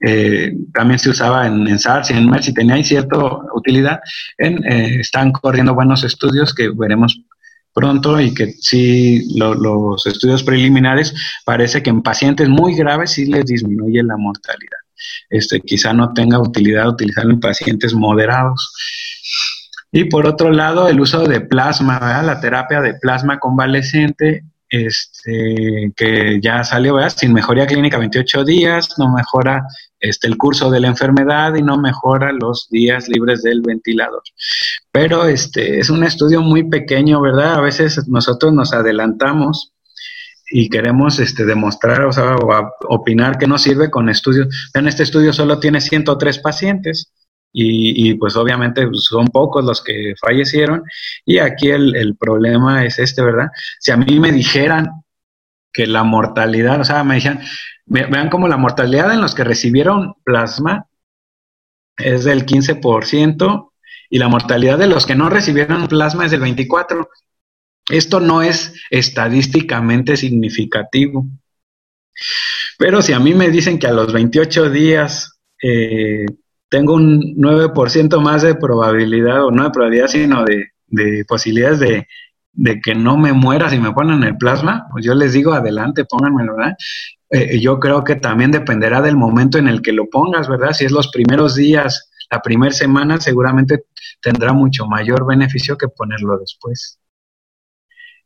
eh, 0.00 0.52
también 0.72 0.98
se 0.98 1.10
usaba 1.10 1.46
en, 1.46 1.78
SARS 1.78 2.10
y 2.10 2.14
en 2.14 2.30
MERS 2.30 2.48
y 2.48 2.54
tenía 2.54 2.82
cierta 2.84 3.16
utilidad. 3.54 4.00
En, 4.36 4.64
están 4.64 5.32
corriendo 5.32 5.74
buenos 5.74 6.04
estudios 6.04 6.54
que 6.54 6.70
veremos 6.70 7.20
pronto 7.72 8.20
y 8.20 8.34
que 8.34 8.52
sí 8.52 9.36
los 9.36 10.06
estudios 10.06 10.42
preliminares 10.42 11.14
parece 11.44 11.82
que 11.82 11.90
en 11.90 12.02
pacientes 12.02 12.48
muy 12.48 12.74
graves 12.74 13.12
sí 13.12 13.26
les 13.26 13.44
disminuye 13.44 14.02
la 14.02 14.16
mortalidad. 14.16 14.78
Este, 15.30 15.60
quizá 15.60 15.92
no 15.92 16.12
tenga 16.12 16.40
utilidad 16.40 16.88
utilizarlo 16.88 17.32
en 17.32 17.40
pacientes 17.40 17.94
moderados. 17.94 18.72
Y 19.92 20.04
por 20.04 20.26
otro 20.26 20.50
lado, 20.50 20.88
el 20.88 21.00
uso 21.00 21.24
de 21.26 21.40
plasma, 21.40 22.22
la 22.22 22.40
terapia 22.40 22.80
de 22.80 22.94
plasma 22.94 23.38
convalescente 23.38 24.44
este, 24.70 25.92
que 25.96 26.40
ya 26.42 26.62
salió, 26.64 26.94
¿verdad? 26.94 27.12
sin 27.16 27.32
mejoría 27.32 27.66
clínica 27.66 27.98
28 27.98 28.44
días, 28.44 28.98
no 28.98 29.12
mejora 29.12 29.66
este, 30.00 30.26
el 30.28 30.36
curso 30.36 30.70
de 30.70 30.80
la 30.80 30.88
enfermedad 30.88 31.54
y 31.54 31.62
no 31.62 31.78
mejora 31.78 32.32
los 32.32 32.68
días 32.70 33.08
libres 33.08 33.42
del 33.42 33.62
ventilador. 33.62 34.22
Pero 34.92 35.26
este, 35.26 35.80
es 35.80 35.90
un 35.90 36.04
estudio 36.04 36.42
muy 36.42 36.68
pequeño, 36.68 37.20
¿verdad? 37.20 37.54
A 37.54 37.60
veces 37.60 38.06
nosotros 38.08 38.52
nos 38.52 38.72
adelantamos 38.72 39.72
y 40.50 40.68
queremos 40.70 41.18
este, 41.18 41.44
demostrar 41.44 42.04
o, 42.04 42.12
sea, 42.12 42.36
opinar 42.88 43.38
que 43.38 43.46
no 43.46 43.58
sirve 43.58 43.90
con 43.90 44.08
estudios. 44.08 44.70
En 44.74 44.88
este 44.88 45.02
estudio 45.02 45.32
solo 45.32 45.58
tiene 45.60 45.80
103 45.80 46.38
pacientes 46.38 47.12
y, 47.52 48.14
pues 48.14 48.36
obviamente 48.36 48.86
son 48.92 49.26
pocos 49.28 49.64
los 49.64 49.82
que 49.82 50.14
fallecieron 50.20 50.82
y 51.24 51.38
aquí 51.38 51.70
el, 51.70 52.16
problema 52.18 52.84
es 52.84 52.98
este, 52.98 53.22
¿verdad? 53.22 53.48
Si 53.80 53.90
a 53.90 53.96
mí 53.96 54.20
me 54.20 54.32
dijeran 54.32 55.02
que 55.72 55.86
la 55.86 56.04
mortalidad, 56.04 56.80
o 56.80 56.84
sea, 56.84 57.04
me 57.04 57.16
dijeran, 57.16 57.40
vean 57.86 58.28
como 58.30 58.48
la 58.48 58.56
mortalidad 58.56 59.12
en 59.12 59.20
los 59.20 59.34
que 59.34 59.44
recibieron 59.44 60.14
plasma 60.24 60.86
es 61.96 62.24
del 62.24 62.46
15% 62.46 63.70
y 64.10 64.18
la 64.18 64.28
mortalidad 64.28 64.78
de 64.78 64.86
los 64.86 65.06
que 65.06 65.14
no 65.14 65.28
recibieron 65.28 65.88
plasma 65.88 66.24
es 66.26 66.30
del 66.30 66.42
24%. 66.42 67.08
Esto 67.90 68.20
no 68.20 68.42
es 68.42 68.74
estadísticamente 68.90 70.16
significativo. 70.16 71.26
Pero 72.78 73.00
si 73.00 73.12
a 73.12 73.18
mí 73.18 73.34
me 73.34 73.48
dicen 73.50 73.78
que 73.78 73.86
a 73.86 73.92
los 73.92 74.12
28 74.12 74.70
días 74.70 75.40
eh, 75.62 76.26
tengo 76.68 76.94
un 76.94 77.34
9% 77.36 78.20
más 78.20 78.42
de 78.42 78.54
probabilidad, 78.54 79.44
o 79.44 79.50
no 79.50 79.64
de 79.64 79.70
probabilidad, 79.70 80.08
sino 80.08 80.44
de, 80.44 81.24
posibilidades 81.26 81.80
de, 81.80 82.80
que 82.80 82.94
no 82.94 83.16
me 83.16 83.32
muera 83.32 83.70
si 83.70 83.78
me 83.78 83.92
ponen 83.92 84.22
el 84.24 84.36
plasma, 84.36 84.86
pues 84.90 85.04
yo 85.04 85.14
les 85.14 85.32
digo, 85.32 85.52
adelante, 85.52 86.04
pónganmelo, 86.04 86.56
¿verdad? 86.56 86.76
Eh, 87.30 87.60
yo 87.60 87.78
creo 87.78 88.04
que 88.04 88.16
también 88.16 88.50
dependerá 88.50 89.00
del 89.00 89.16
momento 89.16 89.58
en 89.58 89.68
el 89.68 89.82
que 89.82 89.92
lo 89.92 90.08
pongas, 90.08 90.48
¿verdad? 90.48 90.72
Si 90.72 90.84
es 90.84 90.92
los 90.92 91.08
primeros 91.08 91.54
días, 91.54 92.10
la 92.30 92.40
primera 92.40 92.72
semana, 92.72 93.20
seguramente 93.20 93.84
tendrá 94.20 94.52
mucho 94.52 94.86
mayor 94.86 95.26
beneficio 95.26 95.76
que 95.76 95.88
ponerlo 95.88 96.38
después. 96.38 96.98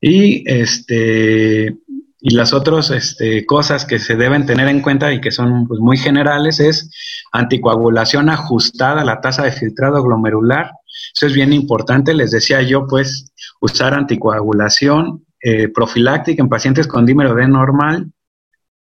Y 0.00 0.42
este, 0.50 1.76
y 2.24 2.36
las 2.36 2.52
otras 2.52 2.90
este, 2.90 3.44
cosas 3.44 3.84
que 3.84 3.98
se 3.98 4.14
deben 4.14 4.46
tener 4.46 4.68
en 4.68 4.80
cuenta 4.80 5.12
y 5.12 5.20
que 5.20 5.32
son 5.32 5.66
pues, 5.66 5.80
muy 5.80 5.98
generales 5.98 6.60
es 6.60 6.88
anticoagulación 7.32 8.30
ajustada 8.30 9.00
a 9.02 9.04
la 9.04 9.20
tasa 9.20 9.42
de 9.42 9.50
filtrado 9.50 10.00
glomerular. 10.04 10.70
Eso 11.16 11.26
es 11.26 11.34
bien 11.34 11.52
importante. 11.52 12.14
Les 12.14 12.30
decía 12.30 12.62
yo, 12.62 12.86
pues, 12.86 13.32
usar 13.60 13.94
anticoagulación 13.94 15.26
eh, 15.40 15.66
profiláctica 15.66 16.40
en 16.40 16.48
pacientes 16.48 16.86
con 16.86 17.04
dímero 17.04 17.34
D 17.34 17.48
normal 17.48 18.12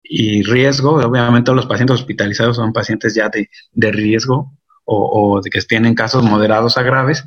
y 0.03 0.43
riesgo. 0.43 0.97
Obviamente, 0.97 1.53
los 1.53 1.67
pacientes 1.67 2.01
hospitalizados 2.01 2.57
son 2.57 2.73
pacientes 2.73 3.15
ya 3.15 3.31
de, 3.31 3.93
riesgo 3.93 4.59
o, 4.85 5.37
o, 5.37 5.41
de 5.41 5.51
que 5.51 5.61
tienen 5.61 5.95
casos 5.95 6.25
moderados 6.25 6.77
a 6.77 6.83
graves 6.83 7.23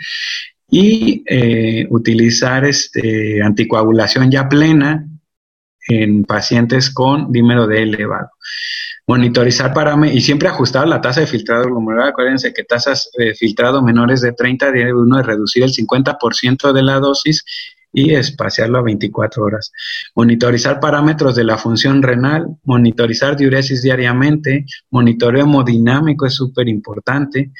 y 0.70 1.24
eh, 1.28 1.88
utilizar 1.92 2.66
este, 2.66 3.42
anticoagulación 3.42 4.30
ya 4.30 4.50
plena 4.50 5.08
en 5.88 6.24
pacientes 6.24 6.90
con 6.90 7.32
dímero 7.32 7.68
D 7.68 7.84
elevado. 7.84 8.30
Monitorizar 9.06 9.74
parámetros 9.74 10.18
y 10.18 10.22
siempre 10.22 10.48
ajustar 10.48 10.88
la 10.88 11.02
tasa 11.02 11.22
de 11.22 11.28
filtrado 11.28 11.66
glomerular. 11.66 12.10
Acuérdense 12.10 12.54
que 12.54 12.64
tasas 12.64 13.12
de 13.18 13.34
filtrado 13.34 13.84
menores 13.84 14.22
de 14.22 14.32
30 14.32 14.72
debe 14.72 14.94
uno 14.94 15.22
reducir 15.22 15.64
el 15.64 15.72
50% 15.72 16.72
de 16.72 16.84
la 16.84 17.00
dosis 17.00 17.44
y 17.94 18.16
espaciarlo 18.16 18.80
a 18.80 18.82
24 18.82 19.44
horas. 19.44 19.72
Monitorizar 20.16 20.80
parámetros 20.80 21.36
de 21.36 21.44
la 21.44 21.58
función 21.58 22.02
renal, 22.02 22.48
monitorizar 22.64 23.38
diuresis 23.38 23.84
diariamente, 23.84 24.66
monitoreo 24.90 25.44
hemodinámico 25.44 26.26
es 26.26 26.34
súper 26.34 26.68
importante, 26.68 27.52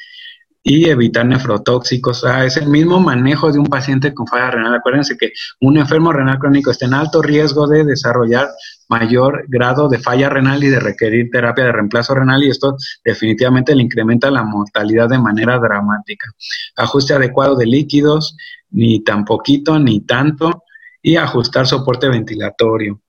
y 0.66 0.88
evitar 0.88 1.26
nefrotóxicos. 1.26 2.20
Sea, 2.20 2.44
es 2.44 2.56
el 2.56 2.68
mismo 2.68 2.98
manejo 2.98 3.52
de 3.52 3.58
un 3.58 3.66
paciente 3.66 4.14
con 4.14 4.26
falla 4.26 4.50
renal. 4.50 4.74
Acuérdense 4.74 5.16
que 5.16 5.32
un 5.60 5.76
enfermo 5.76 6.10
renal 6.10 6.38
crónico 6.38 6.70
está 6.70 6.86
en 6.86 6.94
alto 6.94 7.20
riesgo 7.20 7.68
de 7.68 7.84
desarrollar 7.84 8.48
mayor 8.88 9.44
grado 9.48 9.88
de 9.88 9.98
falla 9.98 10.30
renal 10.30 10.64
y 10.64 10.68
de 10.68 10.80
requerir 10.80 11.28
terapia 11.30 11.64
de 11.64 11.72
reemplazo 11.72 12.14
renal 12.14 12.42
y 12.42 12.48
esto 12.48 12.76
definitivamente 13.04 13.74
le 13.74 13.82
incrementa 13.82 14.30
la 14.30 14.42
mortalidad 14.42 15.08
de 15.08 15.18
manera 15.18 15.58
dramática. 15.58 16.30
Ajuste 16.76 17.12
adecuado 17.12 17.56
de 17.56 17.66
líquidos, 17.66 18.36
ni 18.70 19.04
tan 19.04 19.26
poquito 19.26 19.78
ni 19.78 20.00
tanto, 20.00 20.64
y 21.02 21.16
ajustar 21.16 21.66
soporte 21.66 22.08
ventilatorio 22.08 23.03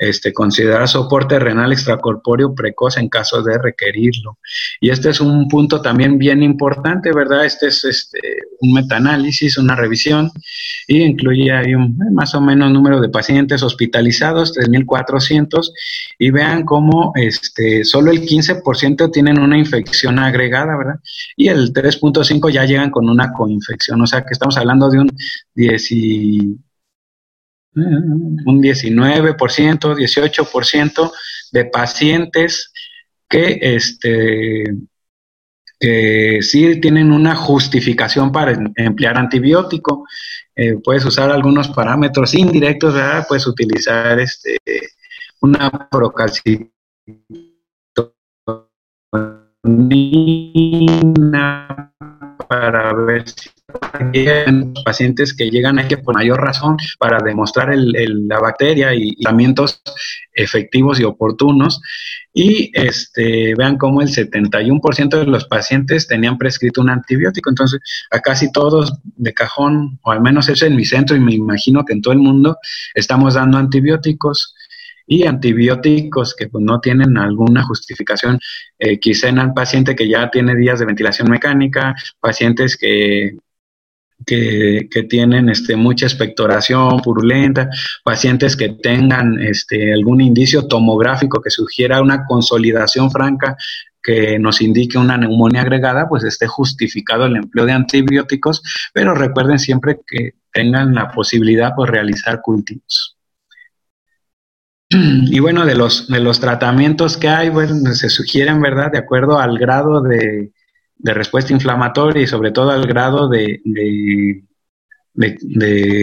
este, 0.00 0.32
considerar 0.32 0.88
soporte 0.88 1.38
renal 1.38 1.72
extracorpóreo 1.72 2.54
precoz 2.54 2.96
en 2.96 3.10
caso 3.10 3.42
de 3.42 3.58
requerirlo. 3.58 4.38
Y 4.80 4.88
este 4.88 5.10
es 5.10 5.20
un 5.20 5.46
punto 5.46 5.82
también 5.82 6.16
bien 6.16 6.42
importante, 6.42 7.12
¿verdad? 7.12 7.44
Este 7.44 7.66
es 7.66 7.84
este, 7.84 8.18
un 8.60 8.72
metaanálisis, 8.72 9.58
una 9.58 9.76
revisión, 9.76 10.30
y 10.88 11.02
incluye 11.02 11.52
ahí 11.52 11.74
un 11.74 11.98
más 12.14 12.34
o 12.34 12.40
menos 12.40 12.72
número 12.72 12.98
de 12.98 13.10
pacientes 13.10 13.62
hospitalizados, 13.62 14.56
3.400, 14.56 15.70
y 16.18 16.30
vean 16.30 16.64
cómo 16.64 17.12
este, 17.14 17.84
solo 17.84 18.10
el 18.10 18.22
15% 18.22 19.12
tienen 19.12 19.38
una 19.38 19.58
infección 19.58 20.18
agregada, 20.18 20.78
¿verdad? 20.78 21.00
Y 21.36 21.48
el 21.48 21.74
3.5 21.74 22.50
ya 22.50 22.64
llegan 22.64 22.90
con 22.90 23.06
una 23.08 23.32
coinfección, 23.32 24.00
o 24.00 24.06
sea 24.06 24.22
que 24.22 24.32
estamos 24.32 24.56
hablando 24.56 24.88
de 24.88 25.00
un 25.00 25.10
10 25.54 25.92
un 27.74 28.62
19%, 28.62 29.36
18% 29.36 31.12
de 31.52 31.64
pacientes 31.66 32.72
que, 33.28 33.58
este, 33.60 34.64
que 35.78 36.38
sí 36.42 36.80
tienen 36.80 37.12
una 37.12 37.34
justificación 37.36 38.32
para 38.32 38.52
em, 38.52 38.72
emplear 38.76 39.16
antibiótico. 39.16 40.06
Eh, 40.54 40.76
puedes 40.82 41.04
usar 41.04 41.30
algunos 41.30 41.68
parámetros 41.68 42.34
indirectos. 42.34 42.94
Puedes 43.28 43.46
utilizar 43.46 44.18
este, 44.18 44.58
una 45.40 45.88
procalcitonina 45.90 46.70
para 52.48 52.92
ver 52.94 53.28
si 53.28 53.48
los 54.14 54.84
pacientes 54.84 55.34
que 55.34 55.50
llegan 55.50 55.78
aquí 55.78 55.96
por 55.96 56.14
mayor 56.14 56.40
razón 56.40 56.76
para 56.98 57.18
demostrar 57.22 57.70
la 57.74 58.38
bacteria 58.38 58.94
y 58.94 59.14
tratamientos 59.16 59.82
efectivos 60.32 61.00
y 61.00 61.04
oportunos. 61.04 61.80
Y 62.32 62.70
este, 62.74 63.54
vean 63.56 63.76
cómo 63.76 64.02
el 64.02 64.08
71% 64.08 65.18
de 65.18 65.26
los 65.26 65.46
pacientes 65.46 66.06
tenían 66.06 66.38
prescrito 66.38 66.80
un 66.80 66.90
antibiótico. 66.90 67.50
Entonces, 67.50 67.80
a 68.10 68.20
casi 68.20 68.52
todos 68.52 68.92
de 69.02 69.34
cajón, 69.34 69.98
o 70.02 70.12
al 70.12 70.20
menos 70.20 70.48
eso 70.48 70.66
en 70.66 70.76
mi 70.76 70.84
centro 70.84 71.16
y 71.16 71.20
me 71.20 71.34
imagino 71.34 71.84
que 71.84 71.92
en 71.92 72.02
todo 72.02 72.14
el 72.14 72.20
mundo, 72.20 72.56
estamos 72.94 73.34
dando 73.34 73.58
antibióticos 73.58 74.54
y 75.10 75.26
antibióticos 75.26 76.36
que 76.36 76.46
pues, 76.46 76.64
no 76.64 76.80
tienen 76.80 77.18
alguna 77.18 77.64
justificación, 77.64 78.38
eh, 78.78 79.00
quizá 79.00 79.28
en 79.28 79.38
el 79.38 79.52
paciente 79.52 79.96
que 79.96 80.08
ya 80.08 80.30
tiene 80.30 80.54
días 80.54 80.78
de 80.78 80.86
ventilación 80.86 81.28
mecánica, 81.28 81.96
pacientes 82.20 82.76
que 82.76 83.36
que, 84.26 84.88
tienen 85.08 85.48
este, 85.48 85.76
mucha 85.76 86.06
expectoración 86.06 87.00
purulenta, 87.00 87.68
pacientes 88.04 88.56
que 88.56 88.70
tengan 88.70 89.40
este, 89.40 89.92
algún 89.92 90.20
indicio 90.20 90.66
tomográfico 90.66 91.40
que 91.40 91.50
sugiera 91.50 92.00
una 92.00 92.24
consolidación 92.26 93.10
franca 93.10 93.56
que 94.02 94.38
nos 94.38 94.62
indique 94.62 94.96
una 94.96 95.18
neumonía 95.18 95.60
agregada, 95.60 96.08
pues 96.08 96.24
esté 96.24 96.46
justificado 96.46 97.26
el 97.26 97.36
empleo 97.36 97.66
de 97.66 97.72
antibióticos, 97.72 98.62
pero 98.94 99.14
recuerden 99.14 99.58
siempre 99.58 100.00
que 100.06 100.36
tengan 100.52 100.94
la 100.94 101.10
posibilidad 101.10 101.72
de 101.76 101.86
realizar 101.86 102.40
cultivos. 102.40 103.18
Y 104.88 105.38
bueno, 105.38 105.66
de 105.66 105.76
los, 105.76 106.08
de 106.08 106.18
los 106.18 106.40
tratamientos 106.40 107.16
que 107.16 107.28
hay, 107.28 107.50
bueno, 107.50 107.94
se 107.94 108.08
sugieren, 108.08 108.60
¿verdad? 108.60 108.90
De 108.90 108.98
acuerdo 108.98 109.38
al 109.38 109.56
grado 109.58 110.00
de, 110.02 110.50
respuesta 111.04 111.52
inflamatoria 111.52 112.22
y 112.22 112.26
sobre 112.26 112.52
todo 112.52 112.70
al 112.70 112.86
grado 112.86 113.28
de, 113.28 113.60
de, 113.64 114.42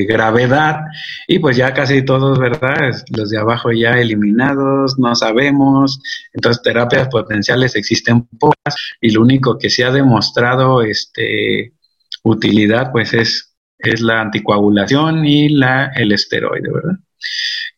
gravedad. 0.06 0.82
Y 1.28 1.40
pues 1.40 1.58
ya 1.58 1.74
casi 1.74 2.04
todos, 2.04 2.40
¿verdad? 2.40 2.94
Los 3.16 3.30
de 3.30 3.40
abajo 3.40 3.72
ya 3.72 3.92
eliminados, 3.92 4.98
no 5.00 5.16
sabemos. 5.16 6.00
Entonces, 6.34 6.62
terapias 6.62 7.08
potenciales 7.10 7.76
existen 7.76 8.28
pocas 8.40 8.76
y 9.02 9.12
lo 9.12 9.22
único 9.22 9.58
que 9.58 9.70
se 9.70 9.86
ha 9.86 9.92
demostrado 9.92 10.82
este, 10.82 11.74
utilidad, 12.24 12.92
pues 12.92 13.14
es, 13.14 13.56
es 13.80 14.02
la 14.02 14.22
anticoagulación 14.22 15.26
y 15.26 15.50
la, 15.50 15.92
el 15.96 16.12
esteroide, 16.12 16.72
¿verdad? 16.72 16.98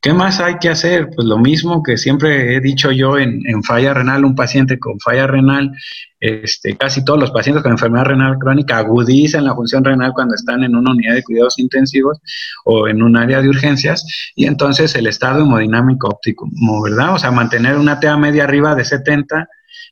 ¿Qué 0.01 0.13
más 0.13 0.39
hay 0.39 0.59
que 0.59 0.69
hacer? 0.69 1.09
Pues 1.13 1.27
lo 1.27 1.37
mismo 1.37 1.83
que 1.83 1.97
siempre 1.97 2.55
he 2.55 2.61
dicho 2.61 2.89
yo 2.89 3.17
en, 3.17 3.63
falla 3.63 3.93
renal, 3.93 4.23
un 4.23 4.33
paciente 4.33 4.79
con 4.79 4.97
falla 4.97 5.27
renal, 5.27 5.73
este, 6.21 6.77
casi 6.77 7.03
todos 7.03 7.19
los 7.19 7.31
pacientes 7.31 7.63
con 7.63 7.73
enfermedad 7.73 8.05
renal 8.05 8.37
crónica 8.39 8.77
agudizan 8.77 9.43
la 9.43 9.55
función 9.55 9.83
renal 9.83 10.13
cuando 10.13 10.35
están 10.35 10.63
en 10.63 10.75
una 10.77 10.91
unidad 10.91 11.15
de 11.15 11.23
cuidados 11.23 11.59
intensivos 11.59 12.19
o 12.63 12.87
en 12.87 13.03
un 13.03 13.17
área 13.17 13.41
de 13.41 13.49
urgencias 13.49 14.31
y 14.35 14.45
entonces 14.45 14.95
el 14.95 15.07
estado 15.07 15.41
hemodinámico 15.41 16.07
óptimo, 16.07 16.81
¿verdad? 16.81 17.15
O 17.15 17.19
sea, 17.19 17.31
mantener 17.31 17.77
una 17.77 17.99
TA 17.99 18.15
media 18.15 18.45
arriba 18.45 18.75
de 18.75 18.85
70 18.85 19.49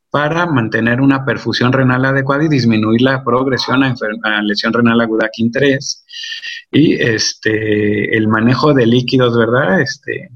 para 0.09 0.45
mantener 0.45 1.01
una 1.01 1.25
perfusión 1.25 1.73
renal 1.73 2.05
adecuada 2.05 2.45
y 2.45 2.49
disminuir 2.49 3.01
la 3.01 3.23
progresión 3.23 3.83
a, 3.83 3.93
a 4.23 4.41
lesión 4.41 4.73
renal 4.73 5.01
aguda 5.01 5.29
KIN 5.31 5.51
3 5.51 6.05
y 6.71 6.93
este, 6.93 8.15
el 8.15 8.27
manejo 8.27 8.73
de 8.73 8.85
líquidos, 8.85 9.37
¿verdad? 9.37 9.81
Este, 9.81 10.29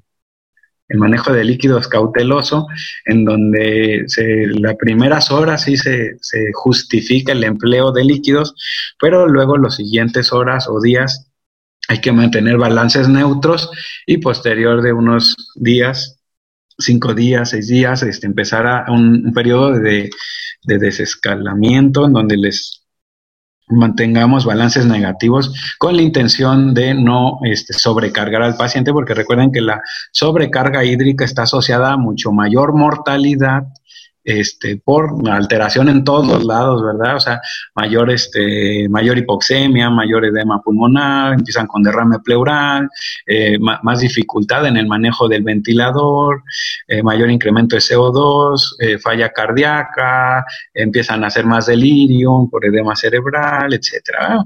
el 0.92 0.98
manejo 0.98 1.32
de 1.32 1.46
líquidos 1.46 1.88
cauteloso, 1.88 2.68
en 3.06 3.24
donde 3.24 4.04
se, 4.08 4.48
las 4.48 4.76
primeras 4.76 5.32
horas 5.32 5.64
sí 5.64 5.78
se, 5.78 6.18
se, 6.20 6.52
justifica 6.54 7.32
el 7.32 7.46
empleo 7.46 7.94
de 7.94 8.04
líquidos, 8.04 8.54
pero 9.00 9.28
luego 9.28 9.58
las 9.58 9.76
siguientes 9.78 10.34
horas 10.34 10.68
o 10.68 10.82
días 10.82 11.32
hay 11.88 12.02
que 12.02 12.12
mantener 12.12 12.58
balances 12.58 13.08
neutros 13.08 13.70
y 14.06 14.18
posterior 14.18 14.82
de 14.82 14.92
unos 14.94 15.54
días, 15.56 16.21
cinco 16.78 17.14
días, 17.14 17.50
seis 17.50 17.68
días, 17.68 18.04
este, 18.04 18.28
empezar 18.28 18.68
a 18.68 18.92
un, 18.92 19.32
periodo 19.34 19.74
de, 19.74 20.10
de 20.64 20.78
desescalamiento 20.78 22.06
en 22.06 22.14
donde 22.14 22.38
les 22.38 22.82
mantengamos 23.72 24.46
balances 24.46 24.86
negativos 24.86 25.54
con 25.78 25.96
la 25.96 26.02
intención 26.02 26.74
de 26.74 26.94
no 26.94 27.40
este, 27.44 27.74
sobrecargar 27.74 28.42
al 28.42 28.56
paciente, 28.56 28.92
porque 28.92 29.14
recuerden 29.14 29.52
que 29.52 29.62
la 29.62 29.82
sobrecarga 30.12 30.84
hídrica 30.84 31.26
está 31.26 31.44
asociada 31.44 31.94
a 31.94 31.98
mucho 31.98 32.32
mayor 32.32 32.74
mortalidad 32.74 33.64
este, 34.24 34.78
por 34.78 35.12
alteración 35.30 35.90
en 35.90 36.04
todos 36.04 36.28
los 36.28 36.44
lados, 36.44 36.84
¿verdad? 36.84 37.16
O 37.16 37.20
sea, 37.20 37.42
mayor, 37.76 38.12
este, 38.12 38.88
mayor 38.90 39.18
hipoxemia, 39.18 39.90
mayor 39.90 40.26
edema 40.26 40.62
pulmonar, 40.62 41.34
empiezan 41.34 41.68
con 41.68 41.84
derrame 41.84 42.20
pleural, 42.20 42.90
eh, 43.26 43.58
más 43.60 44.00
dificultad 44.00 44.66
en 44.68 44.78
el 44.78 44.88
manejo 44.88 45.28
del 45.28 45.44
ventilador, 45.44 46.44
eh, 46.88 47.02
mayor 47.04 47.30
incremento 47.32 47.76
de 47.76 47.82
CO2, 47.82 48.76
eh, 48.80 48.98
falla 49.00 49.30
cardíaca, 49.30 50.46
empiezan 50.74 51.24
a 51.24 51.28
hacer 51.28 51.46
más 51.46 51.66
delirio 51.66 52.48
por 52.50 52.66
edema 52.66 52.96
cerebral, 52.96 53.74
etcétera 53.74 54.46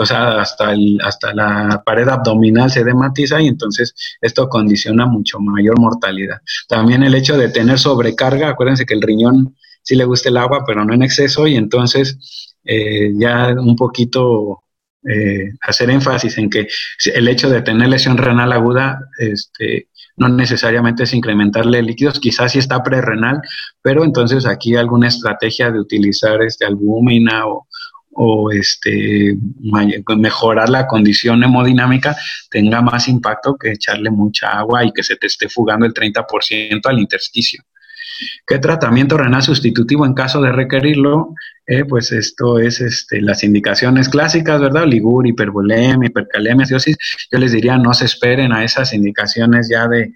o 0.00 0.06
sea, 0.06 0.40
hasta, 0.40 0.72
el, 0.72 0.98
hasta 1.04 1.34
la 1.34 1.82
pared 1.84 2.08
abdominal 2.08 2.70
se 2.70 2.82
dematiza 2.82 3.38
y 3.40 3.48
entonces 3.48 3.94
esto 4.22 4.48
condiciona 4.48 5.04
mucho 5.04 5.38
mayor 5.40 5.78
mortalidad. 5.78 6.38
También 6.66 7.02
el 7.02 7.14
hecho 7.14 7.36
de 7.36 7.50
tener 7.50 7.78
sobrecarga, 7.78 8.48
acuérdense 8.48 8.86
que 8.86 8.94
el 8.94 9.02
riñón 9.02 9.56
sí 9.82 9.96
le 9.96 10.06
gusta 10.06 10.30
el 10.30 10.38
agua, 10.38 10.64
pero 10.66 10.86
no 10.86 10.94
en 10.94 11.02
exceso 11.02 11.46
y 11.46 11.56
entonces 11.56 12.56
eh, 12.64 13.12
ya 13.14 13.48
un 13.48 13.76
poquito 13.76 14.64
eh, 15.06 15.50
hacer 15.60 15.90
énfasis 15.90 16.38
en 16.38 16.48
que 16.48 16.66
el 17.14 17.28
hecho 17.28 17.50
de 17.50 17.60
tener 17.60 17.88
lesión 17.90 18.16
renal 18.16 18.52
aguda 18.52 19.00
este, 19.18 19.88
no 20.16 20.30
necesariamente 20.30 21.02
es 21.02 21.12
incrementarle 21.12 21.82
líquidos, 21.82 22.20
quizás 22.20 22.52
sí 22.52 22.58
está 22.58 22.82
prerrenal, 22.82 23.42
pero 23.82 24.02
entonces 24.02 24.46
aquí 24.46 24.76
alguna 24.76 25.08
estrategia 25.08 25.70
de 25.70 25.80
utilizar 25.80 26.42
este 26.42 26.64
albúmina 26.64 27.46
o, 27.46 27.66
o 28.12 28.50
este, 28.50 29.36
mejorar 30.16 30.68
la 30.68 30.86
condición 30.86 31.42
hemodinámica 31.42 32.16
tenga 32.50 32.82
más 32.82 33.08
impacto 33.08 33.56
que 33.56 33.72
echarle 33.72 34.10
mucha 34.10 34.50
agua 34.50 34.84
y 34.84 34.92
que 34.92 35.02
se 35.02 35.16
te 35.16 35.26
esté 35.26 35.48
fugando 35.48 35.86
el 35.86 35.94
30% 35.94 36.80
al 36.84 36.98
intersticio. 36.98 37.62
¿Qué 38.46 38.58
tratamiento 38.58 39.16
renal 39.16 39.42
sustitutivo 39.42 40.04
en 40.04 40.14
caso 40.14 40.40
de 40.42 40.52
requerirlo? 40.52 41.34
Eh, 41.66 41.84
pues 41.84 42.12
esto 42.12 42.58
es 42.58 42.80
este, 42.80 43.22
las 43.22 43.42
indicaciones 43.44 44.08
clásicas, 44.08 44.60
¿verdad? 44.60 44.86
Ligur, 44.86 45.26
hipervolemia, 45.26 46.08
hipercalemia. 46.08 46.66
Yo 46.66 47.38
les 47.38 47.52
diría 47.52 47.78
no 47.78 47.94
se 47.94 48.04
esperen 48.04 48.52
a 48.52 48.64
esas 48.64 48.92
indicaciones 48.92 49.68
ya 49.70 49.88
de 49.88 50.12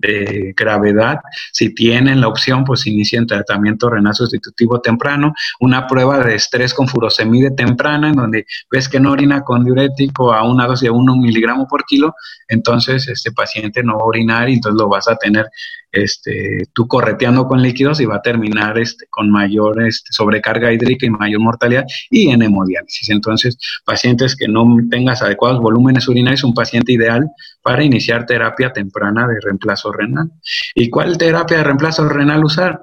de 0.00 0.54
gravedad. 0.56 1.20
Si 1.52 1.74
tienen 1.74 2.20
la 2.20 2.28
opción, 2.28 2.64
pues 2.64 2.86
inicien 2.86 3.26
tratamiento 3.26 3.90
renal 3.90 4.14
sustitutivo 4.14 4.80
temprano, 4.80 5.34
una 5.60 5.86
prueba 5.86 6.18
de 6.24 6.34
estrés 6.34 6.74
con 6.74 6.88
furosemide 6.88 7.50
temprana, 7.50 8.08
en 8.08 8.14
donde 8.14 8.46
ves 8.70 8.88
que 8.88 9.00
no 9.00 9.12
orina 9.12 9.42
con 9.42 9.64
diurético 9.64 10.32
a 10.32 10.42
una 10.42 10.66
dosis 10.66 10.86
de 10.86 10.90
1 10.90 11.16
miligramo 11.16 11.66
por 11.66 11.84
kilo, 11.84 12.14
entonces 12.48 13.08
este 13.08 13.32
paciente 13.32 13.82
no 13.82 13.96
va 13.96 14.02
a 14.02 14.06
orinar 14.06 14.48
y 14.48 14.54
entonces 14.54 14.80
lo 14.80 14.88
vas 14.88 15.08
a 15.08 15.16
tener 15.16 15.46
este, 15.92 16.64
tú 16.72 16.86
correteando 16.86 17.46
con 17.46 17.62
líquidos 17.62 18.00
y 18.00 18.06
va 18.06 18.16
a 18.16 18.22
terminar 18.22 18.78
este, 18.78 19.06
con 19.10 19.30
mayor 19.30 19.82
este, 19.82 20.12
sobrecarga 20.12 20.72
hídrica 20.72 21.06
y 21.06 21.10
mayor 21.10 21.40
mortalidad 21.40 21.84
y 22.10 22.30
en 22.30 22.42
hemodiálisis. 22.42 23.10
Entonces, 23.10 23.58
pacientes 23.84 24.36
que 24.36 24.48
no 24.48 24.64
tengas 24.90 25.22
adecuados 25.22 25.60
volúmenes 25.60 26.08
urinarios, 26.08 26.44
un 26.44 26.54
paciente 26.54 26.92
ideal 26.92 27.28
para 27.62 27.82
iniciar 27.82 28.26
terapia 28.26 28.72
temprana 28.72 29.26
de 29.26 29.40
reemplazo 29.40 29.92
renal. 29.92 30.30
¿Y 30.74 30.90
cuál 30.90 31.18
terapia 31.18 31.58
de 31.58 31.64
reemplazo 31.64 32.08
renal 32.08 32.44
usar? 32.44 32.80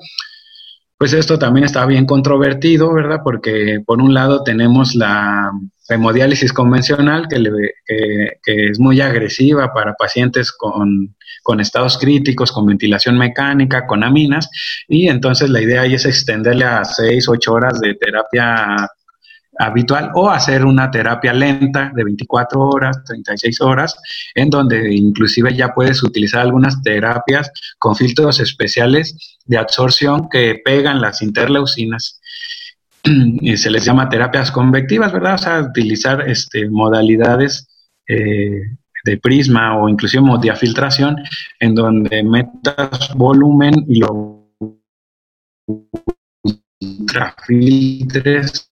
Pues 0.98 1.14
esto 1.14 1.38
también 1.38 1.66
está 1.66 1.86
bien 1.86 2.06
controvertido, 2.06 2.94
¿verdad? 2.94 3.20
Porque 3.24 3.82
por 3.86 4.02
un 4.02 4.14
lado 4.14 4.44
tenemos 4.44 4.96
la 4.96 5.52
hemodiálisis 5.90 6.54
convencional, 6.54 7.28
que, 7.28 7.44
que 8.44 8.70
es 8.70 8.80
muy 8.80 9.02
agresiva 9.02 9.74
para 9.74 9.94
pacientes 9.94 10.52
con 10.52 11.16
con 11.46 11.60
estados 11.60 12.00
críticos, 12.00 12.52
con 12.52 12.66
ventilación 12.66 13.20
mecánica, 13.20 13.86
con 13.86 14.04
aminas, 14.04 14.50
y 14.88 15.10
entonces 15.10 15.48
la 15.52 15.62
idea 15.62 15.82
ahí 15.82 15.94
es 15.94 16.08
extenderle 16.08 16.66
a 16.66 16.84
6, 16.84 17.30
8 17.30 17.54
horas 17.54 17.80
de 17.80 17.94
terapia 17.94 18.90
habitual 19.58 20.12
o 20.14 20.30
hacer 20.30 20.66
una 20.66 20.92
terapia 20.92 21.34
lenta 21.34 21.92
de 21.96 22.04
24 22.04 22.60
horas, 22.62 23.04
36 23.06 23.62
horas, 23.62 23.98
en 24.34 24.50
donde 24.50 24.94
inclusive 24.94 25.56
ya 25.56 25.74
puedes 25.74 26.04
utilizar 26.04 26.42
algunas 26.42 26.82
terapias 26.82 27.52
con 27.78 27.96
filtros 27.96 28.40
especiales 28.40 29.38
de 29.46 29.58
absorción 29.58 30.30
que 30.30 30.62
pegan 30.64 31.02
las 31.02 31.22
interleucinas. 31.22 32.22
Y 33.42 33.56
se 33.58 33.70
les 33.70 33.86
llama 33.86 34.10
terapias 34.10 34.52
convectivas, 34.52 35.14
¿verdad? 35.14 35.36
O 35.36 35.38
sea, 35.38 35.62
utilizar 35.62 36.28
este, 36.28 36.68
modalidades 36.70 37.68
eh, 38.08 38.62
de 39.04 39.18
prisma 39.18 39.78
o 39.78 39.88
inclusive 39.88 40.24
filtración 40.56 41.16
en 41.60 41.76
donde 41.76 42.24
metas 42.24 43.14
volumen 43.14 43.86
y 43.88 44.00
lo 44.00 44.50
ultrafiltres 46.80 48.68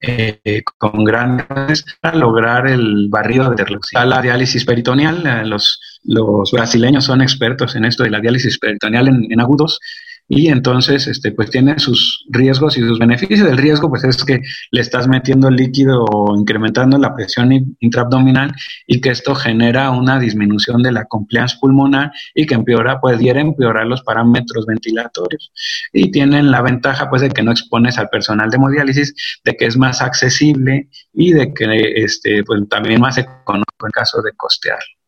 eh, 0.00 0.62
con 0.76 1.04
grandes 1.04 1.84
para 2.00 2.18
lograr 2.18 2.68
el 2.68 3.08
barrido 3.08 3.50
de 3.50 3.64
la 4.04 4.22
diálisis 4.22 4.64
peritoneal. 4.64 5.26
Eh, 5.26 5.44
los, 5.46 6.00
los 6.04 6.50
brasileños 6.52 7.04
son 7.04 7.20
expertos 7.20 7.76
en 7.76 7.84
esto 7.84 8.04
de 8.04 8.10
la 8.10 8.20
diálisis 8.20 8.58
peritoneal 8.58 9.08
en 9.08 9.40
agudos 9.40 9.80
y 10.28 10.48
entonces 10.48 11.06
este 11.06 11.32
pues 11.32 11.50
tiene 11.50 11.78
sus 11.78 12.26
riesgos 12.28 12.76
y 12.76 12.80
sus 12.80 12.98
beneficios. 12.98 13.48
El 13.48 13.56
riesgo 13.56 13.88
pues 13.88 14.04
es 14.04 14.22
que 14.24 14.42
le 14.70 14.80
estás 14.80 15.08
metiendo 15.08 15.50
líquido 15.50 16.04
o 16.04 16.38
incrementando 16.38 16.98
la 16.98 17.14
presión 17.14 17.50
intraabdominal 17.80 18.54
y 18.86 19.00
que 19.00 19.08
esto 19.08 19.34
genera 19.34 19.90
una 19.90 20.20
disminución 20.20 20.82
de 20.82 20.92
la 20.92 21.06
compliance 21.06 21.56
pulmonar 21.58 22.12
y 22.34 22.44
que 22.44 22.54
empeora, 22.54 23.00
pudiera 23.00 23.40
empeorar 23.40 23.86
los 23.86 24.02
parámetros 24.02 24.66
ventilatorios. 24.66 25.50
Y 25.94 26.10
tienen 26.10 26.50
la 26.50 26.60
ventaja 26.60 27.08
pues 27.08 27.22
de 27.22 27.30
que 27.30 27.42
no 27.42 27.50
expones 27.50 27.96
al 27.96 28.10
personal 28.10 28.50
de 28.50 28.56
hemodiálisis, 28.56 29.40
de 29.44 29.56
que 29.56 29.64
es 29.64 29.78
más 29.78 30.02
accesible 30.02 30.90
y 31.14 31.32
de 31.32 31.54
que 31.54 31.92
este 31.96 32.44
pues 32.44 32.60
también 32.68 33.00
más 33.00 33.16
económico 33.16 33.86
en 33.86 33.90
caso 33.92 34.20
de 34.20 34.32
costearlo. 34.36 34.98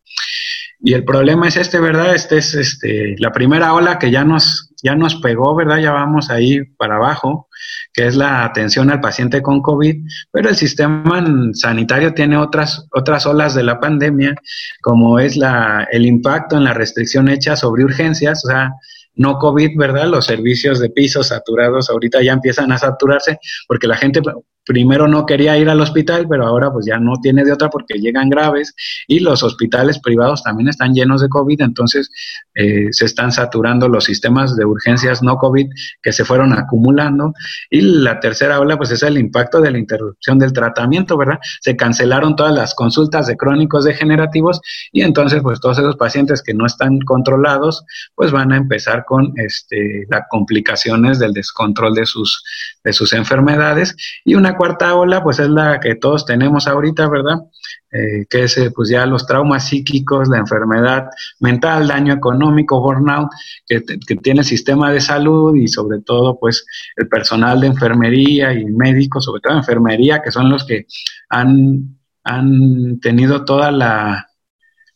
Y 0.82 0.94
el 0.94 1.04
problema 1.04 1.46
es 1.46 1.56
este, 1.56 1.78
¿verdad? 1.78 2.14
Este 2.14 2.38
es 2.38 2.54
este, 2.54 3.14
la 3.18 3.32
primera 3.32 3.74
ola 3.74 3.98
que 3.98 4.10
ya 4.10 4.24
nos, 4.24 4.69
ya 4.82 4.94
nos 4.94 5.16
pegó, 5.16 5.54
¿verdad? 5.54 5.78
Ya 5.78 5.92
vamos 5.92 6.30
ahí 6.30 6.64
para 6.76 6.96
abajo, 6.96 7.48
que 7.92 8.06
es 8.06 8.16
la 8.16 8.44
atención 8.44 8.90
al 8.90 9.00
paciente 9.00 9.42
con 9.42 9.62
COVID, 9.62 9.96
pero 10.30 10.48
el 10.48 10.56
sistema 10.56 11.24
sanitario 11.54 12.14
tiene 12.14 12.36
otras, 12.36 12.86
otras 12.92 13.26
olas 13.26 13.54
de 13.54 13.64
la 13.64 13.80
pandemia, 13.80 14.34
como 14.80 15.18
es 15.18 15.36
la, 15.36 15.86
el 15.90 16.06
impacto 16.06 16.56
en 16.56 16.64
la 16.64 16.74
restricción 16.74 17.28
hecha 17.28 17.56
sobre 17.56 17.84
urgencias, 17.84 18.44
o 18.44 18.48
sea, 18.48 18.72
no 19.14 19.38
COVID, 19.38 19.76
¿verdad? 19.76 20.06
Los 20.06 20.26
servicios 20.26 20.80
de 20.80 20.88
pisos 20.88 21.28
saturados 21.28 21.90
ahorita 21.90 22.22
ya 22.22 22.32
empiezan 22.32 22.72
a 22.72 22.78
saturarse 22.78 23.38
porque 23.68 23.86
la 23.86 23.96
gente 23.96 24.22
primero 24.64 25.08
no 25.08 25.26
quería 25.26 25.56
ir 25.58 25.68
al 25.68 25.80
hospital, 25.80 26.26
pero 26.28 26.46
ahora 26.46 26.70
pues 26.70 26.86
ya 26.86 26.98
no 26.98 27.14
tiene 27.22 27.44
de 27.44 27.52
otra 27.52 27.70
porque 27.70 27.98
llegan 27.98 28.28
graves 28.28 28.74
y 29.06 29.20
los 29.20 29.42
hospitales 29.42 29.98
privados 30.00 30.42
también 30.42 30.68
están 30.68 30.94
llenos 30.94 31.22
de 31.22 31.28
COVID, 31.28 31.60
entonces 31.62 32.10
eh, 32.54 32.88
se 32.90 33.04
están 33.04 33.32
saturando 33.32 33.88
los 33.88 34.04
sistemas 34.04 34.56
de 34.56 34.64
urgencias 34.64 35.22
no 35.22 35.38
COVID 35.38 35.66
que 36.02 36.12
se 36.12 36.24
fueron 36.24 36.52
acumulando 36.52 37.32
y 37.70 37.80
la 37.80 38.20
tercera 38.20 38.60
ola 38.60 38.76
pues 38.76 38.90
es 38.90 39.02
el 39.02 39.18
impacto 39.18 39.60
de 39.60 39.70
la 39.70 39.78
interrupción 39.78 40.38
del 40.38 40.52
tratamiento, 40.52 41.16
¿verdad? 41.16 41.38
Se 41.60 41.76
cancelaron 41.76 42.36
todas 42.36 42.54
las 42.54 42.74
consultas 42.74 43.26
de 43.26 43.36
crónicos 43.36 43.84
degenerativos 43.84 44.60
y 44.92 45.02
entonces 45.02 45.42
pues 45.42 45.60
todos 45.60 45.78
esos 45.78 45.96
pacientes 45.96 46.42
que 46.42 46.54
no 46.54 46.66
están 46.66 46.98
controlados 47.00 47.84
pues 48.14 48.30
van 48.30 48.52
a 48.52 48.56
empezar 48.56 49.04
con 49.04 49.32
este, 49.36 50.06
las 50.08 50.22
complicaciones 50.28 51.18
del 51.18 51.32
descontrol 51.32 51.94
de 51.94 52.06
sus, 52.06 52.44
de 52.84 52.92
sus 52.92 53.12
enfermedades 53.12 53.96
y 54.24 54.34
una 54.34 54.49
cuarta 54.56 54.94
ola, 54.94 55.22
pues 55.22 55.38
es 55.38 55.48
la 55.48 55.80
que 55.80 55.94
todos 55.96 56.24
tenemos 56.24 56.66
ahorita, 56.66 57.08
¿verdad? 57.08 57.38
Eh, 57.92 58.26
que 58.28 58.44
es 58.44 58.56
eh, 58.58 58.70
pues 58.70 58.88
ya 58.88 59.04
los 59.06 59.26
traumas 59.26 59.68
psíquicos, 59.68 60.28
la 60.28 60.38
enfermedad 60.38 61.06
mental, 61.40 61.88
daño 61.88 62.14
económico, 62.14 62.80
burnout, 62.80 63.30
que, 63.66 63.82
que, 63.82 64.16
tiene 64.16 64.40
el 64.40 64.46
sistema 64.46 64.92
de 64.92 65.00
salud 65.00 65.56
y 65.56 65.66
sobre 65.66 66.00
todo 66.00 66.38
pues 66.38 66.64
el 66.96 67.08
personal 67.08 67.60
de 67.60 67.66
enfermería 67.68 68.52
y 68.52 68.64
médicos, 68.66 69.24
sobre 69.24 69.40
todo 69.40 69.56
enfermería, 69.56 70.22
que 70.22 70.30
son 70.30 70.50
los 70.50 70.64
que 70.64 70.86
han, 71.28 71.98
han 72.22 73.00
tenido 73.00 73.44
toda 73.44 73.72
la, 73.72 74.28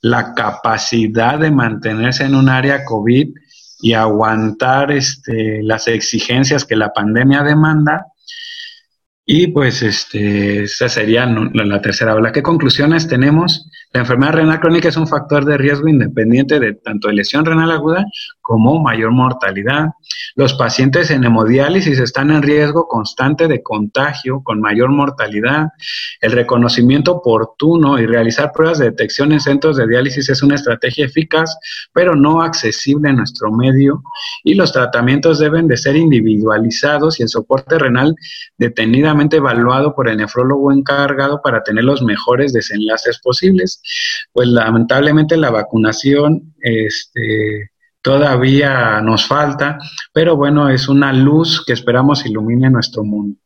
la 0.00 0.34
capacidad 0.34 1.38
de 1.38 1.50
mantenerse 1.50 2.24
en 2.24 2.34
un 2.34 2.48
área 2.48 2.84
COVID 2.84 3.34
y 3.80 3.92
aguantar 3.92 4.92
este, 4.92 5.62
las 5.62 5.88
exigencias 5.88 6.64
que 6.64 6.76
la 6.76 6.92
pandemia 6.92 7.42
demanda 7.42 8.06
y 9.26 9.46
pues 9.48 9.82
este, 9.82 10.64
esa 10.64 10.88
sería 10.88 11.24
la 11.26 11.80
tercera 11.80 12.14
ola. 12.14 12.30
¿Qué 12.30 12.42
conclusiones 12.42 13.08
tenemos? 13.08 13.70
La 13.94 14.00
enfermedad 14.00 14.34
renal 14.34 14.60
crónica 14.60 14.88
es 14.88 14.96
un 14.98 15.06
factor 15.06 15.46
de 15.46 15.56
riesgo 15.56 15.88
independiente 15.88 16.60
de 16.60 16.74
tanto 16.74 17.10
lesión 17.10 17.44
renal 17.44 17.70
aguda 17.70 18.04
como 18.42 18.82
mayor 18.82 19.12
mortalidad. 19.12 19.90
Los 20.34 20.52
pacientes 20.54 21.10
en 21.10 21.24
hemodiálisis 21.24 21.98
están 22.00 22.30
en 22.30 22.42
riesgo 22.42 22.86
constante 22.86 23.48
de 23.48 23.62
contagio 23.62 24.42
con 24.42 24.60
mayor 24.60 24.90
mortalidad. 24.90 25.68
El 26.20 26.32
reconocimiento 26.32 27.12
oportuno 27.12 27.98
y 27.98 28.06
realizar 28.06 28.52
pruebas 28.52 28.78
de 28.78 28.90
detección 28.90 29.32
en 29.32 29.40
centros 29.40 29.78
de 29.78 29.86
diálisis 29.86 30.28
es 30.28 30.42
una 30.42 30.56
estrategia 30.56 31.06
eficaz, 31.06 31.56
pero 31.94 32.14
no 32.14 32.42
accesible 32.42 33.08
en 33.08 33.16
nuestro 33.16 33.50
medio. 33.50 34.02
Y 34.42 34.54
los 34.54 34.72
tratamientos 34.72 35.38
deben 35.38 35.66
de 35.66 35.78
ser 35.78 35.96
individualizados 35.96 37.20
y 37.20 37.22
el 37.22 37.30
soporte 37.30 37.78
renal 37.78 38.14
evaluado 39.36 39.94
por 39.94 40.08
el 40.08 40.16
nefrólogo 40.16 40.72
encargado 40.72 41.40
para 41.42 41.62
tener 41.62 41.84
los 41.84 42.02
mejores 42.02 42.52
desenlaces 42.52 43.18
posibles 43.22 43.80
pues 44.32 44.48
lamentablemente 44.48 45.36
la 45.36 45.50
vacunación 45.50 46.54
este, 46.60 47.70
todavía 48.02 49.00
nos 49.00 49.26
falta, 49.26 49.78
pero 50.12 50.36
bueno, 50.36 50.68
es 50.68 50.88
una 50.88 51.12
luz 51.12 51.64
que 51.64 51.72
esperamos 51.72 52.26
ilumine 52.26 52.68
nuestro 52.68 53.04
mundo. 53.04 53.38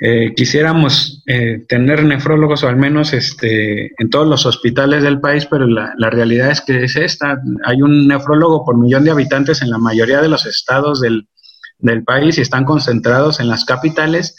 Eh, 0.00 0.34
quisiéramos 0.34 1.22
eh, 1.26 1.64
tener 1.68 2.02
nefrólogos 2.04 2.64
o 2.64 2.68
al 2.68 2.76
menos 2.76 3.12
este, 3.12 3.92
en 4.02 4.10
todos 4.10 4.26
los 4.26 4.46
hospitales 4.46 5.02
del 5.02 5.20
país, 5.20 5.46
pero 5.46 5.66
la, 5.66 5.94
la, 5.96 6.10
realidad 6.10 6.50
es 6.50 6.60
que 6.60 6.84
es 6.84 6.96
esta. 6.96 7.40
Hay 7.64 7.82
un 7.82 8.08
nefrólogo 8.08 8.64
por 8.64 8.76
millón 8.76 9.04
de 9.04 9.12
habitantes 9.12 9.62
en 9.62 9.70
la 9.70 9.78
mayoría 9.78 10.20
de 10.20 10.28
los 10.28 10.44
estados 10.44 11.00
del, 11.00 11.28
del 11.82 12.04
país 12.04 12.38
y 12.38 12.40
están 12.40 12.64
concentrados 12.64 13.40
en 13.40 13.48
las 13.48 13.64
capitales 13.64 14.36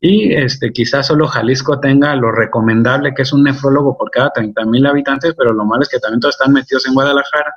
y 0.00 0.32
este, 0.32 0.72
quizás 0.72 1.06
solo 1.08 1.26
Jalisco 1.26 1.80
tenga 1.80 2.14
lo 2.14 2.30
recomendable 2.30 3.12
que 3.14 3.22
es 3.22 3.32
un 3.32 3.42
nefrólogo 3.42 3.98
por 3.98 4.10
cada 4.10 4.30
30 4.30 4.64
mil 4.66 4.86
habitantes, 4.86 5.34
pero 5.36 5.52
lo 5.52 5.64
malo 5.64 5.82
es 5.82 5.88
que 5.88 5.98
también 5.98 6.20
todos 6.20 6.36
están 6.36 6.52
metidos 6.52 6.86
en 6.86 6.94
Guadalajara. 6.94 7.54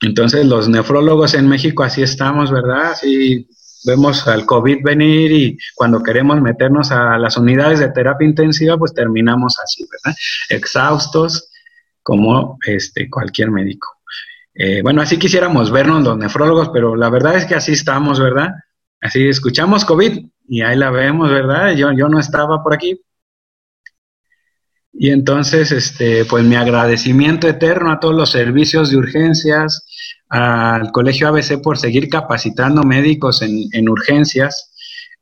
Entonces 0.00 0.44
los 0.46 0.68
nefrólogos 0.68 1.34
en 1.34 1.48
México 1.48 1.82
así 1.82 2.02
estamos, 2.02 2.50
¿verdad? 2.50 2.92
Así 2.92 3.48
vemos 3.86 4.26
al 4.26 4.46
COVID 4.46 4.78
venir 4.82 5.32
y 5.32 5.58
cuando 5.74 6.02
queremos 6.02 6.40
meternos 6.40 6.90
a 6.90 7.18
las 7.18 7.36
unidades 7.36 7.78
de 7.78 7.90
terapia 7.90 8.26
intensiva, 8.26 8.76
pues 8.76 8.92
terminamos 8.94 9.56
así, 9.62 9.86
¿verdad? 9.90 10.16
Exhaustos 10.48 11.50
como 12.02 12.58
este, 12.66 13.08
cualquier 13.08 13.50
médico. 13.50 13.93
Eh, 14.54 14.82
bueno, 14.82 15.02
así 15.02 15.18
quisiéramos 15.18 15.70
vernos 15.70 16.04
los 16.04 16.16
nefrólogos, 16.16 16.70
pero 16.72 16.96
la 16.96 17.10
verdad 17.10 17.36
es 17.36 17.46
que 17.46 17.54
así 17.54 17.72
estamos, 17.72 18.20
¿verdad? 18.20 18.50
Así 19.00 19.26
escuchamos 19.28 19.84
COVID, 19.84 20.26
y 20.48 20.62
ahí 20.62 20.76
la 20.76 20.90
vemos, 20.90 21.30
¿verdad? 21.30 21.72
Yo, 21.74 21.92
yo 21.92 22.08
no 22.08 22.18
estaba 22.18 22.62
por 22.62 22.74
aquí. 22.74 23.00
Y 24.92 25.10
entonces, 25.10 25.72
este, 25.72 26.24
pues 26.24 26.44
mi 26.44 26.54
agradecimiento 26.54 27.48
eterno 27.48 27.90
a 27.90 27.98
todos 27.98 28.14
los 28.14 28.30
servicios 28.30 28.90
de 28.90 28.96
urgencias, 28.96 29.84
al 30.28 30.92
Colegio 30.92 31.28
ABC 31.28 31.60
por 31.62 31.78
seguir 31.78 32.08
capacitando 32.08 32.82
médicos 32.82 33.42
en, 33.42 33.88
urgencias, 33.88 34.72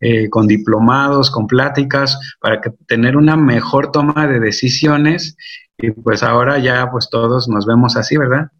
eh, 0.00 0.28
con 0.28 0.46
diplomados, 0.46 1.30
con 1.30 1.46
pláticas, 1.46 2.18
para 2.40 2.60
que, 2.60 2.70
tener 2.86 3.16
una 3.16 3.36
mejor 3.36 3.90
toma 3.92 4.26
de 4.26 4.40
decisiones. 4.40 5.36
Y 5.78 5.90
pues 5.90 6.22
ahora 6.22 6.58
ya, 6.58 6.90
pues 6.90 7.08
todos 7.10 7.48
nos 7.48 7.64
vemos 7.64 7.96
así, 7.96 8.16
¿verdad? 8.18 8.50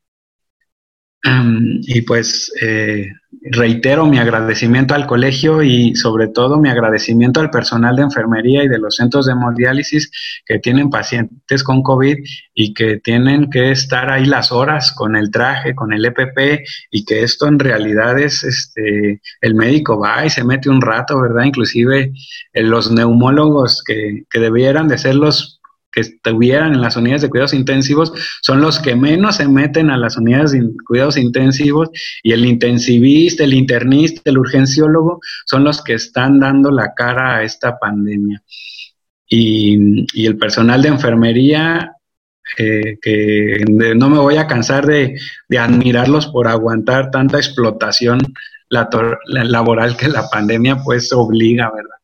Y 1.25 2.01
pues 2.03 2.53
eh, 2.61 3.13
reitero 3.43 4.07
mi 4.07 4.19
agradecimiento 4.19 4.95
al 4.95 5.07
colegio 5.07 5.63
y 5.63 5.95
sobre 5.95 6.29
todo 6.29 6.59
mi 6.59 6.69
agradecimiento 6.69 7.41
al 7.41 7.51
personal 7.51 7.95
de 7.95 8.03
enfermería 8.03 8.65
y 8.65 8.69
de 8.69 8.79
los 8.79 8.97
centros 8.97 9.27
de 9.27 9.33
hemodiálisis 9.33 10.11
que 10.45 10.59
tienen 10.59 10.91
pacientes 10.91 11.63
con 11.63 11.83
COVID 11.83 12.19
y 12.55 12.75
que 12.75 12.99
tienen 12.99 13.51
que 13.51 13.71
estar 13.71 14.11
ahí 14.11 14.25
las 14.27 14.51
horas 14.51 14.93
con 14.93 15.15
el 15.15 15.31
traje, 15.31 15.75
con 15.75 15.93
el 15.93 16.05
EPP 16.05 16.65
y 16.91 17.05
que 17.05 17.23
esto 17.23 17.47
en 17.47 17.59
realidad 17.59 18.19
es, 18.19 18.43
este, 18.43 19.21
el 19.41 19.55
médico 19.55 19.99
va 19.99 20.27
y 20.27 20.31
se 20.31 20.45
mete 20.45 20.71
un 20.71 20.81
rato, 20.81 21.21
¿verdad? 21.21 21.45
Inclusive 21.45 22.13
eh, 22.53 22.63
los 22.63 22.91
neumólogos 22.91 23.83
que, 23.85 24.25
que 24.29 24.41
debieran 24.41 24.89
de 24.89 24.99
ser 24.99 25.15
los 25.15 25.62
que 25.93 26.01
estuvieran 26.01 26.73
en 26.75 26.81
las 26.81 26.97
unidades 26.97 27.23
de 27.23 27.31
cuidados 27.31 27.55
intensivos 27.55 28.13
son 28.41 28.61
los 28.61 28.79
que 28.79 28.97
menos 28.97 29.37
se 29.37 29.47
meten 29.47 29.91
a 29.91 29.97
las 29.97 30.17
unidades 30.17 30.53
de 30.53 30.69
cuidados 30.87 31.17
intensivos 31.17 31.91
y 32.23 32.33
el 32.33 32.45
intensivista, 32.47 33.45
el 33.45 33.55
internista, 33.55 34.23
el 34.25 34.39
urgenciólogo 34.39 35.21
son 35.47 35.65
los 35.65 35.83
que 35.83 35.95
están 35.95 36.41
dando 36.41 36.71
la 36.71 36.95
cara 36.95 37.37
a 37.37 37.43
esta 37.43 37.79
pandemia. 37.79 38.43
Y, 39.29 40.27
el 40.27 40.37
personal 40.37 40.83
de 40.83 40.89
enfermería, 40.89 41.93
eh, 42.59 42.99
que 43.01 43.65
no 43.97 44.11
me 44.11 44.19
voy 44.19 44.37
a 44.37 44.47
cansar 44.47 44.87
de, 44.87 45.19
admirarlos 45.59 46.27
por 46.27 46.49
aguantar 46.49 47.11
tanta 47.11 47.39
explotación 47.39 48.21
laboral 48.69 49.97
que 49.97 50.09
la 50.09 50.29
pandemia 50.29 50.83
pues 50.83 51.13
obliga, 51.13 51.71
¿verdad? 51.75 52.02